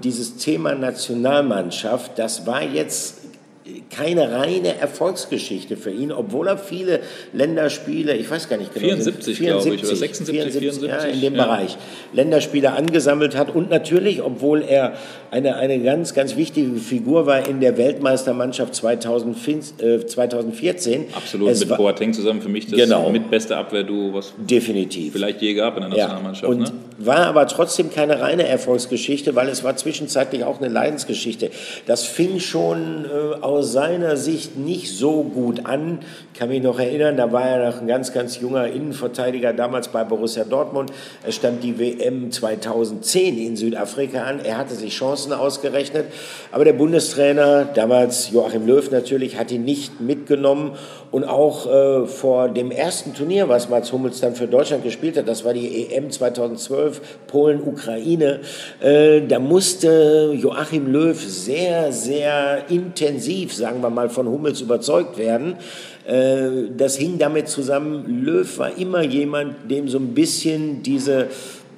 dieses 0.02 0.36
Thema 0.36 0.74
Nationalmannschaft, 0.74 2.18
das 2.18 2.46
war 2.46 2.62
jetzt 2.62 3.17
keine 3.90 4.32
reine 4.32 4.78
Erfolgsgeschichte 4.78 5.76
für 5.76 5.90
ihn, 5.90 6.12
obwohl 6.12 6.48
er 6.48 6.58
viele 6.58 7.00
Länderspiele, 7.32 8.14
ich 8.14 8.30
weiß 8.30 8.48
gar 8.48 8.56
nicht 8.56 8.74
genau, 8.74 8.86
74, 8.86 9.38
74 9.38 9.38
glaube 9.38 9.74
ich, 9.76 9.84
oder 9.84 9.96
76, 9.96 10.34
74, 10.34 10.60
74 10.60 10.88
ja, 10.88 11.14
in 11.14 11.20
dem 11.20 11.34
ja. 11.34 11.44
Bereich, 11.44 11.76
Länderspiele 12.12 12.72
angesammelt 12.72 13.36
hat 13.36 13.54
und 13.54 13.70
natürlich, 13.70 14.22
obwohl 14.22 14.62
er 14.62 14.94
eine, 15.30 15.56
eine 15.56 15.80
ganz, 15.80 16.14
ganz 16.14 16.36
wichtige 16.36 16.76
Figur 16.76 17.26
war 17.26 17.48
in 17.48 17.60
der 17.60 17.76
Weltmeistermannschaft 17.76 18.74
2000, 18.74 19.36
äh, 19.80 20.06
2014. 20.06 21.06
Absolut, 21.14 21.50
es 21.50 21.66
mit 21.66 21.76
Boateng 21.76 22.12
zusammen 22.12 22.40
für 22.40 22.48
mich 22.48 22.66
das 22.66 22.78
genau, 22.78 23.10
mitbeste 23.10 23.56
Abwehrduo, 23.56 24.14
was 24.14 24.32
definitiv. 24.38 25.12
vielleicht 25.12 25.42
je 25.42 25.54
gab 25.54 25.76
in 25.76 25.82
der 25.82 25.90
Nationalmannschaft. 25.90 26.42
Ja, 26.42 26.48
und 26.48 26.60
ne? 26.60 26.72
war 26.98 27.26
aber 27.26 27.46
trotzdem 27.46 27.92
keine 27.92 28.20
reine 28.20 28.46
Erfolgsgeschichte, 28.46 29.34
weil 29.34 29.48
es 29.48 29.64
war 29.64 29.76
zwischenzeitlich 29.76 30.44
auch 30.44 30.60
eine 30.60 30.68
Leidensgeschichte. 30.68 31.50
Das 31.86 32.04
fing 32.04 32.40
schon 32.40 33.04
äh, 33.04 33.36
aus 33.40 33.57
seiner 33.62 34.16
Sicht 34.16 34.56
nicht 34.56 34.96
so 34.96 35.22
gut 35.22 35.66
an. 35.66 36.00
Ich 36.32 36.38
kann 36.38 36.48
mich 36.48 36.62
noch 36.62 36.78
erinnern, 36.78 37.16
da 37.16 37.32
war 37.32 37.44
er 37.44 37.70
noch 37.70 37.80
ein 37.80 37.86
ganz, 37.86 38.12
ganz 38.12 38.40
junger 38.40 38.66
Innenverteidiger 38.66 39.52
damals 39.52 39.88
bei 39.88 40.04
Borussia 40.04 40.44
Dortmund. 40.44 40.92
Es 41.26 41.34
stand 41.34 41.62
die 41.62 41.78
WM 41.78 42.30
2010 42.30 43.38
in 43.38 43.56
Südafrika 43.56 44.22
an. 44.22 44.40
Er 44.44 44.58
hatte 44.58 44.74
sich 44.74 44.94
Chancen 44.94 45.32
ausgerechnet, 45.32 46.06
aber 46.52 46.64
der 46.64 46.72
Bundestrainer, 46.72 47.64
damals 47.64 48.30
Joachim 48.30 48.66
Löw 48.66 48.90
natürlich, 48.90 49.38
hat 49.38 49.50
ihn 49.50 49.64
nicht 49.64 50.00
mitgenommen 50.00 50.72
und 51.10 51.24
auch 51.24 51.66
äh, 51.66 52.06
vor 52.06 52.48
dem 52.48 52.70
ersten 52.70 53.14
Turnier, 53.14 53.48
was 53.48 53.68
Mats 53.68 53.92
Hummels 53.92 54.20
dann 54.20 54.34
für 54.34 54.46
Deutschland 54.46 54.84
gespielt 54.84 55.16
hat, 55.16 55.26
das 55.26 55.44
war 55.44 55.54
die 55.54 55.90
EM 55.92 56.10
2012, 56.10 57.00
Polen-Ukraine, 57.26 58.40
äh, 58.80 59.22
da 59.22 59.38
musste 59.38 60.32
Joachim 60.34 60.86
Löw 60.92 61.18
sehr, 61.18 61.92
sehr 61.92 62.64
intensiv, 62.68 63.54
sagen 63.54 63.80
wir 63.80 63.90
mal, 63.90 64.08
von 64.08 64.28
Hummels 64.28 64.60
überzeugt 64.60 65.16
werden. 65.18 65.56
Äh, 66.06 66.70
das 66.76 66.96
hing 66.96 67.18
damit 67.18 67.48
zusammen, 67.48 68.24
Löw 68.24 68.58
war 68.58 68.76
immer 68.76 69.02
jemand, 69.02 69.70
dem 69.70 69.88
so 69.88 69.98
ein 69.98 70.14
bisschen 70.14 70.82
diese 70.82 71.28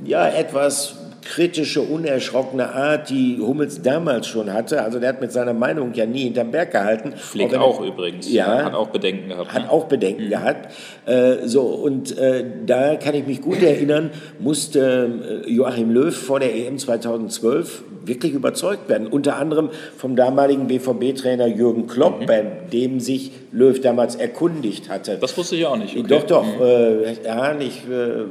ja, 0.05 0.29
etwas 0.29 0.95
kritische, 1.31 1.81
unerschrockene 1.81 2.75
Art, 2.75 3.09
die 3.09 3.39
Hummels 3.41 3.83
damals 3.83 4.27
schon 4.27 4.53
hatte. 4.53 4.83
Also 4.83 4.99
der 4.99 5.11
hat 5.11 5.21
mit 5.21 5.31
seiner 5.31 5.55
Meinung 5.55 5.95
ja 5.95 6.05
nie 6.05 6.25
hinterm 6.25 6.51
Berg 6.51 6.73
gehalten. 6.73 7.13
Flick 7.17 7.55
auch, 7.55 7.79
auch 7.79 7.87
übrigens. 7.87 8.31
Ja, 8.31 8.65
hat 8.65 8.75
auch 8.75 8.89
Bedenken 8.89 9.29
gehabt. 9.29 9.55
Hat 9.55 9.63
ne? 9.63 9.71
auch 9.71 9.85
Bedenken 9.85 10.25
mhm. 10.25 10.31
gehabt. 10.31 10.75
Äh, 11.07 11.47
so, 11.47 11.63
und 11.63 12.19
äh, 12.19 12.45
da 12.67 12.97
kann 12.97 13.15
ich 13.15 13.29
mich 13.29 13.41
gut 13.43 13.63
erinnern, 13.63 14.11
musste 14.41 15.45
äh, 15.47 15.51
Joachim 15.51 15.91
Löw 15.91 16.15
vor 16.15 16.41
der 16.41 16.53
EM 16.53 16.79
2012 16.79 17.85
wirklich 18.05 18.33
überzeugt 18.33 18.89
werden. 18.89 19.07
Unter 19.07 19.37
anderem 19.37 19.71
vom 19.97 20.17
damaligen 20.17 20.67
BVB-Trainer 20.67 21.47
Jürgen 21.47 21.87
Klopp, 21.87 22.23
mhm. 22.23 22.27
bei 22.27 22.43
dem 22.73 22.99
sich 22.99 23.31
Löw 23.53 23.81
damals 23.81 24.17
erkundigt 24.17 24.89
hatte. 24.89 25.19
Das 25.21 25.37
wusste 25.39 25.55
ich 25.55 25.65
auch 25.67 25.77
nicht. 25.77 25.97
Okay. 25.97 26.09
Doch, 26.09 26.25
doch. 26.25 26.45
Mhm. 26.45 26.63
Äh, 26.63 27.25
ja, 27.25 27.57
ich 27.61 27.89
äh, 27.89 28.25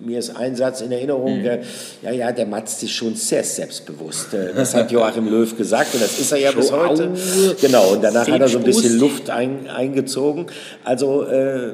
mir 0.00 0.18
ist 0.18 0.36
ein 0.36 0.56
Satz 0.56 0.80
in 0.80 0.92
Erinnerung, 0.92 1.40
mhm. 1.40 1.60
ja, 2.02 2.10
ja, 2.10 2.32
der 2.32 2.46
Matz 2.46 2.82
ist 2.82 2.92
schon 2.92 3.14
sehr 3.14 3.44
selbstbewusst. 3.44 4.34
Äh, 4.34 4.54
das 4.54 4.74
hat 4.74 4.90
Joachim 4.90 5.28
Löw 5.28 5.56
gesagt 5.56 5.94
und 5.94 6.02
das 6.02 6.18
ist 6.18 6.32
er 6.32 6.38
ja 6.38 6.52
bis 6.52 6.72
heute. 6.72 7.12
Genau, 7.60 7.92
und 7.92 8.02
danach 8.02 8.28
hat 8.28 8.40
er 8.40 8.48
so 8.48 8.58
ein 8.58 8.64
bisschen 8.64 8.98
Luft 8.98 9.30
ein, 9.30 9.68
eingezogen. 9.68 10.46
Also 10.84 11.24
äh, 11.24 11.72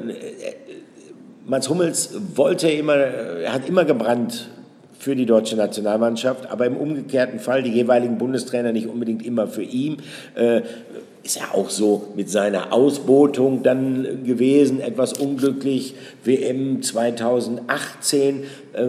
Mats 1.45 1.69
Hummels 1.69 2.09
wollte 2.35 2.69
immer, 2.69 2.95
er 2.95 3.53
hat 3.53 3.67
immer 3.67 3.85
gebrannt 3.85 4.49
für 4.99 5.15
die 5.15 5.25
deutsche 5.25 5.55
Nationalmannschaft, 5.55 6.49
aber 6.49 6.65
im 6.65 6.77
umgekehrten 6.77 7.39
Fall 7.39 7.63
die 7.63 7.71
jeweiligen 7.71 8.17
Bundestrainer 8.17 8.71
nicht 8.71 8.87
unbedingt 8.87 9.25
immer 9.25 9.47
für 9.47 9.63
ihn. 9.63 9.97
Äh, 10.35 10.61
ist 11.27 11.39
ja 11.39 11.47
auch 11.53 11.69
so 11.69 12.07
mit 12.15 12.29
seiner 12.29 12.71
Ausbotung 12.71 13.61
dann 13.61 14.23
gewesen, 14.23 14.79
etwas 14.79 15.11
unglücklich. 15.11 15.93
WM 16.23 16.81
2018, 16.81 18.43
äh, 18.43 18.83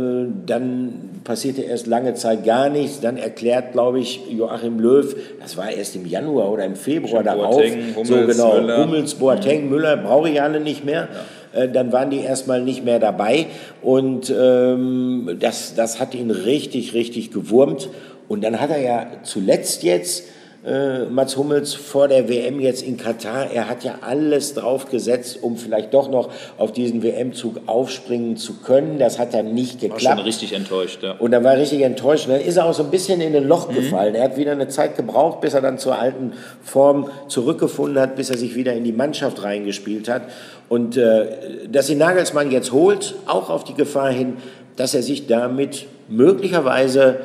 dann 0.46 0.92
passierte 1.24 1.62
erst 1.62 1.88
lange 1.88 2.14
Zeit 2.14 2.44
gar 2.44 2.68
nichts. 2.68 3.00
Dann 3.00 3.16
erklärt, 3.16 3.72
glaube 3.72 3.98
ich, 3.98 4.20
Joachim 4.30 4.78
Löw, 4.78 5.16
das 5.40 5.56
war 5.56 5.70
erst 5.72 5.96
im 5.96 6.06
Januar 6.06 6.52
oder 6.52 6.64
im 6.64 6.76
Februar 6.76 7.24
darauf. 7.24 7.56
Boateng, 7.56 7.96
Hummels, 7.96 8.08
so 8.08 8.14
genau, 8.14 8.60
Müller. 8.60 8.84
Hummels, 8.84 9.14
Boateng, 9.14 9.64
mhm. 9.64 9.70
Müller, 9.70 9.96
brauche 9.96 10.30
ich 10.30 10.40
alle 10.40 10.60
nicht 10.60 10.84
mehr. 10.84 11.08
Ja 11.12 11.20
äh, 11.52 11.68
dann 11.68 11.92
waren 11.92 12.10
die 12.10 12.20
erstmal 12.20 12.62
nicht 12.62 12.84
mehr 12.84 12.98
dabei 12.98 13.46
und 13.82 14.32
ähm, 14.36 15.36
das, 15.40 15.74
das 15.74 16.00
hat 16.00 16.14
ihn 16.14 16.30
richtig, 16.30 16.94
richtig 16.94 17.30
gewurmt. 17.30 17.88
Und 18.28 18.44
dann 18.44 18.60
hat 18.60 18.70
er 18.70 18.80
ja 18.80 19.06
zuletzt 19.22 19.82
jetzt 19.82 20.24
äh, 20.68 21.04
Mats 21.06 21.36
Hummels 21.36 21.74
vor 21.74 22.08
der 22.08 22.28
WM 22.28 22.60
jetzt 22.60 22.82
in 22.82 22.96
Katar. 22.96 23.50
Er 23.50 23.68
hat 23.68 23.84
ja 23.84 23.96
alles 24.02 24.54
drauf 24.54 24.90
gesetzt, 24.90 25.38
um 25.40 25.56
vielleicht 25.56 25.94
doch 25.94 26.10
noch 26.10 26.30
auf 26.58 26.72
diesen 26.72 27.02
WM-Zug 27.02 27.60
aufspringen 27.66 28.36
zu 28.36 28.54
können. 28.60 28.98
Das 28.98 29.18
hat 29.18 29.34
dann 29.34 29.54
nicht 29.54 29.80
geklappt. 29.80 30.04
War 30.04 30.16
schon 30.16 30.24
richtig 30.24 30.52
enttäuscht, 30.52 31.02
ja. 31.02 31.12
Und 31.12 31.32
er 31.32 31.42
war 31.42 31.56
richtig 31.56 31.80
enttäuscht. 31.82 32.28
dann 32.28 32.40
ist 32.40 32.56
er 32.56 32.66
auch 32.66 32.74
so 32.74 32.82
ein 32.82 32.90
bisschen 32.90 33.20
in 33.20 33.34
ein 33.34 33.44
Loch 33.44 33.70
mhm. 33.70 33.74
gefallen. 33.74 34.14
Er 34.14 34.24
hat 34.24 34.36
wieder 34.36 34.52
eine 34.52 34.68
Zeit 34.68 34.96
gebraucht, 34.96 35.40
bis 35.40 35.54
er 35.54 35.62
dann 35.62 35.78
zur 35.78 35.98
alten 35.98 36.32
Form 36.62 37.10
zurückgefunden 37.28 38.00
hat, 38.00 38.16
bis 38.16 38.30
er 38.30 38.36
sich 38.36 38.54
wieder 38.54 38.74
in 38.74 38.84
die 38.84 38.92
Mannschaft 38.92 39.42
reingespielt 39.42 40.08
hat. 40.08 40.22
Und 40.68 40.96
äh, 40.96 41.26
dass 41.70 41.88
ihn 41.88 41.98
Nagelsmann 41.98 42.50
jetzt 42.50 42.72
holt, 42.72 43.14
auch 43.26 43.48
auf 43.48 43.64
die 43.64 43.74
Gefahr 43.74 44.10
hin, 44.10 44.36
dass 44.76 44.94
er 44.94 45.02
sich 45.02 45.26
damit 45.26 45.86
möglicherweise 46.08 47.20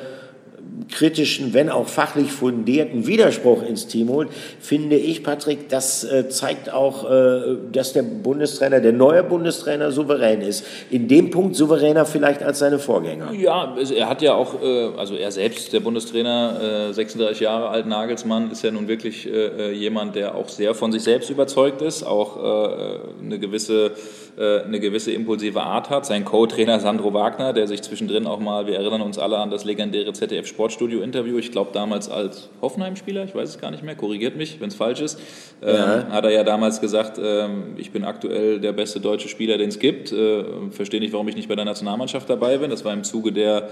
kritischen, 0.93 1.53
wenn 1.53 1.69
auch 1.69 1.87
fachlich 1.87 2.31
fundierten 2.31 3.07
Widerspruch 3.07 3.63
ins 3.63 3.87
Team 3.87 4.09
holt, 4.09 4.29
finde 4.59 4.95
ich, 4.95 5.23
Patrick, 5.23 5.69
das 5.69 6.03
äh, 6.03 6.29
zeigt 6.29 6.71
auch, 6.71 7.09
äh, 7.09 7.57
dass 7.71 7.93
der 7.93 8.03
Bundestrainer, 8.03 8.79
der 8.79 8.93
neue 8.93 9.23
Bundestrainer 9.23 9.91
souverän 9.91 10.41
ist. 10.41 10.65
In 10.91 11.07
dem 11.07 11.31
Punkt 11.31 11.55
souveräner 11.55 12.05
vielleicht 12.05 12.43
als 12.43 12.59
seine 12.59 12.79
Vorgänger. 12.79 13.33
Ja, 13.33 13.75
er 13.95 14.07
hat 14.07 14.21
ja 14.21 14.35
auch, 14.35 14.61
äh, 14.61 14.89
also 14.97 15.15
er 15.15 15.31
selbst, 15.31 15.73
der 15.73 15.79
Bundestrainer, 15.79 16.93
36 16.93 17.41
äh, 17.41 17.43
Jahre 17.43 17.69
alt, 17.69 17.87
Nagelsmann, 17.87 18.51
ist 18.51 18.63
ja 18.63 18.71
nun 18.71 18.87
wirklich 18.87 19.27
äh, 19.27 19.47
äh, 19.47 19.71
jemand, 19.71 20.15
der 20.15 20.35
auch 20.35 20.49
sehr 20.49 20.75
von 20.75 20.91
sich 20.91 21.03
selbst 21.03 21.29
überzeugt 21.29 21.81
ist, 21.81 22.03
auch 22.03 22.37
eine 22.43 23.39
gewisse 23.39 23.91
eine 24.37 24.79
gewisse 24.79 25.11
impulsive 25.11 25.61
Art 25.61 25.89
hat. 25.89 26.05
Sein 26.05 26.25
Co-Trainer 26.25 26.79
Sandro 26.79 27.13
Wagner, 27.13 27.53
der 27.53 27.67
sich 27.67 27.81
zwischendrin 27.81 28.25
auch 28.25 28.39
mal, 28.39 28.67
wir 28.67 28.75
erinnern 28.75 29.01
uns 29.01 29.17
alle 29.17 29.37
an 29.37 29.51
das 29.51 29.63
legendäre 29.63 30.13
ZDF 30.13 30.47
Sportstudio 30.47 30.83
Sportstudio-Interview, 30.83 31.37
ich 31.37 31.51
glaube 31.51 31.71
damals 31.73 32.09
als 32.09 32.49
Hoffenheim-Spieler, 32.61 33.23
ich 33.25 33.35
weiß 33.35 33.49
es 33.49 33.59
gar 33.59 33.71
nicht 33.71 33.83
mehr, 33.83 33.95
korrigiert 33.95 34.35
mich, 34.35 34.59
wenn 34.59 34.69
es 34.69 34.75
falsch 34.75 35.01
ist, 35.01 35.19
ähm, 35.61 35.75
ja. 35.75 36.07
hat 36.09 36.25
er 36.25 36.31
ja 36.31 36.43
damals 36.43 36.81
gesagt, 36.81 37.19
ähm, 37.23 37.75
ich 37.77 37.91
bin 37.91 38.03
aktuell 38.03 38.59
der 38.59 38.73
beste 38.73 38.99
deutsche 38.99 39.29
Spieler, 39.29 39.57
den 39.57 39.69
es 39.69 39.79
gibt. 39.79 40.11
Äh, 40.11 40.43
verstehe 40.71 40.99
nicht, 40.99 41.13
warum 41.13 41.27
ich 41.27 41.35
nicht 41.35 41.47
bei 41.47 41.55
der 41.55 41.65
Nationalmannschaft 41.65 42.29
dabei 42.29 42.57
bin. 42.57 42.69
Das 42.69 42.85
war 42.85 42.93
im 42.93 43.03
Zuge 43.03 43.31
der 43.31 43.69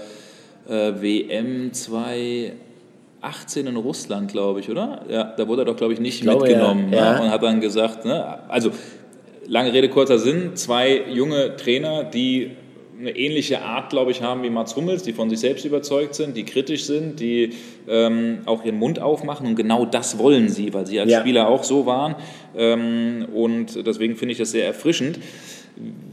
äh, 0.68 0.92
WM 1.00 1.72
2018 1.72 3.66
in 3.66 3.76
Russland, 3.76 4.30
glaube 4.30 4.60
ich, 4.60 4.70
oder? 4.70 5.04
Ja, 5.08 5.24
da 5.36 5.48
wurde 5.48 5.62
er 5.62 5.66
doch, 5.66 5.76
glaube 5.76 5.92
ich, 5.92 6.00
nicht 6.00 6.16
ich 6.16 6.22
glaube, 6.22 6.44
mitgenommen 6.44 6.92
ja. 6.92 7.14
Ne? 7.14 7.22
und 7.22 7.30
hat 7.30 7.42
dann 7.42 7.60
gesagt, 7.60 8.04
ne? 8.04 8.38
also 8.48 8.70
lange 9.46 9.72
Rede, 9.72 9.88
kurzer 9.88 10.18
Sinn, 10.18 10.56
zwei 10.56 11.02
junge 11.10 11.56
Trainer, 11.56 12.04
die 12.04 12.52
eine 13.02 13.16
ähnliche 13.16 13.62
Art, 13.62 13.90
glaube 13.90 14.12
ich, 14.12 14.22
haben 14.22 14.44
wie 14.44 14.50
Mats 14.50 14.76
Hummels, 14.76 15.02
die 15.02 15.12
von 15.12 15.28
sich 15.28 15.40
selbst 15.40 15.64
überzeugt 15.64 16.14
sind, 16.14 16.36
die 16.36 16.44
kritisch 16.44 16.84
sind, 16.84 17.18
die 17.18 17.50
ähm, 17.88 18.38
auch 18.46 18.64
ihren 18.64 18.78
Mund 18.78 19.00
aufmachen 19.00 19.46
und 19.46 19.56
genau 19.56 19.84
das 19.84 20.18
wollen 20.18 20.48
sie, 20.48 20.72
weil 20.72 20.86
sie 20.86 21.00
als 21.00 21.10
ja. 21.10 21.20
Spieler 21.20 21.48
auch 21.48 21.64
so 21.64 21.84
waren 21.84 22.14
ähm, 22.56 23.26
und 23.34 23.84
deswegen 23.86 24.14
finde 24.14 24.32
ich 24.32 24.38
das 24.38 24.52
sehr 24.52 24.66
erfrischend. 24.66 25.18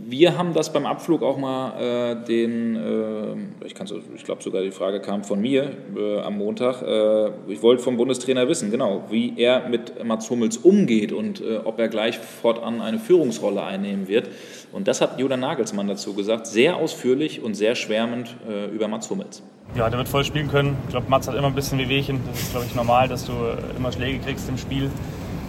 Wir 0.10 0.36
haben 0.36 0.54
das 0.54 0.74
beim 0.74 0.88
Abflug 0.88 1.22
auch 1.22 1.38
mal 1.38 1.80
äh, 1.80 2.26
den, 2.26 2.76
äh, 2.76 3.66
ich, 3.66 3.76
ich 4.16 4.24
glaube 4.24 4.42
sogar 4.42 4.64
die 4.64 4.72
Frage 4.72 5.02
kam 5.02 5.24
von 5.24 5.40
mir 5.40 5.72
äh, 5.96 6.20
am 6.22 6.40
Montag, 6.40 6.82
äh, 6.82 7.30
ich 7.48 7.62
wollte 7.62 7.84
vom 7.84 7.96
Bundestrainer 7.96 8.48
wissen, 8.48 8.72
genau, 8.72 9.04
wie 9.12 9.34
er 9.38 9.70
mit 9.70 10.04
Mats 10.04 10.28
Hummels 10.32 10.58
umgeht 10.58 11.12
und 11.12 11.42
äh, 11.42 11.60
ob 11.64 11.78
er 11.78 11.90
gleich 11.90 12.18
fortan 12.18 12.82
eine 12.82 12.98
Führungsrolle 12.98 13.62
einnehmen 13.62 14.08
wird. 14.08 14.30
Und 14.72 14.88
das 14.88 15.00
hat 15.00 15.20
Julian 15.20 15.42
Nagelsmann 15.42 15.88
dazu 15.88 16.16
gesagt, 16.16 16.48
sehr 16.48 16.78
ausführlich 16.78 17.44
und 17.44 17.54
sehr 17.54 17.76
schwärmend 17.76 18.36
äh, 18.50 18.66
über 18.74 18.88
Mats 18.88 19.12
Hummels. 19.12 19.44
Ja, 19.76 19.92
der 19.92 20.00
wird 20.00 20.10
voll 20.10 20.24
spielen 20.24 20.48
können. 20.48 20.76
Ich 20.86 20.90
glaube, 20.90 21.08
Mats 21.08 21.28
hat 21.28 21.36
immer 21.36 21.48
ein 21.48 21.56
bisschen 21.56 21.78
Wehwehchen. 21.78 22.20
Das 22.32 22.42
ist, 22.42 22.52
glaube 22.52 22.66
ich, 22.68 22.74
normal, 22.74 23.08
dass 23.08 23.26
du 23.26 23.34
immer 23.78 23.92
Schläge 23.92 24.18
kriegst 24.18 24.50
im 24.50 24.58
Spiel. 24.58 24.90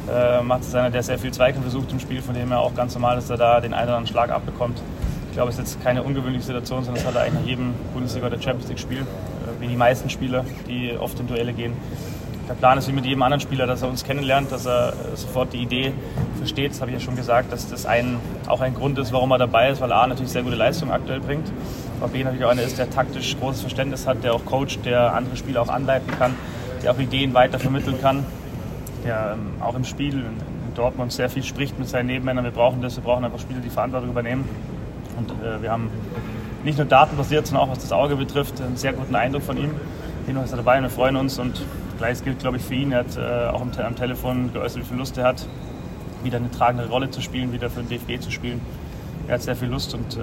Äh, 0.09 0.43
Mats 0.43 0.69
ist 0.69 0.75
einer, 0.75 0.91
der 0.91 1.03
sehr 1.03 1.19
viel 1.19 1.33
Zweikampf 1.33 1.65
versucht 1.65 1.93
im 1.93 2.01
Spiel, 2.01 2.23
von 2.23 2.35
dem 2.35 2.49
her 2.49 2.61
auch 2.61 2.75
ganz 2.75 2.95
normal 2.95 3.17
dass 3.17 3.31
er 3.31 3.37
da 3.37 3.61
den 3.61 3.75
einen 3.75 3.85
oder 3.89 3.97
anderen 3.97 4.07
Schlag 4.07 4.31
abbekommt. 4.31 4.81
Ich 5.29 5.35
glaube, 5.35 5.51
es 5.51 5.59
ist 5.59 5.75
jetzt 5.75 5.85
keine 5.85 6.03
ungewöhnliche 6.03 6.45
Situation, 6.45 6.85
sondern 6.85 7.05
das 7.05 7.07
hat 7.07 7.15
er 7.15 7.23
eigentlich 7.23 7.41
nach 7.41 7.49
jedem 7.49 7.75
Bundesliga- 7.95 8.27
oder 8.27 8.41
Champions 8.41 8.69
League-Spiel, 8.69 9.01
äh, 9.01 9.05
wie 9.61 9.69
die 9.69 9.77
meisten 9.77 10.11
Spieler, 10.11 10.45
die 10.67 10.97
oft 10.99 11.19
in 11.21 11.27
Duelle 11.27 11.53
gehen. 11.53 11.75
Der 12.49 12.57
Plan 12.57 12.77
ist 12.79 12.89
wie 12.89 12.93
mit 12.93 13.05
jedem 13.05 13.23
anderen 13.23 13.41
Spieler, 13.41 13.69
dass 13.69 13.83
er 13.83 13.89
uns 13.89 14.03
kennenlernt, 14.03 14.51
dass 14.51 14.67
er 14.67 14.93
sofort 15.15 15.53
die 15.53 15.59
Idee 15.59 15.93
versteht. 16.39 16.73
Das 16.73 16.81
habe 16.81 16.91
ich 16.91 16.99
ja 16.99 17.01
schon 17.01 17.15
gesagt, 17.15 17.53
dass 17.53 17.69
das 17.69 17.87
ein, 17.87 18.17
auch 18.49 18.61
ein 18.61 18.75
Grund 18.75 18.99
ist, 18.99 19.13
warum 19.13 19.31
er 19.31 19.39
dabei 19.39 19.71
ist, 19.71 19.81
weil 19.81 19.93
A 19.93 20.05
natürlich 20.09 20.33
sehr 20.33 20.43
gute 20.43 20.57
Leistung 20.57 20.91
aktuell 20.91 21.21
bringt. 21.21 21.47
Aber 22.01 22.09
B 22.09 22.25
natürlich 22.25 22.45
auch 22.45 22.51
einer 22.51 22.63
ist, 22.63 22.77
der 22.77 22.91
taktisch 22.91 23.39
großes 23.39 23.61
Verständnis 23.61 24.05
hat, 24.09 24.25
der 24.25 24.35
auch 24.35 24.45
coacht, 24.45 24.85
der 24.85 25.15
andere 25.15 25.37
Spieler 25.37 25.63
auch 25.63 25.69
anleiten 25.69 26.11
kann, 26.19 26.35
der 26.83 26.91
auch 26.91 26.99
Ideen 26.99 27.35
weiter 27.35 27.61
vermitteln 27.61 28.01
kann, 28.01 28.25
der 29.05 29.35
ähm, 29.35 29.63
auch 29.63 29.75
im 29.75 29.85
Spiel 29.85 30.15
in 30.15 30.75
Dortmund 30.75 31.13
sehr 31.13 31.29
viel 31.29 31.43
spricht 31.43 31.79
mit 31.79 31.89
seinen 31.89 32.07
Nebenmännern. 32.07 32.45
Wir 32.45 32.51
brauchen 32.51 32.81
das, 32.83 32.97
wir 32.97 33.03
brauchen 33.03 33.25
einfach 33.25 33.39
Spieler, 33.39 33.61
die 33.61 33.71
Verantwortung 33.71 34.11
übernehmen. 34.11 34.49
Und 35.17 35.31
äh, 35.43 35.63
wir 35.63 35.71
haben 35.71 35.91
nicht 36.65 36.79
nur 36.79 36.87
datenbasiert, 36.87 37.47
sondern 37.47 37.69
auch 37.69 37.73
was 37.73 37.81
das 37.81 37.93
Auge 37.93 38.17
betrifft, 38.17 38.61
einen 38.61 38.77
sehr 38.77 38.93
guten 38.93 39.15
Eindruck 39.15 39.43
von 39.43 39.57
ihm. 39.57 39.71
Hier 40.27 40.43
ist 40.43 40.53
er 40.53 40.59
dabei 40.59 40.77
und 40.77 40.85
wir 40.85 40.91
freuen 40.91 41.17
uns 41.17 41.39
und 41.39 41.63
Gleiches 41.99 42.23
gilt, 42.23 42.39
glaube 42.39 42.59
ich, 42.59 42.63
für 42.63 42.75
ihn. 42.75 42.93
Er 42.93 43.01
hat 43.01 43.17
äh, 43.17 43.49
auch 43.49 43.61
am, 43.61 43.71
am, 43.77 43.97
Telefon 43.97 44.53
geäußert, 44.53 44.83
wie 44.83 44.87
viel 44.87 44.97
Lust 44.97 45.19
er 45.19 45.25
hat, 45.25 45.47
wieder 46.23 46.37
eine 46.37 46.51
tragende 46.51 46.89
Rolle 46.89 47.11
zu 47.11 47.21
spielen, 47.21 47.53
wieder 47.53 47.69
für 47.69 47.83
den 47.83 47.89
DFB 47.89 48.23
zu 48.23 48.31
spielen. 48.31 48.61
Er 49.31 49.35
hat 49.35 49.43
sehr 49.43 49.55
viel 49.55 49.69
Lust 49.69 49.95
und 49.95 50.17
äh, 50.17 50.19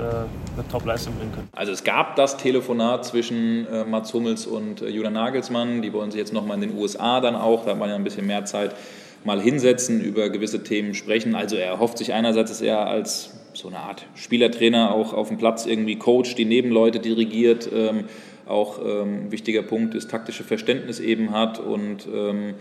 wird 0.58 0.70
Top-Leistung 0.70 1.14
bringen 1.16 1.32
können. 1.32 1.47
Also 1.53 1.72
es 1.72 1.86
gab 1.86 2.18
das 2.18 2.36
Telefonat 2.36 3.05
zwischen 3.05 3.66
äh, 3.72 3.86
Mats 3.86 4.14
Hummels 4.14 4.45
und 4.45 4.82
äh, 4.82 4.89
Julian 4.89 5.14
Nagelsmann. 5.14 5.82
Die 5.82 5.93
wollen 5.93 6.12
sich 6.12 6.20
jetzt 6.20 6.34
nochmal 6.34 6.62
in 6.62 6.70
den 6.70 6.78
USA 6.78 7.22
dann 7.22 7.38
auch, 7.38 7.64
da 7.64 7.72
hat 7.72 7.80
man 7.80 7.88
ja 7.88 7.95
ein 7.95 8.03
bisschen 8.03 8.28
mehr 8.28 8.43
Zeit, 8.43 8.76
mal 9.24 9.39
hinsetzen, 9.39 10.01
über 10.01 10.30
gewisse 10.30 10.62
Themen 10.62 10.93
sprechen. 10.93 11.36
Also 11.36 11.55
er 11.55 11.68
erhofft 11.68 11.99
sich 11.99 12.12
einerseits, 12.12 12.51
dass 12.51 12.60
er 12.60 12.86
als 12.86 13.30
so 13.53 13.70
eine 13.70 13.80
Art 13.80 14.05
Spielertrainer 14.16 14.93
auch 14.93 15.14
auf 15.14 15.30
dem 15.30 15.38
Platz 15.38 15.66
irgendwie 15.66 15.95
coacht, 15.95 16.38
die 16.38 16.43
Nebenleute 16.43 16.99
dirigiert. 16.99 17.70
Ähm, 17.74 18.10
auch 18.45 18.80
ähm, 18.80 19.28
ein 19.28 19.32
wichtiger 19.32 19.62
Punkt 19.62 19.95
ist, 19.95 20.12
taktische 20.12 20.43
Verständnis 20.43 20.99
eben 20.99 21.32
hat 21.32 21.60
und 21.60 22.05
ähm, 22.14 22.55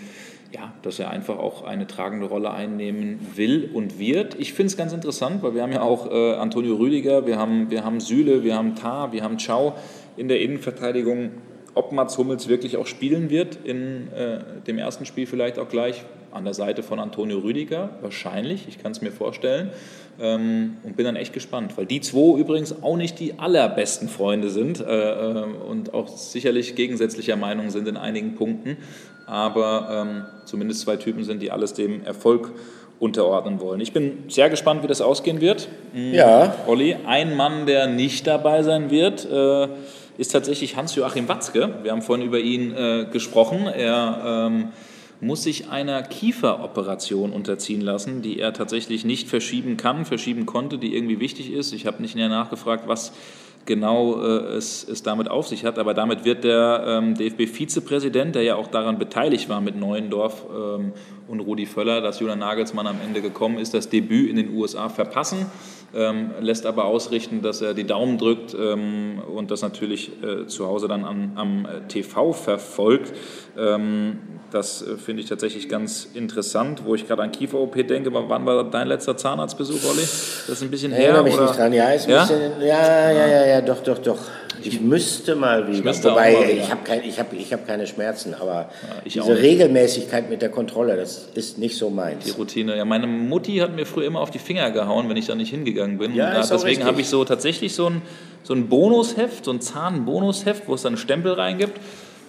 ja, 0.57 0.73
dass 0.83 0.99
er 0.99 1.11
einfach 1.11 1.39
auch 1.39 1.65
eine 1.65 1.87
tragende 1.87 2.27
Rolle 2.27 2.51
einnehmen 2.51 3.19
will 3.35 3.71
und 3.75 3.99
wird. 3.99 4.37
Ich 4.37 4.55
finde 4.55 4.69
es 4.69 4.77
ganz 4.77 4.95
interessant, 4.95 5.43
weil 5.43 5.55
wir 5.55 5.63
haben 5.63 5.73
ja 5.73 5.83
auch 5.83 6.11
äh, 6.11 6.35
Antonio 6.35 6.77
Rüdiger, 6.77 7.27
wir 7.27 7.39
haben, 7.39 7.71
wir 7.71 7.85
haben 7.85 8.01
Süle, 8.01 8.43
wir 8.43 8.57
haben 8.57 8.75
Tar, 8.75 9.13
wir 9.13 9.23
haben 9.23 9.39
Ciao 9.39 9.75
in 10.17 10.29
der 10.29 10.41
Innenverteidigung. 10.41 11.33
Ob 11.75 11.93
Mats 11.93 12.17
Hummels 12.17 12.49
wirklich 12.49 12.79
auch 12.79 12.87
spielen 12.87 13.29
wird 13.29 13.59
in 13.65 14.11
äh, 14.13 14.39
dem 14.67 14.79
ersten 14.79 15.05
Spiel 15.05 15.27
vielleicht 15.27 15.59
auch 15.59 15.69
gleich 15.69 16.05
an 16.37 16.45
der 16.45 16.55
Seite 16.55 16.83
von 16.83 17.01
Antonio 17.01 17.39
Rüdiger, 17.39 17.91
wahrscheinlich, 18.03 18.69
ich 18.69 18.79
kann 18.83 18.93
es 18.93 19.01
mir 19.01 19.11
vorstellen. 19.11 19.71
Ähm, 20.21 20.77
und 20.83 20.97
bin 20.97 21.05
dann 21.05 21.17
echt 21.17 21.33
gespannt, 21.33 21.77
weil 21.77 21.87
die 21.87 22.01
zwei 22.01 22.39
übrigens 22.39 22.83
auch 22.83 22.97
nicht 22.97 23.19
die 23.19 23.39
allerbesten 23.39 24.09
Freunde 24.09 24.49
sind 24.49 24.81
äh, 24.81 24.85
äh, 24.85 25.45
und 25.69 25.93
auch 25.93 26.09
sicherlich 26.09 26.75
gegensätzlicher 26.75 27.37
Meinung 27.37 27.71
sind 27.71 27.87
in 27.87 27.99
einigen 27.99 28.35
Punkten, 28.35 28.79
aber 29.27 30.07
ähm, 30.07 30.25
zumindest 30.47 30.81
zwei 30.81 30.97
Typen 30.97 31.25
sind, 31.25 31.43
die 31.43 31.51
alles 31.51 31.75
dem 31.75 32.03
Erfolg 32.05 32.53
unterordnen 32.99 33.61
wollen. 33.61 33.81
Ich 33.81 33.93
bin 33.93 34.25
sehr 34.29 34.49
gespannt, 34.49 34.83
wie 34.83 34.87
das 34.87 35.03
ausgehen 35.03 35.41
wird. 35.41 35.69
Mhm. 35.93 36.15
Ja. 36.15 36.55
Olli, 36.67 36.97
ein 37.07 37.37
Mann, 37.37 37.67
der 37.67 37.87
nicht 37.87 38.27
dabei 38.27 38.63
sein 38.63 38.91
wird, 38.91 39.31
äh, 39.31 39.69
ist 40.17 40.33
tatsächlich 40.33 40.77
Hans-Joachim 40.77 41.29
Watzke. 41.29 41.75
Wir 41.83 41.93
haben 41.93 42.01
vorhin 42.01 42.25
über 42.25 42.39
ihn 42.39 42.75
äh, 42.75 43.07
gesprochen. 43.13 43.67
Er 43.67 44.47
ähm, 44.49 44.69
muss 45.21 45.43
sich 45.43 45.69
einer 45.71 46.03
Kieferoperation 46.03 47.33
unterziehen 47.33 47.81
lassen, 47.81 48.23
die 48.23 48.39
er 48.39 48.53
tatsächlich 48.53 49.05
nicht 49.05 49.29
verschieben 49.29 49.77
kann, 49.77 50.05
verschieben 50.05 50.47
konnte, 50.47 50.79
die 50.79 50.95
irgendwie 50.95 51.21
wichtig 51.21 51.53
ist. 51.53 51.73
Ich 51.73 51.87
habe 51.87 52.03
nicht 52.03 52.15
näher 52.15 52.29
nachgefragt, 52.29 52.87
was 52.87 53.13
genau 53.67 54.23
äh, 54.23 54.57
es, 54.57 54.87
es 54.89 55.03
damit 55.03 55.29
auf 55.29 55.49
sich 55.49 55.65
hat, 55.65 55.79
aber 55.79 55.93
damit 55.93 56.25
wird 56.25 56.45
der 56.45 56.85
ähm, 56.87 57.15
DFB-Vizepräsident, 57.15 58.35
der 58.35 58.43
ja 58.43 58.57
auch 58.57 58.69
daran 58.69 58.99
beteiligt 58.99 59.49
war 59.49 59.61
mit 59.61 59.77
Neuendorf 59.77 60.45
ähm, 60.51 60.93
und 61.29 61.41
Rudi 61.41 61.67
Völler, 61.67 62.01
dass 62.01 62.21
Julian 62.21 62.39
Nagelsmann 62.39 62.87
am 62.87 62.97
Ende 63.05 63.21
gekommen 63.21 63.59
ist, 63.59 63.75
das 63.75 63.89
Debüt 63.89 64.31
in 64.31 64.37
den 64.37 64.55
USA 64.55 64.89
verpassen 64.89 65.47
ähm, 65.95 66.31
lässt 66.41 66.67
aber 66.67 66.85
ausrichten, 66.85 67.43
dass 67.43 67.61
er 67.63 67.75
die 67.75 67.85
Daumen 67.85 68.19
drückt 68.19 68.55
ähm, 68.55 69.21
und 69.35 69.51
das 69.51 69.63
natürlich 69.63 70.11
äh, 70.23 70.47
zu 70.47 70.67
Hause 70.67 70.89
dann 70.89 71.05
an, 71.05 71.33
am 71.37 71.67
äh, 71.67 71.89
TV 71.89 72.33
verfolgt. 72.33 73.13
Ähm, 73.59 74.19
das 74.51 74.83
äh, 74.83 74.97
finde 74.97 75.23
ich 75.23 75.29
tatsächlich 75.29 75.69
ganz 75.69 76.09
interessant, 76.15 76.83
wo 76.85 76.95
ich 76.95 77.07
gerade 77.07 77.23
an 77.23 77.33
Kiefer-OP 77.33 77.87
denke. 77.87 78.11
Wann 78.13 78.47
war 78.47 78.65
dein 78.65 78.89
letzter 78.89 79.17
Zahnarztbesuch, 79.17 79.85
Olli? 79.89 80.03
Das 80.03 80.49
ist 80.49 80.63
ein 80.63 80.71
bisschen 80.71 80.93
her. 80.93 81.05
Erinnere 81.05 81.25
mich 81.25 81.41
nicht 81.41 81.59
dran. 81.59 81.73
Ja, 81.73 81.91
ist 81.91 82.09
ja? 82.09 82.23
Bisschen, 82.23 82.61
ja, 82.61 83.13
ja, 83.13 83.27
ja, 83.27 83.47
ja, 83.47 83.61
doch, 83.61 83.83
doch, 83.83 83.99
doch. 83.99 84.19
Ich 84.67 84.81
müsste 84.81 85.37
mal 85.37 85.67
wieder. 85.69 85.91
Ich 85.91 86.05
Wobei, 86.05 86.33
mal 86.33 86.49
wieder. 86.49 86.63
ich 86.63 86.71
habe 86.71 86.83
kein, 86.85 87.03
hab, 87.03 87.33
hab 87.33 87.67
keine 87.67 87.87
Schmerzen, 87.87 88.35
aber 88.35 88.71
ja, 89.05 89.23
diese 89.23 89.39
Regelmäßigkeit 89.39 90.29
mit 90.29 90.43
der 90.43 90.51
Kontrolle, 90.51 90.97
das 90.97 91.29
ist 91.35 91.59
nicht 91.59 91.77
so 91.77 91.91
meins. 91.91 92.25
Die 92.25 92.33
Routine. 92.33 92.77
Ja, 92.77 92.85
meine 92.85 93.07
Mutti 93.07 93.57
hat 93.59 93.75
mir 93.75 93.87
früher 93.87 94.07
immer 94.07 94.21
auf 94.21 94.31
die 94.31 94.39
Finger 94.39 94.71
gehauen, 94.71 95.09
wenn 95.09 95.17
ich 95.17 95.27
da 95.27 95.35
nicht 95.35 95.51
hingegangen 95.51 95.99
bin. 95.99 96.15
Ja, 96.15 96.33
da, 96.33 96.47
deswegen 96.47 96.85
habe 96.85 97.01
ich 97.01 97.09
so 97.09 97.25
tatsächlich 97.25 97.75
so 97.75 97.89
ein, 97.89 98.03
so 98.43 98.55
ein 98.55 98.69
Bonusheft, 98.69 99.45
so 99.45 99.53
ein 99.53 99.61
Zahnbonusheft, 99.61 100.67
wo 100.67 100.75
es 100.75 100.83
dann 100.83 100.95
einen 100.95 100.99
Stempel 100.99 101.33
reingibt. 101.33 101.81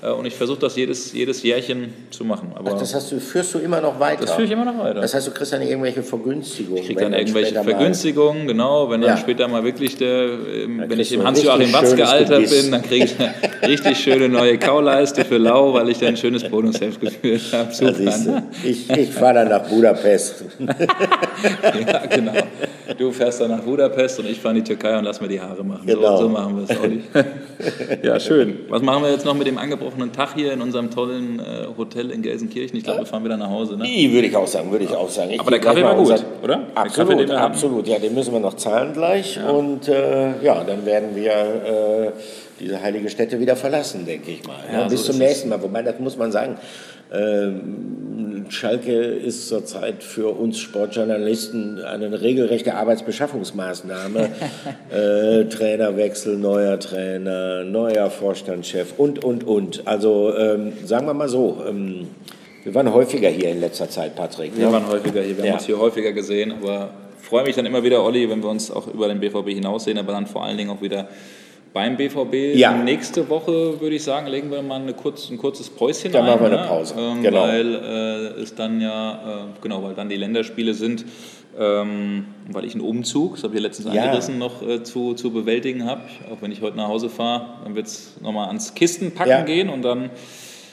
Äh, 0.07 0.13
und 0.13 0.25
ich 0.25 0.35
versuche 0.35 0.59
das 0.59 0.75
jedes, 0.75 1.13
jedes 1.13 1.43
Jährchen 1.43 1.93
zu 2.09 2.23
machen. 2.23 2.51
Aber 2.55 2.73
Ach, 2.73 2.79
das 2.79 2.93
heißt, 2.93 3.11
du 3.11 3.19
führst 3.19 3.53
du 3.53 3.59
immer 3.59 3.81
noch 3.81 3.99
weiter? 3.99 4.21
Das 4.21 4.31
führe 4.31 4.45
ich 4.45 4.51
immer 4.51 4.65
noch 4.65 4.77
weiter. 4.77 5.01
Das 5.01 5.13
heißt, 5.13 5.27
du 5.27 5.31
kriegst 5.31 5.53
dann 5.53 5.61
irgendwelche 5.61 6.03
Vergünstigungen? 6.03 6.81
Ich 6.81 6.87
kriege 6.87 7.01
dann 7.01 7.13
irgendwelche 7.13 7.63
Vergünstigungen, 7.63 8.47
genau. 8.47 8.89
Wenn 8.89 9.01
dann 9.01 9.11
ja. 9.11 9.17
später 9.17 9.47
mal 9.47 9.63
wirklich 9.63 9.97
der, 9.97 10.23
ähm, 10.23 10.83
wenn 10.87 10.99
ich 10.99 11.11
im 11.13 11.23
Hans-Joachim 11.23 11.73
Watz 11.73 11.95
gealtert 11.95 12.43
Gebiss. 12.43 12.63
bin, 12.63 12.71
dann 12.71 12.81
kriege 12.81 13.05
ich 13.05 13.19
eine 13.19 13.33
richtig 13.67 13.97
schöne 13.97 14.29
neue 14.29 14.57
Kauleiste 14.57 15.25
für 15.25 15.37
Lau, 15.37 15.73
weil 15.73 15.89
ich 15.89 15.99
dann 15.99 16.09
ein 16.09 16.17
schönes 16.17 16.43
Bonusheft 16.43 17.01
geführt 17.01 17.41
habe. 17.53 17.73
Super, 17.73 18.43
ich, 18.63 18.89
ich 18.89 19.09
fahre 19.11 19.35
dann 19.35 19.49
nach 19.49 19.67
Budapest. 19.67 20.45
ja, 20.59 22.05
genau. 22.05 22.33
Du 22.97 23.11
fährst 23.11 23.41
dann 23.41 23.51
nach 23.51 23.61
Budapest 23.61 24.19
und 24.19 24.29
ich 24.29 24.39
fahre 24.39 24.57
in 24.57 24.63
die 24.63 24.67
Türkei 24.67 24.97
und 24.97 25.03
lass 25.03 25.19
mir 25.19 25.27
die 25.27 25.39
Haare 25.39 25.63
machen. 25.63 25.85
Genau. 25.85 26.17
So, 26.17 26.23
so 26.23 26.29
machen 26.29 26.57
wir 26.57 26.63
es, 26.63 26.79
Olli. 26.79 27.03
ja, 28.03 28.19
schön. 28.19 28.59
Was 28.69 28.81
machen 28.81 29.03
wir 29.03 29.11
jetzt 29.11 29.25
noch 29.25 29.35
mit 29.35 29.47
dem 29.47 29.57
angebrochenen 29.57 29.96
Tag 30.13 30.33
hier 30.35 30.53
in 30.53 30.61
unserem 30.61 30.91
tollen 30.91 31.39
äh, 31.39 31.67
Hotel 31.77 32.11
in 32.11 32.21
Gelsenkirchen? 32.21 32.77
Ich 32.77 32.83
glaube, 32.83 32.99
wir 32.99 33.05
fahren 33.05 33.23
wieder 33.23 33.37
nach 33.37 33.49
Hause. 33.49 33.77
Ne? 33.77 33.85
Würde 34.11 34.27
ich 34.27 34.35
auch 34.35 34.47
sagen, 34.47 34.71
würde 34.71 34.85
ich 34.85 34.95
auch 34.95 35.09
sagen. 35.09 35.31
Ich 35.31 35.39
Aber 35.39 35.51
der 35.51 35.59
Kaffee 35.59 35.83
war 35.83 35.95
gut, 35.95 36.09
unser... 36.11 36.23
oder? 36.41 36.61
Absolut, 36.75 37.27
Kaffee, 37.27 37.33
absolut. 37.33 37.87
Ja, 37.87 37.99
den 37.99 38.13
müssen 38.13 38.33
wir 38.33 38.39
noch 38.39 38.55
zahlen 38.55 38.93
gleich. 38.93 39.35
Ja. 39.35 39.49
Und 39.49 39.87
äh, 39.87 40.41
ja, 40.43 40.63
dann 40.63 40.85
werden 40.85 41.15
wir 41.15 41.31
äh, 41.31 42.11
diese 42.59 42.81
heilige 42.81 43.09
Stätte 43.09 43.39
wieder 43.39 43.55
verlassen, 43.55 44.05
denke 44.05 44.31
ich 44.31 44.45
mal. 44.45 44.59
Ja, 44.71 44.87
Bis 44.87 45.05
so 45.05 45.11
zum 45.11 45.19
nächsten 45.19 45.49
Mal. 45.49 45.61
Wobei, 45.61 45.81
das 45.83 45.99
muss 45.99 46.17
man 46.17 46.31
sagen, 46.31 46.57
ähm, 47.11 48.06
Schalke 48.53 48.93
ist 48.93 49.47
zurzeit 49.47 50.03
für 50.03 50.37
uns 50.37 50.59
Sportjournalisten 50.59 51.79
eine 51.79 52.21
regelrechte 52.21 52.75
Arbeitsbeschaffungsmaßnahme. 52.75 54.29
äh, 54.91 55.45
Trainerwechsel, 55.45 56.37
neuer 56.37 56.79
Trainer, 56.79 57.63
neuer 57.63 58.09
Vorstandschef 58.09 58.93
und, 58.97 59.23
und, 59.23 59.43
und. 59.45 59.87
Also 59.87 60.35
ähm, 60.37 60.73
sagen 60.85 61.07
wir 61.07 61.13
mal 61.13 61.29
so, 61.29 61.63
ähm, 61.67 62.07
wir 62.63 62.75
waren 62.75 62.93
häufiger 62.93 63.29
hier 63.29 63.49
in 63.49 63.59
letzter 63.59 63.89
Zeit, 63.89 64.15
Patrick. 64.15 64.57
Wir 64.57 64.67
ne? 64.67 64.73
waren 64.73 64.87
häufiger 64.87 65.21
hier, 65.21 65.37
wir 65.37 65.45
ja. 65.45 65.51
haben 65.51 65.57
uns 65.57 65.65
hier 65.65 65.79
häufiger 65.79 66.11
gesehen, 66.11 66.51
aber 66.51 66.89
freue 67.21 67.43
mich 67.43 67.55
dann 67.55 67.65
immer 67.65 67.83
wieder, 67.83 68.03
Olli, 68.03 68.29
wenn 68.29 68.41
wir 68.41 68.49
uns 68.49 68.71
auch 68.71 68.87
über 68.87 69.07
den 69.07 69.19
BVB 69.19 69.49
hinaus 69.49 69.83
sehen, 69.85 69.97
aber 69.97 70.13
dann 70.13 70.27
vor 70.27 70.43
allen 70.43 70.57
Dingen 70.57 70.69
auch 70.69 70.81
wieder 70.81 71.07
beim 71.77 71.95
BVB. 71.95 72.55
Ja. 72.55 72.71
Nächste 72.71 73.29
Woche 73.29 73.79
würde 73.79 73.95
ich 73.95 74.03
sagen, 74.03 74.25
legen 74.25 74.49
wir 74.49 74.63
mal 74.63 74.81
eine 74.81 74.93
kurz, 74.93 75.29
ein 75.29 75.37
kurzes 75.37 75.69
Päuschen 75.69 76.11
dann 76.11 76.23
ein. 76.23 76.27
Dann 76.27 76.39
machen 76.39 76.51
wir 76.51 76.57
eine 76.57 76.61
ne? 76.63 76.67
Pause. 76.67 76.95
Ähm, 76.97 77.21
genau. 77.21 77.43
Weil 77.43 77.75
äh, 77.75 78.41
es 78.41 78.55
dann 78.55 78.81
ja, 78.81 79.13
äh, 79.13 79.61
genau, 79.61 79.83
weil 79.83 79.93
dann 79.93 80.09
die 80.09 80.15
Länderspiele 80.15 80.73
sind. 80.73 81.05
Ähm, 81.59 82.25
weil 82.51 82.65
ich 82.65 82.73
einen 82.73 82.81
Umzug, 82.81 83.35
das 83.35 83.43
habe 83.43 83.55
ich 83.55 83.61
letztens 83.61 83.93
ja. 83.93 84.01
angerissen, 84.01 84.39
noch 84.39 84.67
äh, 84.67 84.81
zu, 84.81 85.13
zu 85.13 85.31
bewältigen 85.31 85.85
habe. 85.85 86.01
Auch 86.31 86.41
wenn 86.41 86.51
ich 86.51 86.63
heute 86.63 86.77
nach 86.77 86.87
Hause 86.87 87.09
fahre, 87.09 87.45
dann 87.63 87.75
wird 87.75 87.85
es 87.85 88.19
nochmal 88.21 88.47
ans 88.47 88.73
Kistenpacken 88.73 89.29
ja. 89.29 89.41
gehen 89.41 89.69
und 89.69 89.83
dann, 89.83 90.09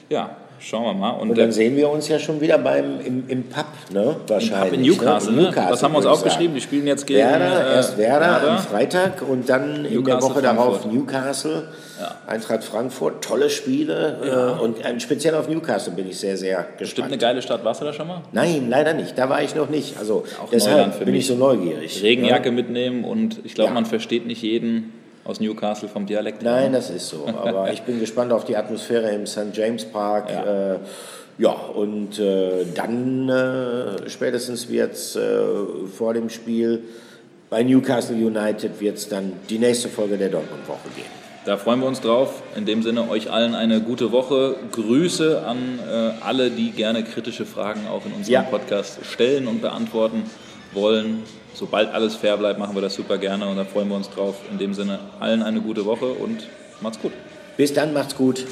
ja, 0.08 0.36
Schauen 0.58 0.84
wir 0.84 0.94
mal. 0.94 1.10
Und, 1.10 1.30
und 1.30 1.38
dann 1.38 1.52
sehen 1.52 1.76
wir 1.76 1.90
uns 1.90 2.08
ja 2.08 2.18
schon 2.18 2.40
wieder 2.40 2.58
beim, 2.58 3.00
im, 3.00 3.28
im 3.28 3.44
Pub, 3.44 3.66
ne? 3.92 4.16
Wahrscheinlich. 4.26 4.52
Im 4.54 4.70
Pub 4.70 4.72
in 4.72 4.82
Newcastle, 4.82 5.32
ne? 5.32 5.42
Newcastle 5.42 5.70
Das 5.70 5.82
haben 5.82 5.92
wir 5.92 5.98
uns 5.98 6.06
aufgeschrieben. 6.06 6.54
Die 6.54 6.60
spielen 6.60 6.86
jetzt 6.86 7.06
gegen 7.06 7.20
Werder, 7.20 7.70
äh, 7.70 7.74
erst 7.74 7.98
Werder, 7.98 8.26
Werder, 8.26 8.50
am 8.52 8.58
Freitag 8.58 9.22
und 9.22 9.48
dann 9.48 9.82
Newcastle, 9.82 9.98
in 9.98 10.04
der 10.04 10.14
Woche 10.16 10.40
Frankfurt. 10.40 10.44
darauf 10.44 10.86
Newcastle. 10.86 11.68
Ja. 12.00 12.16
Eintracht 12.26 12.64
Frankfurt, 12.64 13.22
tolle 13.22 13.48
Spiele 13.50 14.18
ja. 14.26 14.56
Äh, 14.56 14.60
und 14.60 14.84
äh, 14.84 14.98
speziell 14.98 15.34
auf 15.36 15.48
Newcastle 15.48 15.92
bin 15.92 16.08
ich 16.08 16.18
sehr, 16.18 16.36
sehr 16.36 16.56
gespannt. 16.56 16.78
Bestimmt 16.78 17.08
eine 17.08 17.18
geile 17.18 17.40
Stadt, 17.40 17.64
warst 17.64 17.82
du 17.82 17.84
da 17.84 17.92
schon 17.92 18.08
mal? 18.08 18.22
Nein, 18.32 18.66
leider 18.68 18.94
nicht, 18.94 19.16
da 19.16 19.28
war 19.28 19.42
ich 19.42 19.54
noch 19.54 19.68
nicht. 19.68 19.96
Also 19.98 20.24
Auch 20.42 20.50
deshalb 20.50 21.04
bin 21.04 21.14
ich 21.14 21.26
so 21.26 21.36
neugierig. 21.36 22.02
Regenjacke 22.02 22.48
ja. 22.48 22.54
mitnehmen 22.54 23.04
und 23.04 23.40
ich 23.44 23.54
glaube, 23.54 23.72
man 23.72 23.86
versteht 23.86 24.26
nicht 24.26 24.42
jeden 24.42 24.92
aus 25.24 25.40
Newcastle 25.40 25.88
vom 25.88 26.06
Dialekt. 26.06 26.42
Nein, 26.42 26.72
das 26.72 26.90
ist 26.90 27.08
so, 27.08 27.26
aber 27.26 27.70
ich 27.72 27.82
bin 27.82 28.00
gespannt 28.00 28.32
auf 28.32 28.44
die 28.44 28.56
Atmosphäre 28.56 29.10
im 29.10 29.26
St. 29.26 29.54
James 29.54 29.84
Park. 29.84 30.30
Ja. 30.30 30.74
Äh, 30.74 30.78
ja, 31.36 31.50
und 31.50 32.18
äh, 32.20 32.64
dann 32.74 33.28
äh, 33.28 34.08
spätestens 34.08 34.68
wird 34.68 34.92
es 34.92 35.16
äh, 35.16 35.40
vor 35.96 36.14
dem 36.14 36.30
Spiel 36.30 36.84
bei 37.54 37.62
Newcastle 37.62 38.16
United 38.16 38.80
wird 38.80 38.96
es 38.96 39.08
dann 39.08 39.32
die 39.48 39.60
nächste 39.60 39.88
Folge 39.88 40.16
der 40.16 40.28
Dortmund-Woche 40.28 40.88
geben. 40.96 41.08
Da 41.44 41.56
freuen 41.56 41.78
wir 41.78 41.86
uns 41.86 42.00
drauf. 42.00 42.42
In 42.56 42.66
dem 42.66 42.82
Sinne 42.82 43.08
euch 43.08 43.30
allen 43.30 43.54
eine 43.54 43.80
gute 43.80 44.10
Woche. 44.10 44.56
Grüße 44.72 45.46
an 45.46 45.78
äh, 45.78 46.24
alle, 46.24 46.50
die 46.50 46.70
gerne 46.70 47.04
kritische 47.04 47.46
Fragen 47.46 47.86
auch 47.86 48.06
in 48.06 48.12
unserem 48.12 48.32
ja. 48.32 48.42
Podcast 48.42 48.98
stellen 49.04 49.46
und 49.46 49.60
beantworten 49.60 50.24
wollen 50.72 51.22
sobald 51.54 51.92
alles 51.92 52.16
fair 52.16 52.36
bleibt, 52.36 52.58
machen 52.58 52.74
wir 52.74 52.82
das 52.82 52.94
super 52.94 53.18
gerne 53.18 53.46
und 53.48 53.56
da 53.56 53.64
freuen 53.64 53.88
wir 53.88 53.96
uns 53.96 54.10
drauf. 54.10 54.36
In 54.50 54.58
dem 54.58 54.74
Sinne, 54.74 54.98
allen 55.20 55.42
eine 55.42 55.60
gute 55.60 55.84
Woche 55.84 56.06
und 56.06 56.48
macht's 56.80 57.00
gut. 57.00 57.12
Bis 57.56 57.72
dann, 57.72 57.92
macht's 57.92 58.16
gut. 58.16 58.44